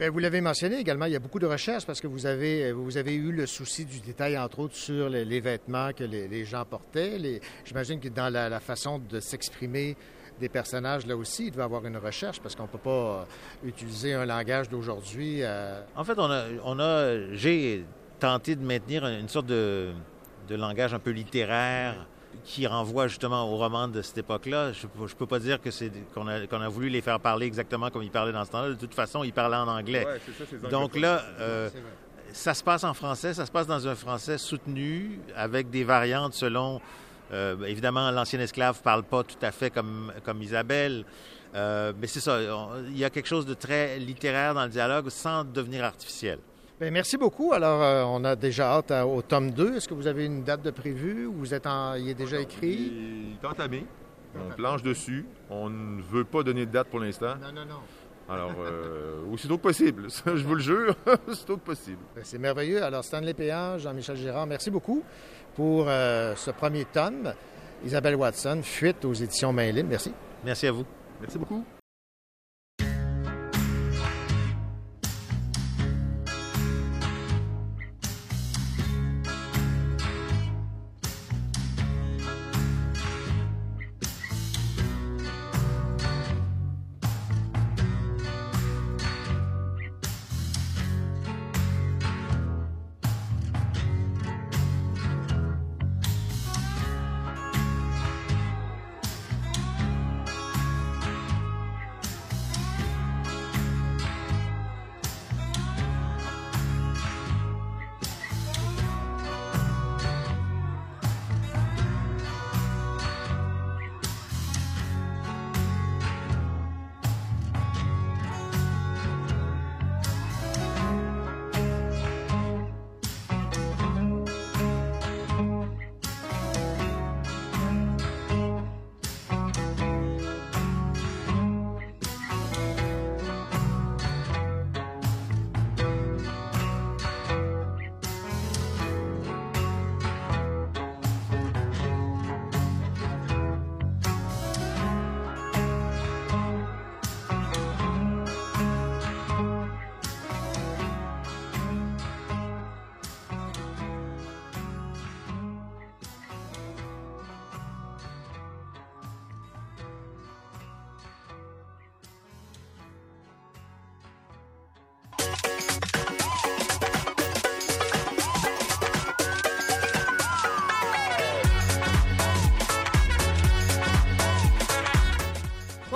Eh 0.00 0.08
vous 0.08 0.18
l'avez 0.18 0.40
mentionné 0.40 0.78
également, 0.78 1.04
il 1.04 1.12
y 1.12 1.16
a 1.16 1.20
beaucoup 1.20 1.38
de 1.38 1.46
recherches 1.46 1.84
parce 1.84 2.00
que 2.00 2.06
vous 2.06 2.24
avez, 2.26 2.72
vous 2.72 2.96
avez 2.96 3.14
eu 3.14 3.30
le 3.30 3.46
souci 3.46 3.84
du 3.84 4.00
détail, 4.00 4.38
entre 4.38 4.60
autres, 4.60 4.74
sur 4.74 5.08
les, 5.08 5.40
vêtements 5.40 5.92
que 5.92 6.04
les, 6.04 6.44
gens 6.44 6.64
portaient. 6.64 7.40
J'imagine 7.64 8.00
que 8.00 8.08
dans 8.08 8.32
la 8.32 8.60
façon 8.60 8.98
de 8.98 9.20
s'exprimer 9.20 9.96
des 10.42 10.48
personnages, 10.50 11.06
là 11.06 11.16
aussi, 11.16 11.46
il 11.46 11.50
devait 11.52 11.62
y 11.62 11.64
avoir 11.64 11.86
une 11.86 11.96
recherche 11.96 12.40
parce 12.40 12.54
qu'on 12.54 12.64
ne 12.64 12.68
peut 12.68 12.78
pas 12.78 12.90
euh, 12.90 13.24
utiliser 13.64 14.12
un 14.12 14.26
langage 14.26 14.68
d'aujourd'hui. 14.68 15.38
euh, 15.42 15.80
En 15.96 16.04
fait, 16.04 16.18
on 16.18 16.30
a, 16.30 16.42
on 16.64 16.78
a, 16.78 17.32
j'ai 17.32 17.84
tenté 18.18 18.54
de 18.56 18.64
maintenir 18.64 19.06
une 19.06 19.28
sorte 19.28 19.46
de, 19.46 19.92
de 20.48 20.54
langage 20.56 20.92
un 20.92 20.98
peu 20.98 21.10
littéraire 21.10 22.06
qui 22.44 22.66
renvoie 22.66 23.06
justement 23.08 23.44
aux 23.50 23.56
romans 23.56 23.88
de 23.88 24.02
cette 24.02 24.18
époque-là. 24.18 24.72
Je 24.72 24.86
ne 24.86 25.06
peux 25.06 25.26
pas 25.26 25.38
dire 25.38 25.60
que 25.60 25.70
c'est 25.70 25.92
qu'on 26.14 26.26
a, 26.26 26.46
qu'on 26.46 26.60
a 26.60 26.68
voulu 26.68 26.88
les 26.88 27.00
faire 27.02 27.20
parler 27.20 27.46
exactement 27.46 27.90
comme 27.90 28.02
ils 28.02 28.10
parlaient 28.10 28.32
dans 28.32 28.44
ce 28.44 28.50
temps-là. 28.50 28.70
De 28.70 28.74
toute 28.74 28.94
façon, 28.94 29.22
ils 29.22 29.32
parlaient 29.32 29.56
en 29.56 29.68
anglais. 29.68 30.04
Ouais, 30.04 30.20
c'est 30.26 30.32
ça, 30.44 30.50
c'est 30.50 30.70
Donc 30.70 30.96
là, 30.96 31.22
euh, 31.40 31.68
ça 32.32 32.54
se 32.54 32.64
passe 32.64 32.84
en 32.84 32.94
français, 32.94 33.32
ça 33.34 33.46
se 33.46 33.52
passe 33.52 33.66
dans 33.66 33.86
un 33.86 33.94
français 33.94 34.38
soutenu, 34.38 35.20
avec 35.36 35.70
des 35.70 35.84
variantes 35.84 36.34
selon... 36.34 36.80
euh, 37.32 37.56
évidemment, 37.66 38.10
l'ancien 38.10 38.40
esclave 38.40 38.78
ne 38.78 38.82
parle 38.82 39.02
pas 39.04 39.22
tout 39.22 39.36
à 39.42 39.50
fait 39.52 39.70
comme, 39.70 40.12
comme 40.24 40.42
Isabelle, 40.42 41.04
euh, 41.54 41.92
mais 42.00 42.06
c'est 42.06 42.20
ça, 42.20 42.38
on- 42.54 42.84
il 42.88 42.98
y 42.98 43.04
a 43.04 43.10
quelque 43.10 43.28
chose 43.28 43.46
de 43.46 43.54
très 43.54 43.98
littéraire 43.98 44.54
dans 44.54 44.64
le 44.64 44.70
dialogue 44.70 45.08
sans 45.10 45.44
devenir 45.44 45.84
artificiel. 45.84 46.38
Bien, 46.80 46.90
merci 46.90 47.16
beaucoup. 47.16 47.52
Alors, 47.52 47.82
euh, 47.82 48.02
on 48.06 48.24
a 48.24 48.34
déjà 48.36 48.72
hâte 48.72 48.90
à- 48.90 49.06
au 49.06 49.22
tome 49.22 49.50
2. 49.52 49.76
Est-ce 49.76 49.86
que 49.88 49.94
vous 49.94 50.06
avez 50.06 50.24
une 50.26 50.42
date 50.42 50.62
de 50.62 50.70
prévue 50.70 51.26
ou 51.26 51.34
vous 51.34 51.54
êtes 51.54 51.66
en... 51.66 51.94
il 51.94 52.08
est 52.08 52.14
déjà 52.14 52.40
écrit? 52.40 52.92
Il 52.92 53.36
est 53.42 53.46
entamé. 53.46 53.86
On 54.34 54.52
planche 54.54 54.82
dessus. 54.82 55.26
On 55.50 55.68
ne 55.70 56.00
veut 56.02 56.24
pas 56.24 56.42
donner 56.42 56.64
de 56.66 56.70
date 56.72 56.88
pour 56.88 56.98
l'instant. 57.00 57.34
Non, 57.40 57.52
non, 57.54 57.66
non. 57.66 57.80
Alors, 58.34 58.52
euh, 58.60 59.20
aussitôt 59.32 59.58
que 59.58 59.62
possible. 59.62 60.10
Ça, 60.10 60.34
je 60.34 60.42
vous 60.44 60.54
le 60.54 60.60
jure, 60.62 60.94
aussitôt 61.28 61.56
que 61.56 61.64
possible. 61.66 61.98
Ben, 62.16 62.22
C'est 62.24 62.38
merveilleux. 62.38 62.82
Alors, 62.82 63.04
Stanley 63.04 63.34
Péan, 63.34 63.78
Jean-Michel 63.78 64.16
Girard, 64.16 64.46
merci 64.46 64.70
beaucoup 64.70 65.02
pour 65.54 65.86
euh, 65.88 66.34
ce 66.36 66.50
premier 66.50 66.84
tome. 66.84 67.32
Isabelle 67.84 68.16
Watson, 68.16 68.60
Fuite 68.62 69.04
aux 69.04 69.14
éditions 69.14 69.52
Main. 69.52 69.72
Merci. 69.88 70.12
Merci 70.44 70.66
à 70.66 70.72
vous. 70.72 70.84
Merci 71.20 71.38
beaucoup. 71.38 71.64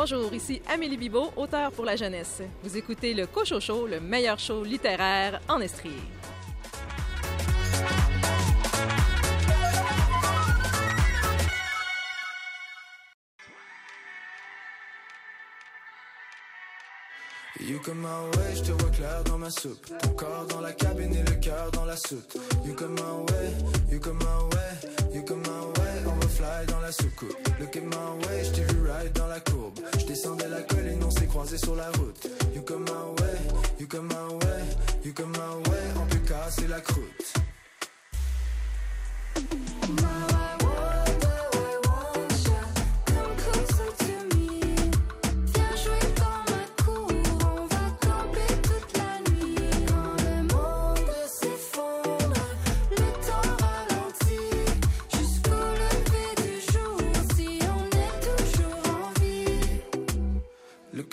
Bonjour, 0.08 0.32
ici 0.34 0.62
Amélie 0.68 0.96
Bibot, 0.96 1.32
auteure 1.34 1.72
pour 1.72 1.84
la 1.84 1.96
jeunesse. 1.96 2.40
Vous 2.62 2.76
écoutez 2.76 3.12
le 3.12 3.26
Cocho 3.26 3.58
Show, 3.58 3.88
le 3.88 3.98
meilleur 3.98 4.38
show 4.38 4.62
littéraire 4.62 5.40
en 5.48 5.60
Estrie. 5.60 5.90
You 17.58 17.80
come 17.80 17.98
my 18.00 18.06
way, 18.06 18.54
je 18.54 18.62
te 18.62 18.70
vois 18.70 18.90
clair 18.90 19.24
dans 19.24 19.38
ma 19.38 19.50
soupe. 19.50 19.86
Ton 19.86 20.10
corps 20.10 20.46
dans 20.46 20.60
la 20.60 20.72
cabine 20.72 21.16
et 21.16 21.24
le 21.24 21.34
cœur 21.40 21.72
dans 21.72 21.84
la 21.84 21.96
soute. 21.96 22.36
You 22.64 22.74
come 22.74 22.94
my 22.94 23.32
way, 23.32 23.50
you 23.90 23.98
come 23.98 24.18
my 24.18 24.54
way, 24.54 24.75
fly 26.36 26.66
dans 26.66 26.80
la 26.80 26.92
soucoupe. 26.92 27.36
Look 27.58 27.76
at 27.76 27.80
my 27.80 28.26
way, 28.26 28.44
je 28.44 28.62
vu 28.62 28.80
ride 28.82 29.12
dans 29.14 29.26
la 29.26 29.40
courbe. 29.40 29.78
Je 29.98 30.06
descendais 30.06 30.48
la 30.48 30.62
colline, 30.62 31.02
on 31.02 31.10
s'est 31.10 31.26
croisés 31.26 31.58
sur 31.58 31.74
la 31.74 31.90
route. 31.92 32.26
You 32.54 32.62
come 32.62 32.84
my 32.84 33.22
way, 33.22 33.38
you 33.80 33.86
come 33.86 34.08
my 34.08 34.34
way, 34.44 34.62
you 35.04 35.12
come 35.12 35.32
my 35.32 35.70
way. 35.70 35.84
On 36.00 36.06
peut 36.06 36.24
casser 36.26 36.66
la 36.68 36.80
croûte. 36.80 37.45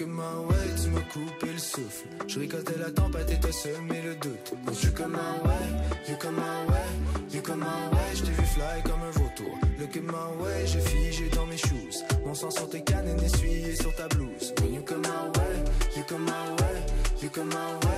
At 0.01 0.07
my 0.07 0.23
way, 0.49 0.55
tu 0.81 0.89
m'as 0.89 1.01
coupé 1.01 1.53
le 1.53 1.59
souffle. 1.59 2.07
Je 2.27 2.39
ricotais 2.39 2.77
la 2.79 2.89
tempête 2.89 3.29
et 3.31 3.39
t'as 3.39 3.51
semé 3.51 4.01
le 4.01 4.15
doute. 4.15 4.53
Oh, 4.67 4.71
you 4.83 4.91
come 4.91 5.11
my 5.11 5.47
way, 5.47 6.09
you 6.09 6.15
come 6.17 6.35
my 6.35 6.65
way, 6.67 7.31
you 7.31 7.41
come 7.41 7.59
my 7.59 7.65
way. 7.65 8.15
Je 8.15 8.23
t'ai 8.23 8.31
vu 8.31 8.43
fly 8.43 8.81
comme 8.83 9.01
un 9.01 9.11
vautour. 9.11 9.55
Look 9.79 9.95
at 9.95 10.01
my 10.01 10.43
way, 10.43 10.65
j'ai 10.65 10.79
figé 10.79 11.29
dans 11.29 11.45
mes 11.45 11.57
shoes. 11.57 12.03
Mon 12.25 12.33
sang 12.33 12.49
sur 12.49 12.69
tes 12.69 12.81
cannes 12.81 13.07
et 13.07 13.23
essuyé 13.23 13.75
sur 13.75 13.93
ta 13.95 14.07
blouse. 14.07 14.53
You 14.63 14.81
come 14.81 15.01
my 15.01 15.29
way, 15.39 15.63
you 15.95 16.03
come 16.07 16.25
my 16.25 16.31
way, 16.31 16.85
you 17.21 17.29
come 17.29 17.49
my 17.49 17.55
way. 17.55 17.93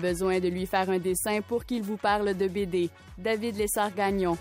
Besoin 0.00 0.40
de 0.40 0.48
lui 0.48 0.66
faire 0.66 0.90
un 0.90 0.98
dessin 0.98 1.40
pour 1.42 1.64
qu'il 1.64 1.82
vous 1.82 1.96
parle 1.96 2.34
de 2.34 2.48
BD. 2.48 2.90
David 3.16 3.56
Lessard-Gagnon. 3.56 4.36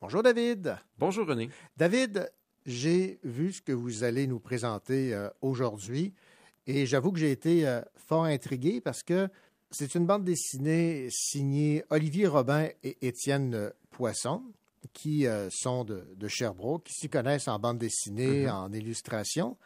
Bonjour 0.00 0.22
David. 0.22 0.76
Bonjour 0.98 1.26
René. 1.26 1.50
David, 1.76 2.32
j'ai 2.66 3.20
vu 3.22 3.52
ce 3.52 3.62
que 3.62 3.72
vous 3.72 4.02
allez 4.02 4.26
nous 4.26 4.40
présenter 4.40 5.14
euh, 5.14 5.28
aujourd'hui 5.40 6.14
et 6.66 6.84
j'avoue 6.84 7.12
que 7.12 7.18
j'ai 7.18 7.30
été 7.30 7.66
euh, 7.68 7.80
fort 7.96 8.24
intrigué 8.24 8.80
parce 8.80 9.02
que 9.02 9.28
c'est 9.70 9.94
une 9.94 10.06
bande 10.06 10.24
dessinée 10.24 11.08
signée 11.10 11.84
Olivier 11.90 12.26
Robin 12.26 12.68
et 12.82 12.96
Étienne 13.06 13.54
euh, 13.54 13.70
Poisson 13.90 14.42
qui 14.94 15.26
euh, 15.26 15.48
sont 15.50 15.84
de, 15.84 16.04
de 16.16 16.28
Sherbrooke, 16.28 16.84
qui 16.84 16.94
s'y 16.94 17.08
connaissent 17.08 17.48
en 17.48 17.58
bande 17.58 17.78
dessinée, 17.78 18.44
Mhm. 18.46 18.50
en 18.50 18.72
illustration, 18.72 19.56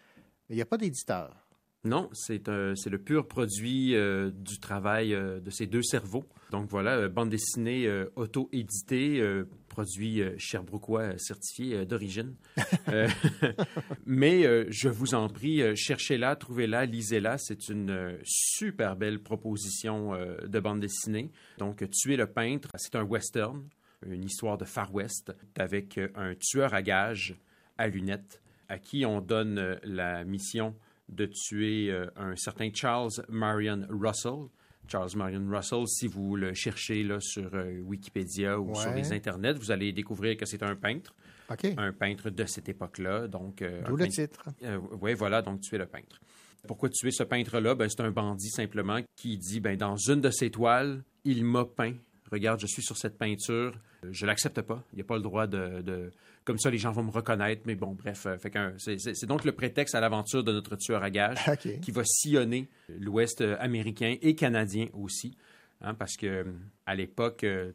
mais 0.49 0.55
il 0.55 0.57
n'y 0.57 0.63
a 0.63 0.67
pas 0.67 0.77
d'éditeur. 0.77 1.37
Non, 1.85 2.09
c'est 2.15 2.43
c'est 2.77 2.89
le 2.91 2.99
pur 2.99 3.29
produit 3.29 3.95
euh, 3.95 4.31
du 4.31 4.59
travail 4.59 5.13
euh, 5.15 5.39
de 5.39 5.51
ces 5.51 5.67
deux 5.67 5.83
cerveaux. 5.83 6.25
Donc 6.51 6.69
voilà, 6.71 6.97
euh, 6.97 7.09
bande 7.11 7.29
dessinée 7.29 7.87
euh, 7.87 8.11
auto-éditée, 8.17 9.21
euh, 9.21 9.45
produit 9.75 10.23
euh, 10.23 10.37
Sherbrookeois 10.39 11.01
euh, 11.01 11.19
certifié 11.19 11.79
euh, 11.79 11.85
d'origine. 11.85 12.37
Mais 14.07 14.43
je 14.71 14.89
vous 14.89 15.15
en 15.15 15.29
prie, 15.29 15.77
cherchez-la, 15.77 16.37
trouvez-la, 16.37 16.87
lisez-la. 16.87 17.39
C'est 17.39 17.69
une 17.69 18.19
super 18.23 18.95
belle 18.95 19.21
proposition 19.21 20.13
de 20.47 20.61
bande 20.61 20.81
dessinée. 20.81 21.31
Donc, 21.59 21.85
Tuer 21.91 22.17
le 22.17 22.27
peintre, 22.27 22.69
c'est 22.77 22.95
un 22.95 23.03
western, 23.03 23.67
une 24.07 24.25
histoire 24.25 24.59
de 24.59 24.65
Far 24.65 24.95
West 24.95 25.35
avec 25.57 25.99
un 26.15 26.35
tueur 26.35 26.75
à 26.75 26.83
gages 26.83 27.35
à 27.79 27.89
lunettes 27.89 28.41
à 28.69 28.79
qui 28.79 29.05
on 29.05 29.21
donne 29.21 29.79
la 29.83 30.25
mission 30.25 30.75
de 31.09 31.27
tuer 31.27 31.93
un 32.17 32.37
certain 32.37 32.71
Charles 32.73 33.25
Marion 33.29 33.87
Russell. 33.89 34.49
Charles 34.89 35.11
Marion 35.17 35.45
Russell, 35.49 35.87
si 35.87 36.07
vous 36.07 36.37
le 36.37 36.53
cherchez 36.55 37.03
là, 37.03 37.19
sur 37.21 37.51
euh, 37.55 37.81
Wikipédia 37.81 38.59
ou 38.61 38.75
sur 38.75 38.93
les 38.93 39.13
internets, 39.13 39.55
vous 39.59 39.71
allez 39.71 39.93
découvrir 39.93 40.37
que 40.37 40.45
c'est 40.47 40.63
un 40.63 40.77
peintre. 40.77 41.15
Un 41.77 41.93
peintre 41.93 42.31
de 42.31 42.45
cette 42.47 42.69
époque-là. 42.69 43.29
Donc, 43.29 43.61
euh, 43.63 43.83
D'où 43.87 43.97
le 43.97 44.05
peintre- 44.05 44.15
titre. 44.15 44.45
oui, 45.01 45.15
voilà, 45.15 45.43
donc 45.43 45.61
tuer 45.61 45.79
le 45.79 45.87
peintre. 45.87 46.21
Pourquoi 46.67 46.89
tuer 46.89 47.11
ce 47.11 47.23
peintre-là? 47.23 47.75
Ben, 47.75 47.89
c'est 47.91 48.01
un 48.03 48.11
bandit 48.11 48.49
simplement 48.51 48.99
qui 49.17 49.37
dit, 49.37 49.61
ben, 49.61 49.77
dans 49.77 49.97
une 49.97 50.21
de 50.23 50.31
ses 50.31 50.51
toiles, 50.51 51.03
il 51.25 51.45
m'a 51.45 51.65
peint. 51.67 51.95
Regarde, 52.33 52.61
je 52.61 52.67
suis 52.67 52.83
sur 52.83 52.97
cette 52.97 53.19
peinture, 53.19 53.75
euh, 54.05 54.09
je 54.11 54.25
l'accepte 54.27 54.63
pas. 54.63 54.83
Il 54.93 54.97
n'y 54.97 55.03
a 55.03 55.05
pas 55.05 55.17
le 55.17 55.23
droit 55.23 55.47
de, 55.47 55.83
de- 55.83 56.11
Comme 56.45 56.59
ça, 56.59 56.71
les 56.71 56.77
gens 56.79 56.93
vont 56.93 57.03
me 57.05 57.11
reconnaître. 57.11 57.63
Mais 57.67 57.75
bon, 57.75 57.95
bref, 57.95 58.27
euh, 58.27 58.37
c'est 58.79 59.27
donc 59.27 59.45
le 59.45 59.53
prétexte 59.53 59.95
à 59.95 60.01
l'aventure 60.01 60.45
de 60.45 60.53
notre 60.53 60.77
tueur 60.77 61.03
à 61.03 61.11
gages 61.11 61.39
OK. 61.49 61.81
qui 61.81 61.91
va 61.91 62.03
sillonner 62.05 62.69
l'Ouest 63.01 63.41
euh, 63.41 63.57
américain 63.61 64.17
et 64.21 64.35
canadien 64.35 64.87
aussi. 64.93 65.37
hein, 65.81 65.95
parce 65.95 66.17
que 66.17 66.27
euh, 66.27 66.45
à 66.87 66.95
l'époque, 66.95 67.43
le, 67.43 67.73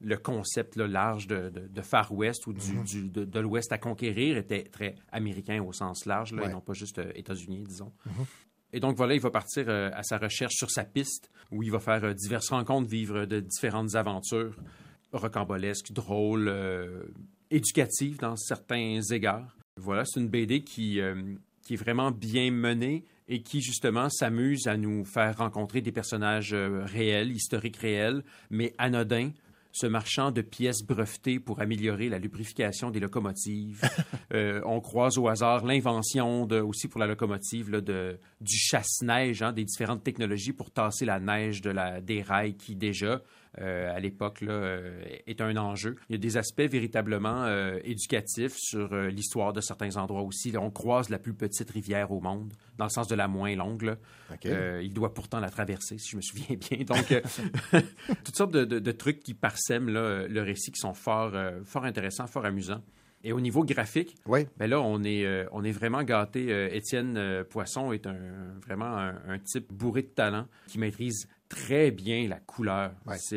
le 0.00 0.16
concept 0.16 0.76
là, 0.76 0.86
large 0.88 1.26
de, 1.28 1.48
de- 1.48 1.68
de 1.68 1.80
Far 1.80 2.12
West 2.12 2.46
ou 2.46 2.52
du, 2.52 2.72
Mhm. 2.72 2.84
du- 2.84 3.08
de, 3.08 3.24
de 3.24 3.40
l'Ouest 3.40 3.70
à 3.72 3.78
conquérir 3.78 4.36
était 4.36 4.64
très 4.64 4.94
américain 5.12 5.62
au 5.62 5.72
sens 5.72 6.04
large, 6.06 6.32
là, 6.32 6.42
Ouais. 6.42 6.48
et 6.50 6.52
non 6.52 6.60
pas 6.60 6.72
juste 6.74 7.00
États-Unis, 7.14 7.64
disons. 7.66 7.92
Mhm. 8.04 8.24
Et 8.72 8.80
donc 8.80 8.96
voilà, 8.96 9.14
il 9.14 9.20
va 9.20 9.30
partir 9.30 9.64
euh, 9.68 9.90
à 9.94 10.02
sa 10.02 10.18
recherche 10.18 10.54
sur 10.54 10.70
sa 10.72 10.84
piste, 10.84 11.30
où 11.52 11.62
il 11.62 11.70
va 11.70 11.78
faire 11.78 12.02
euh, 12.04 12.12
diverses 12.14 12.50
rencontres, 12.50 12.88
vivre 12.90 13.24
de 13.26 13.38
différentes 13.40 13.94
aventures 13.94 14.56
rocambolesques, 15.12 15.92
drôles, 15.92 16.48
euh, 16.48 17.04
éducatives 17.50 18.18
dans 18.18 18.36
certains 18.36 19.00
égards. 19.10 19.56
Voilà, 19.80 20.04
c'est 20.04 20.20
une 20.20 20.28
BD 20.28 20.62
qui, 20.62 21.00
euh, 21.00 21.34
qui 21.62 21.74
est 21.74 21.76
vraiment 21.76 22.10
bien 22.10 22.50
menée 22.50 23.04
et 23.28 23.42
qui 23.42 23.60
justement 23.60 24.08
s'amuse 24.08 24.66
à 24.66 24.76
nous 24.76 25.04
faire 25.04 25.36
rencontrer 25.38 25.80
des 25.80 25.92
personnages 25.92 26.54
euh, 26.54 26.84
réels, 26.84 27.32
historiques 27.32 27.76
réels, 27.76 28.24
mais 28.50 28.72
anodins. 28.78 29.30
Ce 29.72 29.86
marchand 29.86 30.30
de 30.30 30.40
pièces 30.40 30.82
brevetées 30.82 31.38
pour 31.38 31.60
améliorer 31.60 32.08
la 32.08 32.18
lubrification 32.18 32.90
des 32.90 33.00
locomotives. 33.00 33.82
Euh, 34.32 34.60
on 34.66 34.80
croise 34.80 35.18
au 35.18 35.28
hasard 35.28 35.64
l'invention 35.64 36.48
aussi 36.50 36.88
pour 36.88 36.98
la 36.98 37.06
locomotive 37.06 37.70
là, 37.70 37.80
de, 37.80 38.18
du 38.40 38.56
chasse-neige, 38.56 39.40
hein, 39.40 39.52
des 39.52 39.64
différentes 39.64 40.02
technologies 40.02 40.52
pour 40.52 40.72
tasser 40.72 41.04
la 41.04 41.20
neige 41.20 41.60
de 41.60 41.70
la, 41.70 42.00
des 42.00 42.22
rails 42.22 42.56
qui 42.56 42.74
déjà, 42.74 43.22
à 43.58 43.98
l'époque, 44.00 44.40
là, 44.42 44.52
euh, 44.52 45.02
est 45.26 45.40
un 45.40 45.56
enjeu. 45.56 45.96
Il 46.08 46.12
y 46.12 46.14
a 46.16 46.18
des 46.18 46.36
aspects 46.36 46.60
véritablement 46.62 47.44
euh, 47.44 47.78
éducatifs 47.84 48.54
sur 48.56 48.92
euh, 48.92 49.08
l'histoire 49.08 49.52
de 49.52 49.60
certains 49.60 49.96
endroits 49.96 50.22
aussi. 50.22 50.50
Là, 50.50 50.60
on 50.60 50.70
croise 50.70 51.08
la 51.08 51.18
plus 51.18 51.34
petite 51.34 51.70
rivière 51.70 52.12
au 52.12 52.20
monde, 52.20 52.52
dans 52.78 52.84
le 52.84 52.90
sens 52.90 53.08
de 53.08 53.14
la 53.14 53.28
moins 53.28 53.54
longue. 53.56 53.96
Euh, 54.52 54.80
il 54.82 54.92
doit 54.92 55.14
pourtant 55.14 55.40
la 55.40 55.50
traverser, 55.50 55.98
si 55.98 56.10
je 56.10 56.16
me 56.16 56.22
souviens 56.22 56.56
bien. 56.70 56.84
Donc, 56.84 57.12
euh, 57.12 57.20
toutes 58.24 58.36
sortes 58.36 58.52
de, 58.52 58.64
de- 58.64 58.78
de 58.78 58.92
trucs 58.92 59.20
qui 59.20 59.34
parsèment 59.34 59.88
là, 59.90 60.26
le 60.28 60.42
récit, 60.42 60.70
qui 60.72 60.80
sont 60.80 60.94
fort, 60.94 61.32
euh, 61.34 61.62
fort 61.64 61.84
intéressants, 61.84 62.26
fort 62.26 62.44
amusants. 62.44 62.82
Et 63.24 63.32
au 63.32 63.40
niveau 63.40 63.64
graphique, 63.64 64.14
ben 64.56 64.68
là, 64.70 64.80
on 64.80 65.02
est, 65.02 65.24
euh, 65.24 65.46
on 65.50 65.64
est 65.64 65.72
vraiment 65.72 66.02
gâté. 66.04 66.46
Euh, 66.52 66.68
Étienne 66.70 67.16
euh, 67.16 67.42
Poisson 67.42 67.90
est 67.92 68.06
un, 68.06 68.14
vraiment 68.64 68.84
un, 68.96 69.16
un 69.26 69.38
type 69.40 69.72
bourré 69.72 70.02
de 70.02 70.08
talent 70.08 70.46
qui 70.68 70.78
maîtrise 70.78 71.26
très 71.48 71.90
bien 71.90 72.28
la 72.28 72.40
couleur. 72.40 72.92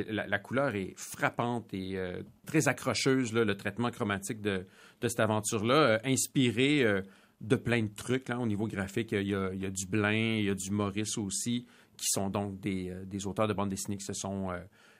La, 0.10 0.28
la 0.28 0.40
couleur 0.40 0.76
est 0.76 0.94
frappante 0.98 1.74
et 1.74 1.98
euh, 1.98 2.22
très 2.46 2.68
accrocheuse, 2.68 3.34
là, 3.34 3.44
le 3.46 3.56
traitement 3.56 3.92
chromatique 3.92 4.42
de, 4.42 4.66
de 5.02 5.08
cette 5.08 5.20
aventure-là, 5.20 5.76
euh, 5.76 6.00
inspiré 6.04 6.84
euh, 6.84 7.02
de 7.42 7.56
plein 7.56 7.84
de 7.84 7.94
trucs 7.94 8.30
là, 8.30 8.40
au 8.40 8.48
niveau 8.48 8.68
graphique. 8.68 9.12
Il 9.12 9.28
y, 9.28 9.36
a, 9.36 9.52
il 9.54 9.62
y 9.62 9.66
a 9.66 9.70
du 9.70 9.86
Blain, 9.86 10.38
il 10.38 10.46
y 10.46 10.50
a 10.50 10.56
du 10.56 10.72
Maurice 10.72 11.18
aussi, 11.18 11.66
qui 11.98 12.08
sont 12.10 12.30
donc 12.30 12.60
des, 12.60 12.90
euh, 12.90 13.06
des 13.06 13.28
auteurs 13.28 13.48
de 13.48 13.54
bande 13.54 13.70
dessinée 13.70 13.98
qui 13.98 14.06
se 14.06 14.14
sont, 14.14 14.50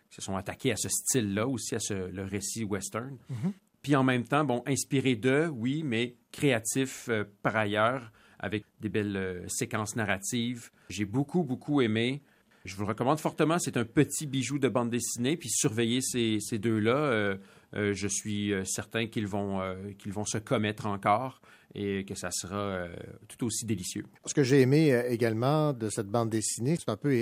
qui 0.10 0.16
se 0.16 0.22
sont 0.22 0.36
attaqués 0.36 0.72
à 0.72 0.78
ce 0.78 0.90
style-là, 0.90 1.48
aussi 1.48 1.76
à 1.76 1.80
ce, 1.80 1.94
le 1.94 2.24
récit 2.24 2.64
western. 2.64 3.18
Mhm. 3.30 3.54
Puis 3.82 3.96
en 3.96 4.04
même 4.04 4.26
temps, 4.26 4.44
bon, 4.44 4.62
inspiré 4.68 5.16
de, 5.16 5.48
oui, 5.48 5.84
mais 5.84 6.16
créatif 6.32 7.10
par 7.42 7.56
ailleurs, 7.56 8.12
avec 8.38 8.66
des 8.82 8.90
belles 8.90 9.46
séquences 9.48 9.96
narratives. 9.96 10.70
J'ai 10.90 11.06
beaucoup, 11.06 11.44
beaucoup 11.44 11.82
aimé. 11.82 12.22
Je 12.70 12.76
vous 12.76 12.84
le 12.84 12.88
recommande 12.90 13.20
fortement. 13.20 13.58
C'est 13.58 13.78
un 13.78 13.84
petit 13.86 14.28
bijou 14.28 14.60
de 14.60 14.70
bande 14.70 14.92
dessinée. 14.92 15.36
Puis 15.38 15.50
surveiller 15.50 16.02
ces, 16.02 16.38
ces 16.40 16.60
deux-là, 16.60 16.96
euh, 16.96 17.38
euh, 17.76 17.94
je 17.96 18.08
suis 18.08 18.54
euh, 18.54 18.64
certain 18.64 19.08
qu'ils 19.08 19.26
vont, 19.28 19.60
euh, 19.60 19.76
qu'ils 19.98 20.14
vont 20.14 20.26
se 20.26 20.38
commettre 20.38 20.86
encore 20.86 21.42
et 21.76 22.04
que 22.06 22.14
ça 22.16 22.30
sera 22.32 22.86
tout 23.28 23.46
aussi 23.46 23.64
délicieux. 23.66 24.04
Ce 24.26 24.34
que 24.34 24.42
j'ai 24.44 24.62
aimé 24.62 25.04
également 25.08 25.72
de 25.74 25.90
cette 25.90 26.08
bande 26.08 26.30
dessinée, 26.32 26.76
c'est 26.78 26.90
un 26.90 26.98
peu 26.98 27.14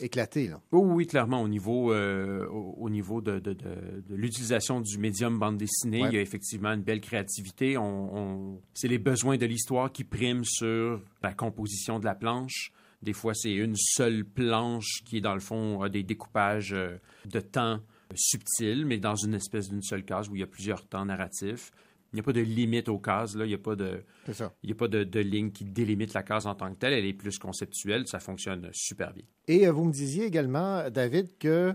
éclaté. 0.00 0.48
Là. 0.48 0.60
Oh 0.72 0.80
oui, 0.84 1.06
clairement, 1.06 1.40
au 1.40 1.46
niveau, 1.48 1.92
euh, 1.92 2.46
au, 2.48 2.74
au 2.78 2.90
niveau 2.90 3.20
de, 3.20 3.38
de- 3.38 3.52
de- 3.52 4.02
de 4.08 4.14
l'utilisation 4.16 4.80
du 4.80 4.98
médium 4.98 5.38
bande 5.38 5.56
dessinée, 5.56 6.02
Ouais. 6.02 6.08
il 6.10 6.14
y 6.16 6.18
a 6.18 6.20
effectivement 6.20 6.72
une 6.72 6.82
belle 6.82 7.00
créativité. 7.00 7.78
On, 7.78 8.16
on- 8.16 8.60
c'est 8.74 8.88
les 8.88 8.98
besoins 8.98 9.36
de 9.36 9.46
l'histoire 9.46 9.92
qui 9.92 10.02
priment 10.02 10.44
sur 10.44 11.00
la 11.22 11.32
composition 11.32 12.00
de 12.00 12.04
la 12.06 12.16
planche. 12.16 12.72
Des 13.02 13.12
fois, 13.12 13.34
c'est 13.34 13.52
une 13.52 13.76
seule 13.76 14.24
planche 14.24 15.02
qui, 15.04 15.20
dans 15.20 15.34
le 15.34 15.40
fond, 15.40 15.82
a 15.82 15.88
des 15.88 16.02
découpages 16.02 16.72
euh, 16.72 16.98
de 17.26 17.40
temps 17.40 17.80
subtils, 18.14 18.84
mais 18.86 18.98
dans 18.98 19.14
une 19.14 19.34
espèce 19.34 19.68
d'une 19.68 19.82
seule 19.82 20.04
case 20.04 20.28
où 20.28 20.36
il 20.36 20.40
y 20.40 20.42
a 20.42 20.46
plusieurs 20.46 20.86
temps 20.86 21.04
narratifs. 21.04 21.72
Il 22.12 22.16
n'y 22.16 22.20
a 22.20 22.22
pas 22.22 22.32
de 22.32 22.40
limite 22.40 22.88
aux 22.88 22.98
cases, 22.98 23.34
là. 23.34 23.44
Il 23.44 23.48
n'y 23.48 23.54
a 23.54 23.58
pas 23.58 23.76
de, 23.76 24.02
il 24.28 24.66
n'y 24.66 24.72
a 24.72 24.74
pas 24.76 24.88
de, 24.88 25.04
de 25.04 25.20
ligne 25.20 25.50
qui 25.50 25.64
délimite 25.64 26.14
la 26.14 26.22
case 26.22 26.46
en 26.46 26.54
tant 26.54 26.72
que 26.72 26.78
telle. 26.78 26.94
Elle 26.94 27.04
est 27.04 27.12
plus 27.12 27.38
conceptuelle. 27.38 28.06
Ça 28.06 28.20
fonctionne 28.20 28.70
super 28.72 29.12
bien. 29.12 29.24
Et 29.48 29.66
euh, 29.66 29.72
vous 29.72 29.84
me 29.84 29.92
disiez 29.92 30.24
également, 30.24 30.88
David, 30.90 31.36
que 31.38 31.74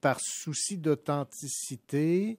par 0.00 0.18
souci 0.20 0.78
d'authenticité, 0.78 2.38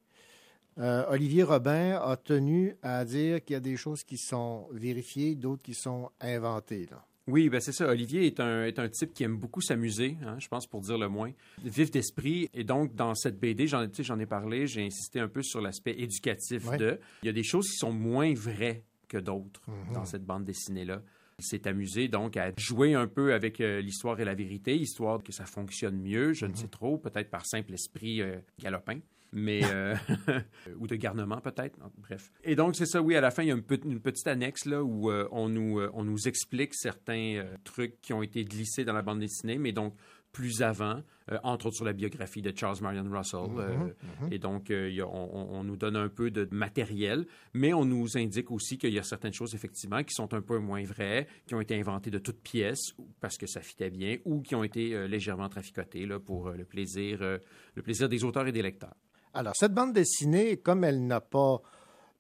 euh, 0.80 1.06
Olivier 1.10 1.44
Robin 1.44 2.00
a 2.02 2.18
tenu 2.18 2.76
à 2.82 3.06
dire 3.06 3.44
qu'il 3.44 3.54
y 3.54 3.58
a 3.58 3.62
des 3.62 3.78
choses 3.78 4.04
qui 4.04 4.18
sont 4.18 4.68
vérifiées, 4.72 5.36
d'autres 5.36 5.62
qui 5.62 5.74
sont 5.74 6.10
inventées. 6.20 6.88
Là. 6.90 7.06
Oui, 7.28 7.48
ben 7.50 7.62
c'est 7.62 7.72
ça. 7.72 7.88
Olivier 7.88 8.26
est 8.26 8.40
un, 8.42 8.66
est 8.66 8.80
un 8.80 8.90
type 8.90 9.14
qui 9.14 9.24
aime 9.24 9.38
beaucoup 9.38 9.62
s'amuser, 9.62 10.18
hein, 10.26 10.36
je 10.40 10.48
pense 10.50 10.68
pour 10.68 10.82
dire 10.82 10.98
le 10.98 11.08
moins. 11.08 11.32
Vif 11.64 11.90
d'esprit. 11.90 12.50
Et 12.54 12.64
donc, 12.66 12.94
dans 12.96 13.16
cette 13.16 13.40
BD, 13.40 13.66
j'en 13.68 13.88
tu 13.88 13.96
sais, 13.98 14.04
j'en 14.04 14.20
ai 14.20 14.26
parlé, 14.26 14.68
j'ai 14.68 14.84
insisté 14.86 15.20
un 15.22 15.30
peu 15.30 15.42
sur 15.42 15.62
l'aspect 15.62 15.96
éducatif 15.98 16.68
Ouais. 16.68 16.78
de. 16.78 17.00
Il 17.22 17.28
y 17.28 17.30
a 17.30 17.34
des 17.34 17.44
choses 17.44 17.70
qui 17.70 17.78
sont 17.78 17.94
moins 17.94 18.34
vraies 18.34 18.84
que 19.08 19.18
d'autres 19.18 19.62
Mhm. 19.70 19.94
dans 19.94 20.06
cette 20.06 20.26
bande 20.26 20.44
dessinée-là. 20.44 21.02
Il 21.40 21.46
s'est 21.46 21.68
amusé 21.68 22.08
donc 22.10 22.36
à 22.38 22.52
jouer 22.58 22.94
un 22.94 23.08
peu 23.08 23.34
avec 23.34 23.60
euh, 23.62 23.82
l'histoire 23.82 24.20
et 24.20 24.26
la 24.26 24.36
vérité, 24.36 24.76
histoire 24.76 25.24
que 25.24 25.32
ça 25.32 25.46
fonctionne 25.46 25.98
mieux, 26.00 26.34
je 26.34 26.46
ne 26.46 26.54
sais 26.56 26.68
trop, 26.68 26.98
peut-être 26.98 27.30
par 27.30 27.46
simple 27.46 27.74
esprit 27.74 28.22
euh, 28.22 28.38
galopin. 28.62 29.00
Mais 29.36 29.62
euh, 29.66 29.96
ou 30.80 30.86
de 30.88 30.96
garnement 30.96 31.42
peut-être, 31.42 31.78
bref. 31.98 32.32
Et 32.44 32.56
donc 32.56 32.76
c'est 32.76 32.86
ça, 32.86 33.02
oui. 33.02 33.16
À 33.16 33.22
la 33.22 33.32
fin, 33.32 33.42
il 33.44 33.48
y 33.50 33.52
a 33.52 33.56
une, 33.56 33.64
pe- 33.64 33.80
une 33.84 34.00
petite 34.00 34.28
annexe 34.28 34.66
là 34.66 34.84
où 34.84 35.10
euh, 35.10 35.28
on 35.32 35.50
nous 35.50 35.80
euh, 35.80 35.90
on 35.94 36.04
nous 36.04 36.28
explique 36.28 36.74
certains 36.76 37.44
trucs 37.64 38.00
qui 38.02 38.14
ont 38.14 38.22
été 38.22 38.46
glissés 38.46 38.86
dans 38.86 38.94
la 38.94 39.02
bande 39.02 39.20
dessinée, 39.20 39.58
mais 39.58 39.72
donc 39.72 39.96
plus 40.32 40.64
avant, 40.64 41.04
entre 41.44 41.68
autres 41.68 41.76
sur 41.76 41.86
la 41.86 41.94
biographie 41.94 42.42
de 42.42 42.52
Charles 42.58 42.78
Marion 42.82 43.08
Russell. 43.08 43.52
Mhm, 43.52 43.94
mhm. 44.22 44.34
Et 44.34 44.40
donc, 44.40 44.70
il 44.72 44.96
y 44.96 45.00
a- 45.02 45.08
on, 45.08 45.64
nous 45.64 45.78
donne 45.78 45.96
un 45.96 46.10
peu 46.10 46.32
de 46.32 46.48
matériel, 46.52 47.28
mais 47.54 47.72
on 47.72 47.86
nous 47.86 48.18
indique 48.18 48.50
aussi 48.50 48.80
qu'il 48.80 48.92
y 48.94 48.98
a 48.98 49.04
certaines 49.04 49.32
choses, 49.34 49.54
effectivement, 49.54 50.04
qui 50.04 50.16
sont 50.16 50.34
un 50.34 50.42
peu 50.42 50.58
moins 50.58 50.84
vraies, 50.86 51.28
qui 51.46 51.54
ont 51.54 51.62
été 51.62 51.80
inventées 51.80 52.10
de 52.10 52.18
toutes 52.18 52.42
pièces 52.42 52.96
parce 53.22 53.38
que 53.38 53.46
ça 53.46 53.62
fitait 53.62 53.92
bien, 53.92 54.18
ou 54.26 54.42
qui 54.42 54.56
ont 54.56 54.64
été 54.64 55.08
légèrement 55.08 55.50
traficotées 55.50 56.08
là, 56.08 56.20
pour 56.20 56.50
le, 56.50 56.66
plaisir, 56.66 57.20
le 57.76 57.82
plaisir 57.84 58.10
des 58.10 58.24
auteurs 58.24 58.48
et 58.48 58.52
des 58.52 58.64
lecteurs. 58.64 58.96
Alors, 59.34 59.56
cette 59.56 59.74
bande 59.74 59.94
dessinée, 59.94 60.58
comme 60.58 60.84
elle 60.84 61.08
n'a 61.08 61.20
pas 61.20 61.62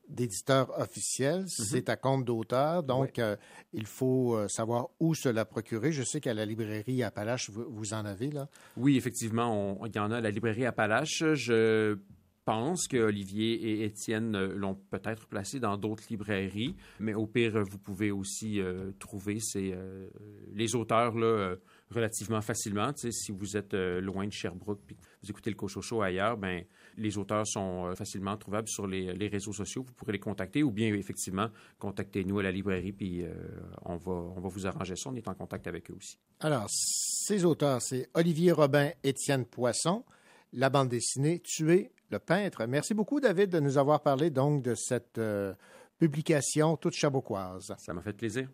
d'éditeur 0.10 0.78
officiel, 0.80 1.46
c'est 1.48 1.90
à 1.90 1.96
compte 1.96 2.26
d'auteur, 2.26 2.84
donc 2.84 3.20
euh, 3.20 3.38
il 3.72 3.86
faut 3.86 4.36
euh, 4.36 4.48
savoir 4.48 4.90
où 5.00 5.16
se 5.16 5.30
la 5.30 5.46
procurer. 5.46 5.92
Je 5.92 6.04
sais 6.04 6.20
qu'à 6.20 6.34
la 6.34 6.46
librairie 6.46 7.04
Appalache, 7.04 7.50
vous, 7.50 7.66
vous 7.70 7.94
en 7.94 8.04
avez, 8.04 8.30
là. 8.30 8.50
Oui, 8.78 8.98
effectivement, 8.98 9.80
il 9.86 9.96
y 9.96 10.00
en 10.00 10.12
a 10.12 10.18
à 10.18 10.22
la 10.22 10.32
librairie 10.32 10.66
Appalache. 10.66 11.24
Je 11.34 11.98
pense 12.46 12.88
que 12.88 12.98
Olivier 12.98 13.54
et 13.54 13.86
Étienne 13.86 14.36
euh, 14.36 14.54
l'ont 14.56 14.76
peut-être 14.76 15.28
placé 15.28 15.60
dans 15.60 15.78
d'autres 15.78 16.04
librairies, 16.10 16.76
mais 17.00 17.14
au 17.14 17.26
pire, 17.26 17.64
vous 17.64 17.78
pouvez 17.78 18.12
aussi 18.12 18.60
euh, 18.60 18.92
trouver 19.00 19.40
ces, 19.40 19.72
euh, 19.74 20.10
les 20.54 20.76
auteurs 20.76 21.16
là, 21.16 21.56
relativement 21.90 22.42
facilement. 22.42 22.92
Si 22.96 23.32
vous 23.32 23.58
êtes 23.58 23.74
loin 23.74 24.26
de 24.26 24.32
Sherbrooke 24.32 24.86
que 24.88 24.94
vous 24.94 25.30
écoutez 25.30 25.50
le 25.50 25.56
Cochocho 25.56 26.02
ailleurs, 26.02 26.38
ben, 26.38 26.64
les 26.98 27.18
auteurs 27.18 27.48
sont 27.48 27.88
euh, 27.88 27.96
facilement 27.96 28.38
trouvables 28.38 28.68
sur 28.68 28.88
les, 28.88 29.14
les 29.14 29.28
réseaux 29.28 29.54
sociaux. 29.54 29.84
Vous 29.84 29.94
pourrez 29.94 30.14
les 30.14 30.20
contacter 30.20 30.64
ou 30.64 30.72
bien, 30.72 30.94
effectivement, 30.94 31.50
contactez-nous 31.80 32.40
à 32.40 32.44
la 32.44 32.52
librairie 32.52 32.94
puis 32.94 33.24
euh, 33.24 33.34
on, 33.84 33.96
va, 33.98 34.12
on 34.12 34.40
va 34.40 34.50
vous 34.50 34.68
arranger 34.68 34.96
ça. 34.96 35.10
On 35.10 35.16
est 35.16 35.28
en 35.28 35.34
contact 35.34 35.68
avec 35.68 35.90
eux 35.92 35.96
aussi. 35.96 36.18
Alors, 36.40 36.66
ces 36.70 37.46
auteurs, 37.46 37.82
c'est 37.82 38.10
Olivier 38.14 38.52
Robin, 38.52 38.92
Étienne 39.04 39.46
Poisson, 39.46 40.04
la 40.52 40.70
bande 40.70 40.90
dessinée 40.90 41.40
Tuer 41.40 41.92
le 42.10 42.20
peintre. 42.20 42.66
Merci 42.68 42.94
beaucoup, 42.94 43.20
David, 43.20 43.50
de 43.50 43.60
nous 43.60 43.78
avoir 43.78 44.02
parlé 44.02 44.30
donc 44.30 44.62
de 44.64 44.76
cette 44.76 45.18
euh, 45.18 45.54
publication 45.98 46.78
toute 46.78 46.94
chaboquoise. 46.94 47.74
Ça 47.78 47.94
m'a 47.94 48.02
fait 48.02 48.14
plaisir. 48.14 48.48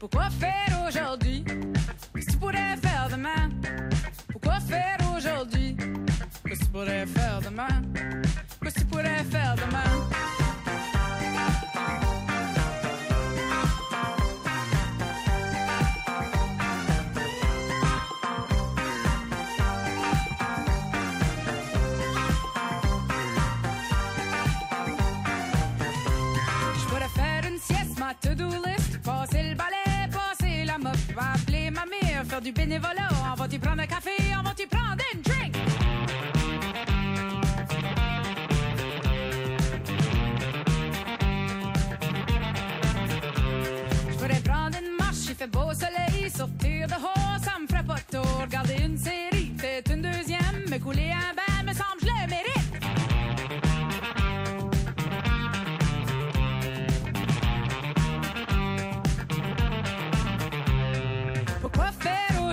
Pourquoi 0.00 0.30
faire 0.30 0.86
aujourd'hui 0.88 1.44
que 1.44 2.20
tu 2.20 2.36
pourrais 2.38 2.74
faire 2.78 3.08
demain? 3.10 3.50
Pourquoi 4.32 4.58
faire 4.60 4.96
aujourd'hui 5.14 5.76
que 5.76 6.54
tu 6.54 6.64
pourrais 6.72 7.04
faire 7.04 7.19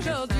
faire 0.01 0.36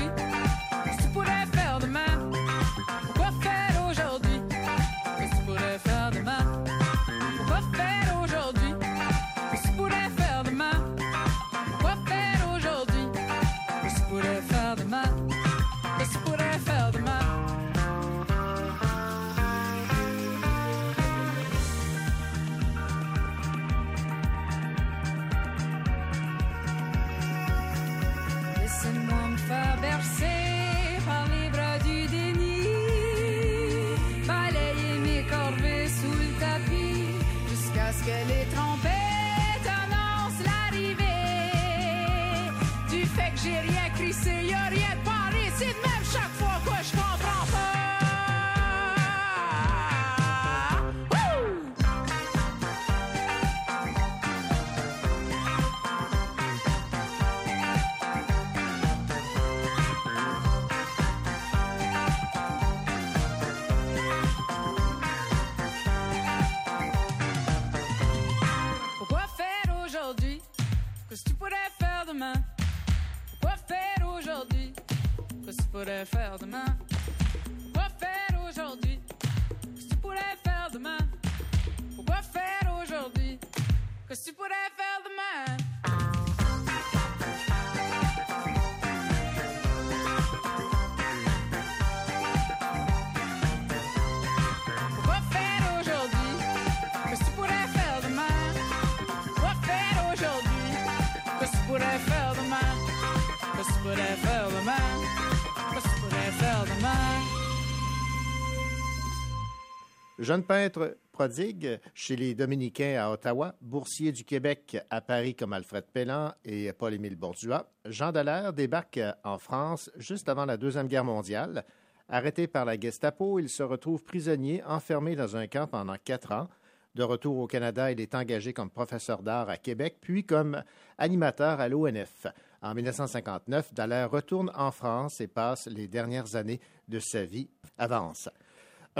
Jeune 110.28 110.44
peintre 110.44 110.98
prodigue 111.10 111.80
chez 111.94 112.14
les 112.14 112.34
Dominicains 112.34 113.02
à 113.02 113.10
Ottawa, 113.10 113.54
boursier 113.62 114.12
du 114.12 114.24
Québec 114.24 114.76
à 114.90 115.00
Paris 115.00 115.34
comme 115.34 115.54
Alfred 115.54 115.86
Pellan 115.90 116.34
et 116.44 116.70
Paul-Émile 116.74 117.16
Bordua, 117.16 117.66
Jean 117.86 118.12
Dallaire 118.12 118.52
débarque 118.52 119.00
en 119.24 119.38
France 119.38 119.90
juste 119.96 120.28
avant 120.28 120.44
la 120.44 120.58
Deuxième 120.58 120.86
Guerre 120.86 121.06
mondiale. 121.06 121.64
Arrêté 122.10 122.46
par 122.46 122.66
la 122.66 122.78
Gestapo, 122.78 123.38
il 123.38 123.48
se 123.48 123.62
retrouve 123.62 124.04
prisonnier, 124.04 124.62
enfermé 124.64 125.16
dans 125.16 125.34
un 125.34 125.46
camp 125.46 125.66
pendant 125.66 125.96
quatre 125.96 126.32
ans. 126.32 126.48
De 126.94 127.04
retour 127.04 127.38
au 127.38 127.46
Canada, 127.46 127.90
il 127.90 127.98
est 127.98 128.14
engagé 128.14 128.52
comme 128.52 128.68
professeur 128.68 129.22
d'art 129.22 129.48
à 129.48 129.56
Québec, 129.56 129.96
puis 129.98 130.24
comme 130.24 130.62
animateur 130.98 131.58
à 131.58 131.70
l'ONF. 131.70 132.26
En 132.60 132.74
1959, 132.74 133.72
Dallaire 133.72 134.10
retourne 134.10 134.52
en 134.54 134.72
France 134.72 135.22
et 135.22 135.26
passe 135.26 135.68
les 135.68 135.88
dernières 135.88 136.36
années 136.36 136.60
de 136.86 136.98
sa 136.98 137.24
vie 137.24 137.48
à 137.78 137.86
Vence. 137.86 138.28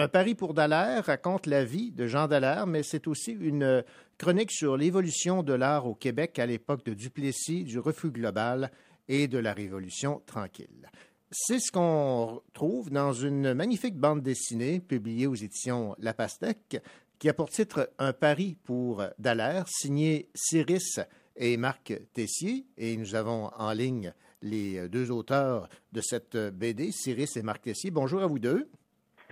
Un 0.00 0.06
pari 0.06 0.36
pour 0.36 0.54
Dallaire 0.54 1.06
raconte 1.06 1.46
la 1.46 1.64
vie 1.64 1.90
de 1.90 2.06
Jean 2.06 2.28
Dallaire, 2.28 2.68
mais 2.68 2.84
c'est 2.84 3.08
aussi 3.08 3.32
une 3.32 3.82
chronique 4.16 4.52
sur 4.52 4.76
l'évolution 4.76 5.42
de 5.42 5.52
l'art 5.52 5.86
au 5.86 5.96
Québec 5.96 6.38
à 6.38 6.46
l'époque 6.46 6.84
de 6.84 6.94
Duplessis, 6.94 7.64
du 7.64 7.80
refus 7.80 8.12
global 8.12 8.70
et 9.08 9.26
de 9.26 9.38
la 9.38 9.52
Révolution 9.52 10.22
tranquille. 10.24 10.88
C'est 11.32 11.58
ce 11.58 11.72
qu'on 11.72 12.42
trouve 12.52 12.90
dans 12.90 13.12
une 13.12 13.54
magnifique 13.54 13.96
bande 13.96 14.22
dessinée 14.22 14.78
publiée 14.78 15.26
aux 15.26 15.34
éditions 15.34 15.96
La 15.98 16.14
Pastèque, 16.14 16.80
qui 17.18 17.28
a 17.28 17.34
pour 17.34 17.50
titre 17.50 17.90
Un 17.98 18.12
pari 18.12 18.56
pour 18.62 19.02
Dallaire, 19.18 19.64
signé 19.66 20.28
Cyrus 20.32 21.00
et 21.34 21.56
Marc 21.56 21.92
Tessier. 22.12 22.66
Et 22.76 22.96
nous 22.96 23.16
avons 23.16 23.50
en 23.56 23.72
ligne 23.72 24.14
les 24.42 24.88
deux 24.88 25.10
auteurs 25.10 25.68
de 25.90 26.00
cette 26.00 26.36
BD, 26.36 26.92
Cyrus 26.92 27.36
et 27.36 27.42
Marc 27.42 27.62
Tessier. 27.62 27.90
Bonjour 27.90 28.22
à 28.22 28.28
vous 28.28 28.38
deux. 28.38 28.70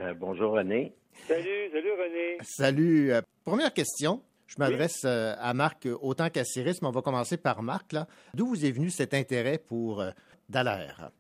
Euh, 0.01 0.13
bonjour 0.15 0.53
René. 0.53 0.93
Salut, 1.15 1.71
salut 1.73 1.93
René. 1.93 2.37
Salut. 2.43 3.13
Euh, 3.13 3.21
première 3.45 3.73
question. 3.73 4.21
Je 4.47 4.57
m'adresse 4.59 5.05
euh, 5.05 5.33
à 5.39 5.55
Marc 5.55 5.89
autant 6.03 6.29
qu'à 6.29 6.45
Cyrus, 6.45 6.83
mais 6.83 6.89
on 6.89 6.93
va 6.93 7.03
commencer 7.03 7.37
par 7.37 7.63
Marc. 7.63 7.93
là. 7.93 8.07
D'où 8.35 8.47
vous 8.47 8.67
est 8.67 8.71
venu 8.73 8.91
cet 8.91 9.15
intérêt 9.15 9.59
pour 9.59 10.01
euh, 10.03 10.11
Dallaire? 10.49 11.11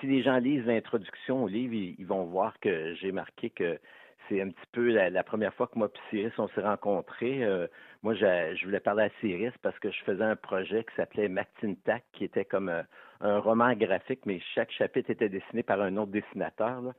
Si 0.00 0.06
les 0.06 0.22
gens 0.22 0.38
lisent 0.38 0.64
l'introduction 0.66 1.44
au 1.44 1.48
livre, 1.48 1.74
ils, 1.74 1.96
ils 1.98 2.06
vont 2.06 2.24
voir 2.24 2.58
que 2.60 2.94
j'ai 2.94 3.10
marqué 3.12 3.50
que 3.50 3.78
c'est 4.28 4.40
un 4.40 4.50
petit 4.50 4.66
peu 4.72 4.88
la, 4.92 5.10
la 5.10 5.24
première 5.24 5.54
fois 5.54 5.66
que 5.66 5.78
moi 5.78 5.88
et 5.92 5.98
Cyrus, 6.10 6.32
on 6.38 6.48
s'est 6.48 6.60
rencontrés. 6.62 7.42
Euh, 7.44 7.66
moi, 8.02 8.14
je, 8.14 8.54
je 8.58 8.64
voulais 8.64 8.80
parler 8.80 9.04
à 9.04 9.10
Cyrus 9.20 9.52
parce 9.62 9.78
que 9.80 9.90
je 9.90 10.02
faisais 10.04 10.24
un 10.24 10.36
projet 10.36 10.84
qui 10.84 10.94
s'appelait 10.96 11.28
Matintac, 11.28 12.04
qui 12.12 12.24
était 12.24 12.44
comme 12.44 12.70
un 13.20 13.38
roman 13.40 13.74
graphique, 13.74 14.20
mais 14.26 14.40
chaque 14.54 14.70
chapitre 14.70 15.10
était 15.10 15.28
dessiné 15.28 15.62
par 15.64 15.80
un 15.80 15.96
autre 15.96 16.12
dessinateur. 16.12 16.80
là. 16.82 16.92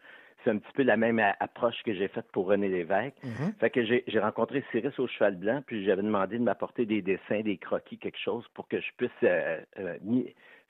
C'est 0.48 0.54
un 0.54 0.60
petit 0.60 0.72
peu 0.76 0.84
la 0.84 0.96
même 0.96 1.22
approche 1.42 1.76
que 1.84 1.94
j'ai 1.94 2.08
faite 2.08 2.28
pour 2.32 2.48
René 2.48 2.70
Lévesque. 2.70 3.18
Fait 3.60 3.70
que 3.70 3.84
j'ai 3.84 4.20
rencontré 4.20 4.64
Cyrus 4.72 4.98
au 4.98 5.06
Cheval 5.06 5.36
Blanc, 5.36 5.62
puis 5.68 5.84
j'avais 5.84 6.04
demandé 6.04 6.38
de 6.38 6.44
m'apporter 6.44 6.86
des 6.86 7.02
dessins, 7.02 7.42
des 7.42 7.58
croquis, 7.58 7.98
quelque 7.98 8.18
chose 8.18 8.46
pour 8.54 8.66
que 8.70 8.80
je 8.80 8.88
puisse 8.96 9.12
euh, 9.24 9.60
euh, 9.78 9.98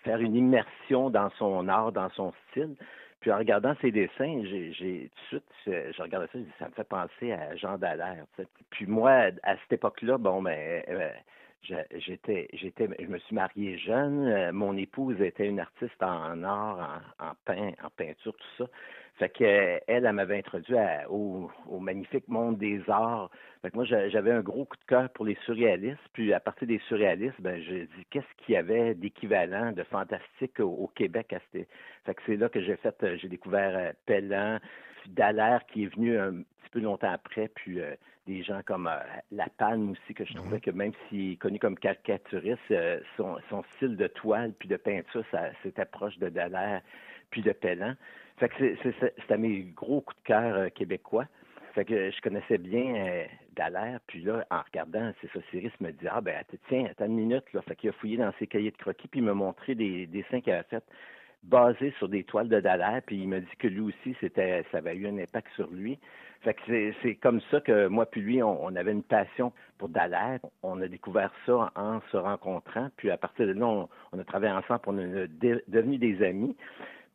faire 0.04 0.20
une 0.20 0.36
immersion 0.36 1.12
dans 1.12 1.30
son 1.38 1.68
art, 1.68 1.92
dans 1.92 2.10
son 2.10 2.34
style. 2.50 2.76
Puis 3.20 3.32
en 3.32 3.38
regardant 3.38 3.76
ses 3.80 3.92
dessins, 3.92 4.42
j'ai 4.46 5.12
tout 5.30 5.38
de 5.38 5.42
suite, 5.42 5.44
je, 5.68 5.94
je 5.96 6.02
regardais 6.02 6.28
ça, 6.34 6.40
ça 6.58 6.70
me 6.70 6.74
fait 6.74 6.84
penser 6.84 7.34
à 7.34 7.56
Jean 7.56 7.78
Dallaire. 7.78 8.26
Puis 8.72 8.88
moi, 8.88 9.30
à 9.44 9.58
cette 9.58 9.74
époque-là, 9.74 10.18
bon, 10.18 10.42
ben, 10.42 10.82
euh, 10.90 11.12
j'étais, 11.64 12.48
j'étais, 12.54 12.90
je 13.00 13.06
me 13.08 13.18
suis 13.20 13.36
marié 13.36 13.78
jeune. 13.78 14.28
Euh, 14.28 14.52
mon 14.54 14.76
épouse 14.78 15.20
était 15.22 15.48
une 15.48 15.60
artiste 15.60 16.02
en 16.02 16.44
art, 16.44 17.02
en, 17.20 17.28
en 17.30 17.34
peint, 17.46 17.72
en 17.84 17.90
peinture, 17.90 18.36
tout 18.36 18.64
ça. 18.64 18.70
Fait 19.16 19.30
que 19.30 19.44
elle, 19.44 19.82
elle 19.88 20.14
m'avait 20.14 20.38
introduit 20.38 20.78
à- 20.78 21.10
au, 21.10 21.50
au 21.68 21.80
magnifique 21.80 22.28
monde 22.28 22.58
des 22.58 22.82
arts. 22.88 23.32
Fait 23.62 23.72
que 23.72 23.76
moi, 23.76 23.86
j'a- 23.86 24.10
j'avais 24.10 24.32
un 24.32 24.42
gros 24.42 24.66
coup 24.66 24.78
de 24.78 24.86
cœur 24.86 25.10
pour 25.10 25.26
les 25.26 25.36
surréalistes. 25.46 26.00
Puis 26.14 26.34
à 26.34 26.40
partir 26.40 26.68
des 26.68 26.80
surréalistes, 26.88 27.42
ben 27.42 27.60
j'ai 27.62 27.86
dit 27.88 28.06
qu'est-ce 28.12 28.46
qu'il 28.46 28.54
y 28.54 28.58
avait 28.58 28.94
d'équivalent, 28.94 29.72
de 29.72 29.84
fantastique 29.84 30.60
au, 30.60 30.88
Québec 30.96 31.34
à. 31.34 31.40
Fait 32.06 32.14
que 32.14 32.22
c'est 32.26 32.36
là 32.38 32.50
que 32.50 32.62
j'ai 32.62 32.76
fait, 32.78 32.96
euh, 33.04 33.18
j'ai 33.18 33.28
découvert 33.30 33.76
euh, 33.78 33.92
Pellan, 34.06 34.60
Dallaire 35.08 35.66
qui 35.68 35.84
est 35.84 35.96
venu 35.96 36.18
un 36.20 36.34
petit 36.34 36.70
peu 36.72 36.80
longtemps 36.80 37.12
après, 37.12 37.48
puis 37.56 37.80
euh, 37.82 37.96
des 38.28 38.44
gens 38.44 38.62
comme 38.66 38.88
euh, 38.88 39.00
La 39.32 39.48
Palme 39.58 39.92
aussi, 39.92 40.14
que 40.14 40.26
je 40.26 40.34
trouvais 40.34 40.60
que 40.60 40.72
même 40.72 40.92
s'il 41.10 41.34
est 41.34 41.36
connu 41.38 41.58
comme 41.60 41.78
caricaturiste, 41.80 42.60
euh, 42.72 43.00
son, 43.16 43.38
son 43.50 43.64
style 43.76 43.96
de 43.96 44.08
toile 44.08 44.54
puis 44.60 44.68
de 44.68 44.78
peinture, 44.78 45.24
ça, 45.32 45.50
c'était 45.64 45.86
proche 45.86 46.18
de 46.20 46.30
Dallaire 46.30 46.82
puis 47.32 47.42
de 47.42 47.52
Pellan. 47.52 47.94
Fait 48.38 48.50
que 48.50 48.76
c'est- 48.84 49.14
c'était 49.20 49.38
mes 49.38 49.62
gros 49.76 50.02
coups 50.02 50.18
de 50.22 50.28
cœur 50.28 50.56
euh, 50.56 50.70
québécois. 50.70 51.26
Fait 51.74 51.86
que 51.86 52.10
je 52.12 52.22
connaissais 52.22 52.58
bien 52.58 53.26
Dallaire, 53.56 54.00
puis 54.08 54.22
là, 54.22 54.46
en 54.50 54.62
regardant, 54.62 55.12
c'est 55.22 55.32
ça, 55.32 55.40
Cyrus 55.52 55.72
me 55.80 55.92
dit 55.92 56.08
Ah 56.10 56.22
ben 56.22 56.44
tiens, 56.70 56.86
attends 56.90 57.06
une 57.06 57.16
minute, 57.16 57.44
là. 57.54 57.62
Fait 57.62 57.76
qu'il 57.76 57.90
a 57.90 57.94
fouillé 57.94 58.18
dans 58.18 58.32
ses 58.40 58.48
cahiers 58.48 58.72
de 58.72 58.78
croquis, 58.78 59.08
puis 59.08 59.20
il 59.20 59.24
m'a 59.24 59.34
montré 59.36 59.76
des 59.76 60.08
dessins 60.08 60.42
qu'il 60.42 60.54
avait 60.54 60.64
fait 60.70 60.84
basés 61.44 61.94
sur 62.00 62.10
des 62.10 62.24
toiles 62.24 62.50
de 62.50 62.60
Dallaire, 62.60 63.02
puis 63.06 63.18
il 63.18 63.28
m'a 63.30 63.40
dit 63.40 63.56
que 63.60 63.68
lui 63.68 63.82
aussi, 63.82 64.16
c'était 64.20 64.66
ça 64.72 64.80
avait 64.80 64.96
eu 64.96 65.08
un 65.08 65.18
impact 65.20 65.48
sur 65.56 65.70
lui. 65.72 66.00
Fait 66.42 66.54
que 66.54 66.94
c'est, 67.02 67.16
comme 67.16 67.42
ça 67.52 67.60
que 67.62 67.88
moi 67.88 68.06
puis 68.06 68.22
lui, 68.22 68.42
on, 68.44 68.64
on 68.64 68.76
avait 68.76 68.92
une 68.92 69.04
passion 69.04 69.52
pour 69.78 69.90
Dallaire. 69.90 70.40
On 70.64 70.82
a 70.82 70.88
découvert 70.88 71.32
ça 71.46 71.72
en 71.76 72.00
se 72.12 72.18
rencontrant, 72.18 72.90
puis 72.98 73.12
à 73.12 73.18
partir 73.18 73.48
de 73.48 73.54
là, 73.54 73.66
on, 73.66 73.90
on 74.12 74.20
a 74.20 74.24
travaillé 74.24 74.54
ensemble, 74.54 74.82
on 74.88 74.98
est 74.98 75.28
de- 75.28 75.64
devenus 75.68 76.00
des 76.00 76.24
amis. 76.24 76.56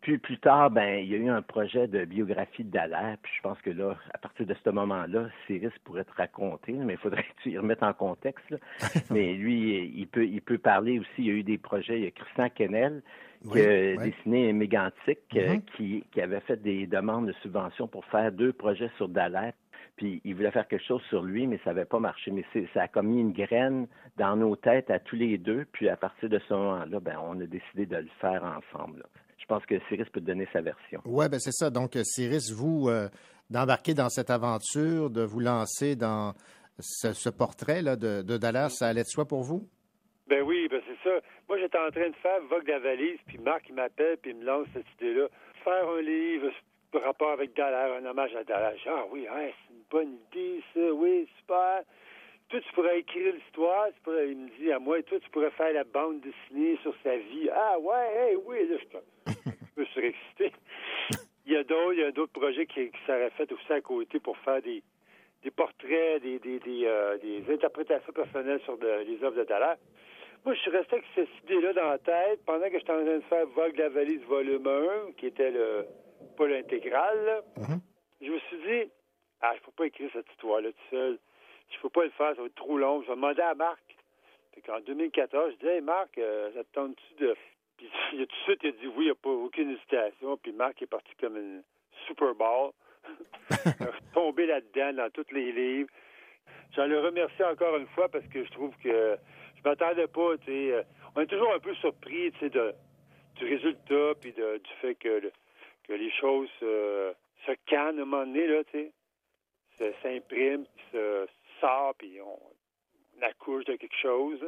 Puis 0.02 0.18
plus 0.18 0.38
tard, 0.38 0.70
ben, 0.72 0.98
il 0.98 1.08
y 1.10 1.14
a 1.14 1.18
eu 1.18 1.28
un 1.28 1.42
projet 1.42 1.86
de 1.86 2.04
biographie 2.04 2.64
de 2.64 2.70
Dallaire. 2.70 3.16
Puis 3.22 3.32
je 3.36 3.42
pense 3.42 3.60
que 3.62 3.70
là, 3.70 3.96
à 4.12 4.18
partir 4.18 4.46
de 4.46 4.54
ce 4.64 4.70
moment-là, 4.70 5.28
Cyrus 5.46 5.72
pourrait 5.84 6.04
te 6.04 6.12
raconter, 6.16 6.72
mais 6.72 6.94
il 6.94 6.98
faudrait 6.98 7.22
que 7.22 7.42
tu 7.42 7.50
y 7.50 7.58
remettes 7.58 7.84
en 7.84 7.92
contexte. 7.92 8.50
là. 8.50 8.56
mais 9.10 9.34
lui, 9.34 9.92
il 9.94 10.08
peut, 10.08 10.26
il 10.26 10.42
peut 10.42 10.58
parler 10.58 10.98
aussi. 10.98 11.08
Il 11.18 11.26
y 11.26 11.30
a 11.30 11.34
eu 11.34 11.44
des 11.44 11.56
projets. 11.56 11.98
Il 12.00 12.04
y 12.04 12.08
a 12.08 12.10
Christian 12.10 12.48
Kennel 12.48 13.00
Oui, 13.44 13.60
a 13.60 13.96
oui. 14.00 14.10
dessiné 14.10 14.52
Mégantic, 14.52 15.18
euh, 15.36 15.54
Mhm. 15.54 15.62
qui, 15.76 16.04
qui 16.12 16.20
avait 16.20 16.40
fait 16.40 16.60
des 16.62 16.86
demandes 16.86 17.26
de 17.26 17.32
subventions 17.42 17.88
pour 17.88 18.04
faire 18.06 18.30
deux 18.32 18.52
projets 18.52 18.90
sur 18.96 19.08
Dallaire. 19.08 19.52
Puis 19.96 20.20
il 20.24 20.34
voulait 20.34 20.50
faire 20.50 20.66
quelque 20.68 20.84
chose 20.86 21.02
sur 21.10 21.22
lui, 21.22 21.46
mais 21.46 21.58
ça 21.64 21.70
n'avait 21.70 21.84
pas 21.84 21.98
marché. 22.00 22.30
Mais 22.30 22.44
ça 22.72 22.82
a 22.82 22.88
comme 22.88 23.08
mis 23.08 23.20
une 23.20 23.32
graine 23.32 23.86
dans 24.16 24.36
nos 24.36 24.56
têtes 24.56 24.90
à 24.90 24.98
tous 24.98 25.16
les 25.16 25.36
deux. 25.38 25.66
Puis 25.72 25.88
à 25.88 25.96
partir 25.96 26.28
de 26.28 26.38
ce 26.48 26.54
moment-là, 26.54 27.00
ben, 27.00 27.18
on 27.22 27.38
a 27.40 27.46
décidé 27.46 27.84
de 27.86 27.96
le 27.96 28.08
faire 28.20 28.42
ensemble. 28.42 29.00
là. 29.00 29.04
Je 29.38 29.44
pense 29.46 29.66
que 29.66 29.74
Cyrus 29.88 30.08
peut 30.08 30.20
te 30.20 30.26
donner 30.26 30.48
sa 30.52 30.60
version. 30.62 31.02
Oui, 31.04 31.28
ben 31.28 31.38
c'est 31.40 31.52
ça. 31.52 31.68
Donc, 31.68 31.96
euh, 31.96 32.02
Cyrus, 32.04 32.52
vous, 32.52 32.88
euh, 32.88 33.08
d'embarquer 33.50 33.92
dans 33.92 34.08
cette 34.08 34.30
aventure, 34.30 35.10
de 35.10 35.22
vous 35.22 35.40
lancer 35.40 35.94
dans 35.96 36.32
ce, 36.78 37.12
ce 37.12 37.28
portrait-là 37.28 37.96
de, 37.96 38.22
de 38.22 38.36
Dallas, 38.38 38.70
ça 38.70 38.86
allait 38.86 39.02
de 39.02 39.08
soi 39.08 39.26
pour 39.26 39.42
vous? 39.42 39.68
Ben 40.28 40.42
oui, 40.42 40.68
ben 40.70 40.80
c'est 40.86 41.08
ça. 41.10 41.16
Moi, 41.52 41.60
j'étais 41.60 41.76
en 41.76 41.90
train 41.90 42.08
de 42.08 42.16
faire 42.16 42.40
Vogue 42.48 42.64
de 42.64 42.70
la 42.70 42.78
valise, 42.78 43.18
puis 43.26 43.36
Marc, 43.36 43.64
il 43.68 43.74
m'appelle, 43.74 44.16
puis 44.16 44.30
il 44.30 44.38
me 44.38 44.44
lance 44.46 44.66
cette 44.72 44.86
idée-là. 44.98 45.26
Faire 45.62 45.86
un 45.86 46.00
livre 46.00 46.50
par 46.90 47.02
rapport 47.02 47.32
avec 47.32 47.52
Dallaire, 47.52 47.92
un 47.92 48.06
hommage 48.06 48.34
à 48.34 48.42
Dallaire. 48.42 48.72
Ah 48.86 49.04
oui, 49.10 49.26
hein, 49.28 49.50
c'est 49.50 49.74
une 49.74 49.82
bonne 49.90 50.16
idée, 50.32 50.62
ça, 50.72 50.80
oui, 50.94 51.28
super. 51.40 51.82
Toi, 52.48 52.58
tu 52.58 52.72
pourrais 52.72 53.00
écrire 53.00 53.34
l'histoire, 53.34 53.88
il 54.06 54.34
me 54.38 54.48
dit 54.58 54.72
à 54.72 54.78
moi, 54.78 55.02
toi, 55.02 55.18
tu 55.20 55.28
pourrais 55.28 55.50
faire 55.50 55.74
la 55.74 55.84
bande 55.84 56.22
dessinée 56.22 56.78
sur 56.80 56.94
sa 57.02 57.18
vie. 57.18 57.50
Ah 57.52 57.78
ouais, 57.78 58.16
hey, 58.30 58.36
oui, 58.46 58.66
là, 58.70 58.76
je 59.26 59.32
je 59.76 59.80
me 59.82 59.84
suis 59.84 60.06
excité. 60.06 60.52
Il 61.44 61.52
y 61.52 61.56
a 61.56 61.64
d'autres, 61.64 61.92
il 61.92 62.00
y 62.00 62.04
a 62.04 62.12
d'autres 62.12 62.32
projets 62.32 62.64
qui, 62.64 62.88
qui 62.90 62.98
seraient 63.06 63.28
faits 63.36 63.52
aussi 63.52 63.72
à 63.74 63.82
côté 63.82 64.20
pour 64.20 64.38
faire 64.38 64.62
des, 64.62 64.82
des 65.42 65.50
portraits, 65.50 66.22
des, 66.22 66.38
des, 66.38 66.58
des, 66.60 66.86
euh, 66.86 67.18
des 67.18 67.44
interprétations 67.52 68.12
personnelles 68.14 68.62
sur 68.64 68.78
de- 68.78 69.04
les 69.06 69.22
œuvres 69.22 69.36
de 69.36 69.44
Dallaire. 69.44 69.76
Moi, 70.44 70.54
je 70.54 70.60
suis 70.60 70.70
resté 70.70 70.94
avec 70.96 71.06
cette 71.14 71.28
idée-là 71.44 71.72
dans 71.72 71.88
la 71.88 71.98
tête 71.98 72.44
pendant 72.44 72.68
que 72.68 72.78
j'étais 72.78 72.90
en 72.90 73.04
train 73.04 73.16
de 73.16 73.20
faire 73.22 73.46
Vogue 73.46 73.74
de 73.76 73.82
la 73.82 73.88
valise 73.90 74.22
volume 74.24 74.66
1, 74.66 75.12
qui 75.12 75.26
était 75.26 75.50
le 75.50 75.86
pas 76.36 76.48
l'intégrale. 76.48 77.24
là. 77.24 77.42
Je 78.20 78.30
me 78.30 78.38
suis 78.38 78.56
dit, 78.58 78.90
ah, 79.40 79.52
je 79.56 79.62
peux 79.62 79.72
pas 79.72 79.86
écrire 79.86 80.10
cette 80.12 80.30
histoire-là 80.30 80.70
tout 80.70 80.90
seul. 80.90 81.18
Je 81.70 81.80
peux 81.80 81.90
pas 81.90 82.04
le 82.04 82.10
faire, 82.10 82.34
ça 82.34 82.40
va 82.40 82.46
être 82.46 82.54
trop 82.54 82.76
long. 82.76 83.02
Je 83.02 83.08
vais 83.08 83.14
demander 83.14 83.42
à 83.42 83.54
Marc. 83.54 83.82
Fait 84.54 84.60
qu'en 84.62 84.80
2014, 84.80 85.52
je 85.52 85.56
dis, 85.58 85.66
hey 85.66 85.80
Marc, 85.80 86.18
euh, 86.18 86.52
ça 86.54 86.64
te 86.64 86.72
tente-tu 86.72 87.24
de. 87.24 87.36
Puis 87.76 87.90
il 88.12 88.22
a 88.22 88.26
tout 88.26 88.36
de 88.36 88.42
suite 88.42 88.60
il 88.62 88.68
a 88.68 88.72
dit 88.72 88.86
oui, 88.86 88.94
il 88.98 89.04
n'y 89.04 89.10
a 89.10 89.14
pas 89.14 89.30
aucune 89.30 89.70
hésitation. 89.70 90.36
Puis 90.36 90.52
Marc 90.52 90.82
est 90.82 90.86
parti 90.86 91.10
comme 91.20 91.36
une 91.36 91.62
Super 92.06 92.34
Bowl. 92.34 92.72
Tombé 94.14 94.46
là-dedans 94.46 94.92
dans 94.92 95.10
tous 95.10 95.32
les 95.32 95.50
livres. 95.52 95.88
J'en 96.76 96.86
le 96.86 97.00
remercie 97.00 97.42
encore 97.42 97.76
une 97.76 97.86
fois 97.88 98.08
parce 98.08 98.26
que 98.26 98.44
je 98.44 98.50
trouve 98.50 98.74
que 98.82 99.16
pas, 99.62 99.76
tu 99.76 100.44
sais. 100.46 100.72
euh, 100.72 100.82
On 101.14 101.20
est 101.20 101.26
toujours 101.26 101.52
un 101.54 101.58
peu 101.58 101.74
surpris, 101.76 102.32
tu 102.32 102.38
sais, 102.38 102.50
du 102.50 103.44
résultat 103.44 104.14
puis 104.20 104.32
du 104.32 104.42
fait 104.80 104.94
que, 104.96 105.30
que 105.84 105.92
les 105.92 106.10
choses 106.12 106.50
euh, 106.62 107.12
se 107.46 107.52
cannent 107.66 107.98
à 107.98 108.02
un 108.02 108.04
moment 108.04 108.26
donné, 108.26 108.46
là, 108.46 108.62
tu 108.64 108.78
sais. 108.78 108.92
S'imprime, 110.02 110.64
se 110.92 111.26
sort, 111.60 111.94
puis 111.98 112.20
on, 112.20 112.38
accouche 113.20 113.64
de 113.66 113.76
quelque 113.76 113.96
chose. 114.00 114.38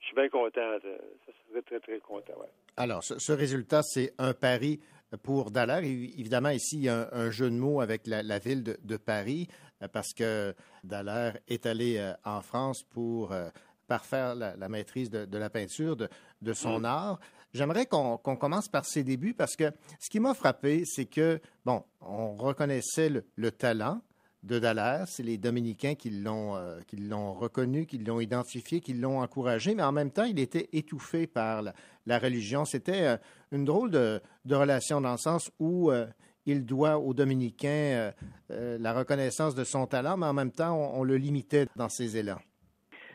Je 0.00 0.06
suis 0.06 0.14
bien 0.14 0.28
content. 0.28 0.78
ça 0.82 1.32
serait 1.48 1.62
très, 1.62 1.80
très 1.80 1.98
content, 2.00 2.34
ouais. 2.38 2.48
Alors, 2.76 3.02
ce, 3.02 3.32
résultat, 3.32 3.82
c'est 3.82 4.12
un 4.18 4.34
pari 4.34 4.80
pour 5.22 5.50
Dallaire. 5.50 5.84
Évidemment, 5.84 6.50
ici, 6.50 6.76
il 6.76 6.84
y 6.84 6.88
a 6.88 7.08
un, 7.12 7.30
jeu 7.30 7.50
de 7.50 7.56
mots 7.56 7.80
avec 7.80 8.06
la, 8.06 8.38
ville 8.38 8.62
de, 8.62 8.76
de 8.82 8.96
Paris, 8.96 9.48
euh, 9.82 9.88
parce 9.88 10.12
que 10.12 10.54
Dallaire 10.82 11.38
est 11.48 11.66
allé 11.66 12.12
en 12.24 12.40
France 12.42 12.82
pour 12.82 13.32
parfaire 13.86 14.34
la, 14.34 14.56
la 14.56 14.68
maîtrise 14.68 15.10
de, 15.10 15.24
de 15.24 15.38
la 15.38 15.50
peinture, 15.50 15.96
de, 15.96 16.08
de 16.42 16.52
son 16.52 16.80
Mm. 16.80 16.84
art. 16.84 17.20
J'aimerais 17.52 17.86
qu'on 17.86 18.18
commence 18.18 18.68
par 18.68 18.84
ses 18.84 19.04
débuts, 19.04 19.32
parce 19.34 19.54
que 19.54 19.70
ce 20.00 20.10
qui 20.10 20.18
m'a 20.18 20.34
frappé, 20.34 20.84
c'est 20.84 21.04
que, 21.06 21.40
bon, 21.64 21.84
on 22.00 22.34
reconnaissait 22.34 23.08
le, 23.08 23.24
le 23.36 23.52
talent 23.52 24.00
de 24.42 24.58
Dallaire. 24.58 25.04
C'est 25.06 25.22
les 25.22 25.38
Dominicains 25.38 25.94
qui 25.94 26.10
l'ont 26.10 26.56
euh, 26.56 26.80
qui 26.88 26.96
l'ont 26.96 27.32
reconnu, 27.32 27.86
qui 27.86 27.98
l'ont 27.98 28.18
identifié, 28.20 28.80
qui 28.80 28.92
l'ont 28.92 29.20
encouragé, 29.20 29.74
mais 29.76 29.84
en 29.84 29.92
même 29.92 30.10
temps, 30.10 30.24
il 30.24 30.38
était 30.40 30.68
étouffé 30.72 31.26
par 31.28 31.62
la, 31.62 31.74
la 32.06 32.18
religion. 32.18 32.64
C'était 32.64 33.02
euh, 33.06 33.16
une 33.52 33.64
drôle 33.64 33.90
de, 33.92 34.20
de 34.44 34.54
relation 34.56 35.00
dans 35.00 35.12
le 35.12 35.18
sens 35.18 35.50
où 35.60 35.92
euh, 35.92 36.06
il 36.46 36.66
doit 36.66 36.98
aux 36.98 37.14
Dominicains 37.14 38.12
la 38.50 38.92
reconnaissance 38.92 39.54
de 39.54 39.64
son 39.64 39.86
talent, 39.86 40.18
mais 40.18 40.26
en 40.26 40.34
même 40.34 40.50
temps, 40.52 40.76
on, 40.76 41.00
on 41.00 41.04
le 41.04 41.16
limitait 41.16 41.68
dans 41.74 41.88
ses 41.88 42.18
élans. 42.18 42.40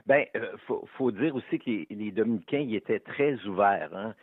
Ben, 0.06 0.26
euh, 0.36 0.58
faut, 0.68 0.88
faut 0.98 1.12
dire 1.12 1.36
aussi 1.36 1.60
que 1.60 1.70
les, 1.70 1.88
les 1.90 2.12
Dominicains, 2.12 2.60
ils 2.60 2.76
étaient 2.76 3.00
très 3.00 3.36
ouverts. 3.46 3.92
Hein. 3.94 4.16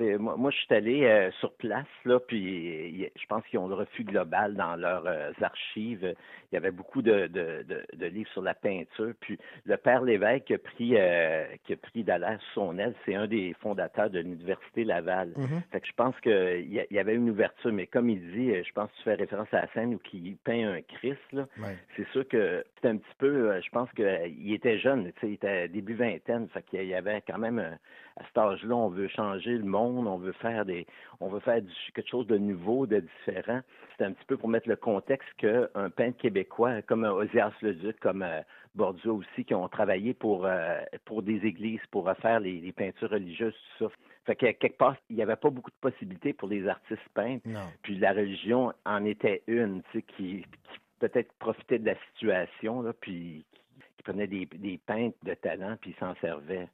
Moi, 0.00 0.36
moi, 0.36 0.50
je 0.50 0.56
suis 0.56 0.74
allé 0.74 1.04
euh, 1.04 1.30
sur 1.40 1.52
place, 1.54 1.86
là, 2.04 2.18
puis 2.20 3.04
euh, 3.04 3.08
je 3.20 3.26
pense 3.26 3.44
qu'ils 3.46 3.58
ont 3.58 3.68
le 3.68 3.74
refus 3.74 4.04
global 4.04 4.54
dans 4.54 4.76
leurs 4.76 5.06
euh, 5.06 5.32
archives. 5.42 6.14
Il 6.50 6.54
y 6.54 6.56
avait 6.56 6.70
beaucoup 6.70 7.02
de, 7.02 7.26
de, 7.26 7.64
de, 7.68 7.84
de 7.94 8.06
livres 8.06 8.30
sur 8.30 8.42
la 8.42 8.54
peinture. 8.54 9.12
Puis 9.20 9.38
le 9.64 9.76
père 9.76 10.02
Lévesque 10.02 10.44
qui 10.44 10.54
a 10.54 10.58
pris, 10.58 10.92
euh, 10.96 11.44
qui 11.64 11.74
a 11.74 11.76
pris 11.76 12.02
Dallaire 12.02 12.40
sous 12.40 12.60
son 12.60 12.78
aile, 12.78 12.94
c'est 13.04 13.14
un 13.14 13.26
des 13.26 13.54
fondateurs 13.60 14.10
de 14.10 14.20
l'Université 14.20 14.84
Laval. 14.84 15.32
Mhm. 15.36 15.62
Fait 15.70 15.80
que 15.80 15.86
je 15.86 15.92
pense 15.92 16.18
qu'il 16.20 16.66
y, 16.72 16.94
y 16.94 16.98
avait 16.98 17.14
une 17.14 17.30
ouverture, 17.30 17.72
mais 17.72 17.86
comme 17.86 18.08
il 18.08 18.20
dit, 18.32 18.54
je 18.64 18.72
pense 18.72 18.90
que 18.90 18.96
tu 18.96 19.02
fais 19.04 19.14
référence 19.14 19.52
à 19.52 19.62
la 19.62 19.72
scène 19.72 19.94
où 19.94 20.00
il 20.12 20.36
peint 20.36 20.72
un 20.72 20.82
Christ, 20.82 21.20
là. 21.32 21.46
Ouais. 21.58 21.76
C'est 21.96 22.08
sûr 22.08 22.26
que 22.26 22.64
c'est 22.80 22.88
un 22.88 22.96
petit 22.96 23.14
peu, 23.18 23.60
je 23.60 23.70
pense 23.70 23.90
qu'il 23.92 24.52
était 24.52 24.78
jeune, 24.78 25.12
il 25.22 25.32
était 25.34 25.68
début 25.68 25.94
vingtaine, 25.94 26.48
fait 26.48 26.62
qu'il 26.62 26.84
y 26.84 26.94
avait 26.94 27.22
quand 27.26 27.38
même, 27.38 27.78
à 28.20 28.24
cet 28.26 28.36
âge-là, 28.38 28.76
on 28.76 28.88
veut 28.90 29.08
changer 29.08 29.52
le 29.56 29.64
monde, 29.64 30.06
on 30.06 30.18
veut 30.18 30.32
faire 30.32 30.66
des, 30.66 30.86
on 31.20 31.28
veut 31.28 31.40
faire 31.40 31.62
du- 31.62 31.72
quelque 31.94 32.08
chose 32.08 32.26
de 32.26 32.36
nouveau, 32.36 32.86
de 32.86 33.00
différent. 33.00 33.60
C'est 33.96 34.04
un 34.04 34.12
petit 34.12 34.24
peu 34.26 34.36
pour 34.36 34.48
mettre 34.48 34.68
le 34.68 34.76
contexte 34.76 35.28
qu'un 35.38 35.90
peintre 35.96 36.18
québécois, 36.18 36.82
comme 36.82 37.04
euh, 37.04 37.12
Osias 37.14 37.52
Leduc, 37.62 37.98
comme 37.98 38.22
euh, 38.22 38.42
Bordeaux 38.74 39.16
aussi, 39.16 39.44
qui 39.44 39.54
ont 39.54 39.68
travaillé 39.68 40.12
pour, 40.12 40.44
euh, 40.44 40.80
pour 41.06 41.22
des 41.22 41.46
églises, 41.46 41.80
pour 41.90 42.04
refaire 42.04 42.40
les, 42.40 42.60
les 42.60 42.72
peintures 42.72 43.10
religieuses, 43.10 43.54
tout 43.78 43.88
ça. 43.88 43.94
Fait 44.26 44.36
que 44.36 44.50
quelque 44.52 44.76
part, 44.76 44.96
il 45.08 45.16
n'y 45.16 45.22
avait 45.22 45.36
pas 45.36 45.48
beaucoup 45.50 45.70
de 45.70 45.80
possibilités 45.80 46.34
pour 46.34 46.48
les 46.48 46.68
artistes 46.68 47.08
peintres. 47.14 47.48
Non. 47.48 47.60
Puis 47.82 47.96
la 47.98 48.12
religion 48.12 48.72
en 48.84 49.04
était 49.06 49.42
une, 49.46 49.82
tu 49.90 49.98
sais, 49.98 50.02
qui, 50.02 50.42
qui 50.42 50.78
peut-être 50.98 51.32
profitait 51.38 51.78
de 51.78 51.86
la 51.86 51.96
situation, 52.12 52.82
là, 52.82 52.92
puis 52.92 53.46
qui, 53.54 53.82
qui 53.96 54.02
prenait 54.02 54.26
des, 54.26 54.44
des 54.44 54.78
peintres 54.78 55.16
de 55.24 55.32
talent, 55.32 55.76
puis 55.80 55.96
s'en 55.98 56.14
servait. 56.16 56.68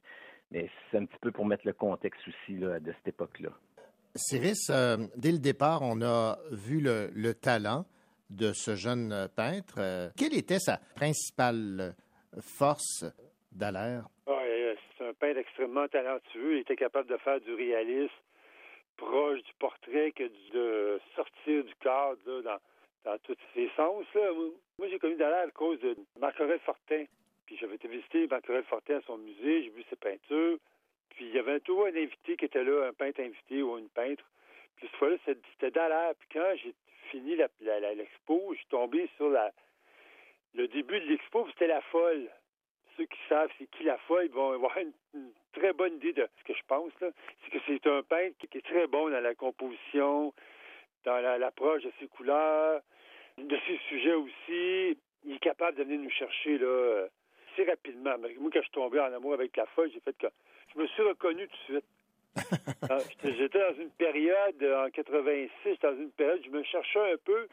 Mais 0.51 0.69
c'est 0.89 0.97
un 0.97 1.05
petit 1.05 1.19
peu 1.21 1.31
pour 1.31 1.45
mettre 1.45 1.65
le 1.65 1.73
contexte 1.73 2.21
aussi 2.27 2.57
là, 2.57 2.79
de 2.79 2.91
cette 2.93 3.09
époque-là. 3.09 3.49
Cyrus, 4.15 4.69
euh, 4.69 4.97
dès 5.15 5.31
le 5.31 5.39
départ, 5.39 5.81
on 5.83 6.01
a 6.01 6.37
vu 6.51 6.79
le, 6.79 7.09
le 7.13 7.33
talent 7.33 7.85
de 8.29 8.51
ce 8.53 8.75
jeune 8.75 9.11
euh, 9.11 9.27
peintre. 9.27 9.75
Euh, 9.77 10.09
quelle 10.17 10.35
était 10.35 10.59
sa 10.59 10.77
principale 10.95 11.95
force 12.39 13.05
Dallaire? 13.51 14.07
Ah, 14.25 14.31
euh, 14.31 14.75
c'est 14.97 15.07
un 15.07 15.13
peintre 15.13 15.39
extrêmement 15.39 15.87
talentueux. 15.87 16.55
Il 16.57 16.59
était 16.61 16.75
capable 16.75 17.09
de 17.09 17.17
faire 17.17 17.39
du 17.41 17.53
réalisme 17.53 18.13
proche 18.95 19.43
du 19.43 19.53
portrait 19.59 20.11
que 20.11 20.23
de 20.53 20.99
sortir 21.15 21.63
du 21.63 21.75
cadre 21.75 22.41
là, 22.43 22.59
dans, 23.05 23.11
dans 23.11 23.17
tous 23.19 23.37
ses 23.53 23.69
sens. 23.75 24.05
Là. 24.15 24.31
Moi, 24.79 24.87
j'ai 24.89 24.97
connu 24.97 25.15
Dallaire 25.15 25.47
à 25.47 25.51
cause 25.51 25.79
de 25.81 25.95
Marc-Aurèle 26.19 26.59
Fortin. 26.61 27.05
Puis 27.47 27.57
j'avais 27.57 27.75
été 27.75 27.87
visiter 27.87 28.27
Marc-Aurèle 28.27 28.63
Fortin 28.65 28.97
à 28.97 29.01
son 29.01 29.17
musée, 29.17 29.63
j'ai 29.63 29.69
vu 29.69 29.83
ses 29.89 29.95
peintures. 29.95 30.57
Puis 31.11 31.25
il 31.25 31.33
y 31.35 31.39
avait 31.39 31.59
toujours 31.61 31.87
un 31.87 31.95
invité 31.95 32.37
qui 32.37 32.45
était 32.45 32.63
là, 32.63 32.87
un 32.87 32.93
peintre 32.93 33.21
invité 33.21 33.63
ou 33.63 33.77
une 33.79 33.89
peintre. 33.89 34.23
Puis 34.75 34.87
cette 34.87 34.97
fois-là, 34.97 35.15
c'était 35.25 35.39
c'était 35.53 35.71
Dallaire. 35.71 36.13
Puis 36.19 36.29
quand 36.33 36.53
j'ai 36.63 36.75
fini 37.09 37.35
la- 37.35 37.47
la- 37.61 37.79
la- 37.79 37.95
l'expo, 37.95 38.49
je 38.51 38.57
suis 38.57 38.67
tombé 38.67 39.09
sur 39.17 39.29
la, 39.29 39.51
le 40.53 40.67
début 40.67 40.99
de 40.99 41.05
l'expo, 41.07 41.47
c'était 41.49 41.67
la 41.67 41.81
folle 41.81 42.29
ceux 42.97 43.05
qui 43.05 43.19
savent 43.29 43.51
c'est 43.59 43.69
qui 43.69 43.83
la 43.83 43.97
folle 43.99 44.27
vont 44.29 44.53
avoir 44.53 44.75
une, 44.79 44.91
une 45.13 45.31
très 45.53 45.71
bonne 45.71 45.95
idée 45.97 46.13
de 46.13 46.27
ce 46.39 46.43
que 46.43 46.53
je 46.55 46.63
pense. 46.67 46.91
C'est 46.99 47.51
que 47.51 47.59
c'est 47.67 47.85
un 47.87 48.01
peintre 48.01 48.35
qui, 48.39 48.57
est 48.57 48.61
très 48.65 48.87
bon 48.87 49.09
dans 49.11 49.19
la 49.21 49.35
composition, 49.35 50.33
dans 51.05 51.19
la- 51.19 51.37
l'approche 51.37 51.83
de 51.83 51.91
ses 51.99 52.07
couleurs. 52.07 52.81
de 53.37 53.55
ses 53.67 53.77
sujets 53.87 54.15
aussi. 54.15 54.97
Il 55.23 55.35
est 55.35 55.39
capable 55.39 55.77
de 55.77 55.83
venir 55.83 55.99
nous 55.99 56.09
chercher 56.09 56.57
là, 56.57 56.65
euh, 56.65 57.07
assez 57.57 57.69
rapidement. 57.69 58.15
Mais 58.19 58.33
Moi, 58.39 58.49
quand 58.51 58.59
je 58.59 58.65
suis 58.65 58.71
tombé 58.71 58.99
en 58.99 59.13
amour 59.13 59.33
avec 59.33 59.55
la 59.57 59.65
feuille, 59.67 59.91
j'ai 59.93 59.99
fait 59.99 60.17
que 60.17 60.27
je 60.73 60.79
me 60.79 60.87
suis 60.87 61.03
reconnu 61.03 61.47
tout 61.47 61.73
de 61.73 61.79
suite. 61.79 61.85
Ah, 62.89 62.99
j'étais- 63.23 63.59
dans 63.59 63.75
une 63.81 63.89
période, 63.91 64.61
euh, 64.61 64.85
en 64.85 64.89
86, 64.91 65.79
dans 65.81 65.95
une 65.97 66.11
période, 66.11 66.39
je 66.45 66.49
me 66.51 66.61
cherchais 66.63 67.13
un 67.13 67.17
peu. 67.17 67.47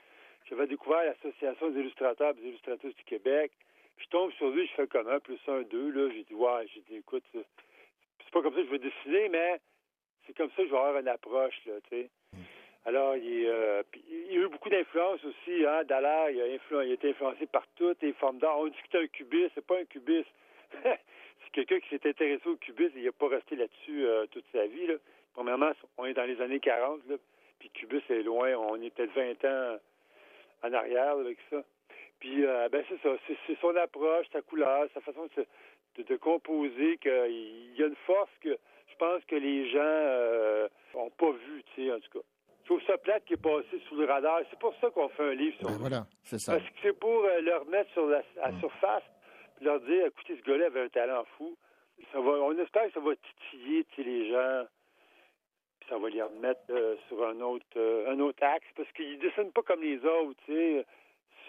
J'avais 0.49 0.67
découvert 0.67 1.03
l'Association 1.05 1.71
des 1.71 1.81
illustrateurs 1.81 2.31
et 2.31 2.35
des 2.35 2.49
illustratrices 2.49 2.95
du 2.95 3.05
Québec. 3.05 3.51
Je 3.97 4.07
tombe 4.09 4.31
sur 4.33 4.51
lui, 4.51 4.67
je 4.67 4.73
fais 4.75 4.87
comme 4.87 5.09
un 5.09 5.21
plus 5.21 5.39
un, 5.49 5.63
deux. 5.63 5.91
Là, 5.91 6.11
j'ai 6.13 6.25
dit, 6.25 6.35
ouais, 6.35 6.67
j'ai 6.75 6.81
dit, 6.83 6.97
écoute, 6.97 7.25
c'est 7.33 7.47
c'est 8.25 8.31
pas 8.31 8.43
comme 8.43 8.53
ça 8.55 8.61
que 8.61 8.67
je 8.67 8.71
veux 8.73 8.79
dessiner, 8.79 9.29
mais 9.31 9.59
c'est 10.27 10.37
comme 10.37 10.51
ça 10.51 10.57
que 10.57 10.67
je 10.67 10.71
vais 10.73 10.77
avoir 10.79 10.99
une 10.99 11.09
approche, 11.09 11.59
là, 11.67 11.75
tu 11.89 11.97
sais. 12.03 12.11
Alors, 12.87 13.17
il, 13.17 13.47
euh, 13.47 13.83
il 14.11 14.33
y 14.33 14.37
a 14.37 14.41
eu 14.43 14.49
beaucoup 14.49 14.69
d'influence 14.69 15.25
aussi, 15.25 15.65
hein. 15.65 15.85
Dallaire, 15.85 16.31
il 16.31 16.41
a, 16.43 16.85
il 16.85 16.93
été 16.93 17.11
influencé 17.11 17.47
par 17.47 17.67
toutes 17.77 18.03
les 18.03 18.13
formes 18.15 18.39
d'art. 18.39 18.59
On 18.59 18.67
dit 18.67 18.73
que 18.73 18.89
c'est 18.93 19.03
un 19.03 19.07
cubiste, 19.07 19.53
c'est 19.55 19.67
pas 19.67 19.79
un 19.79 19.85
cubiste. 19.85 20.29
c'est 20.83 21.51
quelqu'un 21.53 21.81
qui 21.81 21.89
s'est 21.89 22.09
intéressé 22.09 22.47
au 22.47 22.57
cubisme, 22.57 22.93
il 22.97 23.05
n'a 23.05 23.13
pas 23.13 23.29
resté 23.29 23.57
là-dessus 23.57 24.07
euh, 24.07 24.27
toute 24.27 24.45
sa 24.53 24.67
vie, 24.67 24.87
là. 24.87 24.95
Premièrement, 25.33 25.73
on 25.99 26.05
est 26.05 26.15
dans 26.15 26.25
les 26.25 26.41
années 26.41 26.61
40, 26.61 27.01
là, 27.09 27.17
puis 27.59 27.71
cubisme 27.71 28.13
est 28.13 28.23
loin, 28.23 28.55
on 28.55 28.81
est 28.81 28.91
peut-être 28.91 29.15
20 29.15 29.45
ans 29.45 29.79
en 30.63 30.73
arrière 30.73 31.13
avec 31.13 31.39
ça. 31.51 31.63
Puis, 32.21 32.45
euh, 32.45 32.69
ben 32.69 32.85
c'est 32.89 33.01
ça, 33.03 33.17
c'est, 33.27 33.59
son 33.61 33.75
approche, 33.77 34.27
sa 34.33 34.43
couleur, 34.43 34.87
sa 34.95 35.01
façon 35.01 35.29
de, 35.37 36.03
de, 36.03 36.17
composer, 36.17 36.99
qu'il 36.99 37.75
y 37.77 37.83
a 37.83 37.87
une 37.87 37.97
force 38.07 38.31
que 38.41 38.57
je 38.89 38.97
pense 38.97 39.25
que 39.25 39.37
les 39.37 39.69
gens 39.71 39.81
euh, 39.81 40.69
ont 40.95 41.11
pas 41.11 41.33
vu, 41.33 41.63
tu 41.75 41.87
sais, 41.87 41.93
en 41.93 42.01
tout 42.01 42.19
cas. 42.19 42.25
Je 42.65 42.69
trouve 42.71 42.83
ça 42.87 42.97
plate 42.97 43.27
qui 43.27 43.35
est 43.35 43.43
passé 43.43 43.79
sous 43.89 43.95
le 43.95 44.07
radar. 44.07 44.41
C'est 44.49 44.59
pour 44.59 44.75
ça 44.81 44.89
qu'on 44.89 45.11
fait 45.11 45.23
un 45.23 45.35
livre 45.35 45.55
sur 45.59 45.69
Ben 45.69 45.77
voilà, 45.79 46.07
c'est 46.23 46.39
ça. 46.39 46.53
Parce 46.53 46.65
que 46.65 46.77
c'est 46.83 46.99
pour 46.99 47.23
euh, 47.23 47.41
le 47.43 47.57
remettre 47.59 47.91
sur 47.93 48.07
la 48.07 48.23
à 48.41 48.51
la 48.51 48.59
surface, 48.59 49.03
puis 49.57 49.67
leur 49.67 49.81
dire, 49.81 50.07
écoutez, 50.07 50.39
ce 50.39 50.51
gars-là 50.51 50.67
avait 50.67 50.81
un 50.81 50.89
talent 50.89 51.25
fou. 51.37 51.55
Ça 52.11 52.21
va, 52.21 52.31
on 52.31 52.59
espère 52.59 52.87
que 52.87 52.93
ça 52.95 53.01
va 53.01 53.13
titiller 53.17 53.87
les 53.99 54.31
gens, 54.31 54.65
puis 55.79 55.89
ça 55.91 55.99
va 55.99 56.09
les 56.09 56.23
remettre 56.23 56.63
euh, 56.71 56.97
sur 57.09 57.23
un 57.27 57.39
autre, 57.43 57.67
euh, 57.77 58.11
un 58.11 58.19
autre 58.21 58.43
axe, 58.43 58.67
parce 58.75 58.91
qu'ils 58.93 59.19
dessinent 59.19 59.53
pas 59.53 59.63
comme 59.63 59.83
les 59.83 59.99
autres. 59.99 60.41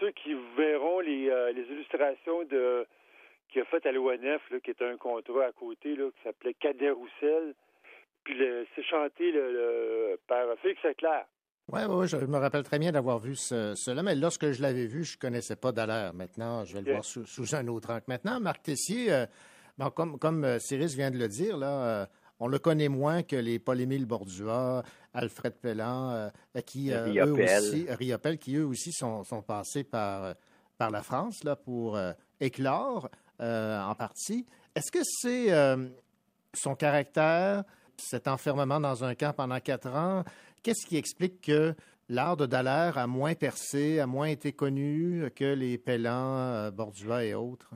Ceux 0.01 0.11
qui 0.11 0.35
verront 0.57 0.99
les, 0.99 1.53
les 1.53 1.61
illustrations 1.61 2.43
de 2.43 2.85
qu'il 3.47 3.61
a 3.61 3.65
fait 3.65 3.85
à 3.85 3.93
l'ONF, 3.93 4.41
qui 4.61 4.71
était 4.71 4.85
un 4.85 4.97
contrat 4.97 5.45
à 5.45 5.51
côté, 5.53 5.95
là, 5.95 6.09
qui 6.11 6.23
s'appelait 6.23 6.53
Cadet 6.55 6.89
Roussel, 6.89 7.55
puis 8.25 8.35
c'est 8.75 8.83
chanté 8.83 9.31
le, 9.31 9.53
le- 9.53 10.19
par 10.27 10.45
Félix 10.61 10.83
Leclerc. 10.83 11.25
Oui, 11.71 11.79
oui, 11.87 12.07
je 12.07 12.17
me 12.17 12.37
rappelle 12.37 12.61
très 12.63 12.77
bien 12.77 12.91
d'avoir 12.91 13.17
vu 13.19 13.35
ce- 13.35 13.73
cela, 13.75 14.03
mais 14.03 14.13
lorsque 14.15 14.51
je 14.51 14.61
l'avais 14.61 14.85
vu, 14.85 15.03
je 15.03 15.15
ne 15.15 15.19
connaissais 15.19 15.55
pas 15.55 15.71
Dallaire. 15.71 16.13
Maintenant, 16.13 16.63
je 16.65 16.73
vais 16.75 16.81
le 16.81 16.91
voir 16.91 17.03
sous, 17.05 17.25
sous 17.25 17.55
un 17.55 17.67
autre 17.69 17.89
angle. 17.91 18.03
Maintenant, 18.07 18.39
Marc 18.39 18.61
Tessier, 18.63 19.11
euh, 19.11 19.25
bon, 19.77 19.89
comme, 19.89 20.19
comme 20.19 20.43
euh, 20.43 20.59
Cyrus 20.59 20.93
vient 20.95 21.09
de 21.09 21.17
le 21.17 21.27
dire, 21.27 21.57
là, 21.57 21.69
euh, 22.01 22.05
on 22.39 22.47
le 22.47 22.59
connaît 22.59 22.89
moins 22.89 23.23
que 23.23 23.35
les 23.35 23.57
Paul-Émile 23.57 24.05
Bordua, 24.05 24.83
Alfred 25.13 25.53
Pellan, 25.55 26.11
euh, 26.11 26.29
qui, 26.67 26.91
euh, 26.91 27.25
eux 27.25 27.33
aussi, 27.69 27.87
Riopelle, 27.89 28.37
qui 28.37 28.57
eux 28.57 28.65
aussi 28.65 28.91
sont, 28.91 29.23
sont 29.23 29.41
passés 29.41 29.83
par, 29.85 30.35
par 30.77 30.91
la 30.91 31.01
France 31.01 31.43
là, 31.43 31.55
pour 31.55 31.95
euh, 31.95 32.11
éclore 32.39 33.09
euh, 33.41 33.81
en 33.81 33.95
partie. 33.95 34.45
Est-ce 34.75 34.91
que 34.91 34.99
c'est 35.03 35.51
euh, 35.51 35.87
son 36.53 36.75
caractère, 36.75 37.63
cet 37.97 38.27
enfermement 38.27 38.79
dans 38.79 39.03
un 39.03 39.15
camp 39.15 39.33
pendant 39.35 39.59
quatre 39.59 39.93
ans, 39.95 40.23
qu'est-ce 40.63 40.85
qui 40.85 40.97
explique 40.97 41.41
que 41.41 41.73
l'art 42.09 42.37
de 42.37 42.45
Dallaire 42.45 42.97
a 42.97 43.07
moins 43.07 43.33
percé, 43.33 43.99
a 43.99 44.07
moins 44.07 44.27
été 44.27 44.51
connu 44.51 45.23
que 45.35 45.53
les 45.53 45.77
Pellan, 45.77 46.37
euh, 46.37 46.71
Bordua 46.71 47.23
et 47.23 47.33
autres? 47.33 47.71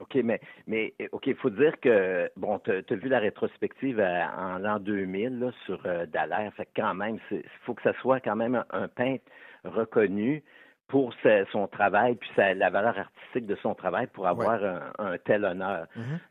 OK, 0.00 0.14
mais, 0.24 0.40
mais 0.66 0.94
OK, 1.12 1.26
il 1.26 1.36
faut 1.36 1.50
dire 1.50 1.78
que, 1.80 2.30
bon, 2.36 2.58
tu 2.60 2.70
as 2.70 2.96
vu 2.96 3.08
la 3.08 3.18
rétrospective 3.18 4.00
euh, 4.00 4.22
en 4.36 4.58
l'an 4.58 4.80
2000 4.80 5.38
là, 5.38 5.50
sur 5.66 5.80
euh, 5.84 6.06
Dallaire. 6.06 6.52
Fait 6.54 6.64
que 6.64 6.70
quand 6.76 6.94
même, 6.94 7.18
il 7.30 7.42
faut 7.64 7.74
que 7.74 7.82
ça 7.82 7.92
soit 8.00 8.20
quand 8.20 8.36
même 8.36 8.64
un 8.70 8.88
peintre 8.88 9.24
reconnu 9.64 10.42
pour 10.90 11.14
son 11.52 11.66
travail, 11.68 12.16
puis 12.16 12.28
sa- 12.36 12.52
la 12.54 12.68
valeur 12.68 12.98
artistique 12.98 13.46
de 13.46 13.54
son 13.62 13.74
travail 13.74 14.08
pour 14.08 14.26
avoir 14.26 14.62
un, 14.64 14.80
un 15.12 15.18
tel 15.18 15.44
honneur. 15.44 15.86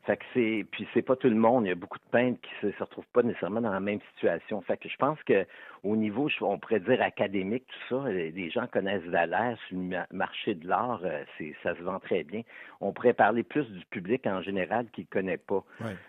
Fait 0.06 0.18
que 0.18 0.24
c'est 0.34 0.66
puis 0.72 0.88
c'est 0.94 1.02
pas 1.02 1.16
tout 1.16 1.30
le 1.30 1.36
monde. 1.36 1.66
Il 1.66 1.70
y 1.70 1.72
a 1.72 1.76
beaucoup 1.76 1.98
de 1.98 2.10
peintres 2.12 2.40
qui 2.42 2.52
se, 2.62 2.72
se 2.72 2.84
retrouvent 2.84 3.08
pas 3.14 3.24
nécessairement 3.24 3.62
dans 3.62 3.72
la 3.72 3.80
même 3.80 4.00
situation. 4.14 4.62
Fait 4.62 4.78
que 4.78 4.90
je 4.90 4.98
pense 4.98 5.18
que 5.24 5.46
au 5.84 5.96
niveau, 5.96 6.30
on 6.42 6.58
pourrait 6.58 6.80
dire 6.82 7.02
académique, 7.02 7.64
tout 7.68 7.96
ça, 8.02 8.10
les, 8.10 8.32
les 8.32 8.50
gens 8.50 8.68
connaissent 8.68 9.04
sur 9.04 9.78
le 9.78 9.84
ma- 9.84 10.08
marché 10.12 10.56
de 10.56 10.68
l'art, 10.68 11.02
euh, 11.04 11.24
c'est 11.38 11.54
ça 11.64 11.76
se 11.76 11.82
vend 11.82 12.00
très 12.00 12.24
bien. 12.24 12.42
On 12.82 12.92
pourrait 12.92 13.14
parler 13.14 13.44
plus 13.44 13.66
du 13.72 13.86
public 13.86 14.26
en 14.28 14.42
général 14.42 14.88
qui 14.94 15.02
le 15.02 15.08
connaît 15.10 15.38
pas. 15.38 15.64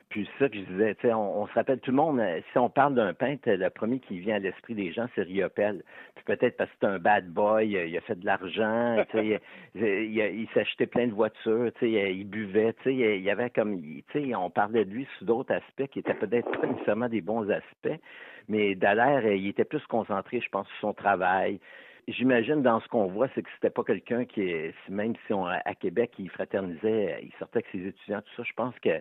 Puis 0.08 0.28
ça 0.38 0.48
que 0.48 0.56
je 0.56 0.62
disais, 0.62 0.96
on, 1.12 1.42
on 1.42 1.46
se 1.46 1.52
rappelle 1.52 1.78
tout 1.78 1.92
le 1.92 1.96
monde, 1.96 2.18
euh, 2.18 2.40
si 2.50 2.58
on 2.58 2.68
parle 2.68 2.94
d'un 2.94 3.14
peintre, 3.14 3.48
le 3.48 3.70
premier 3.70 4.00
qui 4.00 4.18
vient 4.18 4.36
à 4.36 4.38
l'esprit 4.40 4.74
des 4.74 4.92
gens, 4.92 5.06
c'est 5.14 5.22
Riopelle. 5.22 5.82
Puis 6.16 6.24
peut-être 6.24 6.56
parce 6.56 6.70
que 6.70 6.76
c'est 6.80 6.86
un 6.86 6.98
bad 6.98 7.28
boy, 7.28 7.76
euh, 7.76 7.86
il 7.86 7.96
a 7.96 8.00
fait 8.00 8.18
de 8.18 8.26
l'argent, 8.26 9.04
il, 9.14 9.40
il, 9.74 10.48
s'achetait 10.52 10.86
plein 10.86 11.06
de 11.06 11.12
voitures, 11.12 11.70
il 11.82 12.24
buvait, 12.24 12.74
il 12.86 13.22
y 13.22 13.30
avait 13.30 13.50
comme, 13.50 13.80
on 14.36 14.50
parlait 14.50 14.84
de 14.84 14.90
lui 14.90 15.06
sous 15.18 15.24
d'autres 15.24 15.54
aspects 15.54 15.86
qui 15.90 16.00
étaient 16.00 16.14
peut-être 16.14 16.50
pas 16.60 16.66
nécessairement 16.66 17.08
des 17.08 17.20
bons 17.20 17.48
aspects, 17.50 18.00
mais 18.50 18.74
Dallaire, 18.74 19.24
euh, 19.24 19.36
il 19.36 19.46
était 19.48 19.64
plus 19.64 19.84
concentré, 19.86 20.40
je 20.40 20.48
pense, 20.50 20.66
sur 20.68 20.80
son 20.80 20.92
travail. 20.92 21.60
J'imagine 22.08 22.62
dans 22.62 22.80
ce 22.80 22.88
qu'on 22.88 23.06
voit, 23.06 23.28
c'est 23.34 23.42
que 23.42 23.48
c'était 23.54 23.70
pas 23.70 23.84
quelqu'un 23.84 24.24
qui, 24.24 24.52
même 24.88 25.14
si 25.26 25.32
on 25.32 25.46
à 25.46 25.74
Québec, 25.74 26.10
il 26.18 26.28
fraternisait, 26.28 27.20
il 27.22 27.30
sortait 27.38 27.58
avec 27.58 27.68
ses 27.70 27.86
étudiants, 27.86 28.20
tout 28.22 28.34
ça. 28.36 28.42
Je 28.42 28.52
pense 28.54 28.74
que 28.80 29.00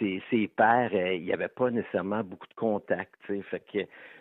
ses, 0.00 0.48
pairs, 0.48 0.90
euh, 0.92 1.14
il 1.14 1.22
n'y 1.22 1.32
avait 1.32 1.46
pas 1.48 1.70
nécessairement 1.70 2.24
beaucoup 2.24 2.48
de 2.48 2.54
contacts. 2.54 3.14
Fait 3.26 3.62
que 3.72 3.78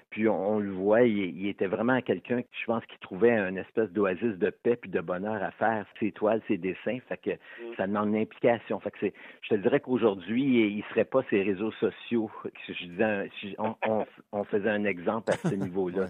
puis 0.09 0.27
on, 0.27 0.55
on 0.55 0.59
le 0.59 0.71
voit, 0.71 1.03
il, 1.03 1.17
il 1.37 1.47
était 1.47 1.67
vraiment 1.67 1.99
quelqu'un, 2.01 2.41
je 2.51 2.65
pense, 2.65 2.85
qui 2.85 2.97
trouvait 2.99 3.37
une 3.37 3.57
espèce 3.57 3.89
d'oasis 3.91 4.37
de 4.37 4.49
paix 4.49 4.75
puis 4.75 4.89
de 4.89 5.01
bonheur 5.01 5.41
à 5.43 5.51
faire 5.51 5.85
ses 5.99 6.11
toiles, 6.11 6.41
ses 6.47 6.57
dessins. 6.57 6.97
Fait 7.09 7.17
que 7.17 7.31
ça 7.75 7.87
demande 7.87 8.09
une 8.09 8.17
implication. 8.21 8.79
Fait 8.79 8.91
que 8.91 8.97
c'est, 8.99 9.13
je 9.41 9.49
te 9.49 9.55
dirais 9.55 9.79
qu'aujourd'hui, 9.79 10.43
il 10.77 10.83
serait 10.89 11.05
pas 11.05 11.23
ces 11.29 11.41
réseaux 11.43 11.71
sociaux. 11.73 12.31
Si 12.65 12.73
je 12.73 12.85
disais, 12.85 13.03
un- 13.03 13.25
si 13.39 13.55
on, 13.57 13.75
on, 13.87 14.05
on 14.31 14.43
faisait 14.45 14.69
un 14.69 14.85
exemple 14.85 15.31
à 15.31 15.37
ce 15.49 15.55
niveau-là. 15.55 16.07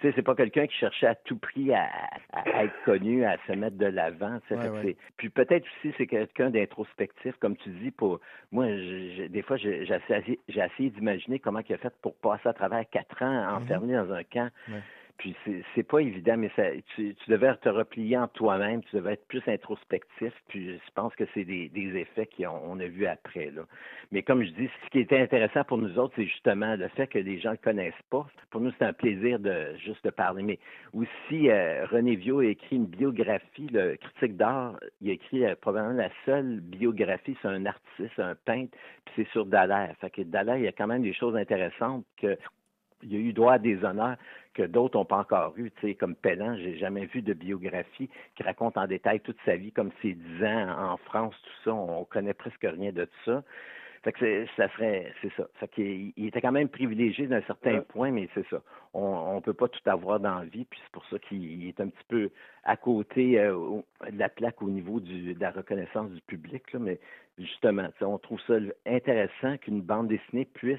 Tu 0.00 0.06
sais, 0.06 0.12
c'est 0.14 0.22
pas 0.22 0.36
quelqu'un 0.36 0.66
qui 0.68 0.76
cherchait 0.76 1.08
à 1.08 1.14
tout 1.16 1.36
prix 1.38 1.72
à, 1.74 1.88
être 2.62 2.84
connu, 2.84 3.24
à 3.24 3.36
se 3.48 3.52
mettre 3.52 3.76
de 3.76 3.86
l'avant. 3.86 4.38
Ouais, 4.50 4.96
Puis 5.16 5.28
peut-être 5.28 5.66
aussi, 5.66 5.92
c'est 5.98 6.06
quelqu'un 6.06 6.50
d'introspectif, 6.50 7.34
comme 7.40 7.56
tu 7.56 7.68
dis. 7.70 7.90
Pour 7.90 8.20
moi, 8.52 8.66
je- 8.68 9.26
des 9.26 9.42
fois, 9.42 9.56
j'ai 9.56 9.82
essayé, 9.82 10.90
d'imaginer 10.90 11.40
comment 11.40 11.60
il 11.68 11.74
a 11.74 11.78
fait 11.78 11.92
pour 12.00 12.14
passer 12.16 12.48
à 12.48 12.52
travers 12.52 12.88
quatre 12.90 13.22
ans 13.22 13.56
enfermé 13.56 13.94
dans 13.94 14.12
un 14.12 14.22
camp. 14.22 14.50
Ouais. 14.68 14.80
Puis 15.18 15.34
c'est 15.74 15.82
pas 15.82 15.98
évident, 15.98 16.36
mais 16.36 16.50
ça, 16.54 16.62
tu, 16.94 17.16
devais 17.26 17.52
te 17.56 17.68
replier 17.68 18.16
en 18.16 18.28
toi-même, 18.28 18.84
tu 18.84 18.94
devais 18.94 19.14
être 19.14 19.26
plus 19.26 19.42
introspectif. 19.48 20.32
Puis 20.46 20.74
je 20.74 20.92
pense 20.94 21.12
que 21.16 21.24
c'est 21.34 21.44
des, 21.44 21.70
effets 21.74 22.28
qu'on 22.36 22.60
on 22.64 22.78
a 22.78 22.86
vus 22.86 23.06
après 23.06 23.50
là. 23.50 23.62
Mais 24.12 24.22
comme 24.22 24.44
je 24.44 24.50
dis, 24.50 24.70
ce 24.84 24.90
qui 24.90 25.00
était 25.00 25.18
intéressant 25.18 25.64
pour 25.64 25.78
nous 25.78 25.98
autres, 25.98 26.14
c'est 26.14 26.26
justement 26.26 26.76
le 26.76 26.86
fait 26.88 27.08
que 27.08 27.18
les 27.18 27.40
gens 27.40 27.50
le 27.50 27.56
connaissent 27.56 27.94
pas. 28.10 28.28
Pour 28.50 28.60
nous, 28.60 28.70
c'est 28.78 28.84
un 28.84 28.92
plaisir 28.92 29.40
de 29.40 29.74
juste 29.84 30.08
parler. 30.12 30.44
Mais 30.44 30.58
aussi, 30.92 31.50
euh, 31.50 31.84
René 31.86 32.14
Viau 32.14 32.38
a 32.38 32.46
écrit 32.46 32.76
une 32.76 32.86
biographie, 32.86 33.66
le 33.72 33.96
critique 33.96 34.36
d'art. 34.36 34.78
Il 35.00 35.10
a 35.10 35.14
écrit 35.14 35.44
euh, 35.44 35.56
probablement 35.60 35.94
la 35.94 36.10
seule 36.26 36.60
biographie, 36.60 37.36
c'est 37.42 37.48
un 37.48 37.66
artiste, 37.66 38.18
un 38.18 38.36
peintre, 38.36 38.70
puis 39.04 39.14
c'est 39.16 39.28
sur 39.32 39.46
Dallaire. 39.46 39.96
Fait 40.00 40.10
que 40.10 40.22
Dallaire, 40.22 40.58
il 40.58 40.64
y 40.64 40.68
a 40.68 40.72
quand 40.72 40.86
même 40.86 41.02
des 41.02 41.12
choses 41.12 41.34
intéressantes 41.34 42.04
que 42.16 42.38
il 43.02 43.14
a 43.14 43.18
eu 43.18 43.32
droit 43.32 43.54
à 43.54 43.58
des 43.58 43.84
honneurs 43.84 44.16
que 44.58 44.64
d'autres 44.64 44.98
n'ont 44.98 45.04
pas 45.04 45.18
encore 45.18 45.54
eu. 45.56 45.70
Tu 45.70 45.88
sais, 45.88 45.94
comme 45.94 46.16
Pellan, 46.16 46.56
j'ai 46.56 46.76
jamais 46.78 47.06
vu 47.06 47.22
de 47.22 47.32
biographie 47.32 48.10
qui 48.34 48.42
raconte 48.42 48.76
en 48.76 48.88
détail 48.88 49.20
toute 49.20 49.38
sa 49.44 49.54
vie, 49.54 49.70
comme 49.70 49.92
ses 50.02 50.14
dix 50.14 50.44
ans 50.44 50.92
en 50.92 50.96
France, 50.96 51.34
tout 51.44 51.62
ça. 51.64 51.74
On 51.74 52.04
connaît 52.04 52.34
presque 52.34 52.66
rien 52.66 52.90
de 52.90 53.04
tout 53.04 53.24
ça. 53.24 53.44
Fait 54.02 54.12
que 54.12 54.18
c'est- 54.20 54.46
ça 54.56 54.68
serait, 54.74 55.12
c'est 55.22 55.32
ça. 55.34 55.46
Fait 55.54 55.68
qu'il 55.68 56.12
il 56.16 56.26
était 56.26 56.40
quand 56.40 56.52
même 56.52 56.68
privilégié 56.68 57.26
d'un 57.28 57.42
certain 57.42 57.80
point, 57.82 58.10
mais 58.10 58.28
c'est 58.34 58.46
ça. 58.48 58.60
On, 58.94 59.36
on 59.36 59.40
peut 59.40 59.54
pas 59.54 59.68
tout 59.68 59.80
avoir 59.86 60.18
dans 60.18 60.38
la 60.40 60.44
vie, 60.44 60.64
puis 60.64 60.80
c'est 60.82 60.92
pour 60.92 61.04
ça 61.06 61.18
qu'il 61.20 61.66
est 61.68 61.80
un 61.80 61.88
petit 61.88 62.04
peu 62.08 62.30
à 62.64 62.76
côté 62.76 63.38
euh, 63.38 63.54
de 64.10 64.18
la 64.18 64.28
plaque 64.28 64.60
au 64.62 64.70
niveau 64.70 64.98
du, 65.00 65.34
de 65.34 65.40
la 65.40 65.50
reconnaissance 65.52 66.10
du 66.10 66.20
public. 66.22 66.72
Là, 66.72 66.80
mais 66.80 66.98
justement, 67.38 67.88
on 68.00 68.18
trouve 68.18 68.40
ça 68.46 68.54
intéressant 68.86 69.56
qu'une 69.58 69.82
bande 69.82 70.08
dessinée 70.08 70.46
puisse 70.46 70.78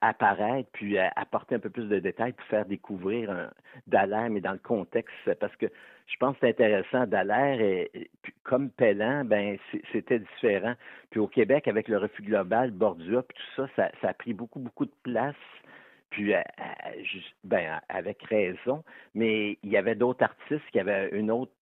apparaître, 0.00 0.68
puis 0.72 0.98
apporter 0.98 1.54
un 1.54 1.58
peu 1.58 1.70
plus 1.70 1.88
de 1.88 1.98
détails 1.98 2.32
pour 2.32 2.46
faire 2.46 2.66
découvrir 2.66 3.30
un 3.30 3.50
Dallaire, 3.86 4.30
mais 4.30 4.40
dans 4.40 4.52
le 4.52 4.58
contexte, 4.58 5.14
parce 5.38 5.54
que 5.56 5.66
je 6.06 6.16
pense 6.16 6.34
que 6.34 6.40
c'est 6.40 6.48
intéressant. 6.48 7.06
Dallaire, 7.06 7.60
et, 7.60 8.10
comme 8.42 8.70
Pellan, 8.70 9.24
ben 9.24 9.56
c'était 9.92 10.18
différent. 10.18 10.74
Puis 11.10 11.20
au 11.20 11.28
Québec, 11.28 11.68
avec 11.68 11.88
le 11.88 11.98
refus 11.98 12.22
global, 12.22 12.72
Bordua, 12.72 13.22
puis 13.22 13.38
tout 13.38 13.66
ça, 13.76 13.90
ça 14.00 14.08
a 14.08 14.14
pris 14.14 14.34
beaucoup, 14.34 14.58
beaucoup 14.58 14.86
de 14.86 14.92
place. 15.02 15.36
Puis, 16.10 16.34
euh, 16.34 16.38
euh, 16.40 17.02
juste- 17.04 17.34
ben, 17.44 17.80
avec 17.88 18.22
raison, 18.24 18.84
mais 19.14 19.58
il 19.62 19.70
y 19.70 19.76
avait 19.76 19.94
d'autres 19.94 20.24
artistes 20.24 20.68
qui 20.72 20.78
avaient 20.80 21.08
une 21.12 21.30
autre 21.30 21.52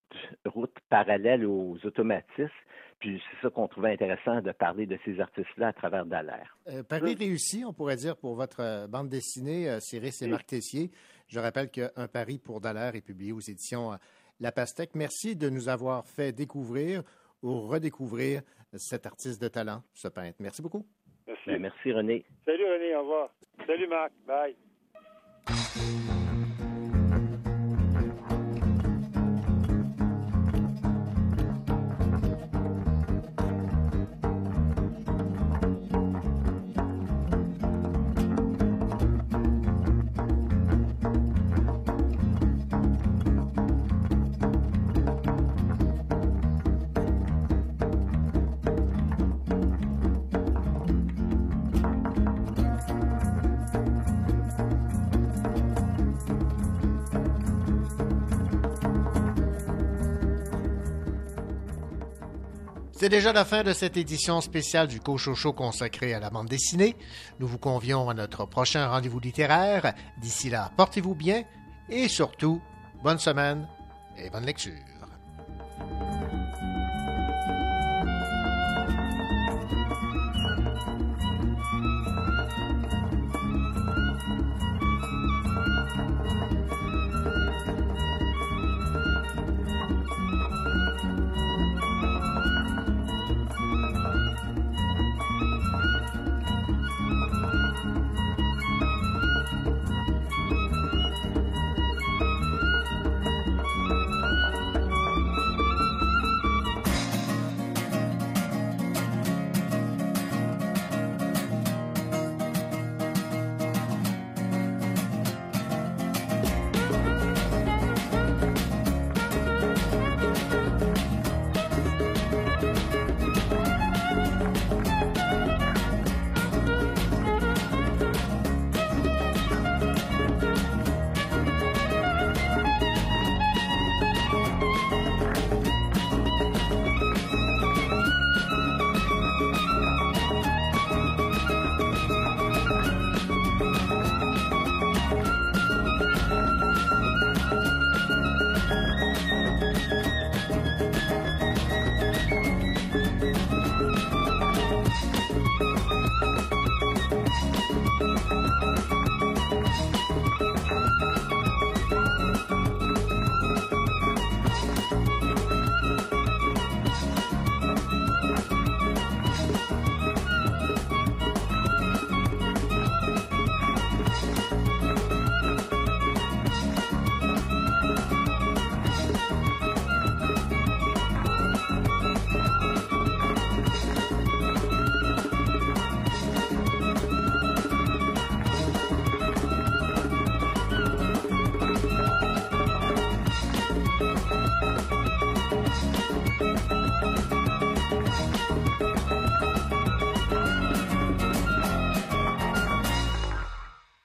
route 0.46 0.74
parallèle 0.88 1.44
aux 1.44 1.76
automatistes. 1.84 2.50
Puis 2.98 3.22
c'est 3.30 3.42
ça 3.46 3.50
qu'on 3.50 3.68
trouvait 3.68 3.92
intéressant 3.92 4.40
de 4.40 4.50
parler 4.50 4.86
de 4.86 4.98
ces 5.04 5.20
artistes-là 5.20 5.68
à 5.68 5.72
travers 5.72 6.04
Dallaire. 6.04 6.56
Euh, 6.68 6.82
pari 6.82 7.14
réussi, 7.14 7.62
on 7.64 7.72
pourrait 7.72 7.94
dire, 7.96 8.16
pour 8.16 8.34
votre 8.34 8.60
euh, 8.60 8.86
bande 8.88 9.08
dessinée, 9.08 9.68
euh, 9.68 9.78
Cyrus 9.80 10.20
et 10.22 10.26
Marc 10.26 10.46
Tessier. 10.46 10.90
Je 11.28 11.38
rappelle 11.38 11.70
qu'un 11.70 12.08
pari 12.12 12.38
pour 12.38 12.60
Dallaire 12.60 12.96
est 12.96 13.02
publié 13.02 13.30
aux 13.32 13.38
éditions 13.40 13.92
euh, 13.92 13.96
La 14.40 14.50
Pastèque. 14.50 14.94
Merci 14.96 15.36
de 15.36 15.48
nous 15.48 15.68
avoir 15.68 16.06
fait 16.06 16.32
découvrir 16.32 17.02
ou 17.42 17.60
redécouvrir 17.60 18.42
cet 18.74 19.06
artiste 19.06 19.40
de 19.40 19.46
talent, 19.48 19.82
ce 19.94 20.08
peintre. 20.08 20.36
Merci 20.40 20.60
beaucoup. 20.62 20.84
Merci. 21.48 21.62
Ben, 21.62 21.62
merci 21.62 21.92
René. 21.92 22.24
Salut 22.44 22.64
René, 22.64 22.94
au 22.94 23.00
revoir. 23.00 23.30
Salut 23.66 23.88
Marc, 23.88 24.12
bye. 24.26 24.54
C'est 63.00 63.08
déjà 63.08 63.32
la 63.32 63.44
fin 63.44 63.62
de 63.62 63.72
cette 63.72 63.96
édition 63.96 64.40
spéciale 64.40 64.88
du 64.88 64.98
Cochocho 64.98 65.52
consacrée 65.52 66.14
à 66.14 66.18
la 66.18 66.30
bande 66.30 66.48
dessinée. 66.48 66.96
Nous 67.38 67.46
vous 67.46 67.56
convions 67.56 68.10
à 68.10 68.14
notre 68.14 68.44
prochain 68.44 68.88
rendez-vous 68.88 69.20
littéraire. 69.20 69.94
D'ici 70.20 70.50
là, 70.50 70.72
portez-vous 70.76 71.14
bien 71.14 71.44
et 71.88 72.08
surtout, 72.08 72.60
bonne 73.04 73.20
semaine 73.20 73.68
et 74.16 74.28
bonne 74.30 74.44
lecture. 74.44 74.72